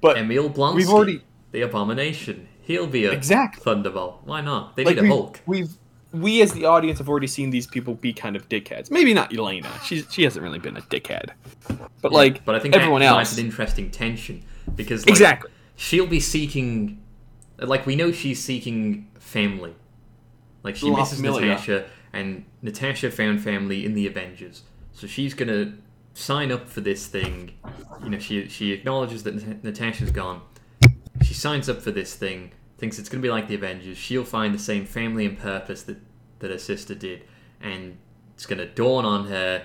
But 0.00 0.16
Emil 0.16 0.50
Blonsky, 0.50 0.76
we've 0.76 0.88
already 0.88 1.22
the 1.52 1.62
Abomination. 1.62 2.48
He'll 2.62 2.86
be 2.86 3.04
a 3.06 3.12
exactly 3.12 3.62
Thunderbolt. 3.62 4.20
Why 4.24 4.40
not? 4.40 4.76
They 4.76 4.84
like 4.84 4.96
need 4.96 5.00
a 5.00 5.02
we, 5.02 5.08
Hulk. 5.08 5.40
we've 5.46 5.76
we 6.12 6.42
as 6.42 6.52
the 6.52 6.64
audience 6.64 6.98
have 6.98 7.08
already 7.08 7.26
seen 7.26 7.50
these 7.50 7.66
people 7.66 7.94
be 7.94 8.12
kind 8.12 8.36
of 8.36 8.48
dickheads. 8.48 8.90
Maybe 8.90 9.14
not 9.14 9.30
Yelena. 9.30 9.82
She's 9.82 10.06
she 10.10 10.22
hasn't 10.22 10.42
really 10.42 10.58
been 10.58 10.76
a 10.76 10.80
dickhead, 10.82 11.30
but 12.00 12.12
Yeah, 12.12 12.18
like 12.18 12.44
but 12.44 12.54
I 12.54 12.58
think 12.58 12.74
everyone 12.74 13.00
that 13.00 13.08
provides 13.08 13.30
else, 13.30 13.38
an 13.38 13.44
interesting 13.44 13.90
tension 13.90 14.42
because 14.76 15.04
like, 15.04 15.10
exactly. 15.10 15.50
she'll 15.76 16.06
be 16.06 16.20
seeking, 16.20 17.02
like 17.58 17.86
we 17.86 17.96
know 17.96 18.12
she's 18.12 18.42
seeking 18.42 19.08
family. 19.18 19.74
Like 20.62 20.76
she 20.76 20.90
La 20.90 20.98
misses 20.98 21.20
Familia. 21.20 21.48
Natasha, 21.48 21.86
and 22.12 22.44
Natasha 22.62 23.10
found 23.10 23.42
family 23.42 23.84
in 23.84 23.94
the 23.94 24.06
Avengers, 24.06 24.62
so 24.92 25.06
she's 25.06 25.32
gonna 25.32 25.74
sign 26.12 26.52
up 26.52 26.68
for 26.68 26.80
this 26.80 27.06
thing. 27.06 27.52
You 28.02 28.10
know, 28.10 28.18
she 28.18 28.48
she 28.48 28.72
acknowledges 28.72 29.22
that 29.22 29.34
Nat- 29.34 29.64
Natasha's 29.64 30.10
gone. 30.10 30.42
She 31.22 31.34
signs 31.34 31.68
up 31.68 31.80
for 31.80 31.90
this 31.90 32.14
thing, 32.14 32.52
thinks 32.78 32.98
it's 32.98 33.08
gonna 33.08 33.22
be 33.22 33.30
like 33.30 33.48
the 33.48 33.54
Avengers. 33.54 33.96
She'll 33.96 34.24
find 34.24 34.54
the 34.54 34.58
same 34.58 34.84
family 34.84 35.24
and 35.24 35.38
purpose 35.38 35.82
that 35.84 35.98
that 36.40 36.50
her 36.50 36.58
sister 36.58 36.94
did, 36.94 37.24
and 37.60 37.96
it's 38.34 38.44
gonna 38.44 38.66
dawn 38.66 39.06
on 39.06 39.28
her 39.28 39.64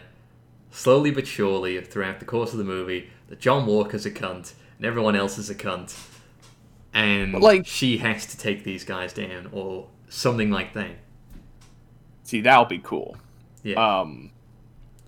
slowly 0.72 1.12
but 1.12 1.26
surely 1.26 1.80
throughout 1.82 2.20
the 2.20 2.26
course 2.26 2.52
of 2.52 2.58
the 2.58 2.64
movie 2.64 3.10
that 3.30 3.40
John 3.40 3.66
Walker's 3.66 4.06
a 4.06 4.12
cunt 4.12 4.54
and 4.78 4.86
everyone 4.86 5.16
else 5.16 5.38
is 5.38 5.50
a 5.50 5.56
cunt, 5.56 5.96
and 6.94 7.32
But, 7.34 7.42
like- 7.42 7.66
she 7.68 7.98
has 7.98 8.26
to 8.28 8.38
take 8.38 8.64
these 8.64 8.84
guys 8.84 9.14
down 9.14 9.50
or 9.52 9.88
something 10.10 10.50
like 10.52 10.74
that. 10.74 10.92
See, 12.24 12.42
that'll 12.42 12.66
be 12.66 12.80
cool. 12.80 13.18
Yeah, 13.64 14.00
Um, 14.02 14.32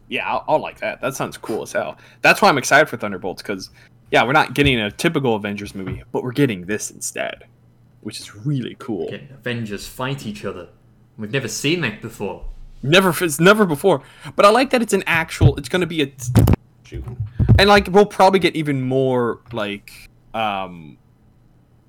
yeah, 0.07 0.27
I'll, 0.27 0.43
I'll 0.47 0.59
like 0.61 0.79
that. 0.79 1.01
That 1.01 1.15
sounds 1.15 1.37
cool 1.37 1.61
as 1.63 1.71
hell. 1.71 1.97
That's 2.21 2.41
why 2.41 2.49
I'm 2.49 2.57
excited 2.57 2.87
for 2.89 2.97
Thunderbolts 2.97 3.41
because, 3.41 3.69
yeah, 4.11 4.23
we're 4.23 4.31
not 4.33 4.53
getting 4.53 4.79
a 4.79 4.91
typical 4.91 5.35
Avengers 5.35 5.75
movie, 5.75 6.03
but 6.11 6.23
we're 6.23 6.31
getting 6.31 6.65
this 6.65 6.91
instead, 6.91 7.43
which 8.01 8.19
is 8.19 8.35
really 8.35 8.75
cool. 8.79 9.09
Getting 9.09 9.29
Avengers 9.31 9.87
fight 9.87 10.25
each 10.25 10.45
other. 10.45 10.69
We've 11.17 11.31
never 11.31 11.47
seen 11.47 11.81
that 11.81 12.01
before. 12.01 12.45
Never, 12.83 13.09
it's 13.23 13.39
never 13.39 13.65
before. 13.65 14.01
But 14.35 14.45
I 14.45 14.49
like 14.49 14.69
that 14.69 14.81
it's 14.83 14.93
an 14.93 15.03
actual. 15.07 15.55
It's 15.57 15.67
going 15.69 15.81
to 15.81 15.87
be 15.87 16.03
a 16.03 16.11
shoot, 16.87 17.03
and 17.59 17.67
like 17.69 17.87
we'll 17.91 18.05
probably 18.05 18.39
get 18.39 18.55
even 18.55 18.81
more 18.81 19.41
like 19.51 19.91
um, 20.33 20.97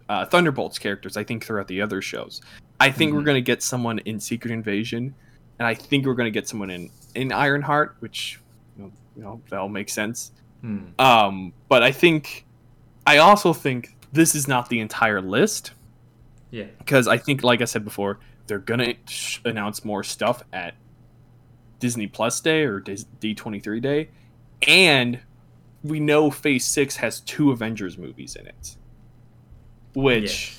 uh, 0.08 0.24
Thunderbolts 0.26 0.78
characters. 0.78 1.16
I 1.16 1.24
think 1.24 1.44
throughout 1.44 1.68
the 1.68 1.80
other 1.82 2.02
shows. 2.02 2.40
I 2.80 2.90
think 2.90 3.12
we're 3.12 3.20
Mhm. 3.22 3.24
going 3.24 3.34
to 3.36 3.40
get 3.42 3.62
someone 3.62 3.98
in 4.00 4.20
Secret 4.20 4.52
Invasion, 4.52 5.14
and 5.58 5.66
I 5.66 5.74
think 5.74 6.06
we're 6.06 6.14
going 6.14 6.32
to 6.32 6.38
get 6.40 6.48
someone 6.48 6.70
in 6.70 6.90
in 7.14 7.32
Ironheart, 7.32 7.96
which 8.00 8.38
you 8.76 8.84
know, 8.84 8.92
you 9.16 9.22
know 9.22 9.40
that'll 9.50 9.68
make 9.68 9.88
sense. 9.88 10.32
Hmm. 10.60 10.78
Um, 10.98 11.52
but 11.68 11.82
I 11.82 11.92
think, 11.92 12.44
I 13.06 13.18
also 13.18 13.52
think 13.52 13.96
this 14.12 14.34
is 14.34 14.48
not 14.48 14.68
the 14.70 14.80
entire 14.80 15.20
list 15.20 15.72
Yeah, 16.50 16.64
because 16.78 17.06
I 17.06 17.16
think, 17.18 17.42
like 17.44 17.60
I 17.62 17.64
said 17.64 17.84
before, 17.84 18.18
they're 18.46 18.58
gonna 18.58 18.94
sh- 19.06 19.38
announce 19.44 19.84
more 19.84 20.02
stuff 20.02 20.42
at 20.52 20.74
Disney 21.78 22.06
Plus 22.06 22.40
Day 22.40 22.62
or 22.64 22.80
D 22.80 23.34
twenty 23.34 23.60
three 23.60 23.80
Day, 23.80 24.08
and 24.66 25.20
we 25.84 26.00
know 26.00 26.30
Phase 26.30 26.64
Six 26.64 26.96
has 26.96 27.20
two 27.20 27.50
Avengers 27.50 27.96
movies 27.98 28.36
in 28.36 28.46
it, 28.46 28.76
which 29.94 30.58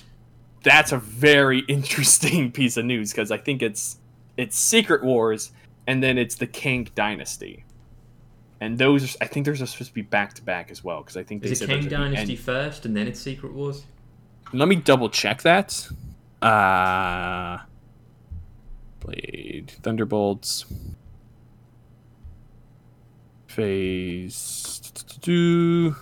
that's 0.63 0.91
a 0.91 0.97
very 0.97 1.59
interesting 1.67 2.51
piece 2.51 2.77
of 2.77 2.85
news 2.85 3.11
because 3.11 3.31
I 3.31 3.37
think 3.37 3.61
it's 3.61 3.97
it's 4.37 4.57
Secret 4.57 5.03
Wars 5.03 5.51
and 5.87 6.03
then 6.03 6.17
it's 6.17 6.35
the 6.35 6.47
Kang 6.47 6.87
Dynasty. 6.95 7.65
And 8.61 8.77
those, 8.77 9.15
I 9.21 9.25
think 9.25 9.45
those 9.45 9.61
are 9.61 9.65
supposed 9.65 9.89
to 9.91 9.95
be 9.95 10.01
back 10.01 10.33
to 10.33 10.43
back 10.43 10.69
as 10.69 10.83
well, 10.83 10.99
because 11.01 11.15
I 11.15 11.23
think 11.23 11.43
is 11.45 11.61
it 11.61 11.67
Kang 11.67 11.87
Dynasty 11.87 12.33
end- 12.33 12.39
first 12.39 12.85
and 12.85 12.95
then 12.95 13.07
it's 13.07 13.19
Secret 13.19 13.53
Wars? 13.53 13.85
Let 14.51 14.67
me 14.67 14.75
double 14.75 15.09
check 15.09 15.41
that. 15.43 15.87
Uh, 16.41 17.59
Blade, 18.99 19.71
Thunderbolts, 19.81 20.65
Phase. 23.49 24.79
Two. 25.21 25.95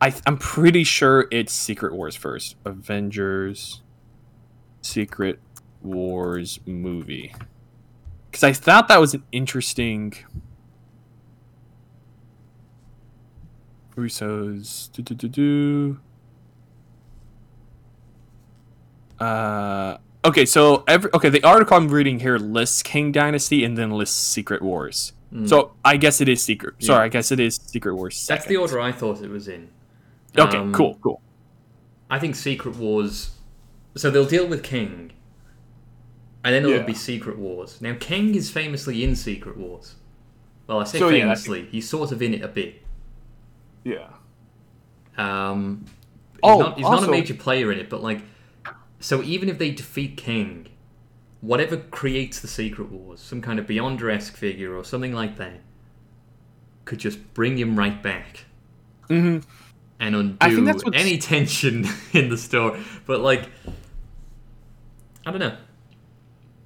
I 0.00 0.14
I'm 0.26 0.38
pretty 0.38 0.82
sure 0.82 1.28
it's 1.30 1.52
Secret 1.52 1.94
Wars 1.94 2.16
first. 2.16 2.56
Avengers, 2.64 3.82
Secret 4.80 5.40
Wars 5.82 6.58
movie. 6.64 7.34
Because 8.30 8.44
I 8.44 8.54
thought 8.54 8.88
that 8.88 8.98
was 8.98 9.12
an 9.12 9.24
interesting. 9.30 10.14
Russo's. 13.94 14.90
Uh, 19.20 19.98
okay, 20.24 20.46
so 20.46 20.84
every 20.88 21.10
okay, 21.12 21.28
the 21.28 21.42
article 21.44 21.76
I'm 21.76 21.88
reading 21.88 22.20
here 22.20 22.38
lists 22.38 22.82
Kang 22.82 23.12
Dynasty 23.12 23.64
and 23.64 23.76
then 23.76 23.90
lists 23.90 24.16
Secret 24.16 24.62
Wars. 24.62 25.12
Hmm. 25.30 25.46
So 25.46 25.72
I 25.84 25.96
guess 25.96 26.20
it 26.20 26.28
is 26.28 26.42
Secret. 26.42 26.74
Sorry, 26.82 27.04
I 27.04 27.08
guess 27.08 27.30
it 27.32 27.40
is 27.40 27.56
Secret 27.56 27.94
Wars. 27.94 28.26
that's 28.26 28.46
the 28.46 28.56
order 28.56 28.80
I 28.80 28.92
thought 28.92 29.22
it 29.22 29.30
was 29.30 29.48
in. 29.48 29.68
Okay, 30.36 30.56
Um, 30.58 30.72
cool, 30.72 30.98
cool. 31.02 31.20
I 32.10 32.18
think 32.18 32.34
Secret 32.36 32.76
Wars. 32.76 33.30
So 33.96 34.10
they'll 34.10 34.24
deal 34.26 34.46
with 34.46 34.62
Kang, 34.62 35.10
and 36.44 36.54
then 36.54 36.62
it'll 36.64 36.76
Yeah. 36.76 36.82
be 36.82 36.94
Secret 36.94 37.38
Wars. 37.38 37.80
Now 37.80 37.94
Kang 37.98 38.34
is 38.34 38.50
famously 38.50 39.02
in 39.04 39.16
Secret 39.16 39.56
Wars. 39.56 39.96
Well, 40.66 40.80
I 40.80 40.84
say 40.84 40.98
So, 40.98 41.08
yeah, 41.08 41.24
that's- 41.26 41.44
famously. 41.44 41.68
He's 41.70 41.88
sort 41.88 42.12
of 42.12 42.22
in 42.22 42.34
it 42.34 42.42
a 42.42 42.48
bit. 42.48 42.82
Yeah. 43.84 44.08
Um, 45.16 45.84
he's 45.86 45.94
Oh, 46.42 46.58
not, 46.60 46.76
he's 46.76 46.84
not 46.84 47.02
a 47.04 47.10
major 47.10 47.34
player 47.34 47.72
in 47.72 47.78
it, 47.78 47.88
but 47.90 48.02
like, 48.02 48.20
so 49.00 49.22
even 49.22 49.48
if 49.48 49.58
they 49.58 49.70
defeat 49.70 50.16
Kang, 50.16 50.66
whatever 51.40 51.76
creates 51.76 52.40
the 52.40 52.48
Secret 52.48 52.90
Wars, 52.90 53.20
some 53.20 53.40
kind 53.40 53.58
of 53.58 53.66
Beyonder 53.66 54.12
esque 54.12 54.36
figure 54.36 54.76
or 54.76 54.84
something 54.84 55.12
like 55.12 55.36
that, 55.36 55.60
could 56.84 56.98
just 56.98 57.34
bring 57.34 57.58
him 57.58 57.78
right 57.78 58.02
back 58.02 58.44
hmm 59.08 59.38
and 60.00 60.14
undo 60.14 60.36
I 60.40 60.54
think 60.54 60.66
that's 60.66 60.82
any 60.92 61.18
tension 61.18 61.86
in 62.12 62.28
the 62.28 62.36
story. 62.38 62.80
But 63.06 63.20
like, 63.20 63.50
I 65.26 65.30
don't 65.30 65.40
know. 65.40 65.56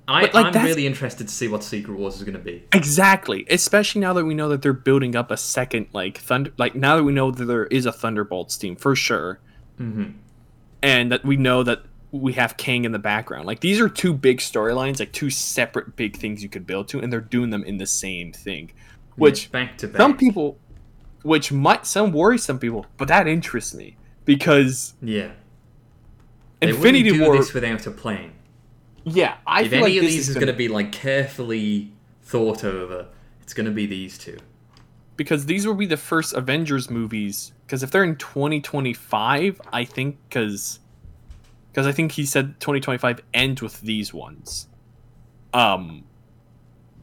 I, 0.08 0.22
But, 0.22 0.34
like, 0.34 0.56
I'm 0.56 0.64
really 0.64 0.86
interested 0.86 1.28
to 1.28 1.32
see 1.34 1.48
what 1.48 1.62
Secret 1.64 1.96
Wars 1.96 2.16
is 2.16 2.24
going 2.24 2.34
to 2.34 2.40
be. 2.40 2.64
Exactly. 2.72 3.46
Especially 3.48 4.00
now 4.00 4.12
that 4.12 4.24
we 4.24 4.34
know 4.34 4.48
that 4.50 4.60
they're 4.60 4.72
building 4.72 5.16
up 5.16 5.30
a 5.30 5.36
second 5.36 5.86
like 5.92 6.18
thunder. 6.18 6.52
Like 6.58 6.74
now 6.74 6.96
that 6.96 7.04
we 7.04 7.12
know 7.12 7.30
that 7.30 7.44
there 7.44 7.66
is 7.66 7.86
a 7.86 7.92
Thunderbolts 7.92 8.56
team 8.58 8.76
for 8.76 8.94
sure, 8.94 9.40
hmm 9.78 10.10
and 10.82 11.12
that 11.12 11.24
we 11.24 11.36
know 11.36 11.62
that 11.62 11.82
we 12.12 12.34
have 12.34 12.56
Kang 12.56 12.84
in 12.84 12.92
the 12.92 12.98
background. 12.98 13.46
Like 13.46 13.60
these 13.60 13.80
are 13.80 13.88
two 13.88 14.12
big 14.12 14.38
storylines, 14.38 15.00
like 15.00 15.12
two 15.12 15.30
separate 15.30 15.96
big 15.96 16.16
things 16.16 16.42
you 16.42 16.48
could 16.48 16.66
build 16.66 16.86
to, 16.88 17.00
and 17.00 17.12
they're 17.12 17.20
doing 17.20 17.50
them 17.50 17.64
in 17.64 17.78
the 17.78 17.86
same 17.86 18.32
thing. 18.32 18.70
Which 19.16 19.50
back 19.50 19.78
to 19.78 19.88
back. 19.88 19.96
some 19.96 20.16
people, 20.16 20.58
which 21.22 21.50
might 21.52 21.86
some 21.86 22.12
worry 22.12 22.38
some 22.38 22.58
people, 22.58 22.86
but 22.98 23.08
that 23.08 23.26
interests 23.26 23.74
me 23.74 23.96
because 24.24 24.94
yeah, 25.02 25.32
they 26.60 26.68
Infinity 26.70 27.10
do 27.12 27.22
War. 27.22 27.36
this 27.36 27.52
without 27.54 27.86
a 27.86 27.90
plan. 27.90 28.32
Yeah, 29.04 29.36
I 29.46 29.62
if 29.62 29.70
feel 29.70 29.84
any 29.84 29.94
like 29.94 30.02
of 30.04 30.08
these 30.10 30.18
is 30.20 30.28
is 30.30 30.34
going 30.36 30.46
to 30.46 30.52
be 30.52 30.68
like 30.68 30.92
carefully 30.92 31.92
thought 32.22 32.62
over, 32.64 33.08
it's 33.42 33.52
going 33.54 33.66
to 33.66 33.72
be 33.72 33.86
these 33.86 34.16
two. 34.18 34.38
because 35.16 35.46
these 35.46 35.66
will 35.66 35.74
be 35.74 35.86
the 35.86 35.96
first 35.96 36.34
Avengers 36.34 36.90
movies. 36.90 37.52
Because 37.66 37.82
if 37.82 37.90
they're 37.90 38.04
in 38.04 38.16
2025, 38.16 39.60
I 39.72 39.84
think 39.84 40.18
because 40.28 40.78
because 41.72 41.86
I 41.86 41.92
think 41.92 42.12
he 42.12 42.26
said 42.26 42.60
2025 42.60 43.20
ends 43.32 43.62
with 43.62 43.80
these 43.80 44.12
ones. 44.12 44.68
Um, 45.54 46.04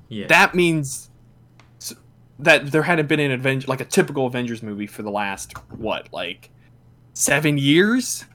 Yeah, 0.07 0.27
that 0.27 0.53
means 0.53 1.09
that 2.39 2.71
there 2.71 2.83
hadn't 2.83 3.07
been 3.07 3.19
an 3.19 3.31
Avenger 3.31 3.67
like 3.67 3.81
a 3.81 3.85
typical 3.85 4.27
Avengers 4.27 4.63
movie 4.63 4.87
for 4.87 5.01
the 5.01 5.11
last 5.11 5.57
what 5.71 6.07
like 6.13 6.49
seven 7.13 7.57
years? 7.57 8.25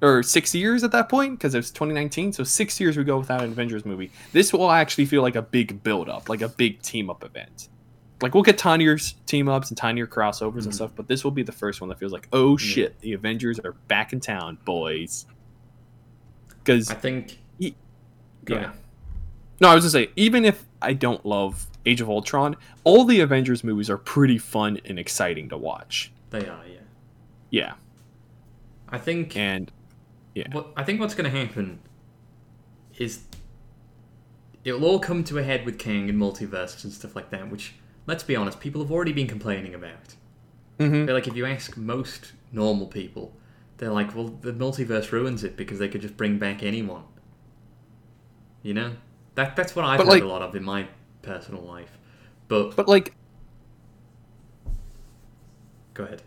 Or 0.00 0.24
six 0.24 0.52
years 0.52 0.82
at 0.82 0.90
that 0.92 1.08
point? 1.08 1.38
Because 1.38 1.54
it 1.54 1.58
was 1.58 1.70
2019 1.70 2.32
so 2.32 2.44
six 2.44 2.80
years 2.80 2.96
we 2.96 3.04
go 3.04 3.18
without 3.18 3.42
an 3.42 3.52
Avengers 3.52 3.86
movie. 3.86 4.10
This 4.32 4.52
will 4.52 4.70
actually 4.70 5.06
feel 5.06 5.22
like 5.22 5.36
a 5.36 5.42
big 5.42 5.82
build 5.82 6.08
up 6.08 6.28
like 6.28 6.42
a 6.42 6.48
big 6.48 6.82
team 6.82 7.08
up 7.08 7.24
event 7.24 7.68
like 8.22 8.34
we'll 8.34 8.42
get 8.42 8.56
tinier 8.58 8.96
team 9.26 9.48
ups 9.48 9.70
and 9.70 9.76
tinier 9.76 10.06
crossovers 10.06 10.62
and 10.64 10.68
Mhm. 10.68 10.74
stuff, 10.74 10.92
but 10.94 11.08
this 11.08 11.24
will 11.24 11.30
be 11.32 11.42
the 11.42 11.52
first 11.52 11.80
one 11.80 11.88
that 11.90 11.98
feels 11.98 12.12
like, 12.12 12.28
oh 12.32 12.56
shit, 12.56 12.98
the 13.00 13.12
Avengers 13.12 13.58
are 13.60 13.72
back 13.88 14.12
in 14.12 14.20
town, 14.20 14.58
boys. 14.64 15.26
Because 16.48 16.90
I 16.90 16.94
think. 16.94 17.38
Go 18.44 18.54
yeah. 18.56 18.60
ahead. 18.64 18.76
no, 19.60 19.68
I 19.68 19.74
was 19.76 19.84
gonna 19.84 19.90
say 19.90 20.10
even 20.16 20.44
if 20.44 20.64
I 20.80 20.94
don't 20.94 21.24
love 21.24 21.68
Age 21.86 22.00
of 22.00 22.08
Ultron, 22.08 22.56
all 22.82 23.04
the 23.04 23.20
Avengers 23.20 23.62
movies 23.62 23.88
are 23.88 23.98
pretty 23.98 24.36
fun 24.38 24.78
and 24.84 24.98
exciting 24.98 25.48
to 25.50 25.56
watch. 25.56 26.10
They 26.30 26.46
are, 26.48 26.64
yeah. 26.66 26.78
Yeah, 27.50 27.72
I 28.88 28.98
think. 28.98 29.36
and 29.36 29.70
yeah. 30.34 30.48
What 30.52 30.68
I 30.76 30.82
think 30.82 30.98
what's 30.98 31.14
going 31.14 31.30
to 31.30 31.38
happen 31.38 31.78
is 32.98 33.20
it'll 34.64 34.84
all 34.84 34.98
come 34.98 35.22
to 35.24 35.38
a 35.38 35.42
head 35.42 35.64
with 35.66 35.78
Kang 35.78 36.08
and 36.08 36.18
multiverses 36.20 36.82
and 36.84 36.92
stuff 36.92 37.14
like 37.14 37.30
that. 37.30 37.48
Which, 37.50 37.74
let's 38.06 38.22
be 38.24 38.36
honest, 38.36 38.60
people 38.60 38.82
have 38.82 38.90
already 38.92 39.12
been 39.12 39.26
complaining 39.26 39.74
about. 39.74 40.14
Mhm. 40.78 41.06
But 41.06 41.12
like, 41.14 41.28
if 41.28 41.36
you 41.36 41.46
ask 41.46 41.76
most 41.76 42.32
normal 42.52 42.86
people, 42.86 43.34
they're 43.78 43.90
like, 43.92 44.14
"Well, 44.14 44.28
the 44.28 44.52
multiverse 44.52 45.12
ruins 45.12 45.44
it 45.44 45.56
because 45.56 45.78
they 45.78 45.88
could 45.88 46.00
just 46.02 46.16
bring 46.16 46.38
back 46.38 46.62
anyone." 46.62 47.04
You 48.62 48.74
know, 48.74 48.92
that 49.34 49.56
that's 49.56 49.74
what 49.76 49.84
I've 49.84 49.98
But, 49.98 50.06
heard 50.06 50.12
like- 50.14 50.22
a 50.22 50.26
lot 50.26 50.42
of 50.42 50.54
in 50.56 50.62
my 50.64 50.88
personal 51.22 51.62
life. 51.62 51.98
But, 52.48 52.76
but 52.76 52.86
like, 52.88 53.14
go 55.94 56.04
ahead. 56.04 56.22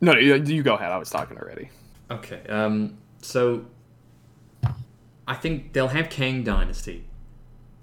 no, 0.00 0.14
you 0.16 0.34
you 0.36 0.62
go 0.62 0.74
ahead. 0.74 0.92
I 0.92 0.98
was 0.98 1.10
talking 1.10 1.38
already. 1.38 1.70
Okay. 2.10 2.42
Um. 2.48 2.98
So, 3.22 3.64
I 5.26 5.34
think 5.34 5.72
they'll 5.72 5.88
have 5.88 6.10
Kang 6.10 6.42
Dynasty. 6.44 7.04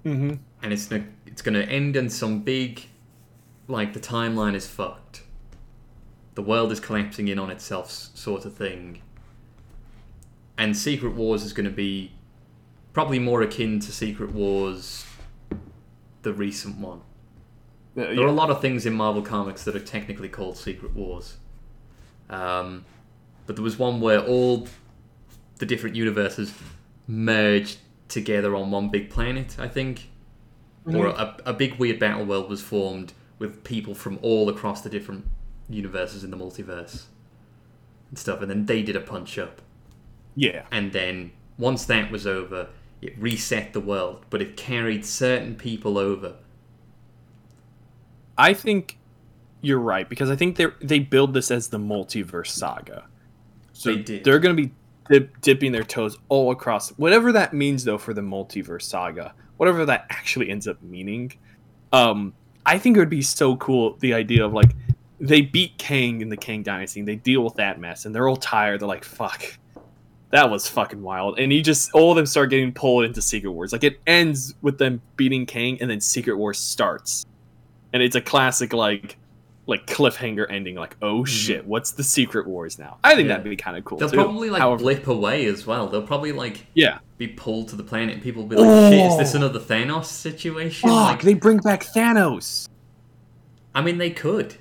Mm-hmm. 0.04 0.34
and 0.62 0.70
it's 0.72 0.86
gonna 0.86 1.06
it's 1.26 1.40
gonna 1.40 1.60
end 1.62 1.96
in 1.96 2.10
some 2.10 2.40
big 2.42 2.84
like 3.68 3.92
the 3.92 4.00
timeline 4.00 4.54
is 4.54 4.66
fucked. 4.66 5.22
The 6.34 6.42
world 6.42 6.72
is 6.72 6.80
collapsing 6.80 7.28
in 7.28 7.38
on 7.38 7.50
itself 7.50 7.90
sort 7.90 8.44
of 8.44 8.54
thing. 8.54 9.02
And 10.58 10.76
secret 10.76 11.14
wars 11.14 11.42
is 11.42 11.52
going 11.52 11.64
to 11.64 11.74
be 11.74 12.12
probably 12.92 13.18
more 13.18 13.42
akin 13.42 13.80
to 13.80 13.92
secret 13.92 14.32
wars 14.32 15.06
the 16.22 16.32
recent 16.32 16.78
one. 16.78 17.02
There 17.94 18.22
are 18.22 18.26
a 18.26 18.32
lot 18.32 18.50
of 18.50 18.60
things 18.60 18.86
in 18.86 18.92
marvel 18.92 19.22
comics 19.22 19.64
that 19.64 19.76
are 19.76 19.80
technically 19.80 20.28
called 20.28 20.56
secret 20.56 20.94
wars. 20.94 21.36
Um, 22.28 22.84
but 23.46 23.56
there 23.56 23.62
was 23.62 23.78
one 23.78 24.00
where 24.00 24.20
all 24.20 24.66
the 25.58 25.66
different 25.66 25.94
universes 25.94 26.52
merged 27.06 27.78
together 28.08 28.54
on 28.54 28.70
one 28.70 28.88
big 28.90 29.10
planet 29.10 29.56
i 29.58 29.68
think. 29.68 30.10
Or 30.86 31.06
a, 31.06 31.36
a 31.46 31.52
big 31.54 31.76
weird 31.78 31.98
battle 31.98 32.26
world 32.26 32.50
was 32.50 32.60
formed 32.60 33.14
with 33.38 33.64
people 33.64 33.94
from 33.94 34.18
all 34.22 34.48
across 34.48 34.80
the 34.80 34.90
different 34.90 35.26
universes 35.68 36.24
in 36.24 36.30
the 36.30 36.36
multiverse 36.36 37.04
and 38.08 38.18
stuff 38.18 38.40
and 38.40 38.50
then 38.50 38.66
they 38.66 38.82
did 38.82 38.96
a 38.96 39.00
punch 39.00 39.38
up 39.38 39.62
yeah. 40.36 40.64
and 40.70 40.92
then 40.92 41.30
once 41.58 41.84
that 41.84 42.10
was 42.10 42.26
over 42.26 42.68
it 43.00 43.16
reset 43.18 43.72
the 43.72 43.80
world 43.80 44.24
but 44.30 44.42
it 44.42 44.56
carried 44.56 45.04
certain 45.04 45.54
people 45.54 45.98
over 45.98 46.34
I 48.36 48.54
think 48.54 48.98
you're 49.60 49.78
right 49.78 50.08
because 50.08 50.30
I 50.30 50.36
think 50.36 50.56
they 50.56 50.66
they 50.82 50.98
build 50.98 51.34
this 51.34 51.50
as 51.50 51.68
the 51.68 51.78
multiverse 51.78 52.48
saga. 52.48 53.06
So 53.72 53.94
They 53.94 54.02
did. 54.02 54.24
they're 54.24 54.38
going 54.38 54.56
to 54.56 54.62
be 54.62 54.72
dip, 55.10 55.40
dipping 55.40 55.72
their 55.72 55.84
toes 55.84 56.18
all 56.28 56.50
across 56.50 56.90
whatever 56.90 57.32
that 57.32 57.52
means 57.52 57.84
though 57.84 57.98
for 57.98 58.14
the 58.14 58.20
multiverse 58.20 58.82
saga, 58.82 59.34
whatever 59.56 59.84
that 59.86 60.06
actually 60.10 60.50
ends 60.50 60.68
up 60.68 60.82
meaning. 60.82 61.32
Um, 61.92 62.34
I 62.66 62.78
think 62.78 62.96
it 62.96 63.00
would 63.00 63.10
be 63.10 63.22
so 63.22 63.56
cool 63.56 63.96
the 64.00 64.14
idea 64.14 64.44
of 64.44 64.52
like 64.52 64.74
they 65.20 65.40
beat 65.42 65.76
Kang 65.78 66.20
in 66.20 66.28
the 66.28 66.36
Kang 66.36 66.62
Dynasty, 66.62 67.00
and 67.00 67.08
they 67.08 67.16
deal 67.16 67.42
with 67.42 67.54
that 67.54 67.78
mess, 67.78 68.04
and 68.04 68.14
they're 68.14 68.28
all 68.28 68.36
tired. 68.36 68.80
They're 68.80 68.88
like, 68.88 69.04
"Fuck, 69.04 69.58
that 70.30 70.50
was 70.50 70.68
fucking 70.68 71.02
wild." 71.02 71.38
And 71.38 71.52
he 71.52 71.62
just 71.62 71.90
all 71.92 72.10
of 72.10 72.16
them 72.16 72.26
start 72.26 72.50
getting 72.50 72.72
pulled 72.72 73.04
into 73.04 73.22
Secret 73.22 73.50
Wars. 73.50 73.72
Like 73.72 73.84
it 73.84 74.00
ends 74.06 74.54
with 74.62 74.78
them 74.78 75.00
beating 75.16 75.46
Kang, 75.46 75.78
and 75.80 75.90
then 75.90 76.00
Secret 76.00 76.36
Wars 76.36 76.58
starts, 76.58 77.26
and 77.92 78.02
it's 78.02 78.16
a 78.16 78.20
classic 78.20 78.72
like 78.72 79.16
like 79.66 79.86
cliffhanger 79.86 80.46
ending. 80.50 80.74
Like, 80.74 80.96
oh 81.00 81.24
shit, 81.24 81.66
what's 81.66 81.92
the 81.92 82.04
Secret 82.04 82.46
Wars 82.46 82.78
now? 82.78 82.98
I 83.02 83.10
think 83.14 83.20
Mm-hmm. 83.20 83.28
Yeah. 83.30 83.36
that'd 83.38 83.50
be 83.50 83.56
kind 83.56 83.76
of 83.76 83.84
cool. 83.84 83.98
they'll 83.98 84.10
too. 84.10 84.16
probably 84.16 84.50
like 84.50 84.60
However- 84.60 84.82
blip 84.82 85.06
away 85.06 85.46
as 85.46 85.66
well 85.66 85.88
they'll 85.88 86.02
probably 86.06 86.32
like 86.32 86.66
yeah. 86.74 86.98
be 87.18 87.28
pulled 87.28 87.68
to 87.68 87.76
the 87.76 87.82
planet 87.84 88.14
and 88.14 88.22
people 88.22 88.42
will 88.42 88.48
be 88.50 88.56
like 88.56 88.92
shit 88.92 89.00
is 89.10 89.16
this 89.18 89.34
Oh. 89.34 89.38
another 89.38 89.58
thanos 89.60 90.04
situation 90.06 90.88
Fuck, 90.90 91.08
like 91.08 91.22
they 91.22 91.34
bring 91.34 91.58
back 91.58 91.82
Thanos. 91.84 92.68
i 93.74 93.80
mean 93.82 93.98
they 93.98 94.10
could 94.10 94.56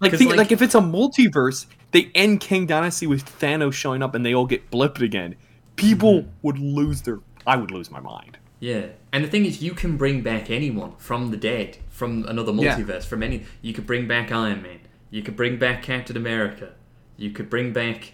Like, 0.00 0.12
think, 0.14 0.30
like- 0.30 0.38
like, 0.38 0.52
if 0.52 0.62
it's 0.62 0.74
a 0.74 0.80
multiverse, 0.80 1.66
they 1.92 2.10
end 2.14 2.40
Kang 2.40 2.66
Dynasty 2.66 3.06
with 3.06 3.24
Thanos 3.40 3.72
showing 3.72 4.02
up 4.02 4.14
and 4.14 4.24
they 4.24 4.34
all 4.34 4.46
get 4.46 4.70
blipped 4.70 5.00
again. 5.00 5.34
People 5.76 6.20
Mm-hmm. 6.20 6.28
would 6.42 6.58
lose 6.58 7.02
their. 7.02 7.20
I 7.46 7.56
would 7.56 7.70
lose 7.70 7.90
my 7.90 7.98
mind. 8.00 8.36
Yeah, 8.60 8.86
and 9.12 9.24
the 9.24 9.28
thing 9.28 9.44
is, 9.46 9.62
you 9.62 9.72
can 9.72 9.96
bring 9.96 10.20
back 10.20 10.50
anyone 10.50 10.92
from 10.98 11.30
the 11.30 11.36
dead, 11.36 11.78
from 11.98 12.24
another 12.28 12.52
Yeah. 12.52 12.76
multiverse, 12.78 13.04
from 13.04 13.22
any. 13.22 13.44
You 13.60 13.72
could 13.74 13.86
bring 13.86 14.06
back 14.06 14.30
Iron 14.32 14.62
Man. 14.62 14.78
You 15.10 15.22
could 15.22 15.36
bring 15.36 15.58
back 15.58 15.82
Captain 15.82 16.16
America. 16.16 16.70
You 17.16 17.30
could 17.30 17.50
bring 17.50 17.72
back 17.72 18.12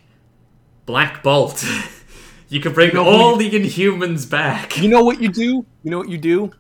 Black 0.87 1.23
Bolt. 1.23 1.65
you 2.49 2.61
could 2.61 2.75
bring 2.75 2.89
You 2.89 2.95
know, 2.95 3.05
all 3.05 3.37
the 3.37 3.51
Inhumans 3.51 4.29
back. 4.29 4.79
You 4.81 4.89
know 4.89 5.05
what 5.05 5.21
you 5.21 5.29
do? 5.29 5.67
You 5.83 5.91
know 5.91 5.99
what 5.99 6.09
you 6.09 6.19
do? 6.19 6.53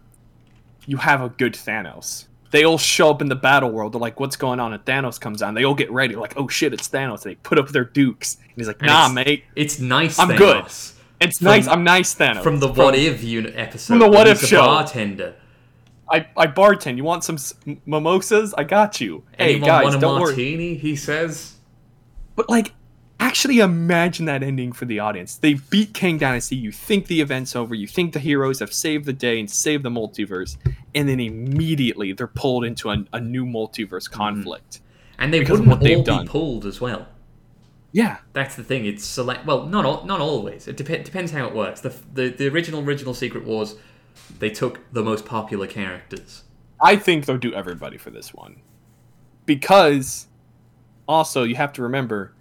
You 0.86 0.98
have 0.98 1.22
a 1.22 1.30
good 1.30 1.54
Thanos. 1.54 2.26
They 2.50 2.62
all 2.64 2.78
show 2.78 3.10
up 3.10 3.20
in 3.22 3.28
the 3.28 3.34
battle 3.34 3.70
world. 3.70 3.94
They're 3.94 4.00
like, 4.00 4.20
"What's 4.20 4.36
going 4.36 4.60
on?" 4.60 4.72
And 4.74 4.84
Thanos 4.84 5.18
comes 5.18 5.42
on. 5.42 5.54
They 5.54 5.64
all 5.64 5.74
get 5.74 5.90
ready. 5.90 6.14
Like, 6.14 6.34
"Oh 6.36 6.46
shit, 6.46 6.72
it's 6.72 6.88
Thanos!" 6.88 7.22
They 7.22 7.34
put 7.36 7.58
up 7.58 7.68
their 7.70 7.84
dukes, 7.84 8.36
and 8.40 8.52
he's 8.56 8.68
like, 8.68 8.76
And 8.80 8.86
"Nah, 8.88 9.06
it's- 9.10 9.26
mate, 9.26 9.44
It's 9.56 9.80
nice. 9.80 10.18
I'm 10.20 10.28
Thanos. 10.28 10.36
good. 10.38 10.64
it's 11.20 11.38
from- 11.38 11.44
nice. 11.46 11.66
I'm 11.66 11.82
nice, 11.84 12.14
Thanos." 12.14 12.42
From 12.44 12.60
the 12.60 12.68
What 12.68 12.94
If 12.94 13.24
unit 13.24 13.54
episode. 13.56 13.94
From 13.94 13.98
the 13.98 14.08
What 14.10 14.28
If 14.28 14.46
show. 14.46 14.64
bartender. 14.66 15.34
I, 16.10 16.26
I 16.36 16.46
bartend. 16.46 16.96
You 16.96 17.04
want 17.04 17.24
some 17.24 17.36
s- 17.36 17.54
mimosas? 17.86 18.54
I 18.54 18.64
got 18.64 19.00
you. 19.00 19.24
Hey 19.38 19.54
Anyone 19.54 19.68
guys, 19.68 19.84
want 19.84 19.96
a 19.96 20.00
don't 20.00 20.20
worry. 20.20 20.74
He 20.74 20.96
says. 20.96 21.54
But 22.36 22.50
like, 22.50 22.74
actually 23.20 23.60
imagine 23.60 24.26
that 24.26 24.42
ending 24.42 24.72
for 24.72 24.84
the 24.84 24.98
audience. 24.98 25.36
They 25.36 25.54
beat 25.54 25.94
Kang 25.94 26.18
Dynasty. 26.18 26.56
You 26.56 26.72
think 26.72 27.06
the 27.06 27.20
event's 27.20 27.56
over. 27.56 27.74
You 27.74 27.86
think 27.86 28.12
the 28.12 28.18
heroes 28.18 28.60
have 28.60 28.72
saved 28.72 29.06
the 29.06 29.12
day 29.12 29.40
and 29.40 29.50
saved 29.50 29.82
the 29.82 29.90
multiverse, 29.90 30.56
and 30.94 31.08
then 31.08 31.20
immediately 31.20 32.12
they're 32.12 32.26
pulled 32.26 32.64
into 32.64 32.90
a, 32.90 33.04
a 33.12 33.20
new 33.20 33.46
multiverse 33.46 34.08
mm-hmm. 34.08 34.14
conflict. 34.14 34.80
And 35.18 35.32
they 35.32 35.40
wouldn't 35.40 35.68
all 35.68 36.02
done. 36.02 36.24
be 36.24 36.28
pulled 36.28 36.66
as 36.66 36.80
well. 36.80 37.06
Yeah, 37.92 38.16
That's 38.32 38.56
the 38.56 38.64
thing. 38.64 38.86
It's 38.86 39.04
select. 39.04 39.46
Well, 39.46 39.66
not 39.66 39.84
al- 39.84 40.04
not 40.04 40.20
always. 40.20 40.66
It 40.66 40.76
dep- 40.76 41.04
depends 41.04 41.30
how 41.30 41.46
it 41.46 41.54
works. 41.54 41.80
The, 41.80 41.94
the 42.12 42.28
the 42.28 42.48
original 42.48 42.80
original 42.80 43.14
Secret 43.14 43.44
Wars, 43.44 43.76
they 44.38 44.50
took 44.50 44.80
the 44.92 45.02
most 45.02 45.24
popular 45.24 45.66
characters. 45.66 46.44
I 46.82 46.96
think 46.96 47.24
they'll 47.26 47.38
do 47.38 47.52
everybody 47.54 47.96
for 47.98 48.10
this 48.10 48.34
one, 48.34 48.60
because 49.46 50.26
also 51.08 51.44
you 51.44 51.54
have 51.56 51.72
to 51.74 51.82
remember, 51.82 52.32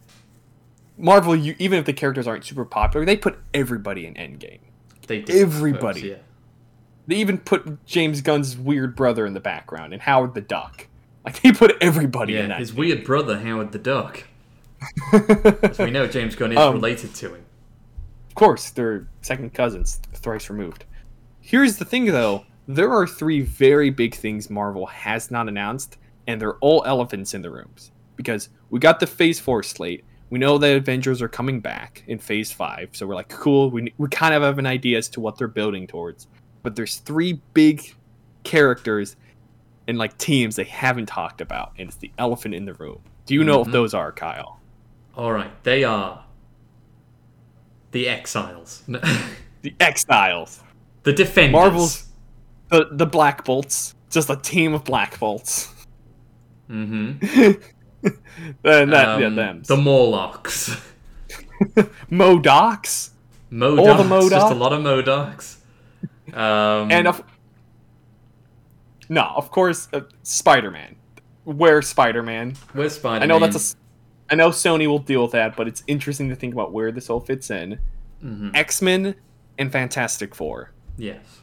Marvel. 0.97 1.35
You 1.35 1.55
even 1.59 1.79
if 1.79 1.85
the 1.85 1.93
characters 1.93 2.27
aren't 2.27 2.45
super 2.45 2.65
popular, 2.65 3.05
they 3.05 3.17
put 3.17 3.39
everybody 3.53 4.05
in 4.05 4.13
Endgame. 4.15 4.59
They 5.07 5.21
did, 5.21 5.35
Everybody. 5.41 5.99
suppose, 5.99 6.11
yeah. 6.17 6.23
They 7.07 7.15
even 7.17 7.37
put 7.39 7.85
James 7.85 8.21
Gunn's 8.21 8.55
weird 8.57 8.95
brother 8.95 9.25
in 9.25 9.33
the 9.33 9.41
background 9.41 9.91
and 9.93 10.01
Howard 10.01 10.33
the 10.33 10.41
Duck. 10.41 10.87
Like 11.25 11.41
they 11.41 11.51
put 11.51 11.75
everybody 11.81 12.35
in 12.35 12.41
Yeah, 12.43 12.47
that. 12.47 12.59
his 12.59 12.73
weird 12.73 13.03
brother 13.03 13.39
Howard 13.39 13.71
the 13.71 13.79
Duck. 13.79 14.23
We 15.79 15.91
know 15.91 16.07
James 16.07 16.35
Gunn 16.35 16.51
is 16.53 16.57
Um, 16.57 16.75
related 16.75 17.13
to 17.15 17.35
him. 17.35 17.45
Of 18.29 18.35
course, 18.35 18.69
they're 18.71 19.07
second 19.21 19.53
cousins, 19.53 20.01
thrice 20.13 20.49
removed. 20.49 20.85
Here's 21.45 21.77
the 21.77 21.85
thing, 21.85 22.05
though: 22.05 22.45
there 22.67 22.91
are 22.91 23.05
three 23.05 23.41
very 23.41 23.89
big 23.89 24.15
things 24.15 24.49
Marvel 24.49 24.85
has 24.87 25.29
not 25.29 25.47
announced, 25.49 25.97
and 26.25 26.39
they're 26.41 26.55
all 26.59 26.83
elephants 26.85 27.33
in 27.33 27.41
the 27.41 27.51
rooms. 27.51 27.91
Because 28.15 28.49
we 28.69 28.79
got 28.79 28.99
the 29.01 29.07
Phase 29.07 29.39
Four 29.39 29.61
slate, 29.61 30.05
we 30.29 30.39
know 30.39 30.57
that 30.57 30.75
Avengers 30.77 31.21
are 31.21 31.27
coming 31.27 31.59
back 31.59 32.03
in 32.07 32.17
Phase 32.17 32.51
Five, 32.51 32.89
so 32.93 33.05
we're 33.05 33.15
like, 33.15 33.27
cool. 33.29 33.69
We 33.69 33.93
we 33.97 34.07
kind 34.07 34.33
of 34.33 34.41
have 34.41 34.57
an 34.57 34.65
idea 34.65 34.97
as 34.97 35.09
to 35.09 35.19
what 35.19 35.37
they're 35.37 35.47
building 35.49 35.85
towards. 35.85 36.27
But 36.63 36.75
there's 36.77 36.97
three 36.97 37.41
big 37.53 37.93
characters 38.43 39.15
and 39.87 39.97
like 39.97 40.17
teams 40.17 40.55
they 40.55 40.63
haven't 40.63 41.07
talked 41.07 41.41
about, 41.41 41.73
and 41.77 41.89
it's 41.89 41.97
the 41.97 42.11
elephant 42.17 42.55
in 42.55 42.63
the 42.65 42.73
room. 42.75 42.99
Do 43.25 43.33
you 43.33 43.43
know 43.43 43.59
Mhm. 43.63 43.67
if 43.67 43.71
those 43.73 43.93
are 43.93 44.11
Kyle? 44.13 44.61
All 45.17 45.33
right, 45.33 45.51
they 45.63 45.83
are 45.83 46.23
the 47.91 48.07
Exiles, 48.07 48.83
The 49.61 49.75
Exiles. 49.79 50.61
The 51.03 51.13
Defenders. 51.13 51.51
Marvel's 51.53 52.07
the 52.69 52.87
the 52.91 53.05
Black 53.05 53.43
Bolts, 53.45 53.93
just 54.09 54.29
a 54.29 54.35
team 54.35 54.73
of 54.73 54.83
Black 54.83 55.19
Bolts. 55.19 55.69
Mm-hmm. 56.69 57.51
and 58.63 58.91
that, 58.93 59.19
yeah, 59.19 59.27
Um, 59.27 59.35
them. 59.35 59.63
The 59.63 59.77
Morlocks. 59.77 60.69
MODOKs 62.11 63.09
MODOKs. 63.51 63.97
the 63.97 64.03
MODOKs. 64.03 64.29
Just 64.29 64.51
a 64.51 64.55
lot 64.55 64.73
of 64.73 64.81
MODOKs. 64.81 65.57
Um, 66.35 66.91
and 66.91 67.07
of, 67.07 67.23
no, 69.09 69.23
of 69.35 69.51
course, 69.51 69.87
uh, 69.93 70.01
Spider 70.23 70.71
Man. 70.71 70.95
Where 71.43 71.81
Spider 71.81 72.23
Man? 72.23 72.55
Where's 72.73 72.95
Spider 72.95 73.19
Man? 73.19 73.23
I 73.23 73.25
know 73.25 73.39
that's 73.45 73.73
a. 73.73 73.77
I 74.31 74.35
know 74.35 74.49
Sony 74.49 74.87
will 74.87 74.99
deal 74.99 75.21
with 75.21 75.31
that, 75.33 75.55
but 75.55 75.67
it's 75.67 75.83
interesting 75.87 76.29
to 76.29 76.35
think 76.35 76.53
about 76.53 76.71
where 76.71 76.91
this 76.91 77.09
all 77.09 77.19
fits 77.19 77.51
in. 77.51 77.79
hmm 78.21 78.49
X 78.55 78.81
Men 78.81 79.15
and 79.57 79.71
Fantastic 79.71 80.33
Four. 80.33 80.71
Yes. 80.97 81.41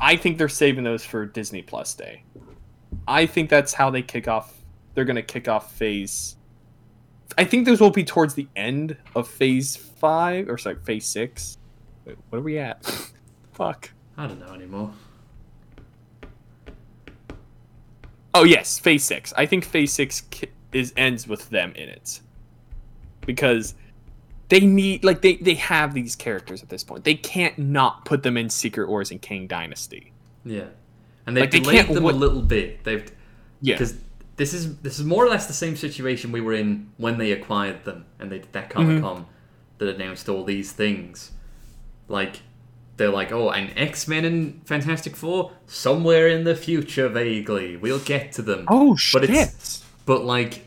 I 0.00 0.16
think 0.16 0.38
they're 0.38 0.48
saving 0.48 0.84
those 0.84 1.04
for 1.04 1.26
Disney 1.26 1.62
Plus 1.62 1.94
Day. 1.94 2.24
I 3.06 3.26
think 3.26 3.50
that's 3.50 3.72
how 3.72 3.90
they 3.90 4.02
kick 4.02 4.28
off. 4.28 4.62
They're 4.94 5.04
going 5.04 5.16
to 5.16 5.22
kick 5.22 5.48
off 5.48 5.72
phase. 5.72 6.36
I 7.38 7.44
think 7.44 7.64
those 7.66 7.80
will 7.80 7.90
be 7.90 8.04
towards 8.04 8.34
the 8.34 8.48
end 8.56 8.96
of 9.14 9.26
phase 9.28 9.76
five, 9.76 10.48
or 10.48 10.58
sorry, 10.58 10.76
phase 10.84 11.06
six. 11.06 11.56
Wait, 12.04 12.16
what 12.28 12.38
are 12.38 12.42
we 12.42 12.58
at? 12.58 12.84
Fuck. 13.52 13.90
I 14.16 14.26
don't 14.26 14.40
know 14.40 14.52
anymore. 14.52 14.92
Oh 18.34 18.44
yes, 18.44 18.78
phase 18.78 19.04
six. 19.04 19.32
I 19.36 19.46
think 19.46 19.64
phase 19.64 19.92
six 19.92 20.22
ki- 20.30 20.48
is 20.72 20.92
ends 20.96 21.28
with 21.28 21.48
them 21.50 21.72
in 21.74 21.88
it, 21.88 22.20
because 23.26 23.74
they 24.52 24.66
need 24.66 25.02
like 25.02 25.22
they 25.22 25.36
they 25.36 25.54
have 25.54 25.94
these 25.94 26.14
characters 26.14 26.62
at 26.62 26.68
this 26.68 26.84
point. 26.84 27.04
They 27.04 27.14
can't 27.14 27.58
not 27.58 28.04
put 28.04 28.22
them 28.22 28.36
in 28.36 28.50
Secret 28.50 28.88
Wars 28.88 29.10
and 29.10 29.20
Kang 29.20 29.46
Dynasty. 29.46 30.12
Yeah, 30.44 30.66
and 31.26 31.34
they've 31.34 31.44
Like, 31.44 31.50
they 31.52 31.60
delayed 31.60 31.76
can't 31.86 31.94
them 31.94 32.04
a 32.04 32.08
little 32.08 32.42
bit. 32.42 32.84
They've 32.84 33.10
Yeah. 33.62 33.76
because 33.76 33.96
this 34.36 34.52
is 34.52 34.76
this 34.78 34.98
is 34.98 35.06
more 35.06 35.24
or 35.24 35.30
less 35.30 35.46
the 35.46 35.54
same 35.54 35.74
situation 35.74 36.32
we 36.32 36.42
were 36.42 36.52
in 36.52 36.90
when 36.98 37.16
they 37.16 37.32
acquired 37.32 37.84
them 37.84 38.04
and 38.18 38.30
they 38.30 38.40
did 38.40 38.52
that 38.52 38.68
mm-hmm. 38.68 39.00
Comic 39.00 39.02
Con 39.02 39.26
that 39.78 39.88
announced 39.88 40.28
all 40.28 40.44
these 40.44 40.70
things. 40.72 41.32
Like 42.08 42.42
they're 42.98 43.10
like, 43.10 43.32
oh, 43.32 43.50
and 43.50 43.72
X 43.74 44.06
Men 44.06 44.26
and 44.26 44.66
Fantastic 44.66 45.16
Four 45.16 45.52
somewhere 45.66 46.28
in 46.28 46.44
the 46.44 46.54
future, 46.54 47.08
vaguely. 47.08 47.76
We'll 47.78 48.00
get 48.00 48.32
to 48.32 48.42
them. 48.42 48.66
Oh 48.68 48.90
But 48.90 48.98
shit! 48.98 49.30
it's- 49.30 49.84
But 50.04 50.24
like, 50.24 50.66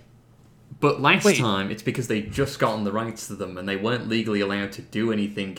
but 0.80 1.02
last 1.02 1.26
Wait. 1.26 1.38
time 1.38 1.72
it's 1.72 1.84
because 1.84 2.08
they 2.08 2.22
just 2.22 2.60
gotten 2.60 2.84
the 2.84 2.92
rights 2.92 3.28
to 3.28 3.36
them 3.36 3.58
and 3.58 3.68
they 3.68 3.76
weren't 3.76 4.08
legally 4.08 4.42
allowed 4.42 4.72
to 4.74 4.82
do 4.82 5.12
anything 5.12 5.58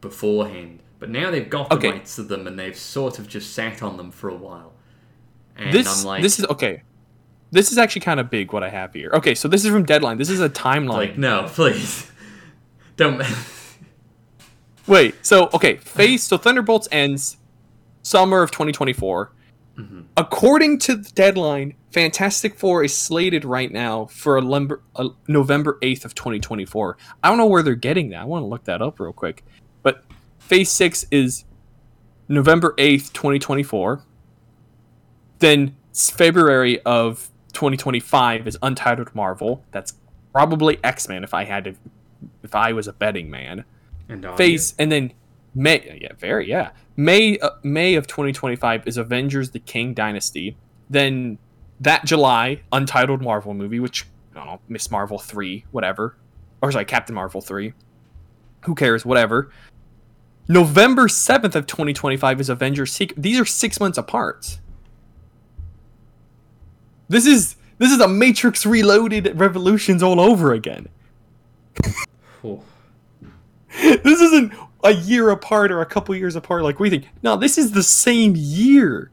beforehand. 0.00 0.80
But 0.98 1.10
now 1.10 1.30
they've 1.30 1.48
got 1.48 1.68
the 1.70 1.76
Okay. 1.76 1.90
rights 1.92 2.16
to 2.16 2.22
them 2.24 2.46
and 2.46 2.58
they've 2.58 2.76
sort 2.76 3.18
of 3.18 3.28
just 3.28 3.52
sat 3.52 3.82
on 3.82 3.96
them 3.96 4.10
for 4.10 4.28
a 4.28 4.34
while. 4.36 4.72
And 5.56 5.72
this 5.72 6.00
I'm 6.02 6.06
like, 6.06 6.22
this 6.22 6.38
is 6.38 6.44
okay. 6.46 6.82
This 7.50 7.72
is 7.72 7.78
actually 7.78 8.02
kind 8.02 8.20
of 8.20 8.30
big. 8.30 8.52
What 8.52 8.62
I 8.62 8.68
have 8.68 8.92
here. 8.92 9.10
Okay, 9.14 9.34
so 9.34 9.48
this 9.48 9.64
is 9.64 9.70
from 9.70 9.84
Deadline. 9.84 10.18
This 10.18 10.28
is 10.30 10.40
a 10.40 10.48
timeline. 10.50 10.88
like 10.88 11.18
no, 11.18 11.46
please, 11.48 12.10
don't. 12.96 13.22
Wait, 14.86 15.14
so 15.24 15.48
okay, 15.54 15.76
Phase 15.76 16.22
so 16.22 16.36
Thunderbolts 16.38 16.88
ends 16.92 17.36
summer 18.02 18.42
of 18.42 18.50
2024. 18.50 19.32
Mhm. 19.78 20.04
According 20.16 20.78
to 20.80 20.96
the 20.96 21.10
deadline, 21.10 21.74
Fantastic 21.90 22.54
Four 22.54 22.84
is 22.84 22.96
slated 22.96 23.44
right 23.44 23.72
now 23.72 24.06
for 24.06 24.40
November 24.40 25.78
8th 25.82 26.04
of 26.04 26.14
2024. 26.14 26.96
I 27.22 27.28
don't 27.28 27.38
know 27.38 27.46
where 27.46 27.62
they're 27.62 27.74
getting 27.74 28.10
that. 28.10 28.22
I 28.22 28.24
want 28.24 28.42
to 28.42 28.46
look 28.46 28.64
that 28.64 28.82
up 28.82 29.00
real 29.00 29.12
quick. 29.12 29.44
But 29.82 30.04
Phase 30.38 30.70
6 30.70 31.06
is 31.10 31.44
November 32.28 32.74
8th, 32.78 33.12
2024. 33.12 34.02
Then 35.38 35.76
February 35.94 36.80
of 36.82 37.30
2025 37.54 38.46
is 38.46 38.58
Untitled 38.62 39.14
Marvel. 39.14 39.64
That's 39.70 39.94
probably 40.32 40.78
X-Men 40.84 41.24
if 41.24 41.32
I 41.32 41.44
had 41.44 41.64
to 41.64 41.74
if 42.42 42.54
I 42.54 42.72
was 42.72 42.86
a 42.86 42.92
betting 42.92 43.30
man 43.30 43.64
and 44.08 44.26
phase 44.36 44.74
and 44.78 44.90
then 44.90 45.12
may 45.54 45.98
yeah 46.00 46.12
very 46.18 46.48
yeah 46.48 46.70
may 46.96 47.38
uh, 47.38 47.50
may 47.62 47.94
of 47.94 48.06
2025 48.06 48.86
is 48.86 48.96
avengers 48.96 49.50
the 49.50 49.58
kang 49.60 49.94
dynasty 49.94 50.56
then 50.90 51.38
that 51.80 52.04
july 52.04 52.60
untitled 52.72 53.22
marvel 53.22 53.54
movie 53.54 53.80
which 53.80 54.06
i 54.32 54.38
don't 54.38 54.46
know 54.46 54.60
miss 54.68 54.90
marvel 54.90 55.18
3 55.18 55.64
whatever 55.70 56.16
or 56.62 56.72
sorry 56.72 56.84
captain 56.84 57.14
marvel 57.14 57.40
3 57.40 57.72
who 58.62 58.74
cares 58.74 59.04
whatever 59.04 59.50
november 60.48 61.08
7th 61.08 61.54
of 61.54 61.66
2025 61.66 62.40
is 62.40 62.48
avengers 62.48 62.92
secret 62.92 63.20
these 63.20 63.38
are 63.38 63.44
six 63.44 63.80
months 63.80 63.98
apart 63.98 64.58
this 67.08 67.26
is 67.26 67.56
this 67.78 67.92
is 67.92 68.00
a 68.00 68.08
matrix 68.08 68.66
reloaded 68.66 69.38
revolutions 69.38 70.02
all 70.02 70.20
over 70.20 70.52
again? 70.52 70.88
This 73.80 74.20
isn't 74.20 74.54
a 74.82 74.92
year 74.92 75.30
apart 75.30 75.70
or 75.70 75.82
a 75.82 75.86
couple 75.86 76.14
years 76.16 76.34
apart 76.34 76.62
like 76.62 76.80
we 76.80 76.90
think. 76.90 77.06
No, 77.22 77.36
this 77.36 77.58
is 77.58 77.70
the 77.70 77.82
same 77.82 78.34
year. 78.34 79.10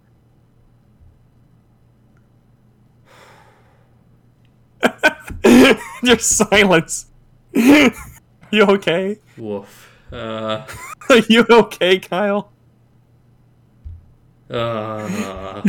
There's 6.09 6.25
silence. 6.25 7.07
you 7.53 7.91
okay? 8.53 9.19
woof. 9.37 9.91
Uh, 10.11 10.65
Are 11.09 11.17
you 11.29 11.45
okay, 11.49 11.99
Kyle? 11.99 12.51
uh, 14.49 15.61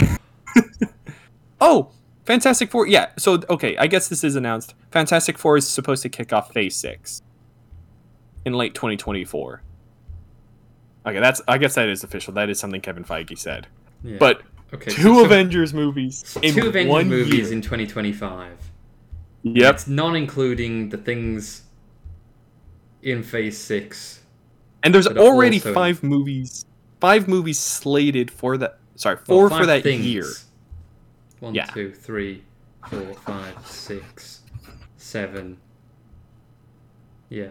Oh, 1.60 1.90
Fantastic 2.24 2.70
Four. 2.70 2.86
Yeah, 2.86 3.10
so 3.16 3.40
okay, 3.48 3.76
I 3.76 3.86
guess 3.86 4.08
this 4.08 4.22
is 4.24 4.36
announced. 4.36 4.74
Fantastic 4.90 5.38
Four 5.38 5.56
is 5.56 5.66
supposed 5.66 6.02
to 6.02 6.08
kick 6.08 6.32
off 6.32 6.52
Phase 6.52 6.76
Six 6.76 7.22
in 8.44 8.52
late 8.52 8.74
2024. 8.74 9.62
Okay, 11.06 11.20
that's. 11.20 11.40
I 11.48 11.56
guess 11.58 11.74
that 11.76 11.88
is 11.88 12.02
official. 12.04 12.34
That 12.34 12.50
is 12.50 12.58
something 12.58 12.80
Kevin 12.80 13.04
Feige 13.04 13.38
said. 13.38 13.68
yeah. 14.02 14.16
But 14.18 14.42
okay, 14.74 14.90
two 14.90 15.14
so- 15.14 15.24
Avengers 15.24 15.72
movies 15.72 16.36
in 16.42 16.52
two 16.54 16.66
Avengers 16.68 16.90
one 16.90 17.08
movies 17.08 17.44
year. 17.48 17.52
in 17.52 17.62
2025. 17.62 18.70
Yep. 19.54 19.62
That's 19.62 19.86
not 19.86 20.16
including 20.16 20.88
the 20.88 20.96
things 20.96 21.62
in 23.02 23.22
Phase 23.22 23.56
Six. 23.58 24.20
And 24.82 24.94
there's 24.94 25.06
already 25.06 25.56
also- 25.58 25.72
five 25.72 26.02
movies, 26.02 26.64
five 27.00 27.28
movies 27.28 27.58
slated 27.58 28.30
for 28.30 28.56
that. 28.58 28.78
Sorry, 28.96 29.16
four 29.24 29.48
five 29.50 29.60
for 29.60 29.66
that 29.66 29.82
things. 29.82 30.04
year. 30.06 30.26
One, 31.40 31.54
Yeah. 31.54 31.66
two, 31.66 31.92
three, 31.92 32.42
four, 32.88 33.14
five, 33.14 33.54
six, 33.66 34.40
seven. 34.96 35.58
Yeah. 37.28 37.50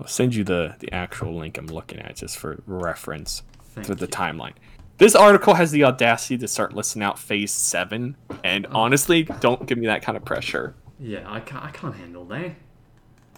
I'll 0.00 0.06
send 0.08 0.34
you 0.34 0.44
the 0.44 0.74
the 0.78 0.92
actual 0.92 1.34
link 1.34 1.56
I'm 1.56 1.68
looking 1.68 1.98
at 2.00 2.16
just 2.16 2.36
for 2.36 2.62
reference 2.66 3.42
Thank 3.74 3.86
for 3.86 3.94
the 3.94 4.06
you. 4.06 4.08
timeline. 4.08 4.52
This 4.98 5.14
article 5.14 5.54
has 5.54 5.70
the 5.72 5.84
audacity 5.84 6.38
to 6.38 6.48
start 6.48 6.74
listing 6.74 7.02
out 7.02 7.18
Phase 7.18 7.52
Seven, 7.52 8.16
and 8.42 8.66
Oh. 8.66 8.76
honestly, 8.80 9.24
don't 9.40 9.66
give 9.66 9.76
me 9.78 9.86
that 9.86 10.02
kind 10.02 10.16
of 10.16 10.24
pressure. 10.24 10.74
Yeah, 10.98 11.30
I 11.30 11.40
can't. 11.40 11.64
I 11.64 11.70
can't 11.70 11.94
handle 11.94 12.24
that. 12.26 12.52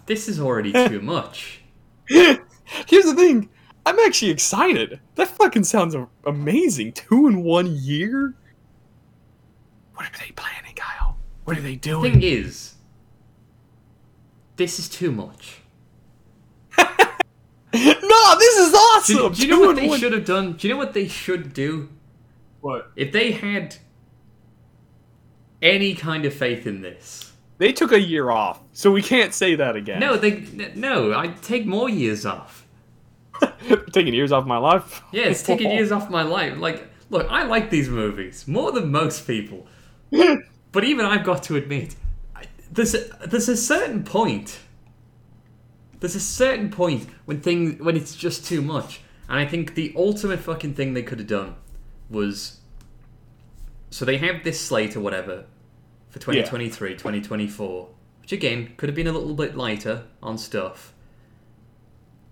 This 0.05 0.29
is 0.29 0.39
already 0.39 0.71
too 0.71 1.01
much. 1.03 1.61
Here's 2.07 2.39
the 3.05 3.13
thing. 3.15 3.49
I'm 3.85 3.99
actually 3.99 4.31
excited. 4.31 4.99
That 5.15 5.27
fucking 5.27 5.63
sounds 5.65 5.95
amazing. 6.25 6.93
Two 6.93 7.27
in 7.27 7.43
one 7.43 7.75
year. 7.75 8.35
What 9.95 10.05
are 10.05 10.17
they 10.25 10.31
planning, 10.31 10.75
Kyle? 10.75 11.17
What 11.43 11.57
are 11.57 11.61
they 11.61 11.75
doing? 11.75 12.03
The 12.03 12.09
thing 12.11 12.23
is, 12.23 12.75
this 14.55 14.79
is 14.79 14.87
too 14.87 15.11
much. 15.11 15.58
No, 17.73 18.35
this 18.39 18.57
is 18.57 18.73
awesome. 18.73 19.15
Do, 19.15 19.29
do 19.33 19.41
you 19.41 19.47
know 19.47 19.59
what 19.59 19.75
they 19.75 19.97
should 19.97 20.13
have 20.13 20.25
done? 20.25 20.53
Do 20.53 20.67
you 20.67 20.73
know 20.73 20.77
what 20.77 20.93
they 20.93 21.07
should 21.07 21.53
do? 21.53 21.89
What? 22.61 22.91
If 22.95 23.11
they 23.11 23.31
had 23.31 23.75
any 25.61 25.95
kind 25.95 26.25
of 26.25 26.33
faith 26.33 26.65
in 26.65 26.81
this. 26.81 27.31
They 27.57 27.73
took 27.73 27.91
a 27.91 27.99
year 27.99 28.29
off, 28.29 28.61
so 28.71 28.91
we 28.91 29.01
can't 29.01 29.33
say 29.33 29.55
that 29.55 29.75
again. 29.75 29.99
No, 29.99 30.15
they 30.15 30.45
no. 30.75 31.13
I'd 31.13 31.41
take 31.41 31.65
more 31.65 31.89
years 31.89 32.25
off. 32.25 32.65
taking 33.91 34.13
years 34.13 34.31
off 34.31 34.45
my 34.45 34.57
life. 34.57 35.01
Yeah, 35.11 35.25
it's 35.25 35.43
taking 35.51 35.69
years 35.71 35.91
off 35.91 36.09
my 36.09 36.21
life. 36.23 36.57
Like, 36.57 36.87
look, 37.09 37.27
I 37.29 37.43
like 37.43 37.69
these 37.69 37.89
movies 37.89 38.47
more 38.47 38.71
than 38.71 38.91
most 38.91 39.27
people, 39.27 39.67
but 40.71 40.83
even 40.85 41.05
I've 41.05 41.25
got 41.25 41.43
to 41.43 41.57
admit, 41.57 41.95
I- 42.33 42.45
there's 42.71 42.95
a, 42.95 42.99
there's 43.27 43.49
a 43.49 43.57
certain 43.57 44.03
point. 44.03 44.59
There's 45.99 46.15
a 46.15 46.19
certain 46.19 46.69
point 46.69 47.07
when 47.25 47.41
things 47.41 47.81
when 47.81 47.95
it's 47.97 48.15
just 48.15 48.45
too 48.45 48.61
much, 48.61 49.01
and 49.27 49.39
I 49.39 49.45
think 49.45 49.75
the 49.75 49.93
ultimate 49.95 50.39
fucking 50.39 50.73
thing 50.73 50.93
they 50.93 51.03
could 51.03 51.19
have 51.19 51.27
done 51.27 51.55
was. 52.09 52.59
So 53.91 54.05
they 54.05 54.17
have 54.17 54.43
this 54.43 54.59
slate 54.61 54.95
or 54.95 54.99
whatever 54.99 55.45
for 56.09 56.19
2023, 56.19 56.91
2024, 56.91 57.89
which 58.21 58.31
again 58.31 58.73
could 58.77 58.87
have 58.87 58.95
been 58.95 59.07
a 59.07 59.11
little 59.11 59.33
bit 59.33 59.57
lighter 59.57 60.03
on 60.21 60.37
stuff 60.37 60.93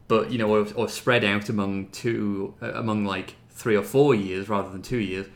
but 0.07 0.31
you 0.31 0.37
know, 0.37 0.49
or, 0.49 0.67
or 0.75 0.89
spread 0.89 1.23
out 1.23 1.49
among 1.49 1.87
two, 1.87 2.53
uh, 2.61 2.71
among 2.73 3.05
like 3.05 3.35
three 3.49 3.75
or 3.75 3.83
four 3.83 4.15
years 4.15 4.49
rather 4.49 4.69
than 4.69 4.81
two 4.81 4.97
years. 4.97 5.27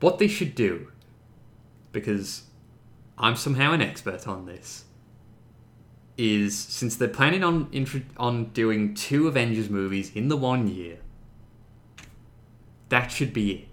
What 0.00 0.18
they 0.18 0.28
should 0.28 0.54
do, 0.54 0.90
because 1.92 2.44
I'm 3.18 3.36
somehow 3.36 3.72
an 3.72 3.80
expert 3.80 4.26
on 4.26 4.46
this, 4.46 4.84
is 6.16 6.56
since 6.58 6.96
they're 6.96 7.08
planning 7.08 7.42
on 7.44 7.68
on 8.16 8.46
doing 8.50 8.94
two 8.94 9.28
Avengers 9.28 9.68
movies 9.70 10.12
in 10.14 10.28
the 10.28 10.36
one 10.36 10.68
year, 10.68 10.98
that 12.88 13.08
should 13.10 13.32
be 13.32 13.52
it. 13.52 13.68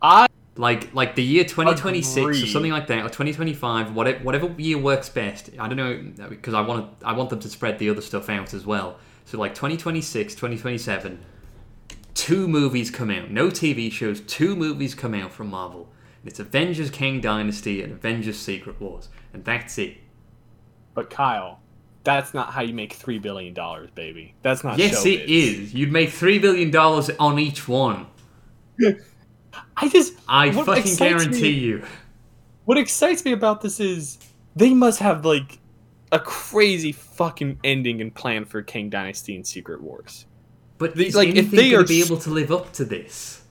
I 0.00 0.26
Like 0.56 0.94
like 0.94 1.14
the 1.14 1.22
year 1.22 1.44
2026 1.44 2.42
or 2.42 2.46
something 2.46 2.72
like 2.72 2.86
that, 2.88 3.00
or 3.00 3.08
2025, 3.08 3.94
whatever 3.94 4.18
whatever 4.22 4.54
year 4.58 4.78
works 4.78 5.08
best. 5.08 5.50
I 5.58 5.66
don't 5.68 5.78
know 5.78 6.28
because 6.28 6.54
I 6.54 6.60
want 6.60 7.00
to 7.00 7.06
I 7.06 7.12
want 7.14 7.30
them 7.30 7.40
to 7.40 7.48
spread 7.48 7.78
the 7.78 7.88
other 7.90 8.02
stuff 8.02 8.28
out 8.28 8.52
as 8.54 8.66
well. 8.66 8.98
So 9.24 9.38
like 9.38 9.54
2026, 9.54 10.34
2027, 10.34 11.24
two 12.14 12.48
movies 12.48 12.90
come 12.90 13.10
out. 13.10 13.30
No 13.30 13.48
TV 13.48 13.90
shows. 13.90 14.20
Two 14.20 14.54
movies 14.56 14.94
come 14.94 15.14
out 15.14 15.32
from 15.32 15.48
Marvel. 15.48 15.88
It's 16.24 16.38
Avengers 16.38 16.90
Kang 16.90 17.20
Dynasty 17.20 17.82
and 17.82 17.92
Avengers 17.92 18.38
Secret 18.38 18.80
Wars, 18.80 19.08
and 19.32 19.44
that's 19.44 19.78
it. 19.78 19.96
But 20.94 21.10
Kyle, 21.10 21.60
that's 22.04 22.34
not 22.34 22.52
how 22.52 22.62
you 22.62 22.74
make 22.74 22.92
three 22.92 23.18
billion 23.18 23.54
dollars, 23.54 23.90
baby. 23.94 24.34
That's 24.42 24.64
not. 24.64 24.78
Yes, 24.78 25.04
it 25.06 25.26
showbiz. 25.26 25.62
is. 25.62 25.74
You'd 25.74 25.92
make 25.92 26.10
three 26.10 26.38
billion 26.38 26.70
dollars 26.70 27.10
on 27.18 27.38
each 27.38 27.68
one. 27.68 28.06
I 29.76 29.88
just. 29.88 30.14
I 30.28 30.50
fucking 30.50 30.96
guarantee 30.96 31.42
me- 31.42 31.48
you. 31.58 31.84
What 32.64 32.78
excites 32.78 33.24
me 33.24 33.32
about 33.32 33.60
this 33.60 33.80
is 33.80 34.18
they 34.54 34.72
must 34.74 34.98
have 35.00 35.24
like 35.24 35.58
a 36.12 36.20
crazy 36.20 36.92
fucking 36.92 37.58
ending 37.64 38.00
and 38.00 38.14
plan 38.14 38.44
for 38.44 38.62
Kang 38.62 38.90
Dynasty 38.90 39.34
and 39.34 39.46
Secret 39.46 39.80
Wars. 39.82 40.26
But 40.78 40.94
The- 40.94 41.10
like, 41.12 41.30
if 41.30 41.50
they 41.50 41.74
are 41.74 41.84
be 41.84 42.02
able 42.02 42.18
to 42.18 42.30
live 42.30 42.50
up 42.52 42.72
to 42.74 42.84
this? 42.84 43.42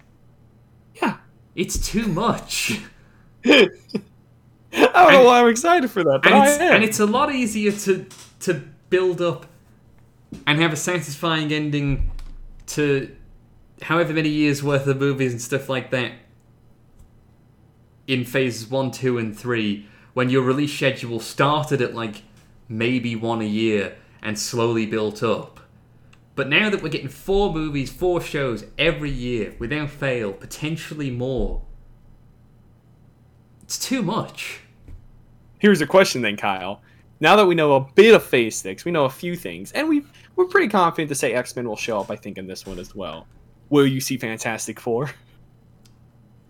Yeah. 1.01 1.17
It's 1.55 1.77
too 1.85 2.07
much. 2.07 2.79
I 4.73 4.79
don't 4.79 4.93
know 4.93 5.17
And- 5.19 5.25
why 5.25 5.39
I'm 5.41 5.47
excited 5.49 5.89
for 5.91 6.03
that, 6.03 6.21
but 6.23 6.31
and 6.31 6.35
I 6.43 6.49
it's, 6.49 6.59
am. 6.59 6.75
and 6.75 6.83
it's 6.83 6.99
a 6.99 7.05
lot 7.05 7.33
easier 7.33 7.71
to 7.71 8.05
to 8.41 8.53
build 8.89 9.21
up 9.21 9.45
and 10.47 10.59
have 10.61 10.71
a 10.73 10.77
satisfying 10.77 11.51
ending 11.51 12.09
to 12.67 13.13
however 13.81 14.13
many 14.13 14.29
years 14.29 14.63
worth 14.63 14.87
of 14.87 14.97
movies 14.99 15.31
and 15.33 15.41
stuff 15.41 15.67
like 15.69 15.91
that 15.91 16.11
in 18.07 18.23
phases 18.25 18.67
one, 18.69 18.91
two, 18.91 19.17
and 19.17 19.37
three 19.37 19.85
when 20.13 20.29
your 20.29 20.41
release 20.43 20.73
schedule 20.73 21.19
started 21.19 21.81
at 21.81 21.93
like 21.95 22.23
maybe 22.67 23.15
one 23.15 23.41
a 23.41 23.45
year 23.45 23.95
and 24.21 24.37
slowly 24.37 24.85
built 24.85 25.21
up. 25.23 25.59
But 26.35 26.47
now 26.49 26.69
that 26.69 26.81
we're 26.81 26.89
getting 26.89 27.09
four 27.09 27.53
movies, 27.53 27.91
four 27.91 28.21
shows 28.21 28.63
every 28.77 29.11
year 29.11 29.53
without 29.59 29.89
fail, 29.89 30.31
potentially 30.33 31.11
more, 31.11 31.61
it's 33.63 33.77
too 33.77 34.01
much. 34.01 34.60
Here's 35.61 35.79
a 35.79 35.85
question 35.85 36.23
then, 36.23 36.37
Kyle. 36.37 36.81
Now 37.19 37.35
that 37.35 37.45
we 37.45 37.53
know 37.53 37.75
a 37.75 37.81
bit 37.93 38.15
of 38.15 38.23
Phase 38.23 38.55
Six, 38.55 38.83
we 38.83 38.91
know 38.91 39.05
a 39.05 39.09
few 39.11 39.35
things, 39.35 39.71
and 39.73 39.87
we 39.87 40.01
we're 40.35 40.45
pretty 40.47 40.67
confident 40.67 41.07
to 41.09 41.13
say 41.15 41.33
X 41.33 41.55
Men 41.55 41.69
will 41.69 41.75
show 41.75 41.99
up. 41.99 42.09
I 42.09 42.15
think 42.15 42.39
in 42.39 42.47
this 42.47 42.65
one 42.65 42.79
as 42.79 42.95
well. 42.95 43.27
Will 43.69 43.85
you 43.85 44.01
see 44.01 44.17
Fantastic 44.17 44.79
Four? 44.79 45.11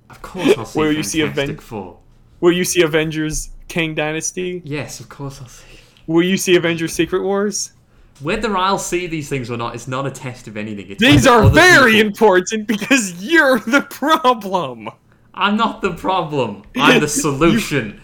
Of 0.10 0.22
course, 0.22 0.58
I'll 0.58 0.66
see 0.66 0.80
Where 0.80 0.92
you 0.94 1.04
see 1.04 1.20
Fantastic 1.24 1.50
Aven- 1.58 1.58
Four. 1.60 2.00
Will 2.40 2.54
you 2.54 2.64
see 2.64 2.84
Avengers 2.84 3.50
Kang 3.68 3.94
Dynasty? 3.96 4.62
Yes, 4.64 5.02
of 5.02 5.10
course 5.10 5.42
I'll 5.42 5.48
see. 5.50 5.78
Will 6.08 6.24
you 6.24 6.38
see 6.38 6.56
Avengers 6.56 6.94
Secret 6.94 7.22
Wars? 7.22 7.74
Whether 8.22 8.56
I'll 8.56 8.78
see 8.80 9.08
these 9.08 9.28
things 9.28 9.52
or 9.52 9.58
not 9.58 9.76
is 9.76 9.88
not 9.90 10.08
a 10.08 10.12
test 10.12 10.48
of 10.48 10.56
anything. 10.56 10.90
It's 10.90 11.02
These 11.02 11.28
are 11.28 11.50
very 11.50 11.94
people- 11.94 12.08
important 12.08 12.66
because 12.68 13.22
you're 13.22 13.60
the 13.60 13.82
problem. 13.90 14.90
I'm 15.34 15.58
not 15.58 15.82
the 15.82 15.94
problem. 15.96 16.64
I'm 16.78 17.02
the 17.02 17.08
solution. 17.26 18.00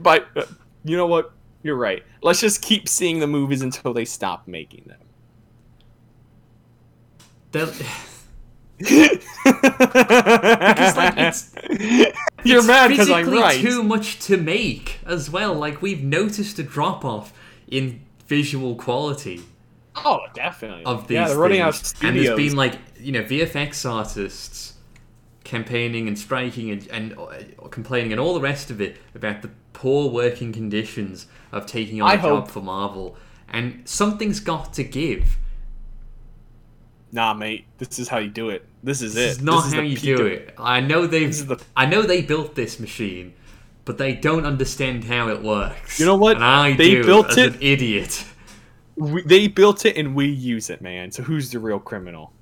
But 0.00 0.26
uh, 0.36 0.44
you 0.84 0.96
know 0.96 1.06
what? 1.06 1.32
You're 1.62 1.76
right. 1.76 2.02
Let's 2.22 2.40
just 2.40 2.60
keep 2.62 2.88
seeing 2.88 3.20
the 3.20 3.26
movies 3.26 3.62
until 3.62 3.92
they 3.94 4.04
stop 4.04 4.46
making 4.48 4.84
them. 4.86 5.00
Because 7.52 7.80
like, 10.96 11.16
it's- 11.16 11.54
you're 12.44 12.58
it's 12.58 12.66
mad 12.66 12.88
because 12.88 13.10
I'm 13.10 13.30
right. 13.30 13.60
too 13.60 13.82
much 13.82 14.18
to 14.26 14.36
make 14.36 14.98
as 15.06 15.30
well. 15.30 15.54
Like 15.54 15.80
we've 15.82 16.02
noticed 16.02 16.58
a 16.58 16.62
drop 16.62 17.04
off 17.04 17.32
in 17.68 18.00
visual 18.26 18.74
quality 18.76 19.40
Oh, 19.96 20.20
definitely. 20.34 20.84
of 20.84 21.06
these 21.06 21.14
yeah, 21.14 21.28
they're 21.28 21.38
running 21.38 21.60
out 21.60 21.68
of 21.70 21.76
things. 21.76 21.88
studios. 21.96 22.08
and 22.28 22.38
there's 22.38 22.48
been 22.50 22.56
like 22.56 22.74
you 22.98 23.12
know 23.12 23.22
VFX 23.22 23.88
artists 23.88 24.73
campaigning 25.44 26.08
and 26.08 26.18
striking 26.18 26.70
and, 26.70 26.86
and 26.88 27.18
uh, 27.18 27.68
complaining 27.70 28.12
and 28.12 28.20
all 28.20 28.34
the 28.34 28.40
rest 28.40 28.70
of 28.70 28.80
it 28.80 28.96
about 29.14 29.42
the 29.42 29.50
poor 29.72 30.10
working 30.10 30.52
conditions 30.52 31.26
of 31.52 31.66
taking 31.66 32.00
on 32.02 32.10
I 32.10 32.14
a 32.14 32.22
job 32.22 32.48
for 32.48 32.60
Marvel. 32.62 33.16
And 33.48 33.82
something's 33.88 34.40
got 34.40 34.72
to 34.74 34.84
give. 34.84 35.36
nah, 37.12 37.34
mate. 37.34 37.66
This 37.78 37.98
is 37.98 38.08
how 38.08 38.18
you 38.18 38.30
do 38.30 38.50
it. 38.50 38.66
This 38.82 39.02
is 39.02 39.14
it. 39.14 39.18
This 39.18 39.36
it. 39.36 39.38
is 39.38 39.42
not 39.42 39.64
how 39.64 39.80
the 39.80 39.86
you 39.86 39.96
peak 39.96 40.16
do 40.16 40.26
of- 40.26 40.32
it. 40.32 40.54
I 40.58 40.80
know 40.80 41.06
they've. 41.06 41.28
Is 41.28 41.46
the- 41.46 41.62
I 41.76 41.86
know 41.86 42.02
they 42.02 42.22
built 42.22 42.54
this 42.54 42.80
machine, 42.80 43.34
but 43.84 43.98
they 43.98 44.14
don't 44.14 44.44
understand 44.46 45.04
how 45.04 45.28
it 45.28 45.42
works. 45.42 46.00
You 46.00 46.06
know 46.06 46.16
what? 46.16 46.36
And 46.36 46.44
I 46.44 46.72
They 46.76 46.90
do 46.96 47.04
built 47.04 47.30
as 47.30 47.36
it- 47.38 47.54
an 47.54 47.58
idiot. 47.62 48.24
We, 48.96 49.22
they 49.22 49.48
built 49.48 49.84
it 49.84 49.96
and 49.96 50.14
we 50.14 50.26
use 50.26 50.70
it, 50.70 50.80
man. 50.80 51.10
So 51.10 51.22
who's 51.24 51.50
the 51.50 51.58
real 51.58 51.80
criminal? 51.80 52.32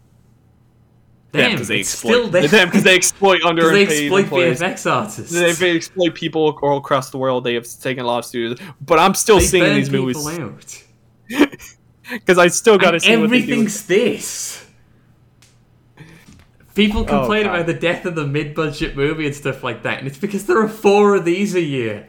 Damn, 1.33 1.53
because 1.53 1.69
they 1.69 1.81
exploit. 1.81 2.31
Them 2.31 2.69
because 2.69 2.83
they 2.85 2.95
exploit 2.95 3.43
underpaid 3.43 3.89
they 3.89 4.05
exploit 4.05 4.21
employees. 4.25 4.61
VFX 4.61 4.91
artists. 4.91 5.33
They, 5.33 5.53
they 5.53 5.77
exploit 5.77 6.15
people 6.15 6.59
all 6.63 6.77
across 6.77 7.11
the 7.11 7.17
world. 7.19 7.45
They 7.45 7.55
have 7.55 7.67
taken 7.81 8.05
a 8.05 8.07
lot 8.07 8.19
of 8.19 8.25
studios, 8.27 8.59
but 8.83 8.99
I'm 8.99 9.15
still 9.15 9.39
They 9.39 9.47
seeing 9.47 9.75
these 9.75 9.91
movies 9.91 10.85
because 12.11 12.39
I 12.39 12.49
still 12.49 12.77
got 12.77 12.91
to 12.93 13.01
see 13.01 13.17
what 13.17 13.31
they 13.31 13.39
do. 13.39 13.45
everything's 13.45 13.87
this. 13.87 14.67
People 16.75 17.03
oh, 17.03 17.05
complain 17.05 17.45
God. 17.45 17.55
about 17.55 17.67
the 17.67 17.75
death 17.75 18.07
of 18.07 18.15
the 18.15 18.27
mid-budget 18.27 18.97
movie 18.97 19.27
and 19.27 19.35
stuff 19.35 19.63
like 19.63 19.83
that, 19.83 19.99
and 19.99 20.07
it's 20.09 20.19
because 20.19 20.47
there 20.47 20.59
are 20.59 20.69
four 20.69 21.15
of 21.17 21.25
these 21.25 21.55
a 21.55 21.61
year. 21.61 22.09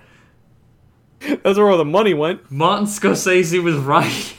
That's 1.19 1.57
where 1.57 1.69
all 1.69 1.77
the 1.77 1.85
money 1.85 2.13
went. 2.13 2.49
Martin 2.51 2.85
Scorsese 2.87 3.61
was 3.63 3.75
right. 3.75 4.33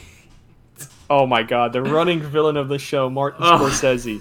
Oh 1.09 1.27
my 1.27 1.43
god, 1.43 1.73
the 1.73 1.83
running 1.83 2.21
villain 2.21 2.57
of 2.57 2.69
the 2.69 2.79
show, 2.79 3.09
Martin 3.09 3.43
Oh. 3.45 3.59
Scorsese. 3.59 4.21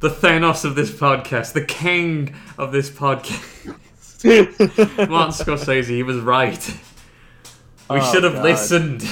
The 0.00 0.08
Thanos 0.08 0.64
of 0.64 0.74
this 0.74 0.90
podcast, 0.90 1.52
the 1.52 1.64
king 1.64 2.34
of 2.58 2.72
this 2.72 2.90
podcast. 2.90 3.66
Martin 5.08 5.32
Scorsese, 5.46 5.86
he 5.88 6.02
was 6.02 6.18
right. 6.18 6.66
We 7.88 7.96
Oh, 7.98 8.12
should 8.12 8.24
have 8.24 8.34
God. 8.34 8.44
listened. 8.44 9.04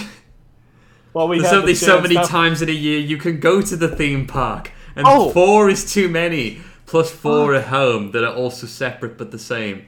well, 1.12 1.28
we 1.28 1.40
There's 1.40 1.50
had 1.52 1.66
the 1.66 1.74
so 1.74 2.00
many 2.00 2.14
to- 2.16 2.24
times 2.24 2.62
in 2.62 2.68
a 2.68 2.72
year 2.72 2.98
you 2.98 3.16
can 3.16 3.40
go 3.40 3.60
to 3.62 3.76
the 3.76 3.88
theme 3.88 4.26
park, 4.26 4.70
and 4.96 5.06
Oh. 5.06 5.30
four 5.30 5.68
is 5.68 5.90
too 5.92 6.08
many. 6.08 6.60
Plus 6.86 7.10
four 7.10 7.54
at 7.54 7.64
home 7.66 8.12
that 8.12 8.24
are 8.24 8.34
also 8.34 8.66
separate 8.66 9.18
but 9.18 9.30
the 9.30 9.38
same. 9.38 9.86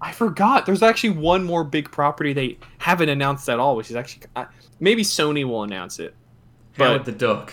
I 0.00 0.12
forgot. 0.12 0.64
There's 0.64 0.82
actually 0.82 1.10
one 1.10 1.44
more 1.44 1.64
big 1.64 1.90
property 1.90 2.32
they 2.32 2.58
haven't 2.78 3.10
announced 3.10 3.46
at 3.50 3.58
all, 3.58 3.76
which 3.76 3.90
is 3.90 3.96
actually 3.96 4.22
uh, 4.34 4.46
maybe 4.80 5.02
Sony 5.02 5.44
will 5.44 5.64
announce 5.64 5.98
it. 5.98 6.14
Howard 6.78 7.00
But 7.00 7.04
the 7.04 7.12
Duck. 7.12 7.52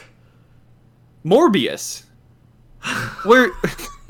Morbius. 1.26 2.04
Where? 3.24 3.52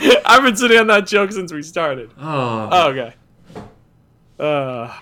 I've 0.00 0.42
been 0.44 0.56
sitting 0.56 0.78
on 0.78 0.86
that 0.88 1.06
joke 1.06 1.32
since 1.32 1.52
we 1.52 1.62
started. 1.62 2.10
Oh, 2.20 2.68
Oh, 2.70 2.88
okay. 2.90 3.14
Uh, 4.38 4.96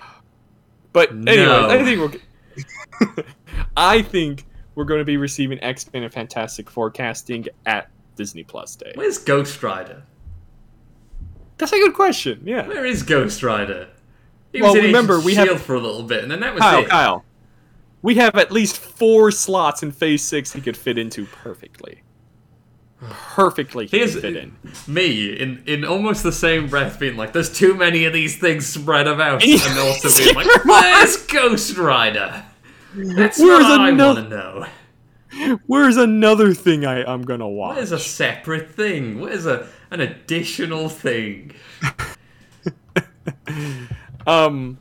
but 0.93 1.11
anyway, 1.11 1.35
No. 1.37 1.69
I 1.69 1.83
think 1.83 1.99
we're. 2.01 3.23
I 3.77 4.01
think 4.01 4.45
we're 4.73 4.85
going 4.85 4.99
to 4.99 5.05
be 5.05 5.17
receiving 5.17 5.61
X 5.63 5.91
Men 5.93 6.01
and 6.03 6.11
Fantastic 6.13 6.69
Four 6.71 6.89
casting 6.89 7.45
at 7.67 7.89
Disney 8.15 8.43
Plus 8.43 8.75
Day. 8.75 8.91
where's 8.95 9.19
Ghost 9.19 9.61
Rider? 9.61 10.01
That's 11.59 11.71
a 11.73 11.77
good 11.77 11.93
question. 11.93 12.41
Yeah. 12.45 12.67
Where 12.67 12.85
is 12.85 13.03
Ghost 13.03 13.43
Rider? 13.43 13.89
He 14.53 14.61
Well, 14.61 14.71
was 14.73 14.79
in 14.79 14.85
remember, 14.85 15.19
we 15.19 15.35
Shield 15.35 15.49
have- 15.49 15.61
for 15.61 15.75
a 15.75 15.79
little 15.79 16.03
bit, 16.03 16.23
and 16.23 16.31
then 16.31 16.39
that 16.39 16.53
was 16.55 16.61
Kyle, 16.63 16.79
it. 16.79 16.89
Kyle. 16.89 17.25
We 18.07 18.15
have 18.15 18.35
at 18.37 18.53
least 18.53 18.77
four 18.77 19.31
slots 19.31 19.83
in 19.83 19.91
Phase 19.91 20.23
Six 20.23 20.53
he 20.53 20.61
could 20.61 20.77
fit 20.77 20.97
into 20.97 21.25
perfectly. 21.25 22.03
Perfectly, 23.01 23.85
he 23.87 23.97
Here's 23.97 24.13
could 24.13 24.21
fit 24.21 24.35
in. 24.37 24.55
me 24.87 25.33
in 25.37 25.61
in 25.65 25.83
almost 25.83 26.23
the 26.23 26.31
same 26.31 26.67
breath, 26.69 27.01
being 27.01 27.17
like, 27.17 27.33
"There's 27.33 27.51
too 27.51 27.73
many 27.73 28.05
of 28.05 28.13
these 28.13 28.37
things 28.37 28.65
spread 28.65 29.07
about," 29.07 29.43
and 29.43 29.77
also 29.79 30.23
being 30.23 30.35
like, 30.35 30.47
"Where's 30.63 31.17
Ghost 31.27 31.75
Rider?" 31.75 32.45
That's 32.95 33.39
Where's 33.39 33.65
what 33.65 33.81
I 33.81 33.89
ano- 33.89 34.13
want 34.13 34.29
to 34.29 34.29
know. 34.29 35.57
Where's 35.65 35.97
another 35.97 36.53
thing 36.53 36.85
I, 36.85 37.03
I'm 37.03 37.23
gonna 37.23 37.49
watch? 37.49 37.75
Where's 37.75 37.91
a 37.91 37.99
separate 37.99 38.71
thing? 38.71 39.19
Where's 39.19 39.45
a 39.45 39.67
an 39.91 39.99
additional 39.99 40.87
thing? 40.87 41.51
Um, 44.25 44.77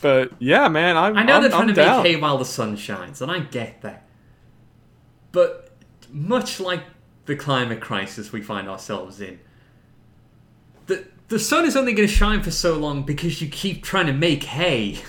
but 0.00 0.32
yeah, 0.38 0.68
man, 0.68 0.96
I'm. 0.96 1.16
I 1.16 1.22
know 1.22 1.34
I'm, 1.36 1.42
they're 1.42 1.50
trying 1.50 1.62
I'm 1.62 1.68
to 1.68 1.74
down. 1.74 2.02
make 2.02 2.14
hay 2.14 2.20
while 2.20 2.38
the 2.38 2.44
sun 2.44 2.76
shines, 2.76 3.20
and 3.20 3.30
I 3.30 3.40
get 3.40 3.82
that. 3.82 4.06
But 5.32 5.76
much 6.10 6.60
like 6.60 6.82
the 7.26 7.36
climate 7.36 7.80
crisis 7.80 8.32
we 8.32 8.40
find 8.40 8.68
ourselves 8.68 9.20
in, 9.20 9.40
the 10.86 11.06
the 11.28 11.38
sun 11.38 11.64
is 11.64 11.76
only 11.76 11.92
going 11.92 12.08
to 12.08 12.14
shine 12.14 12.42
for 12.42 12.50
so 12.50 12.76
long 12.78 13.02
because 13.02 13.42
you 13.42 13.48
keep 13.48 13.82
trying 13.82 14.06
to 14.06 14.12
make 14.12 14.44
hay 14.44 15.00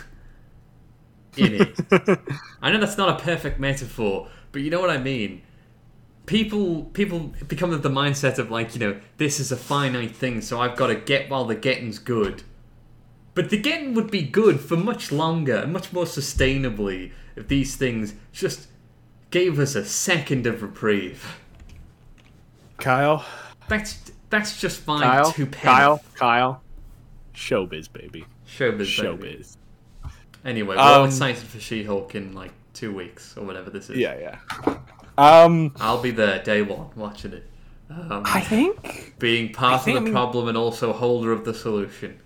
in 1.38 1.62
it. 1.62 2.20
I 2.62 2.72
know 2.72 2.80
that's 2.80 2.98
not 2.98 3.22
a 3.22 3.24
perfect 3.24 3.60
metaphor, 3.60 4.30
but 4.52 4.58
but 4.58 4.64
you 4.64 4.72
know 4.72 4.80
what 4.80 4.90
I 4.90 4.98
mean. 4.98 5.44
People 6.26 6.86
people 6.86 7.32
become 7.48 7.72
of 7.72 7.84
the 7.84 7.90
mindset 7.90 8.40
of 8.40 8.50
like 8.50 8.74
you 8.74 8.80
know 8.80 9.00
this 9.18 9.40
is 9.40 9.52
a 9.52 9.56
finite 9.56 10.16
thing, 10.16 10.42
so 10.42 10.60
I've 10.60 10.76
got 10.76 10.88
to 10.88 10.96
get 10.96 11.30
while 11.30 11.46
the 11.46 11.54
getting's 11.54 12.00
good. 12.00 12.42
But 13.38 13.52
the 13.52 13.58
game 13.60 13.94
would 13.94 14.10
be 14.10 14.24
good 14.24 14.60
for 14.60 14.76
much 14.76 15.12
longer 15.12 15.58
and 15.58 15.72
much 15.72 15.94
more 15.94 16.06
sustainably 16.06 17.12
if 17.36 17.48
these 17.48 17.76
things 17.76 18.16
just 18.34 18.66
gave 19.30 19.60
us 19.60 19.76
a 19.76 19.86
second 19.86 20.48
of 20.48 20.64
reprieve. 20.64 21.38
Kyle, 22.78 23.24
That's 23.68 24.12
that's 24.32 24.60
just 24.60 24.80
fine. 24.80 25.04
Kyle, 25.04 25.32
Two 25.32 25.46
pence. 25.46 25.64
Kyle, 25.64 26.02
Kyle. 26.16 26.64
Showbiz, 27.36 27.94
baby. 27.94 28.26
Showbiz. 28.48 28.78
baby. 28.80 29.38
Showbiz. 29.38 29.58
Anyway, 30.44 30.76
we're 30.76 30.82
all 30.82 31.04
Um, 31.04 31.10
excited 31.10 31.44
for 31.44 31.60
She-Hulk 31.60 32.16
in 32.16 32.34
like 32.34 32.54
two 32.74 32.92
weeks 32.92 33.38
or 33.38 33.46
whatever 33.46 33.70
this 33.70 33.92
is. 33.92 33.98
Yeah, 34.00 34.18
yeah. 34.66 34.78
Um, 35.16 35.76
I'll 35.80 36.02
be 36.02 36.10
there 36.10 36.42
day 36.42 36.64
one 36.64 36.88
watching 36.96 37.34
it. 37.34 37.48
Um, 37.92 38.24
I 38.26 38.42
think 38.42 39.14
being 39.20 39.54
part 39.54 39.88
of 39.88 40.04
the 40.04 40.12
problem 40.12 40.48
and 40.48 40.58
also 40.58 40.92
holder 40.92 41.32
of 41.32 41.46
the 41.46 41.54
solution. 41.54 42.20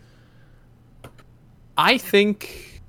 I 1.78 1.98
think 1.98 2.82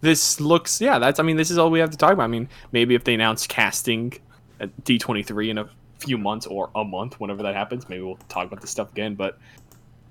this 0.00 0.40
looks 0.40 0.80
yeah, 0.80 0.98
that's 0.98 1.20
I 1.20 1.22
mean 1.22 1.36
this 1.36 1.50
is 1.50 1.58
all 1.58 1.70
we 1.70 1.78
have 1.80 1.90
to 1.90 1.96
talk 1.96 2.12
about. 2.12 2.24
I 2.24 2.28
mean, 2.28 2.48
maybe 2.72 2.94
if 2.94 3.04
they 3.04 3.14
announce 3.14 3.46
casting 3.46 4.12
at 4.60 4.70
D23 4.84 5.50
in 5.50 5.58
a 5.58 5.68
few 5.98 6.18
months 6.18 6.46
or 6.46 6.70
a 6.74 6.84
month 6.84 7.20
whenever 7.20 7.42
that 7.42 7.54
happens, 7.54 7.88
maybe 7.88 8.02
we'll 8.02 8.18
talk 8.28 8.46
about 8.46 8.60
this 8.60 8.70
stuff 8.70 8.90
again, 8.92 9.14
but 9.14 9.38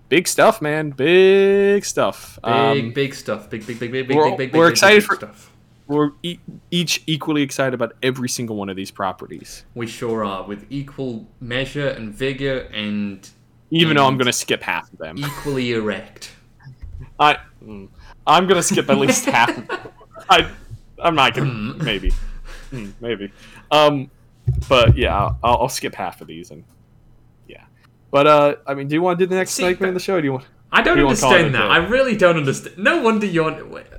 big 0.09 0.27
stuff, 0.27 0.61
man. 0.61 0.91
Big 0.91 1.83
stuff. 1.85 2.37
Big, 2.43 2.51
Um, 2.53 2.91
big 2.93 3.13
stuff. 3.13 3.49
Big, 3.49 3.65
big, 3.65 3.79
big, 3.79 3.91
big, 3.91 4.07
big, 4.07 4.17
big, 4.17 4.37
big, 4.37 4.53
we're 4.55 4.67
big, 4.67 4.71
excited 4.71 4.99
big, 5.01 5.07
for- 5.07 5.15
stuff. 5.15 5.51
we're 5.87 6.11
e- 6.23 6.39
each 6.71 7.03
equally 7.07 7.41
excited 7.41 7.73
about 7.73 7.93
every 8.03 8.29
single 8.29 8.55
one 8.55 8.69
of 8.69 8.75
these 8.75 8.91
properties. 8.91 9.65
We 9.75 9.87
sure 9.87 10.23
are, 10.23 10.43
with 10.47 10.65
equal 10.69 11.27
measure 11.41 11.89
and 11.89 12.13
vigor 12.13 12.59
and 12.73 13.27
Even 13.71 13.97
though 13.97 14.05
I'm 14.05 14.17
going 14.17 14.27
to 14.27 14.33
skip 14.33 14.61
half 14.63 14.91
of 14.93 14.99
them. 14.99 15.17
equally 15.17 15.71
erect. 15.73 16.31
I 17.19 17.37
mm, 17.63 17.87
I'm 18.25 18.45
to 18.57 18.63
skip 18.63 18.89
at 18.89 18.97
least 18.97 19.25
half. 19.35 19.57
Of 19.57 19.91
I 20.29 20.49
I'm 21.01 21.15
not 21.15 21.33
going 21.33 21.49
Mm. 21.49 21.81
maybe. 21.83 22.11
Mm, 22.71 22.93
maybe. 23.01 23.31
Um 23.71 24.09
but 24.67 24.97
yeah, 24.97 25.15
I'll, 25.15 25.37
I'll 25.61 25.69
skip 25.69 25.95
half 25.95 26.21
of 26.21 26.27
these 26.27 26.51
and 26.51 26.63
yeah. 27.47 27.63
But 28.11 28.27
uh 28.27 28.55
I 28.67 28.73
mean, 28.73 28.87
do 28.87 28.95
you 28.95 29.01
want 29.01 29.19
to 29.19 29.25
do 29.25 29.29
the 29.29 29.35
next 29.35 29.51
See, 29.51 29.63
segment 29.63 29.89
of 29.89 29.93
the 29.95 29.99
show? 29.99 30.15
Or 30.15 30.21
do 30.21 30.25
you 30.25 30.33
want 30.33 30.45
I 30.71 30.81
don't 30.83 30.97
You 30.97 31.05
wanna 31.05 31.17
call 31.17 31.31
it 31.33 31.37
understand 31.37 31.55
that. 31.55 31.71
I 31.71 31.77
really 31.77 32.15
don't 32.15 32.37
understand. 32.37 32.77
No 32.77 33.01
wonder 33.01 33.25
you're. 33.25 33.51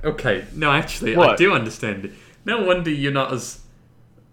Okay, 0.05 0.45
no, 0.55 0.71
actually, 0.71 1.17
I 1.17 1.35
do 1.35 1.53
understand 1.53 2.05
it. 2.05 2.11
No 2.45 2.63
wonder 2.63 2.89
you're 2.89 3.11
not 3.11 3.33
as 3.33 3.59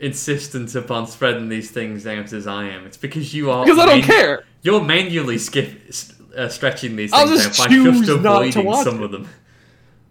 insistent 0.00 0.72
upon 0.76 1.06
spreading 1.08 1.48
these 1.48 1.70
things 1.72 2.06
out 2.06 2.32
as 2.32 2.46
I 2.46 2.66
am. 2.66 2.86
It's 2.86 2.96
because 2.96 3.34
you 3.34 3.50
are. 3.50 3.64
Because 3.64 3.80
I 3.80 3.86
don't 3.86 3.98
man- 3.98 4.06
care. 4.06 4.44
You're 4.62 4.82
manually 4.82 5.38
skip, 5.38 5.92
uh, 6.38 6.48
stretching 6.48 6.96
these 6.96 7.12
I'll 7.12 7.26
things 7.26 7.44
just 7.46 7.60
out 7.60 7.68
by 7.68 7.74
just 7.74 8.08
avoiding 8.56 8.74
some 8.84 8.98
it. 9.02 9.04
of 9.04 9.10
them. 9.12 9.28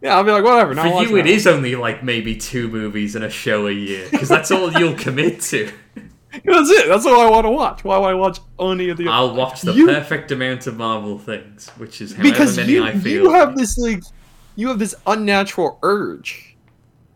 Yeah, 0.02 0.16
I'll 0.16 0.24
be 0.24 0.32
like 0.32 0.44
whatever. 0.44 0.76
For 0.76 1.04
you, 1.04 1.18
it 1.18 1.24
that. 1.24 1.30
is 1.30 1.48
only 1.48 1.76
like 1.76 2.04
maybe 2.04 2.36
two 2.36 2.68
movies 2.68 3.16
and 3.16 3.26
a 3.26 3.30
show 3.30 3.66
a 3.68 3.72
year 3.72 4.08
because 4.12 4.30
that's 4.30 4.52
all 4.52 4.72
you'll 4.74 4.94
commit 5.08 5.42
to. 5.42 5.72
That's 6.44 6.70
it. 6.70 6.88
That's 6.88 7.06
all 7.08 7.20
I 7.20 7.30
want 7.32 7.46
to 7.46 7.50
watch. 7.52 7.84
Why 7.84 7.98
would 7.98 8.06
I 8.10 8.14
watch 8.14 8.40
only 8.60 8.90
of 8.90 8.98
the 8.98 9.08
I'll 9.08 9.34
watch 9.34 9.62
the 9.62 9.74
You- 9.74 9.88
perfect 9.88 10.32
amount 10.32 10.68
of 10.68 10.78
Marvel 10.78 11.18
things, 11.18 11.70
which 11.78 12.00
is 12.02 12.12
however 12.14 12.30
because 12.30 12.58
many 12.58 12.74
you, 12.74 12.84
I 12.84 12.94
feel. 12.94 13.24
you 13.24 13.32
have 13.34 13.56
this 13.58 13.78
like 13.80 14.04
you 14.56 14.68
have 14.68 14.78
this 14.78 14.94
unnatural 15.08 15.80
urge. 15.82 16.56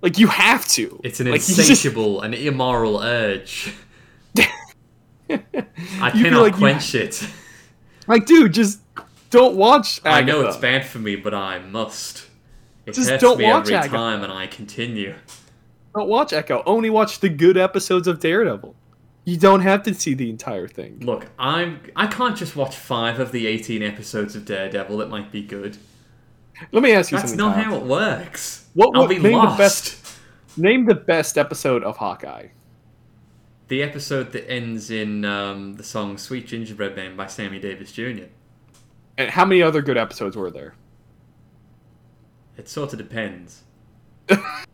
Like 0.01 0.17
you 0.17 0.25
have 0.27 0.67
to. 0.69 0.99
It's 1.03 1.19
an 1.19 1.27
like, 1.27 1.41
you 1.41 1.55
just- 1.55 1.59
insatiable 1.59 2.21
and 2.21 2.33
immoral 2.33 2.99
urge. 3.03 3.73
I 5.29 6.09
cannot 6.11 6.41
like 6.41 6.55
quench 6.55 6.93
it. 6.95 7.25
like, 8.07 8.25
dude, 8.25 8.53
just 8.53 8.80
don't 9.31 9.55
watch. 9.55 9.99
Echo. 10.05 10.09
I 10.15 10.21
know 10.21 10.45
it's 10.47 10.57
bad 10.57 10.85
for 10.85 10.99
me, 10.99 11.15
but 11.15 11.33
I 11.33 11.57
must. 11.59 12.27
It 12.85 12.93
Just 12.93 13.09
hurts 13.09 13.21
don't 13.23 13.37
me 13.39 13.45
watch 13.45 13.63
every 13.65 13.75
Agatha. 13.75 13.95
time, 13.95 14.23
and 14.23 14.31
I 14.31 14.45
continue. 14.47 15.15
Don't 15.95 16.07
watch 16.07 16.31
Echo. 16.33 16.61
Only 16.65 16.89
watch 16.89 17.19
the 17.19 17.29
good 17.29 17.57
episodes 17.57 18.07
of 18.07 18.19
Daredevil. 18.19 18.75
You 19.25 19.37
don't 19.37 19.59
have 19.61 19.83
to 19.83 19.93
see 19.93 20.13
the 20.15 20.29
entire 20.29 20.67
thing. 20.67 20.99
Look, 21.01 21.27
I'm. 21.37 21.79
I 21.95 22.07
can't 22.07 22.35
just 22.35 22.55
watch 22.55 22.75
five 22.75 23.19
of 23.19 23.31
the 23.31 23.45
eighteen 23.47 23.81
episodes 23.83 24.35
of 24.35 24.45
Daredevil 24.45 24.97
that 24.97 25.09
might 25.09 25.31
be 25.31 25.41
good. 25.43 25.77
Let 26.71 26.83
me 26.83 26.91
ask 26.93 27.11
you 27.11 27.17
That's 27.17 27.31
something. 27.31 27.45
That's 27.47 27.57
not 27.57 27.63
Kyle. 27.63 27.79
how 27.79 27.85
it 27.85 27.87
works. 27.87 28.67
What 28.73 28.91
I'll 28.95 29.01
would 29.01 29.09
be 29.09 29.15
name 29.15 29.31
the 29.33 29.37
lost. 29.37 29.57
best- 29.57 29.97
Name 30.57 30.85
the 30.85 30.95
best 30.95 31.37
episode 31.37 31.81
of 31.83 31.97
Hawkeye. 31.97 32.47
The 33.69 33.81
episode 33.83 34.33
that 34.33 34.49
ends 34.51 34.91
in 34.91 35.23
um, 35.23 35.75
the 35.75 35.83
song 35.83 36.17
"Sweet 36.17 36.47
Gingerbread 36.47 36.95
Man" 36.95 37.15
by 37.15 37.27
Sammy 37.27 37.57
Davis 37.59 37.91
Jr. 37.93 38.23
And 39.17 39.29
how 39.29 39.45
many 39.45 39.61
other 39.61 39.81
good 39.81 39.97
episodes 39.97 40.35
were 40.35 40.51
there? 40.51 40.75
It 42.57 42.67
sort 42.69 42.91
of 42.93 42.99
depends. 42.99 43.63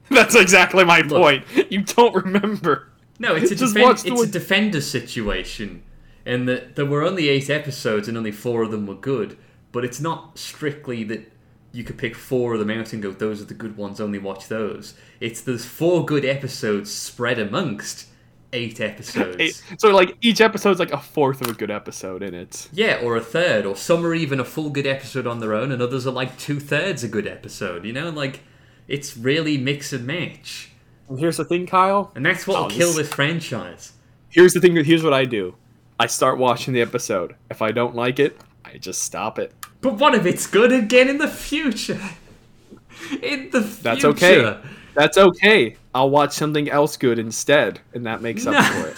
That's 0.09 0.35
exactly 0.35 0.83
my 0.83 0.99
Look. 1.01 1.21
point. 1.21 1.71
You 1.71 1.83
don't 1.83 2.13
remember. 2.25 2.89
No, 3.19 3.35
it's 3.35 3.51
a 3.51 3.55
Just 3.55 3.75
defen- 3.75 3.83
watch 3.83 4.01
the 4.03 4.13
a 4.15 4.25
defender 4.25 4.81
situation, 4.81 5.83
and 6.25 6.49
that 6.49 6.75
there 6.75 6.85
were 6.85 7.03
only 7.03 7.29
eight 7.29 7.49
episodes 7.49 8.07
and 8.07 8.17
only 8.17 8.31
four 8.31 8.63
of 8.63 8.71
them 8.71 8.87
were 8.87 8.95
good. 8.95 9.37
But 9.71 9.85
it's 9.85 10.01
not 10.01 10.37
strictly 10.37 11.03
that 11.05 11.31
you 11.71 11.83
could 11.83 11.97
pick 11.97 12.15
four 12.15 12.53
of 12.53 12.59
them 12.59 12.71
out 12.71 12.91
and 12.93 13.01
go, 13.01 13.11
"Those 13.11 13.41
are 13.41 13.45
the 13.45 13.53
good 13.53 13.77
ones. 13.77 14.01
Only 14.01 14.19
watch 14.19 14.47
those." 14.47 14.95
It's 15.21 15.39
there's 15.39 15.65
four 15.65 16.03
good 16.05 16.25
episodes 16.25 16.91
spread 16.91 17.39
amongst 17.39 18.07
eight 18.53 18.79
episodes. 18.91 19.37
Eight- 19.39 19.61
So 19.77 19.89
like 19.89 20.15
each 20.21 20.41
episode's 20.41 20.79
like 20.79 20.91
a 20.91 20.99
fourth 20.99 21.41
of 21.41 21.49
a 21.49 21.53
good 21.53 21.71
episode 21.71 22.23
in 22.23 22.33
it. 22.33 22.69
Yeah, 22.71 22.99
or 23.03 23.15
a 23.15 23.21
third, 23.21 23.65
or 23.65 23.75
some 23.75 24.05
are 24.05 24.13
even 24.15 24.39
a 24.39 24.45
full 24.45 24.69
good 24.69 24.87
episode 24.87 25.27
on 25.27 25.39
their 25.39 25.53
own, 25.53 25.71
and 25.71 25.81
others 25.81 26.07
are 26.07 26.11
like 26.11 26.37
two 26.37 26.59
thirds 26.59 27.03
a 27.03 27.07
good 27.07 27.27
episode. 27.27 27.85
You 27.85 27.93
know, 27.93 28.09
like 28.09 28.41
it's 28.87 29.17
really 29.17 29.57
mix 29.57 29.91
and 29.93 30.05
match, 30.07 30.69
And 31.09 31.19
here's 31.19 31.37
the 31.37 31.45
thing, 31.45 31.65
Kyle. 31.67 32.11
and 32.15 32.25
that's 32.25 32.47
what'll 32.47 32.65
Oh, 32.65 32.69
kill 32.69 32.87
this- 32.89 33.07
this 33.07 33.13
franchise. 33.13 33.93
Here's 34.29 34.53
the 34.53 34.59
thing. 34.61 34.75
Here's 34.83 35.03
what 35.03 35.13
I 35.13 35.25
do. 35.25 35.55
I 35.99 36.05
start 36.07 36.37
watching 36.37 36.73
the 36.73 36.81
episode. 36.81 37.35
If 37.49 37.61
I 37.61 37.71
don't 37.71 37.95
like 37.95 38.19
it, 38.19 38.37
I 38.63 38.77
just 38.77 39.01
stop 39.03 39.39
it. 39.39 39.51
But 39.81 39.95
what 39.95 40.13
if 40.15 40.25
it's 40.25 40.45
good 40.47 40.71
again 40.71 41.07
in 41.09 41.17
the 41.17 41.27
future? 41.27 41.99
In 43.21 43.49
the 43.51 43.61
future. 43.61 43.81
That's 43.83 44.05
okay. 44.05 44.57
That's 44.95 45.17
okay. 45.17 45.75
I'll 45.97 46.09
watch 46.09 46.33
something 46.33 46.69
else 46.69 46.97
good 46.97 47.19
instead, 47.19 47.79
and 47.93 48.05
that 48.05 48.21
makes 48.21 48.45
up 48.45 48.53
No. 48.53 48.61
for 48.61 48.87
it. 48.89 48.97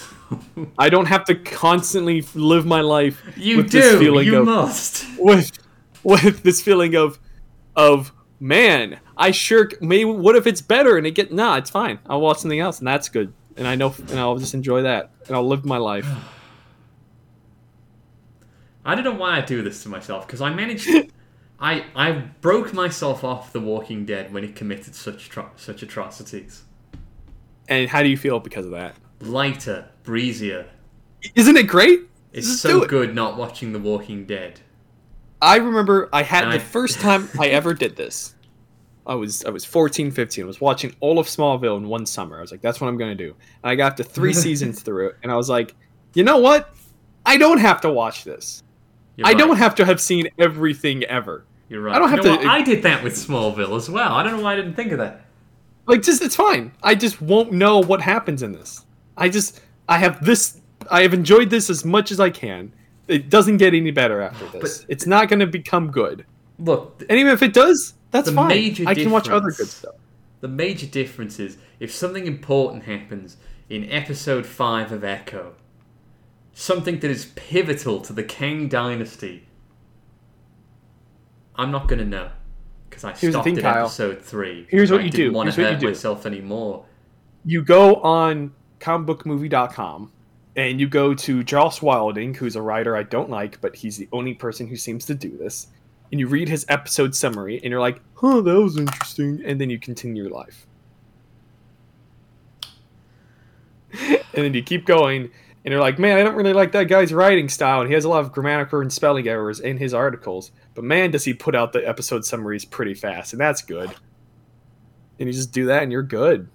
I 0.78 0.90
don't 0.90 1.08
have 1.08 1.24
to 1.26 1.36
constantly 1.36 2.22
live 2.36 2.66
my 2.66 2.82
life 2.82 3.22
You 3.38 3.58
with 3.58 3.72
do. 3.72 3.80
this 3.82 4.00
feeling 4.00 4.26
you 4.28 4.38
of 4.40 4.46
must. 4.46 5.06
with 5.18 5.52
with 6.04 6.44
this 6.44 6.62
feeling 6.62 6.96
of 6.96 7.18
of 7.76 8.12
man. 8.40 9.00
I 9.18 9.32
sure 9.32 9.70
maybe. 9.82 10.06
What 10.06 10.36
if 10.36 10.46
it's 10.46 10.62
better 10.62 10.98
and 10.98 11.08
it 11.08 11.12
get 11.16 11.34
nah? 11.34 11.58
It's 11.58 11.70
fine. 11.70 12.00
I'll 12.08 12.22
watch 12.22 12.40
something 12.40 12.60
else, 12.60 12.80
and 12.80 12.88
that's 12.88 13.10
good. 13.10 13.34
And 13.58 13.68
I 13.68 13.76
know, 13.76 13.94
and 14.10 14.20
I'll 14.20 14.38
just 14.38 14.54
enjoy 14.54 14.84
that, 14.84 15.12
and 15.28 15.36
I'll 15.36 15.48
live 15.48 15.66
my 15.66 15.78
life. 15.78 16.08
I 18.86 18.96
don't 18.96 19.04
know 19.04 19.14
why 19.14 19.38
I 19.38 19.42
do 19.42 19.62
this 19.62 19.84
to 19.84 19.90
myself 19.90 20.26
because 20.28 20.42
I 20.42 20.54
managed. 20.54 20.90
I 21.60 21.86
I 21.96 22.12
broke 22.42 22.74
myself 22.74 23.24
off 23.24 23.52
The 23.52 23.60
Walking 23.60 24.06
Dead 24.06 24.34
when 24.34 24.44
it 24.44 24.56
committed 24.56 24.96
such 24.96 25.30
such 25.58 25.84
atrocities. 25.84 26.64
And 27.70 27.90
how 27.90 28.04
do 28.04 28.10
you 28.10 28.18
feel 28.18 28.40
because 28.40 28.66
of 28.66 28.72
that? 28.72 28.96
Lighter, 29.22 29.88
breezier. 30.04 30.66
Isn't 31.36 31.56
it 31.58 31.68
great? 31.68 32.02
It's 32.34 32.48
Just 32.48 32.62
so 32.62 32.84
it. 32.84 32.90
good 32.90 33.16
not 33.16 33.38
watching 33.38 33.72
The 33.74 33.80
Walking 33.80 34.26
Dead. 34.26 34.60
I 35.42 35.58
remember 35.58 36.10
I 36.12 36.24
had 36.24 36.44
And 36.46 36.54
the 36.54 36.58
I- 36.58 36.60
first 36.78 37.00
time 37.00 37.30
I 37.40 37.48
ever 37.48 37.74
did 37.74 37.96
this. 37.96 38.36
I 39.08 39.16
was 39.16 39.44
I 39.46 39.50
was 39.50 39.66
14, 39.66 40.12
15. 40.12 40.44
I 40.44 40.48
was 40.48 40.62
watching 40.62 40.94
all 41.00 41.18
of 41.18 41.26
Smallville 41.28 41.78
in 41.78 41.88
one 41.88 42.06
summer. 42.06 42.38
I 42.38 42.42
was 42.42 42.52
like, 42.52 42.62
that's 42.62 42.80
what 42.80 42.88
I'm 42.88 42.98
gonna 42.98 43.16
do. 43.16 43.36
And 43.64 43.72
I 43.72 43.76
got 43.76 43.98
to 43.98 44.04
three 44.04 44.34
seasons 44.46 44.82
through 44.84 45.08
it, 45.10 45.18
and 45.24 45.32
I 45.32 45.36
was 45.36 45.50
like, 45.50 45.76
you 46.14 46.24
know 46.24 46.38
what? 46.38 46.76
I 47.26 47.38
don't 47.38 47.58
have 47.60 47.82
to 47.82 47.90
watch 47.92 48.24
this. 48.24 48.62
You're 49.16 49.28
I 49.28 49.32
right. 49.32 49.38
don't 49.38 49.58
have 49.58 49.76
to 49.76 49.86
have 49.86 50.00
seen 50.00 50.28
everything 50.38 51.04
ever. 51.06 51.46
You're 51.70 51.82
right. 51.82 51.96
I 51.96 52.00
don't 52.00 52.10
You 52.10 52.16
have 52.18 52.26
know 52.26 52.32
to- 52.38 52.46
what? 52.46 52.48
I 52.48 52.62
did 52.62 52.84
that 52.84 53.04
with 53.04 53.16
Smallville 53.16 53.76
as 53.78 53.90
well. 53.90 54.14
I 54.14 54.24
don't 54.24 54.38
know 54.38 54.44
why 54.44 54.54
I 54.54 54.56
didn't 54.58 54.76
think 54.76 54.92
of 54.92 55.00
that. 55.00 55.26
Like, 55.90 56.04
just 56.04 56.22
it's 56.22 56.36
fine. 56.36 56.72
I 56.84 56.94
just 56.96 57.20
won't 57.22 57.52
know 57.52 57.80
what 57.80 58.00
happens 58.00 58.44
in 58.44 58.52
this. 58.52 58.86
I 59.18 59.28
just 59.28 59.60
I 59.88 59.98
have 59.98 60.24
this. 60.24 60.62
I 60.90 61.02
have 61.02 61.14
enjoyed 61.14 61.50
this 61.50 61.70
as 61.70 61.84
much 61.84 62.12
as 62.12 62.20
I 62.20 62.30
can. 62.30 62.72
It 63.08 63.30
doesn't 63.30 63.58
get 63.58 63.74
any 63.74 63.90
better 63.92 64.22
after 64.22 64.46
this. 64.60 64.80
But- 64.80 64.86
it's 64.88 65.08
not 65.08 65.30
going 65.30 65.40
to 65.40 65.48
become 65.48 65.90
good. 65.90 66.26
Look, 66.60 67.04
And 67.10 67.18
even 67.18 67.34
if 67.34 67.42
it 67.42 67.54
does, 67.54 67.96
that's 68.12 68.30
fine. 68.30 68.52
I 68.86 68.94
can 68.94 69.10
watch 69.10 69.30
other 69.30 69.50
good 69.52 69.68
stuff. 69.68 69.96
the 70.42 70.48
major 70.48 70.86
difference 70.86 71.40
is 71.40 71.58
if 71.80 71.92
something 71.92 72.28
important 72.28 72.84
happens 72.84 73.38
in 73.70 73.90
episode 73.90 74.46
5 74.46 74.92
of 74.92 75.04
Echo, 75.04 75.56
something 76.54 77.00
that 77.00 77.10
is 77.10 77.26
pivotal 77.36 78.02
to 78.02 78.14
the 78.14 78.24
Kang 78.24 78.68
dynasty, 78.68 79.48
I'm 81.56 81.72
not 81.72 81.88
going 81.88 82.00
to 82.00 82.06
know. 82.06 82.30
Because 82.90 83.04
I 83.04 83.14
Here's 83.14 83.34
stopped 83.34 83.46
thing, 83.46 83.58
at 83.58 83.64
Kyle. 83.64 83.86
episode 83.86 84.22
3. 84.22 84.68
Here's 84.70 84.92
what 84.92 85.02
I 85.02 85.04
you 85.04 85.10
didn't 85.12 85.32
do. 85.32 85.38
want 85.38 85.48
Here's 85.48 85.56
to 85.56 85.62
what 85.62 85.68
you 85.68 85.74
hurt 85.76 85.82
do. 85.82 85.88
myself 85.88 86.26
anymore. 86.26 86.86
you 87.46 87.62
go 87.64 87.96
on 87.98 88.52
comicbookmovie.com 88.80 90.12
and 90.56 90.80
you 90.80 90.88
go 90.88 91.14
to 91.14 91.44
Josh 91.44 91.82
Wilding, 91.82 92.34
who's 92.34 92.56
a 92.56 92.62
writer 92.62 92.96
I 92.96 93.04
don't 93.04 93.30
like, 93.30 93.62
but 93.62 93.76
he's 93.76 93.98
the 93.98 94.10
only 94.12 94.34
person 94.34 94.68
who 94.68 94.76
seems 94.76 95.06
to 95.06 95.16
do 95.16 95.38
this. 95.38 95.68
And 96.12 96.20
you 96.20 96.28
read 96.28 96.50
his 96.50 96.66
episode 96.70 97.14
summary, 97.16 97.58
and 97.62 97.66
you're 97.66 97.80
like, 97.80 98.02
"Huh, 98.16 98.42
that 98.42 98.60
was 98.60 98.78
interesting," 98.78 99.42
and 99.46 99.62
then 99.62 99.70
you 99.70 99.78
continue 99.80 100.24
your 100.24 100.32
life. 100.32 100.66
and 104.02 104.20
then 104.34 104.54
you 104.54 104.64
keep 104.64 104.86
going, 104.86 105.30
and 105.64 105.72
you're 105.72 105.80
like, 105.82 106.00
"Man, 106.00 106.18
I 106.18 106.24
don't 106.24 106.36
really 106.36 106.54
like 106.54 106.72
that 106.72 106.86
guy's 106.86 107.14
writing 107.14 107.48
style, 107.48 107.82
and 107.82 107.90
he 107.90 107.94
has 107.94 108.06
a 108.06 108.10
lot 108.10 108.22
of 108.22 108.32
grammatical 108.32 108.80
and 108.82 108.92
spelling 108.92 109.28
errors 109.28 109.60
in 109.60 109.78
his 109.78 109.94
articles. 109.94 110.52
But 110.80 110.86
man, 110.86 111.12
does 111.12 111.26
he 111.26 111.34
put 111.34 111.56
out 111.56 111.74
the 111.74 111.86
episode 111.86 112.24
summaries 112.24 112.64
pretty 112.64 112.94
fast, 112.94 113.34
and 113.34 113.42
that's 113.42 113.62
good." 113.62 113.94
And 115.20 115.28
you 115.28 115.34
just 115.34 115.52
do 115.52 115.66
that, 115.66 115.84
and 115.84 115.92
you're 115.92 116.02
good. 116.02 116.48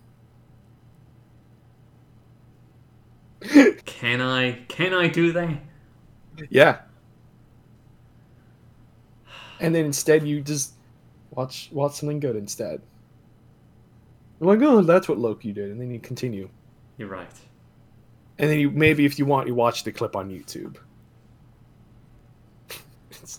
Can 3.85 4.23
I? 4.23 4.65
Can 4.69 4.95
I 4.95 5.09
do 5.09 5.33
that? 5.33 5.59
Yeah. 6.49 6.79
And 9.61 9.75
then 9.75 9.85
instead 9.85 10.27
you 10.27 10.41
just 10.41 10.73
watch 11.31 11.69
watch 11.71 11.97
something 11.97 12.19
good 12.19 12.37
instead. 12.37 12.81
I'm 14.41 14.47
like, 14.47 14.63
oh, 14.63 14.81
that's 14.81 15.07
what 15.07 15.19
Loki 15.19 15.53
did, 15.53 15.71
and 15.71 15.79
then 15.79 15.91
you 15.91 16.01
continue. 16.01 16.49
You're 16.97 17.09
right. 17.09 17.29
And 18.39 18.49
then 18.49 18.59
you 18.59 18.71
maybe 18.71 19.05
if 19.05 19.19
you 19.19 19.27
want 19.27 19.49
you 19.49 19.55
watch 19.55 19.85
the 19.85 19.93
clip 19.93 20.17
on 20.17 20.31
YouTube. 20.31 20.79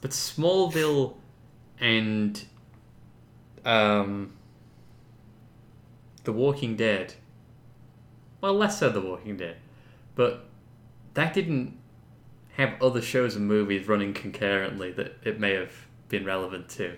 But 0.01 0.11
Smallville 0.11 1.15
and 1.79 2.43
um, 3.63 4.33
The 6.23 6.31
Walking 6.31 6.75
Dead. 6.75 7.13
Well, 8.41 8.53
less 8.53 8.79
so 8.79 8.89
The 8.89 9.01
Walking 9.01 9.37
Dead, 9.37 9.57
but 10.15 10.45
that 11.13 11.33
didn't 11.33 11.77
have 12.57 12.81
other 12.81 13.01
shows 13.01 13.35
and 13.35 13.47
movies 13.47 13.87
running 13.87 14.13
concurrently 14.13 14.91
that 14.93 15.17
it 15.23 15.39
may 15.39 15.53
have 15.53 15.71
been 16.09 16.25
relevant 16.25 16.69
to. 16.69 16.95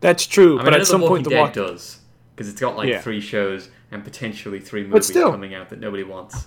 That's 0.00 0.26
true, 0.26 0.54
I 0.58 0.62
mean, 0.62 0.72
but 0.72 0.80
at 0.80 0.86
some 0.86 1.00
The 1.00 1.08
point 1.08 1.20
Walking 1.20 1.24
the 1.24 1.30
Dead 1.30 1.40
walk 1.40 1.52
does 1.54 2.00
because 2.34 2.48
it's 2.50 2.60
got 2.60 2.76
like 2.76 2.88
Yeah. 2.88 3.00
three 3.00 3.20
shows 3.20 3.70
and 3.90 4.04
potentially 4.04 4.60
three 4.60 4.84
movies 4.86 5.06
still- 5.06 5.30
coming 5.30 5.54
out 5.54 5.70
that 5.70 5.80
nobody 5.80 6.02
wants. 6.02 6.46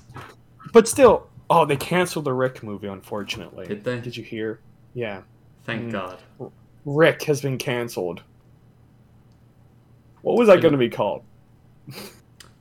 But 0.71 0.87
still, 0.87 1.27
oh, 1.49 1.65
they 1.65 1.77
canceled 1.77 2.25
the 2.25 2.33
Rick 2.33 2.61
movie 2.63 2.87
unfortunately. 2.87 3.65
Did 3.65 3.83
they? 3.83 3.99
Did 3.99 4.15
you 4.15 4.23
hear? 4.23 4.59
Yeah. 4.93 5.21
Thank 5.69 5.89
Mm. 5.89 5.91
God. 5.91 6.21
Rick 6.85 7.23
has 7.23 7.41
been 7.41 7.57
canceled. 7.59 8.23
What 10.21 10.37
was 10.37 10.47
that 10.47 10.61
going 10.61 10.71
to 10.71 10.77
be 10.77 10.89
called? 10.89 11.21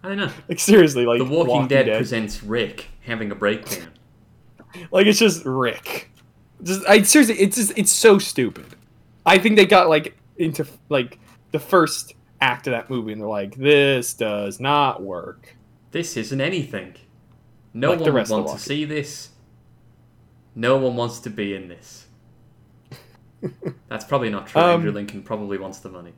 I 0.02 0.08
don't 0.08 0.18
know. 0.18 0.30
Like 0.48 0.58
seriously, 0.60 1.06
like 1.06 1.18
The 1.18 1.24
Walking, 1.24 1.68
Dead, 1.68 1.86
presents 1.86 2.42
Rick 2.42 2.86
having 3.00 3.30
a 3.30 3.34
breakdown. 3.34 3.88
Like 4.92 5.06
it's 5.06 5.18
just 5.18 5.46
Rick. 5.46 6.10
Just 6.62 6.86
I 6.86 7.00
seriously, 7.00 7.36
it's 7.40 7.56
just 7.56 7.72
it's 7.76 7.90
so 7.90 8.18
stupid. 8.18 8.66
I 9.24 9.38
think 9.38 9.56
they 9.56 9.64
got 9.64 9.88
like 9.88 10.18
into 10.36 10.66
like 10.90 11.18
the 11.52 11.58
first 11.58 12.12
act 12.42 12.66
of 12.66 12.72
that 12.72 12.90
movie, 12.90 13.12
and 13.12 13.20
they're 13.22 13.28
like, 13.28 13.56
"This 13.56 14.12
does 14.12 14.60
not 14.60 15.02
work." 15.02 15.56
This 15.90 16.18
isn't 16.18 16.40
anything. 16.42 16.96
No 17.72 17.90
Like 17.92 18.00
one 18.00 18.08
would 18.08 18.14
rest 18.14 18.30
of 18.30 18.44
want 18.44 18.58
to 18.58 18.62
see 18.64 18.84
this. 18.84 19.30
No 20.54 20.76
one 20.76 20.96
wants 20.96 21.18
to 21.20 21.30
be 21.30 21.54
in 21.54 21.68
this. 21.68 22.07
That's 23.88 24.04
probably 24.04 24.30
not 24.30 24.46
true. 24.48 24.60
Um, 24.60 24.70
Andrew 24.70 24.92
Lincoln 24.92 25.22
probably 25.22 25.58
wants 25.58 25.78
the 25.80 25.88
money. 25.88 26.12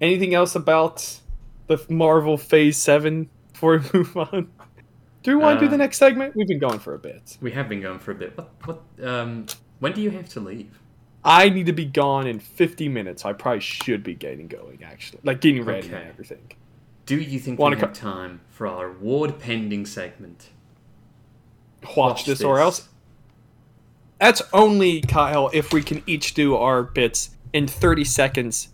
Anything 0.00 0.34
else 0.34 0.54
about 0.54 1.20
the 1.66 1.84
Marvel 1.88 2.36
Phase 2.36 2.76
Seven 2.76 3.28
before 3.52 3.78
we 3.78 3.90
move 3.98 4.16
on? 4.16 4.50
Do 5.24 5.36
we 5.36 5.42
want 5.42 5.58
to 5.58 5.64
do 5.64 5.68
Uh, 5.68 5.70
the 5.72 5.78
next 5.78 5.98
segment? 5.98 6.36
We've 6.36 6.46
been 6.46 6.60
going 6.60 6.78
for 6.78 6.94
a 6.94 6.98
bit. 6.98 7.36
We 7.40 7.50
have 7.52 7.68
been 7.68 7.80
going 7.80 7.98
for 7.98 8.12
a 8.12 8.14
bit. 8.14 8.36
What? 8.36 8.50
What? 8.64 8.82
Um. 9.06 9.46
When 9.80 9.92
do 9.92 10.00
you 10.00 10.10
have 10.10 10.28
to 10.30 10.40
leave? 10.40 10.80
I 11.24 11.48
need 11.48 11.66
to 11.66 11.72
be 11.72 11.84
gone 11.84 12.26
in 12.26 12.38
50 12.40 12.88
minutes. 12.88 13.24
I 13.24 13.32
probably 13.32 13.60
should 13.60 14.02
be 14.02 14.14
getting 14.14 14.46
going, 14.48 14.82
actually, 14.84 15.20
like 15.24 15.40
getting 15.40 15.64
ready 15.64 15.88
Okay. 15.88 15.96
and 15.96 16.08
everything. 16.08 16.52
Do 17.06 17.16
you 17.16 17.38
think 17.38 17.58
Wanna 17.58 17.76
we 17.76 17.80
have 17.80 17.92
time 17.92 18.40
for 18.50 18.66
our 18.66 18.88
award 18.90 19.38
pending 19.38 19.84
segment? 19.86 20.50
Watch, 21.96 22.24
this, 22.24 22.42
or 22.42 22.58
else. 22.60 22.88
That's 24.20 24.42
only 24.52 25.00
Kyle 25.02 25.50
if 25.52 25.72
we 25.72 25.82
can 25.82 26.02
each 26.06 26.34
do 26.34 26.56
our 26.56 26.82
bits 26.82 27.30
in 27.52 27.66
30 27.68 28.04
seconds 28.04 28.68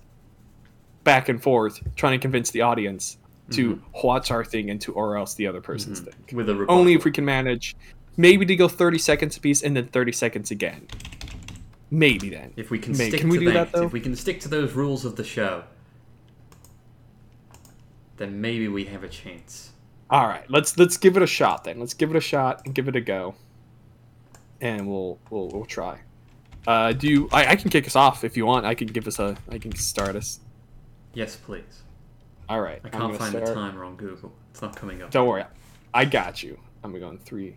back 1.05 1.29
and 1.29 1.43
forth 1.43 1.81
trying 1.97 2.19
to 2.19 2.23
convince 2.23 2.51
the 2.51 2.63
audience 2.63 3.19
to 3.51 3.81
watch 4.03 4.31
our 4.31 4.43
thing 4.43 4.71
and 4.71 4.81
to 4.81 4.93
or 4.95 5.19
else 5.19 5.35
the 5.35 5.47
other 5.47 5.61
person's 5.61 6.01
Mhm. 6.01 6.05
thing. 6.05 6.37
With 6.37 6.49
a 6.49 6.55
rebuttal. 6.55 6.81
Only 6.81 6.95
if 6.95 7.05
we 7.05 7.11
can 7.11 7.27
manage 7.27 7.77
maybe 8.17 8.47
to 8.47 8.57
go 8.57 8.69
30 8.69 8.99
seconds 8.99 9.37
apiece 9.37 9.63
and 9.63 9.77
then 9.77 9.87
30 9.89 10.13
seconds 10.13 10.51
again. 10.51 10.87
Maybe 11.91 12.31
then. 12.31 12.53
If 12.57 12.71
we 12.71 12.79
can 12.79 12.97
Mate, 12.97 13.09
stick 13.09 13.21
can 13.21 13.29
we 13.29 13.39
to 13.39 13.45
do 13.45 13.53
that, 13.53 13.71
that, 13.73 13.79
though? 13.79 13.87
if 13.87 13.93
we 13.93 14.01
can 14.01 14.17
stick 14.17 14.41
to 14.41 14.49
those 14.49 14.73
rules 14.73 15.05
of 15.05 15.17
the 15.17 15.25
show, 15.25 15.65
then 18.17 18.41
maybe 18.41 18.67
we 18.67 18.85
have 18.87 19.05
a 19.05 19.09
chance. 19.09 19.73
All 20.09 20.27
right, 20.27 20.49
let's 20.51 20.79
let's 20.79 20.97
give 20.97 21.17
it 21.17 21.23
a 21.23 21.27
shot 21.27 21.65
then. 21.65 21.79
Let's 21.81 21.95
give 21.95 22.11
it 22.11 22.17
a 22.17 22.21
shot 22.21 22.63
and 22.65 22.75
give 22.75 22.89
it 22.89 22.97
a 22.97 23.01
go. 23.01 23.35
And 24.61 24.89
we'll 24.89 25.19
we'll 25.31 25.49
we'll 25.49 25.65
try. 25.65 26.01
Uh 26.67 26.93
do 26.93 27.09
you 27.09 27.29
I, 27.33 27.49
I 27.49 27.57
can 27.57 27.71
kick 27.71 27.87
us 27.87 27.97
off 27.97 28.25
if 28.25 28.37
you 28.37 28.47
want. 28.47 28.65
I 28.65 28.75
can 28.75 28.89
give 28.89 29.07
us 29.07 29.19
a 29.19 29.37
I 29.51 29.59
can 29.59 29.75
start 29.75 30.17
us. 30.17 30.41
Yes, 31.13 31.37
please. 31.37 31.83
All 32.49 32.61
right. 32.61 32.81
I 32.85 32.89
can't 32.89 33.17
find 33.17 33.35
the 33.35 33.47
start. 33.47 33.55
timer 33.55 33.85
on 33.85 33.97
Google. 33.97 34.33
It's 34.51 34.63
not 34.63 34.77
coming 34.77 35.03
up. 35.03 35.11
Don't 35.11 35.29
worry. 35.29 35.45
I 35.93 36.05
got 36.05 36.43
you. 36.43 36.59
I'm 36.83 36.91
gonna 36.91 37.01
go 37.01 37.11
in 37.11 37.19
three, 37.19 37.57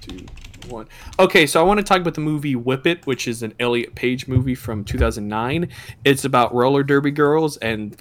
two, 0.00 0.26
one. 0.68 0.88
Okay, 1.18 1.46
so 1.46 1.60
I 1.60 1.62
want 1.62 1.78
to 1.78 1.84
talk 1.84 2.00
about 2.00 2.14
the 2.14 2.20
movie 2.20 2.54
Whip 2.54 2.86
It, 2.86 3.06
which 3.06 3.26
is 3.26 3.42
an 3.42 3.54
Elliot 3.58 3.94
Page 3.94 4.28
movie 4.28 4.54
from 4.54 4.84
2009. 4.84 5.68
It's 6.04 6.24
about 6.24 6.54
roller 6.54 6.82
derby 6.82 7.10
girls 7.10 7.56
and 7.58 8.00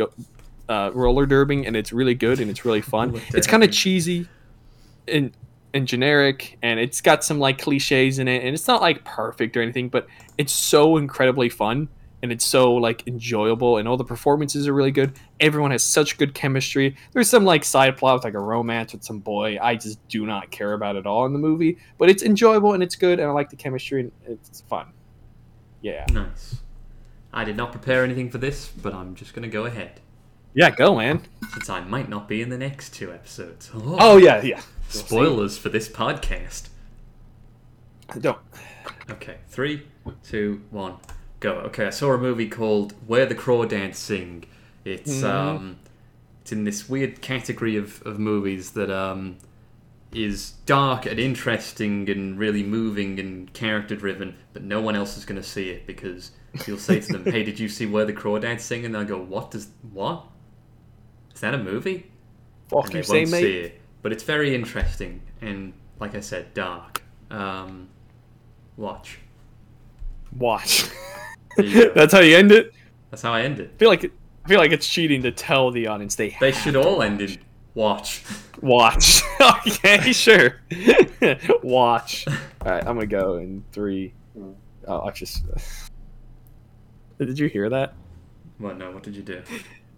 uh, 0.68 0.92
roller 0.94 1.26
derbing, 1.26 1.66
and 1.66 1.76
it's 1.78 1.94
really 1.94 2.16
good 2.16 2.40
and 2.40 2.50
it's 2.50 2.66
really 2.66 2.82
fun. 2.82 3.22
It's 3.34 3.48
kind 3.48 3.64
of 3.64 3.72
cheesy 3.72 4.28
and 5.08 5.32
and 5.76 5.88
generic, 5.88 6.58
and 6.64 6.80
it's 6.80 7.02
got 7.02 7.24
some 7.24 7.38
like 7.38 7.60
cliches 7.60 8.18
in 8.18 8.28
it, 8.28 8.44
and 8.44 8.56
it's 8.56 8.68
not 8.68 8.82
like 8.82 9.04
perfect 9.04 9.56
or 9.56 9.62
anything, 9.62 9.90
but 9.90 10.08
it's 10.38 10.54
so 10.54 10.98
incredibly 10.98 11.50
fun 11.50 11.90
and 12.26 12.32
it's 12.32 12.46
so 12.46 12.74
like 12.74 13.08
enjoyable 13.08 13.78
and 13.78 13.88
all 13.88 13.98
the 13.98 14.04
performances 14.04 14.68
are 14.68 14.74
really 14.74 14.90
good. 14.90 15.14
Everyone 15.40 15.70
has 15.70 15.84
such 15.84 16.18
good 16.18 16.34
chemistry. 16.34 16.96
There's 17.12 17.30
some 17.30 17.46
like 17.46 17.64
side 17.64 17.98
plot 17.98 18.16
with 18.16 18.24
like 18.24 18.34
a 18.34 18.40
romance 18.40 18.94
with 18.94 19.04
some 19.04 19.20
boy 19.20 19.60
i 19.62 19.76
just 19.76 20.06
do 20.08 20.26
not 20.26 20.50
care 20.50 20.74
about 20.74 20.96
at 20.96 21.06
all 21.06 21.28
in 21.28 21.34
the 21.34 21.40
movie 21.40 21.78
but 22.00 22.10
it's 22.10 22.24
enjoyable 22.24 22.74
and 22.74 22.82
it's 22.82 22.96
good 22.96 23.20
and 23.20 23.30
i 23.30 23.32
like 23.32 23.52
the 23.52 23.56
chemistry 23.56 24.02
and 24.02 24.12
it's 24.26 24.62
fun. 24.62 24.88
Yeah. 25.82 26.06
Nice. 26.12 26.56
I 27.32 27.44
did 27.44 27.58
not 27.58 27.72
prepare 27.72 28.04
anything 28.04 28.32
for 28.32 28.40
this, 28.40 28.70
but 28.70 28.94
I'm 28.94 29.14
just 29.14 29.36
going 29.36 29.44
to 29.44 29.50
go 29.50 29.66
ahead, 29.66 30.00
yeah 30.56 30.72
go 30.72 30.96
man. 30.96 31.22
Since 31.54 31.70
I 31.70 31.82
might 31.82 32.10
not 32.10 32.28
be 32.28 32.42
in 32.42 32.50
the 32.50 32.58
next 32.58 32.96
two 32.96 33.12
episodes. 33.12 33.70
Oh, 33.76 33.98
oh 34.00 34.18
yeah 34.18 34.42
yeah 34.42 34.62
spoilers 34.90 35.58
for 35.58 35.70
this 35.70 35.88
podcast. 35.90 36.70
don't 38.20 38.38
Okay, 39.10 39.38
three, 39.50 39.84
two, 40.24 40.62
one, 40.72 40.96
go. 41.40 41.54
Okay, 41.68 41.86
I 41.88 41.90
saw 41.92 42.12
a 42.14 42.18
movie 42.18 42.48
called 42.50 42.94
Where 43.08 43.26
the 43.26 43.36
Crawdads 43.36 43.96
Sing. 43.96 44.46
It's 44.84 45.12
Mhm. 45.22 45.24
um, 45.24 45.78
it's 46.42 46.52
in 46.52 46.64
this 46.64 46.88
weird 46.90 47.22
category 47.22 47.76
of, 47.78 48.02
of 48.06 48.20
movies 48.20 48.72
that 48.72 48.90
um, 48.92 49.38
is 50.12 50.52
dark 50.66 51.06
and 51.06 51.20
interesting 51.20 52.10
and 52.10 52.38
really 52.40 52.64
moving 52.64 53.20
and 53.20 53.52
character 53.54 53.96
driven, 53.96 54.36
but 54.54 54.64
no 54.64 54.80
one 54.82 54.96
else 54.96 55.18
is 55.18 55.26
going 55.26 55.42
to 55.42 55.48
see 55.48 55.70
it 55.70 55.86
because 55.88 56.32
you'll 56.68 56.78
say 56.78 57.00
to 57.00 57.14
them, 57.14 57.26
"Hey, 57.32 57.44
did 57.44 57.60
you 57.60 57.68
see 57.68 57.86
Where 57.86 58.06
the 58.06 58.14
Crawdads 58.14 58.62
Sing?" 58.62 58.86
And 58.86 58.94
they'll 58.96 59.04
go, 59.06 59.20
"What 59.22 59.52
does 59.52 59.68
what? 59.92 60.26
Is 61.34 61.42
that 61.42 61.54
a 61.54 61.58
movie?" 61.60 62.12
fuck 62.70 62.86
and 62.86 62.96
you 62.96 63.04
they 63.04 63.20
won't 63.20 63.32
mate 63.32 63.42
see 63.42 63.58
it. 63.58 63.82
But 64.06 64.12
it's 64.12 64.22
very 64.22 64.54
interesting 64.54 65.20
and, 65.42 65.74
like 66.00 66.14
I 66.14 66.20
said, 66.20 66.54
dark. 66.54 67.02
Um, 67.32 67.90
watch. 68.78 69.18
watch 70.38 70.86
There 71.58 71.66
you 71.66 71.86
go. 71.88 71.94
that's 71.96 72.14
how 72.14 72.20
you 72.20 72.38
end 72.38 72.52
it 72.52 72.72
That's 73.10 73.24
how 73.24 73.34
I 73.34 73.42
end 73.42 73.60
it. 73.60 73.72
i 73.74 73.78
feel 73.80 73.90
like 73.90 74.06
i 74.06 74.48
feel 74.48 74.60
like 74.60 74.72
it's 74.72 74.88
cheating 74.88 75.24
to 75.24 75.32
tell 75.32 75.72
the 75.72 75.88
audience 75.88 76.14
they 76.14 76.38
They 76.40 76.52
have 76.52 76.62
should 76.62 76.74
to 76.74 76.84
all 76.84 77.02
end 77.02 77.20
in 77.20 77.40
watch. 77.74 78.24
Watch. 78.62 79.24
okay, 79.66 80.12
sure. 80.12 80.62
Watch. 81.64 82.28
All 82.28 82.36
right, 82.64 82.86
I'm 82.86 82.94
gonna 82.98 83.08
go 83.08 83.38
in 83.38 83.64
three. 83.72 84.14
Oh, 84.88 85.02
I 85.02 85.10
just. 85.10 85.46
Did 87.18 87.40
you 87.40 87.48
hear 87.48 87.70
that? 87.72 87.96
What? 88.60 88.78
No. 88.78 88.92
What 88.92 89.02
did 89.02 89.16
you 89.16 89.24
do? 89.24 89.42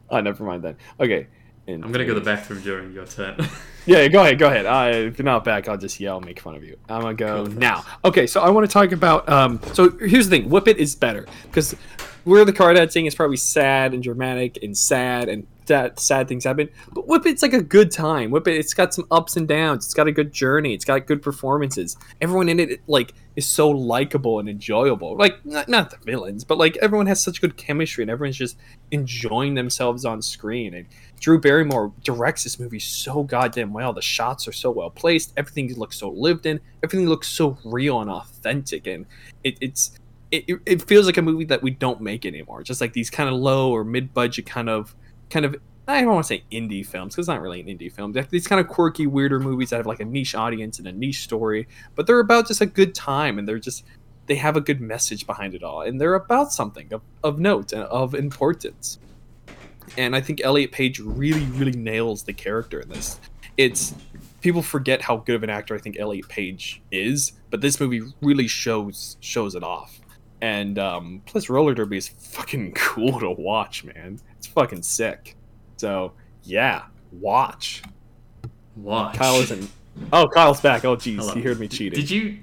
Oh, 0.09 0.21
never 0.21 0.45
mind 0.45 0.63
then. 0.63 0.77
Okay. 0.97 1.27
in 1.67 1.84
I'm 1.84 1.91
gonna 1.91 2.05
go 2.05 2.13
to 2.13 2.19
the 2.21 2.25
bathroom 2.25 2.61
during 2.61 2.93
your 2.93 3.05
turn. 3.05 3.35
Yeah, 3.88 4.07
go 4.09 4.22
ahead. 4.22 4.38
Go 4.38 4.47
ahead. 4.47 4.65
Uh, 4.65 5.07
if 5.07 5.18
you're 5.18 5.26
not 5.26 5.43
back, 5.43 5.68
I'll 5.68 5.77
just 5.77 5.99
yell, 5.99 6.18
and 6.18 6.26
make 6.26 6.39
fun 6.39 6.55
of 6.55 6.64
you. 6.64 6.77
I'm 6.89 7.01
gonna 7.01 7.14
go 7.14 7.45
now. 7.45 7.85
Okay, 8.03 8.27
so 8.27 8.41
I 8.41 8.49
want 8.49 8.69
to 8.69 8.72
talk 8.72 8.91
about. 8.91 9.27
Um, 9.30 9.59
so 9.73 9.89
here's 9.89 10.27
the 10.30 10.38
thing: 10.38 10.49
Whip 10.49 10.68
It 10.68 10.77
is 10.77 10.95
better 10.95 11.26
because 11.43 11.76
where 12.26 12.43
the 12.43 12.53
Crawdads 12.53 12.91
sing 12.91 13.05
is 13.05 13.15
probably 13.15 13.38
sad 13.38 13.93
and 13.93 14.03
dramatic 14.03 14.59
and 14.61 14.77
sad 14.77 15.30
and 15.30 15.47
that 15.68 15.99
sad 15.99 16.27
things 16.27 16.44
happen. 16.44 16.69
But 16.94 17.07
Whip 17.07 17.26
It's 17.26 17.41
like 17.41 17.53
a 17.53 17.61
good 17.61 17.91
time. 17.91 18.35
It, 18.35 18.48
it's 18.48 18.73
got 18.73 18.94
some 18.94 19.06
ups 19.11 19.38
and 19.38 19.48
downs. 19.48 19.85
It's 19.85 19.94
got 19.94 20.07
a 20.07 20.11
good 20.11 20.34
journey. 20.34 20.73
It's 20.73 20.85
got 20.85 21.06
good 21.06 21.22
performances. 21.22 21.98
Everyone 22.22 22.49
in 22.49 22.60
it 22.60 22.81
like 22.88 23.14
is 23.35 23.45
so 23.45 23.69
likable 23.69 24.39
and 24.39 24.49
enjoyable. 24.49 25.15
Like 25.15 25.45
not, 25.45 25.69
not 25.69 25.91
the 25.91 25.98
villains, 25.98 26.44
but 26.44 26.57
like 26.57 26.77
everyone 26.77 27.06
has 27.07 27.22
such 27.22 27.39
good 27.41 27.56
chemistry 27.56 28.03
and 28.03 28.11
everyone's 28.11 28.38
just 28.38 28.57
enjoying 28.91 29.53
themselves 29.53 30.06
on 30.06 30.22
screen. 30.22 30.73
And 30.73 30.88
Drew 31.19 31.39
Barrymore 31.39 31.94
directs 32.03 32.44
this 32.44 32.60
movie 32.60 32.80
so 32.80 33.23
goddamn 33.23 33.73
well. 33.73 33.94
The 33.94 34.02
shots 34.02 34.48
are 34.48 34.53
so 34.53 34.72
well 34.72 34.89
placed. 34.89 35.34
Everything 35.38 35.73
looks 35.76 35.98
so 35.98 36.10
lived 36.10 36.45
in. 36.45 36.60
Everything 36.84 37.07
looks 37.07 37.27
so 37.27 37.57
real 37.64 38.02
and 38.02 38.10
authentic. 38.10 38.88
And 38.88 39.06
it, 39.44 39.57
it's 39.61 39.91
it, 40.31 40.45
it 40.65 40.81
feels 40.81 41.06
like 41.06 41.18
a 41.18 41.22
movie 41.22 41.45
that 41.45 41.64
we 41.64 41.72
don't 41.72 42.02
make 42.02 42.26
anymore. 42.26 42.64
Just 42.64 42.81
like 42.81 42.94
these 42.94 43.10
kind 43.10 43.30
of 43.30 43.35
low 43.35 43.72
or 43.72 43.84
mid 43.84 44.14
budget 44.14 44.45
kind 44.45 44.69
of 44.69 44.95
kind 45.29 45.45
of 45.45 45.55
I 45.87 46.01
don't 46.01 46.13
want 46.13 46.25
to 46.25 46.27
say 46.27 46.43
indie 46.51 46.85
films 46.85 47.15
because 47.15 47.23
it's 47.23 47.27
not 47.29 47.41
really 47.41 47.61
an 47.61 47.67
indie 47.67 47.91
film. 47.91 48.13
These 48.29 48.47
kind 48.47 48.59
of 48.59 48.67
quirky, 48.67 49.07
weirder 49.07 49.39
movies 49.39 49.69
that 49.69 49.77
have 49.77 49.85
like 49.85 50.01
a 50.01 50.05
niche 50.05 50.35
audience 50.35 50.79
and 50.79 50.87
a 50.87 50.91
niche 50.91 51.21
story, 51.21 51.67
but 51.95 52.05
they're 52.05 52.19
about 52.19 52.47
just 52.47 52.59
a 52.59 52.65
good 52.65 52.93
time 52.93 53.39
and 53.39 53.47
they're 53.47 53.59
just 53.59 53.85
they 54.25 54.35
have 54.35 54.57
a 54.57 54.61
good 54.61 54.81
message 54.81 55.25
behind 55.25 55.53
it 55.55 55.63
all 55.63 55.81
and 55.81 56.01
they're 56.01 56.15
about 56.15 56.51
something 56.51 56.91
of, 56.91 57.01
of 57.23 57.39
note 57.39 57.71
and 57.71 57.83
of 57.83 58.13
importance. 58.13 58.99
And 59.97 60.13
I 60.13 60.19
think 60.19 60.41
Elliot 60.43 60.73
Page 60.73 60.99
really, 60.99 61.45
really 61.45 61.71
nails 61.71 62.23
the 62.23 62.33
character 62.33 62.81
in 62.81 62.89
this. 62.89 63.17
It's 63.55 63.95
people 64.41 64.61
forget 64.61 65.01
how 65.01 65.17
good 65.17 65.35
of 65.35 65.43
an 65.43 65.49
actor 65.49 65.73
I 65.73 65.77
think 65.77 65.97
Elliot 65.97 66.27
Page 66.27 66.81
is, 66.91 67.31
but 67.49 67.61
this 67.61 67.79
movie 67.79 68.01
really 68.21 68.47
shows 68.47 69.15
shows 69.21 69.55
it 69.55 69.63
off. 69.63 70.01
And 70.41 70.77
um, 70.77 71.22
plus, 71.26 71.49
roller 71.49 71.73
derby 71.73 71.97
is 71.97 72.07
fucking 72.07 72.72
cool 72.76 73.19
to 73.19 73.31
watch, 73.31 73.84
man. 73.84 74.19
It's 74.38 74.47
fucking 74.47 74.84
sick. 74.84 75.35
So 75.77 76.14
yeah, 76.43 76.84
watch. 77.11 77.81
Watch. 78.76 79.15
Kyle 79.18 79.35
isn't. 79.41 79.69
Oh, 80.14 80.27
Kyle's 80.27 80.61
back. 80.61 80.85
Oh, 80.85 80.95
jeez, 80.95 81.34
he 81.34 81.41
heard 81.41 81.59
me 81.59 81.68
cheating. 81.68 81.99
Did 81.99 82.11
you? 82.11 82.38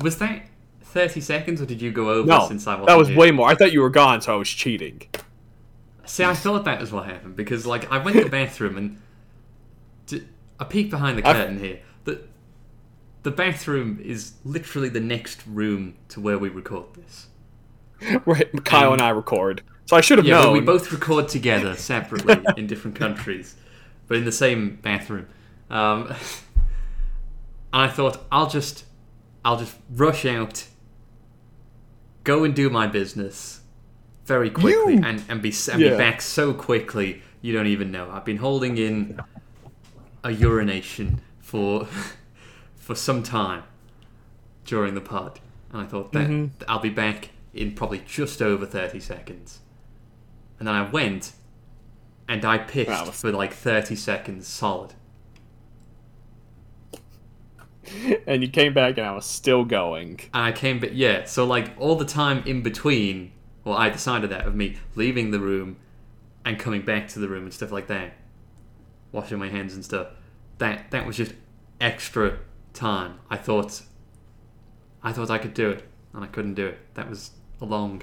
Was 0.00 0.18
that 0.18 0.46
thirty 0.82 1.20
seconds, 1.20 1.60
or 1.60 1.66
did 1.66 1.82
you 1.82 1.90
go 1.90 2.10
over 2.10 2.28
No, 2.28 2.46
since 2.46 2.66
I 2.66 2.76
that 2.84 2.96
was 2.96 3.10
way 3.10 3.30
more. 3.32 3.48
I 3.48 3.54
thought 3.54 3.72
you 3.72 3.80
were 3.80 3.90
gone, 3.90 4.20
so 4.20 4.32
I 4.32 4.36
was 4.36 4.48
cheating. 4.48 5.02
See, 6.04 6.24
I 6.24 6.34
thought 6.34 6.64
that 6.64 6.80
was 6.80 6.90
what 6.92 7.06
happened 7.06 7.36
because, 7.36 7.66
like, 7.66 7.90
I 7.92 7.98
went 7.98 8.16
to 8.16 8.24
the 8.24 8.30
bathroom 8.30 8.76
and 8.76 9.00
d- 10.06 10.26
I 10.58 10.64
peeked 10.64 10.90
behind 10.90 11.18
the 11.18 11.26
I've- 11.26 11.38
curtain 11.38 11.58
here. 11.60 11.80
The 12.04 12.22
the 13.22 13.30
bathroom 13.30 14.00
is 14.02 14.32
literally 14.44 14.88
the 14.88 15.00
next 15.00 15.46
room 15.46 15.94
to 16.08 16.20
where 16.20 16.38
we 16.38 16.48
record 16.48 16.94
this. 16.94 17.26
Right, 18.26 18.64
Kyle 18.64 18.92
and 18.92 19.02
I 19.02 19.10
record, 19.10 19.62
so 19.86 19.96
I 19.96 20.00
should 20.00 20.18
have 20.18 20.26
Yeah, 20.26 20.40
known. 20.42 20.52
we 20.54 20.60
both 20.60 20.90
record 20.92 21.28
together 21.28 21.74
separately 21.76 22.36
in 22.56 22.66
different 22.66 22.96
countries, 22.96 23.54
but 24.08 24.16
in 24.16 24.24
the 24.24 24.32
same 24.32 24.78
bathroom. 24.82 25.26
Um, 25.68 26.06
and 27.72 27.82
I 27.82 27.88
thought 27.88 28.24
I'll 28.32 28.48
just, 28.48 28.84
I'll 29.44 29.58
just 29.58 29.76
rush 29.90 30.24
out, 30.24 30.66
go 32.24 32.44
and 32.44 32.54
do 32.54 32.70
my 32.70 32.86
business 32.86 33.60
very 34.24 34.50
quickly, 34.50 34.94
You- 34.94 35.02
and 35.04 35.22
and 35.28 35.42
be 35.42 35.52
and 35.72 35.80
Yeah. 35.80 35.90
be 35.90 35.96
back 35.96 36.20
so 36.22 36.52
quickly 36.54 37.22
you 37.42 37.52
don't 37.52 37.66
even 37.66 37.90
know. 37.90 38.10
I've 38.10 38.24
been 38.24 38.36
holding 38.38 38.76
in 38.78 39.20
a 40.24 40.30
urination 40.30 41.20
for 41.40 41.86
for 42.76 42.94
some 42.94 43.22
time 43.22 43.62
during 44.64 44.94
the 44.94 45.00
pod, 45.00 45.40
and 45.72 45.82
I 45.82 45.84
thought 45.86 46.12
that 46.12 46.28
Mhm. 46.28 46.50
I'll 46.68 46.78
be 46.80 46.90
back 46.90 47.30
in 47.54 47.72
probably 47.74 48.02
just 48.06 48.40
over 48.42 48.66
thirty 48.66 49.00
seconds. 49.00 49.60
And 50.58 50.68
then 50.68 50.74
I 50.74 50.88
went 50.88 51.32
and 52.28 52.44
I 52.44 52.58
pissed 52.58 52.88
Wow. 52.90 53.06
for 53.06 53.32
like 53.32 53.52
30 53.52 53.96
seconds 53.96 54.46
solid. 54.46 54.94
and 58.26 58.42
you 58.42 58.48
came 58.48 58.72
back, 58.72 58.98
and 58.98 59.06
I 59.06 59.12
was 59.12 59.26
still 59.26 59.64
going. 59.64 60.20
And 60.32 60.44
I 60.44 60.52
came 60.52 60.78
back, 60.78 60.90
yeah, 60.92 61.24
so 61.24 61.44
like 61.44 61.72
all 61.78 61.96
the 61.96 62.04
time 62.04 62.42
in 62.46 62.62
between, 62.62 63.32
well, 63.64 63.76
I 63.76 63.90
decided 63.90 64.30
that 64.30 64.46
of 64.46 64.54
me 64.54 64.76
leaving 64.94 65.30
the 65.30 65.40
room 65.40 65.76
and 66.44 66.58
coming 66.58 66.82
back 66.82 67.08
to 67.08 67.18
the 67.18 67.28
room 67.28 67.44
and 67.44 67.52
stuff 67.52 67.72
like 67.72 67.88
that, 67.88 68.12
washing 69.12 69.38
my 69.38 69.48
hands 69.48 69.74
and 69.74 69.84
stuff. 69.84 70.08
That 70.58 70.90
that 70.90 71.06
was 71.06 71.16
just 71.16 71.32
extra 71.80 72.38
time. 72.74 73.18
I 73.28 73.36
thought, 73.36 73.82
I 75.02 75.12
thought 75.12 75.30
I 75.30 75.38
could 75.38 75.54
do 75.54 75.70
it, 75.70 75.84
and 76.12 76.22
I 76.22 76.28
couldn't 76.28 76.54
do 76.54 76.66
it. 76.66 76.78
That 76.94 77.08
was 77.08 77.32
a 77.60 77.64
long 77.64 78.02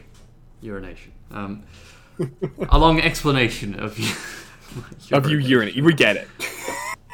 urination. 0.61 1.11
Um, 1.31 1.63
a 2.69 2.77
long 2.77 2.99
explanation 2.99 3.79
of 3.79 3.97
my 5.11 5.17
Of 5.17 5.29
you 5.29 5.37
urinating, 5.39 5.83
we 5.83 5.93
get 5.93 6.17
it. 6.17 6.27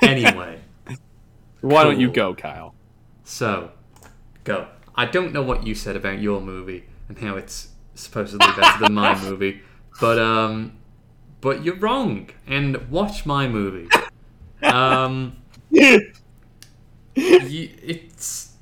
Anyway. 0.02 0.60
Why 1.62 1.84
don't 1.84 2.00
you 2.00 2.12
go, 2.12 2.34
Kyle? 2.34 2.76
So, 3.24 3.72
go. 4.44 4.68
I 4.96 5.06
don't 5.06 5.34
know 5.34 5.42
what 5.42 5.66
you 5.66 5.76
said 5.76 5.96
about 5.96 6.20
your 6.20 6.42
movie 6.42 6.86
and 7.08 7.18
how 7.18 7.36
it's 7.36 7.70
supposedly 7.96 8.46
better 8.56 8.80
than 8.84 8.94
my 8.94 9.20
movie, 9.20 9.62
but 10.00 10.20
um, 10.20 10.74
but 11.42 11.64
you're 11.64 11.78
wrong. 11.78 12.30
And 12.46 12.90
watch 12.90 13.26
my 13.26 13.48
movie. 13.48 13.88
Um, 14.62 15.38
you, 15.72 16.10
it's 17.16 18.54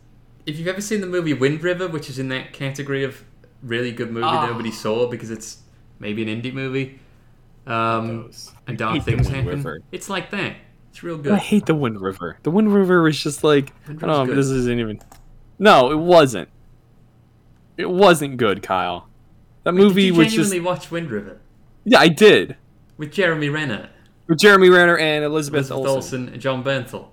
if 0.45 0.57
you've 0.57 0.67
ever 0.67 0.81
seen 0.81 1.01
the 1.01 1.07
movie 1.07 1.33
Wind 1.33 1.63
River, 1.63 1.87
which 1.87 2.09
is 2.09 2.19
in 2.19 2.29
that 2.29 2.53
category 2.53 3.03
of 3.03 3.23
really 3.63 3.91
good 3.91 4.11
movie 4.11 4.25
Ah. 4.25 4.47
nobody 4.47 4.71
saw 4.71 5.07
because 5.09 5.29
it's 5.31 5.57
maybe 5.99 6.21
an 6.29 6.41
indie 6.41 6.53
movie. 6.53 6.99
Um, 7.67 8.31
and 8.67 8.77
dark 8.77 9.03
things 9.03 9.27
happen. 9.27 9.45
River. 9.47 9.79
It's 9.91 10.09
like 10.09 10.31
that. 10.31 10.55
It's 10.89 11.03
real 11.03 11.17
good. 11.17 11.31
I 11.33 11.37
hate 11.37 11.67
the 11.67 11.75
Wind 11.75 12.01
River. 12.01 12.37
The 12.43 12.51
Wind 12.51 12.73
River 12.73 13.01
was 13.03 13.21
just 13.21 13.43
like 13.43 13.71
Wind 13.87 14.03
I 14.03 14.07
don't 14.07 14.17
know. 14.17 14.25
good. 14.25 14.37
This 14.37 14.47
isn't 14.49 14.79
even. 14.79 14.99
No, 15.59 15.91
it 15.91 15.95
wasn't. 15.99 16.49
It 17.77 17.89
wasn't 17.89 18.37
good, 18.37 18.61
Kyle. 18.63 19.07
That 19.63 19.71
Did 19.75 19.77
movie 19.81 20.03
you 20.05 20.15
was 20.15 20.27
just. 20.33 20.49
genuinely 20.51 20.59
watch 20.59 20.89
Wind 20.91 21.11
River 21.11 21.39
Yeah, 21.85 21.99
I 21.99 22.07
did. 22.07 22.57
with 22.97 23.11
Jeremy 23.11 23.49
Renner? 23.49 23.89
With 24.27 24.39
Jeremy 24.39 24.69
Renner 24.69 24.97
and 24.97 25.23
Elizabeth, 25.23 25.69
Elizabeth 25.71 25.77
Olsen. 25.95 26.21
Olsen 26.23 26.33
and 26.33 26.41
Jon 26.41 26.63
Bernthal. 26.63 27.07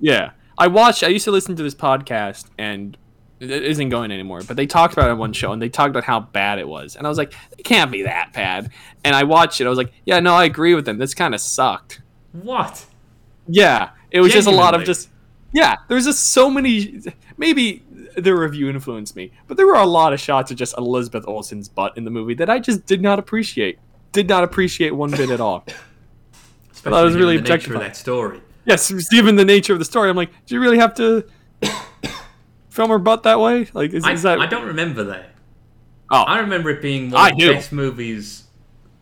Yeah, 0.00 0.30
I 0.56 0.68
watched. 0.68 1.02
I 1.02 1.08
used 1.08 1.24
to 1.24 1.30
listen 1.32 1.56
to 1.56 1.62
this 1.62 1.74
podcast, 1.74 2.46
and 2.56 2.96
it 3.40 3.50
isn't 3.50 3.88
going 3.88 4.10
anymore. 4.10 4.42
But 4.46 4.56
they 4.56 4.66
talked 4.66 4.92
about 4.92 5.08
it 5.08 5.12
on 5.12 5.18
one 5.18 5.32
show, 5.32 5.52
and 5.52 5.60
they 5.60 5.68
talked 5.68 5.90
about 5.90 6.04
how 6.04 6.20
bad 6.20 6.58
it 6.58 6.68
was, 6.68 6.96
and 6.96 7.06
I 7.06 7.08
was 7.08 7.18
like, 7.18 7.34
it 7.56 7.64
can't 7.64 7.90
be 7.90 8.02
that 8.02 8.32
bad. 8.32 8.70
And 9.04 9.14
I 9.14 9.24
watched 9.24 9.60
it. 9.60 9.66
I 9.66 9.70
was 9.70 9.78
like, 9.78 9.92
yeah, 10.04 10.20
no, 10.20 10.34
I 10.34 10.44
agree 10.44 10.74
with 10.74 10.84
them. 10.84 10.98
This 10.98 11.14
kind 11.14 11.34
of 11.34 11.40
sucked. 11.40 12.02
What? 12.32 12.86
Yeah, 13.46 13.90
it 14.10 14.20
was 14.20 14.32
just 14.32 14.48
a 14.48 14.52
lot 14.52 14.74
of 14.74 14.84
just. 14.84 15.08
Yeah, 15.52 15.76
there's 15.88 16.04
just 16.04 16.30
so 16.30 16.50
many. 16.50 17.00
Maybe 17.38 17.82
the 18.16 18.34
review 18.34 18.68
influenced 18.68 19.16
me, 19.16 19.32
but 19.46 19.56
there 19.56 19.66
were 19.66 19.76
a 19.76 19.86
lot 19.86 20.12
of 20.12 20.20
shots 20.20 20.50
of 20.50 20.58
just 20.58 20.76
Elizabeth 20.76 21.24
Olsen's 21.26 21.68
butt 21.68 21.96
in 21.96 22.04
the 22.04 22.10
movie 22.10 22.34
that 22.34 22.50
I 22.50 22.58
just 22.58 22.84
did 22.86 23.00
not 23.00 23.18
appreciate. 23.18 23.78
Did 24.12 24.28
not 24.28 24.44
appreciate 24.44 24.90
one 24.90 25.10
bit 25.10 25.30
at 25.30 25.40
all. 25.40 25.64
Especially 26.72 27.04
was 27.04 27.14
given 27.14 27.20
really 27.20 27.36
the 27.38 27.48
nature 27.48 27.74
of 27.74 27.80
that 27.80 27.96
story. 27.96 28.40
Yes, 28.64 28.92
given 29.10 29.36
the 29.36 29.44
nature 29.44 29.72
of 29.72 29.78
the 29.78 29.84
story, 29.84 30.10
I'm 30.10 30.16
like, 30.16 30.30
do 30.46 30.54
you 30.54 30.60
really 30.60 30.78
have 30.78 30.94
to 30.96 31.24
film 32.78 32.90
her 32.90 32.98
butt 32.98 33.24
that 33.24 33.40
way? 33.40 33.68
Like, 33.74 33.92
is, 33.92 34.04
I, 34.04 34.12
is 34.12 34.22
that? 34.22 34.38
I 34.38 34.46
don't 34.46 34.66
remember 34.66 35.04
that. 35.04 35.30
Oh, 36.10 36.22
I 36.22 36.38
remember 36.38 36.70
it 36.70 36.80
being 36.80 37.10
one 37.10 37.20
I 37.20 37.30
of 37.30 37.36
the 37.36 37.46
do. 37.46 37.52
best 37.52 37.72
movies 37.72 38.44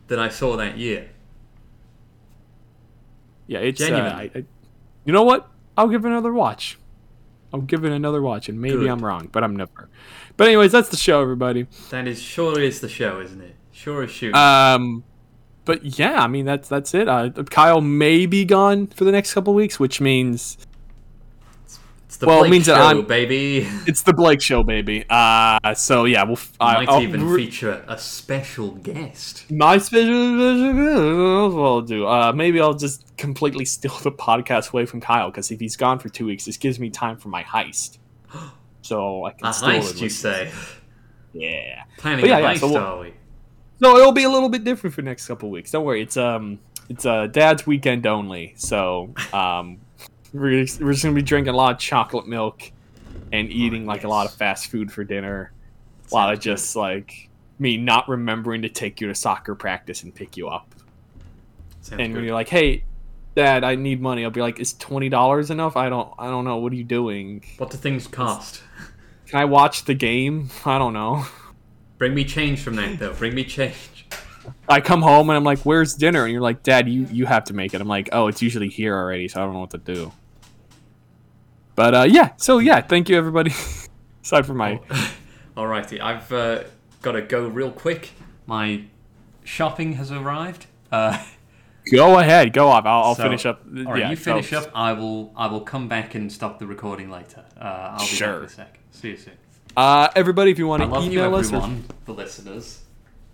that 0.08 0.18
I 0.18 0.28
saw 0.28 0.56
that 0.56 0.78
year. 0.78 1.10
yeah, 3.46 3.58
it's. 3.58 3.80
Uh. 3.80 3.94
I, 3.94 4.30
I, 4.34 4.44
you 5.04 5.12
know 5.12 5.22
what? 5.22 5.48
I'll 5.76 5.88
give 5.88 6.04
it 6.04 6.08
another 6.08 6.32
watch. 6.32 6.78
I'll 7.52 7.60
give 7.60 7.84
it 7.84 7.92
another 7.92 8.20
watch, 8.22 8.48
and 8.48 8.60
maybe 8.60 8.78
Good. 8.78 8.88
I'm 8.88 9.04
wrong, 9.04 9.28
but 9.30 9.44
I'm 9.44 9.54
never. 9.54 9.88
But 10.36 10.48
anyways, 10.48 10.72
that's 10.72 10.88
the 10.88 10.96
show, 10.96 11.22
everybody. 11.22 11.66
That 11.90 12.08
is 12.08 12.20
sure 12.20 12.58
is 12.58 12.80
the 12.80 12.88
show, 12.88 13.20
isn't 13.20 13.40
it? 13.40 13.54
Sure 13.72 14.02
is 14.04 14.10
shooting. 14.10 14.34
Um, 14.34 15.04
but 15.64 15.98
yeah, 15.98 16.22
I 16.22 16.26
mean 16.26 16.46
that's 16.46 16.68
that's 16.68 16.94
it. 16.94 17.08
Uh, 17.08 17.30
Kyle 17.50 17.80
may 17.82 18.24
be 18.26 18.44
gone 18.44 18.86
for 18.86 19.04
the 19.04 19.12
next 19.12 19.34
couple 19.34 19.52
weeks, 19.54 19.78
which 19.78 20.00
means 20.00 20.56
it's 22.16 22.20
the 22.22 22.26
well, 22.28 22.44
it 22.44 22.48
means 22.48 22.64
show, 22.64 22.72
that 22.74 22.80
I'm- 22.80 23.04
baby. 23.04 23.68
it's 23.86 24.00
the 24.00 24.14
Blake 24.14 24.40
show, 24.40 24.62
baby. 24.62 25.04
Uh, 25.10 25.74
so 25.74 26.06
yeah, 26.06 26.22
we'll. 26.24 26.32
f- 26.38 26.50
I- 26.58 26.74
Might 26.76 26.88
I'll- 26.88 27.02
even 27.02 27.28
re- 27.28 27.44
feature 27.44 27.84
a 27.86 27.98
special 27.98 28.70
guest. 28.70 29.50
My 29.50 29.76
special 29.76 31.50
what 31.54 31.62
I'll 31.66 31.80
do. 31.82 32.06
Uh, 32.06 32.32
maybe 32.34 32.58
I'll 32.58 32.72
just 32.72 33.14
completely 33.18 33.66
steal 33.66 33.92
the 34.02 34.10
podcast 34.12 34.70
away 34.72 34.86
from 34.86 35.00
Kyle 35.02 35.30
because 35.30 35.50
if 35.50 35.60
he's 35.60 35.76
gone 35.76 35.98
for 35.98 36.08
two 36.08 36.24
weeks, 36.24 36.46
this 36.46 36.56
gives 36.56 36.80
me 36.80 36.88
time 36.88 37.18
for 37.18 37.28
my 37.28 37.42
heist. 37.42 37.98
So 38.82 39.24
I 39.24 39.32
can 39.32 39.48
A 39.48 39.52
steal 39.52 39.70
it 39.70 39.82
heist, 39.82 40.00
you 40.00 40.08
say? 40.08 40.48
Yeah. 41.32 41.82
Planning 41.98 42.20
But 42.20 42.28
yeah, 42.30 42.38
a 42.38 42.40
yeah, 42.40 42.54
heist, 42.54 42.60
so 42.60 42.68
we'll- 42.68 42.76
are 42.78 43.00
we? 43.00 43.12
So 43.82 43.96
it'll 43.98 44.12
be 44.12 44.22
a 44.22 44.30
little 44.30 44.48
bit 44.48 44.62
different 44.64 44.94
for 44.94 45.02
the 45.02 45.06
next 45.06 45.26
couple 45.26 45.50
weeks. 45.50 45.72
Don't 45.72 45.84
worry. 45.84 46.00
It's 46.02 46.16
um, 46.16 46.60
it's 46.88 47.04
uh, 47.04 47.26
Dad's 47.26 47.66
weekend 47.66 48.06
only. 48.06 48.54
So 48.56 49.12
um, 49.34 49.80
we're 50.40 50.66
we're 50.80 50.92
just 50.92 51.02
gonna 51.02 51.14
be 51.14 51.22
drinking 51.22 51.52
a 51.52 51.56
lot 51.56 51.74
of 51.74 51.78
chocolate 51.78 52.26
milk 52.26 52.70
and 53.32 53.50
eating 53.50 53.86
like 53.86 54.04
a 54.04 54.08
lot 54.08 54.26
of 54.26 54.34
fast 54.34 54.70
food 54.70 54.92
for 54.92 55.04
dinner. 55.04 55.52
A 56.10 56.14
lot 56.14 56.32
of 56.32 56.40
just 56.40 56.76
like 56.76 57.28
me 57.58 57.76
not 57.76 58.08
remembering 58.08 58.62
to 58.62 58.68
take 58.68 59.00
you 59.00 59.08
to 59.08 59.14
soccer 59.14 59.54
practice 59.54 60.02
and 60.02 60.14
pick 60.14 60.36
you 60.36 60.48
up. 60.48 60.74
Sounds 61.80 62.00
and 62.00 62.14
when 62.14 62.24
you're 62.24 62.34
like, 62.34 62.48
"Hey, 62.48 62.84
Dad, 63.34 63.64
I 63.64 63.74
need 63.74 64.00
money," 64.00 64.24
I'll 64.24 64.30
be 64.30 64.40
like, 64.40 64.60
"Is 64.60 64.74
twenty 64.74 65.08
dollars 65.08 65.50
enough? 65.50 65.76
I 65.76 65.88
don't, 65.88 66.12
I 66.18 66.28
don't 66.28 66.44
know. 66.44 66.58
What 66.58 66.72
are 66.72 66.76
you 66.76 66.84
doing? 66.84 67.44
What 67.58 67.70
do 67.70 67.76
things 67.76 68.06
cost? 68.06 68.62
Can 69.26 69.40
I 69.40 69.44
watch 69.44 69.84
the 69.84 69.94
game? 69.94 70.50
I 70.64 70.78
don't 70.78 70.92
know." 70.92 71.26
Bring 71.98 72.14
me 72.14 72.24
change 72.24 72.60
from 72.60 72.76
that 72.76 72.98
though. 72.98 73.14
Bring 73.14 73.34
me 73.34 73.44
change. 73.44 74.06
I 74.68 74.80
come 74.80 75.02
home 75.02 75.30
and 75.30 75.36
I'm 75.36 75.44
like, 75.44 75.60
"Where's 75.60 75.94
dinner?" 75.94 76.24
And 76.24 76.32
you're 76.32 76.42
like, 76.42 76.62
"Dad, 76.62 76.88
you 76.88 77.06
you 77.10 77.26
have 77.26 77.44
to 77.44 77.54
make 77.54 77.74
it." 77.74 77.80
I'm 77.80 77.88
like, 77.88 78.08
"Oh, 78.12 78.28
it's 78.28 78.42
usually 78.42 78.68
here 78.68 78.94
already, 78.94 79.28
so 79.28 79.40
I 79.40 79.44
don't 79.44 79.54
know 79.54 79.60
what 79.60 79.70
to 79.70 79.78
do." 79.78 80.12
But 81.76 81.94
uh, 81.94 82.02
yeah, 82.08 82.32
so 82.36 82.58
yeah, 82.58 82.80
thank 82.80 83.08
you 83.08 83.16
everybody. 83.16 83.52
Aside 84.24 84.46
from 84.46 84.56
my 84.56 84.80
Alrighty, 85.56 86.00
I've 86.00 86.30
uh, 86.32 86.64
got 87.02 87.12
to 87.12 87.22
go 87.22 87.46
real 87.46 87.70
quick. 87.70 88.10
My 88.46 88.82
shopping 89.44 89.92
has 89.94 90.10
arrived. 90.10 90.66
Uh, 90.90 91.22
go 91.92 92.18
ahead, 92.18 92.52
go 92.52 92.68
off. 92.68 92.84
I'll, 92.86 93.04
I'll 93.04 93.14
So, 93.14 93.22
finish 93.22 93.46
up. 93.46 93.62
all 93.64 93.84
right, 93.84 94.00
yeah, 94.00 94.10
you 94.10 94.16
finish 94.16 94.50
so- 94.50 94.58
up. 94.60 94.70
I 94.74 94.92
will. 94.94 95.32
I 95.36 95.46
will 95.46 95.60
come 95.60 95.86
back 95.88 96.14
and 96.14 96.32
stop 96.32 96.58
the 96.58 96.66
recording 96.66 97.10
later. 97.10 97.44
Uh, 97.60 97.64
I'll 97.92 97.98
be 97.98 98.04
Sure. 98.06 98.28
back 98.32 98.38
in 98.40 98.44
a 98.44 98.48
sec. 98.48 98.78
See 98.90 99.10
you 99.10 99.16
soon. 99.16 99.34
Uh, 99.76 100.08
everybody, 100.16 100.50
if 100.50 100.58
you 100.58 100.66
want 100.66 100.82
to 100.82 100.88
love 100.88 101.04
you, 101.04 101.20
email 101.20 101.34
us, 101.34 101.52
or 101.52 101.56
everyone, 101.56 101.84
the 102.06 102.12
listeners. 102.14 102.80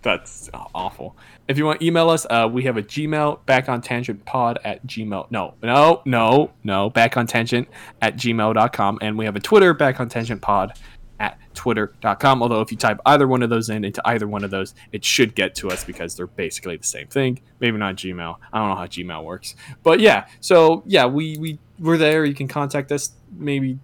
That's 0.03 0.49
awful. 0.53 1.15
If 1.47 1.57
you 1.57 1.65
want 1.65 1.79
to 1.79 1.85
email 1.85 2.09
us, 2.09 2.27
uh, 2.29 2.47
we 2.51 2.63
have 2.63 2.77
a 2.77 2.83
Gmail 2.83 3.45
back 3.45 3.69
on 3.69 3.81
tangent 3.81 4.23
pod 4.25 4.59
at 4.63 4.85
gmail. 4.85 5.31
No, 5.31 5.55
no, 5.63 6.01
no, 6.05 6.51
no, 6.63 6.89
back 6.89 7.17
on 7.17 7.25
tangent 7.25 7.69
at 8.01 8.17
gmail.com. 8.17 8.99
And 9.01 9.17
we 9.17 9.25
have 9.25 9.35
a 9.37 9.39
Twitter 9.39 9.73
back 9.73 9.99
on 9.99 10.09
tangent 10.09 10.41
pod 10.41 10.77
at 11.19 11.39
twitter.com. 11.53 12.43
Although 12.43 12.59
if 12.59 12.69
you 12.71 12.77
type 12.77 12.99
either 13.05 13.27
one 13.27 13.43
of 13.43 13.49
those 13.49 13.69
in 13.69 13.85
into 13.85 14.01
either 14.05 14.27
one 14.27 14.43
of 14.43 14.51
those, 14.51 14.75
it 14.91 15.05
should 15.05 15.35
get 15.35 15.55
to 15.55 15.69
us 15.69 15.85
because 15.85 16.15
they're 16.15 16.27
basically 16.27 16.75
the 16.75 16.83
same 16.83 17.07
thing. 17.07 17.41
Maybe 17.61 17.77
not 17.77 17.95
Gmail. 17.95 18.37
I 18.51 18.59
don't 18.59 18.69
know 18.69 18.75
how 18.75 18.85
Gmail 18.85 19.23
works. 19.23 19.55
But 19.83 20.01
yeah, 20.01 20.27
so 20.41 20.83
yeah, 20.85 21.05
we, 21.05 21.37
we, 21.37 21.59
we're 21.79 21.97
there. 21.97 22.25
You 22.25 22.35
can 22.35 22.49
contact 22.49 22.91
us. 22.91 23.11
Maybe 23.31 23.79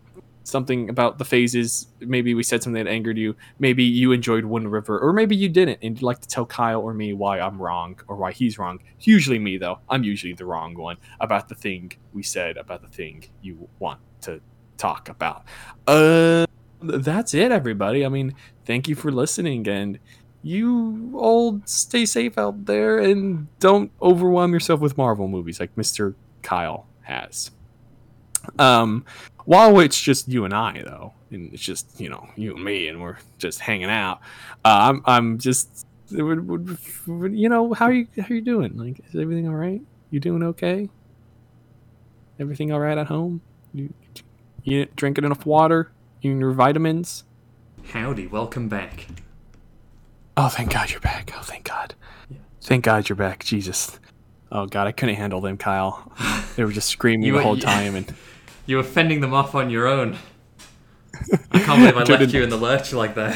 something 0.49 0.89
about 0.89 1.17
the 1.17 1.25
phases. 1.25 1.87
Maybe 1.99 2.33
we 2.33 2.43
said 2.43 2.63
something 2.63 2.83
that 2.83 2.89
angered 2.89 3.17
you. 3.17 3.35
Maybe 3.59 3.83
you 3.83 4.11
enjoyed 4.11 4.45
Wind 4.45 4.71
River, 4.71 4.99
or 4.99 5.13
maybe 5.13 5.35
you 5.35 5.49
didn't, 5.49 5.79
and 5.81 5.95
you'd 5.95 6.03
like 6.03 6.19
to 6.19 6.27
tell 6.27 6.45
Kyle 6.45 6.81
or 6.81 6.93
me 6.93 7.13
why 7.13 7.39
I'm 7.39 7.61
wrong 7.61 7.99
or 8.07 8.15
why 8.15 8.31
he's 8.31 8.57
wrong. 8.57 8.79
Usually 9.01 9.39
me, 9.39 9.57
though. 9.57 9.79
I'm 9.89 10.03
usually 10.03 10.33
the 10.33 10.45
wrong 10.45 10.75
one 10.75 10.97
about 11.19 11.49
the 11.49 11.55
thing 11.55 11.91
we 12.13 12.23
said 12.23 12.57
about 12.57 12.81
the 12.81 12.87
thing 12.87 13.25
you 13.41 13.69
want 13.79 13.99
to 14.21 14.41
talk 14.77 15.09
about. 15.09 15.45
Uh, 15.87 16.45
that's 16.81 17.33
it, 17.33 17.51
everybody. 17.51 18.05
I 18.05 18.09
mean, 18.09 18.35
thank 18.65 18.87
you 18.87 18.95
for 18.95 19.11
listening, 19.11 19.67
and 19.67 19.99
you 20.41 21.11
all 21.15 21.61
stay 21.65 22.05
safe 22.05 22.37
out 22.37 22.65
there 22.65 22.99
and 22.99 23.47
don't 23.59 23.91
overwhelm 24.01 24.53
yourself 24.53 24.79
with 24.79 24.97
Marvel 24.97 25.27
movies 25.27 25.59
like 25.59 25.75
Mr. 25.75 26.15
Kyle 26.41 26.87
has. 27.01 27.51
Um, 28.57 29.05
while 29.49 29.79
it's 29.79 29.99
just 29.99 30.27
you 30.27 30.45
and 30.45 30.53
I, 30.53 30.83
though, 30.83 31.11
and 31.31 31.51
it's 31.51 31.63
just 31.63 31.99
you 31.99 32.07
know 32.07 32.29
you 32.35 32.53
and 32.55 32.63
me, 32.63 32.87
and 32.87 33.01
we're 33.01 33.17
just 33.39 33.59
hanging 33.59 33.89
out. 33.89 34.19
Uh, 34.63 34.77
I'm 34.91 35.01
I'm 35.05 35.37
just 35.39 35.87
would, 36.11 36.47
would, 36.47 36.77
would- 37.07 37.33
you 37.35 37.49
know 37.49 37.73
how 37.73 37.87
you 37.89 38.07
how 38.15 38.27
you 38.29 38.41
doing? 38.41 38.77
Like, 38.77 38.99
is 38.99 39.19
everything 39.19 39.47
all 39.47 39.55
right? 39.55 39.81
You 40.11 40.19
doing 40.19 40.43
okay? 40.43 40.87
Everything 42.39 42.71
all 42.71 42.79
right 42.79 42.95
at 42.97 43.07
home? 43.07 43.41
You 43.73 43.91
you 44.63 44.85
drinking 44.95 45.23
enough 45.25 45.47
water? 45.47 45.91
You 46.21 46.37
your 46.37 46.51
vitamins? 46.51 47.23
Howdy, 47.91 48.27
welcome 48.27 48.69
back. 48.69 49.07
Oh, 50.37 50.49
thank 50.49 50.71
God 50.71 50.91
you're 50.91 50.99
back. 50.99 51.33
Oh, 51.35 51.41
thank 51.41 51.63
God. 51.63 51.95
Thank 52.61 52.83
God 52.85 53.09
you're 53.09 53.15
back. 53.15 53.43
Jesus. 53.43 53.99
Oh 54.51 54.67
God, 54.67 54.85
I 54.85 54.91
couldn't 54.91 55.15
handle 55.15 55.41
them, 55.41 55.57
Kyle. 55.57 56.11
They 56.55 56.63
were 56.63 56.71
just 56.71 56.89
screaming 56.89 57.33
the 57.33 57.41
whole 57.41 57.57
time, 57.73 57.95
and 57.95 58.13
You 58.69 58.77
were 58.77 58.83
fending 58.83 59.19
them 59.19 59.33
off 59.33 59.55
on 59.55 59.71
your 59.71 59.87
own. 59.87 60.15
I 61.51 61.59
can't 61.59 61.79
believe 61.79 61.97
I 61.97 62.03
left 62.19 62.31
you 62.31 62.43
in 62.43 62.51
the 62.51 62.55
lurch 62.55 62.93
like 62.93 63.15
that. 63.15 63.33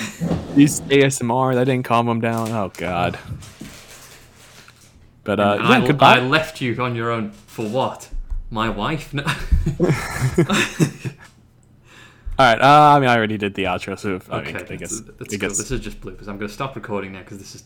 these 0.54 0.80
ASMR 0.82 1.56
that 1.56 1.66
didn't 1.66 1.86
calm 1.86 2.06
them 2.06 2.22
down. 2.22 2.52
Oh 2.52 2.72
God. 2.78 3.18
But 5.24 5.40
uh, 5.40 5.58
yeah, 5.60 5.68
I, 5.68 5.88
goodbye. 5.88 6.18
I 6.18 6.20
left 6.20 6.62
you 6.62 6.80
on 6.84 6.96
your 6.96 7.10
own 7.10 7.32
for 7.32 7.68
what? 7.68 8.10
My 8.52 8.70
wife? 8.70 9.12
No. 9.12 9.24
All 12.38 12.46
right. 12.46 12.62
Uh, 12.62 12.94
I 12.96 13.00
mean, 13.00 13.10
I 13.10 13.16
already 13.16 13.40
did 13.40 13.56
the 13.56 13.64
outro, 13.64 13.98
so 13.98 14.18
if, 14.18 14.32
I 14.32 14.44
mean, 14.44 14.56
I 14.56 14.62
guess 14.76 15.00
that's, 15.00 15.18
that's 15.18 15.34
it 15.34 15.40
cool. 15.40 15.50
gets 15.50 15.58
This 15.58 15.72
is 15.72 15.80
just 15.80 16.00
bloopers. 16.00 16.28
I'm 16.28 16.38
going 16.38 16.48
to 16.48 16.54
stop 16.54 16.76
recording 16.76 17.12
now 17.12 17.20
because 17.20 17.40
this 17.40 17.56
is 17.56 17.62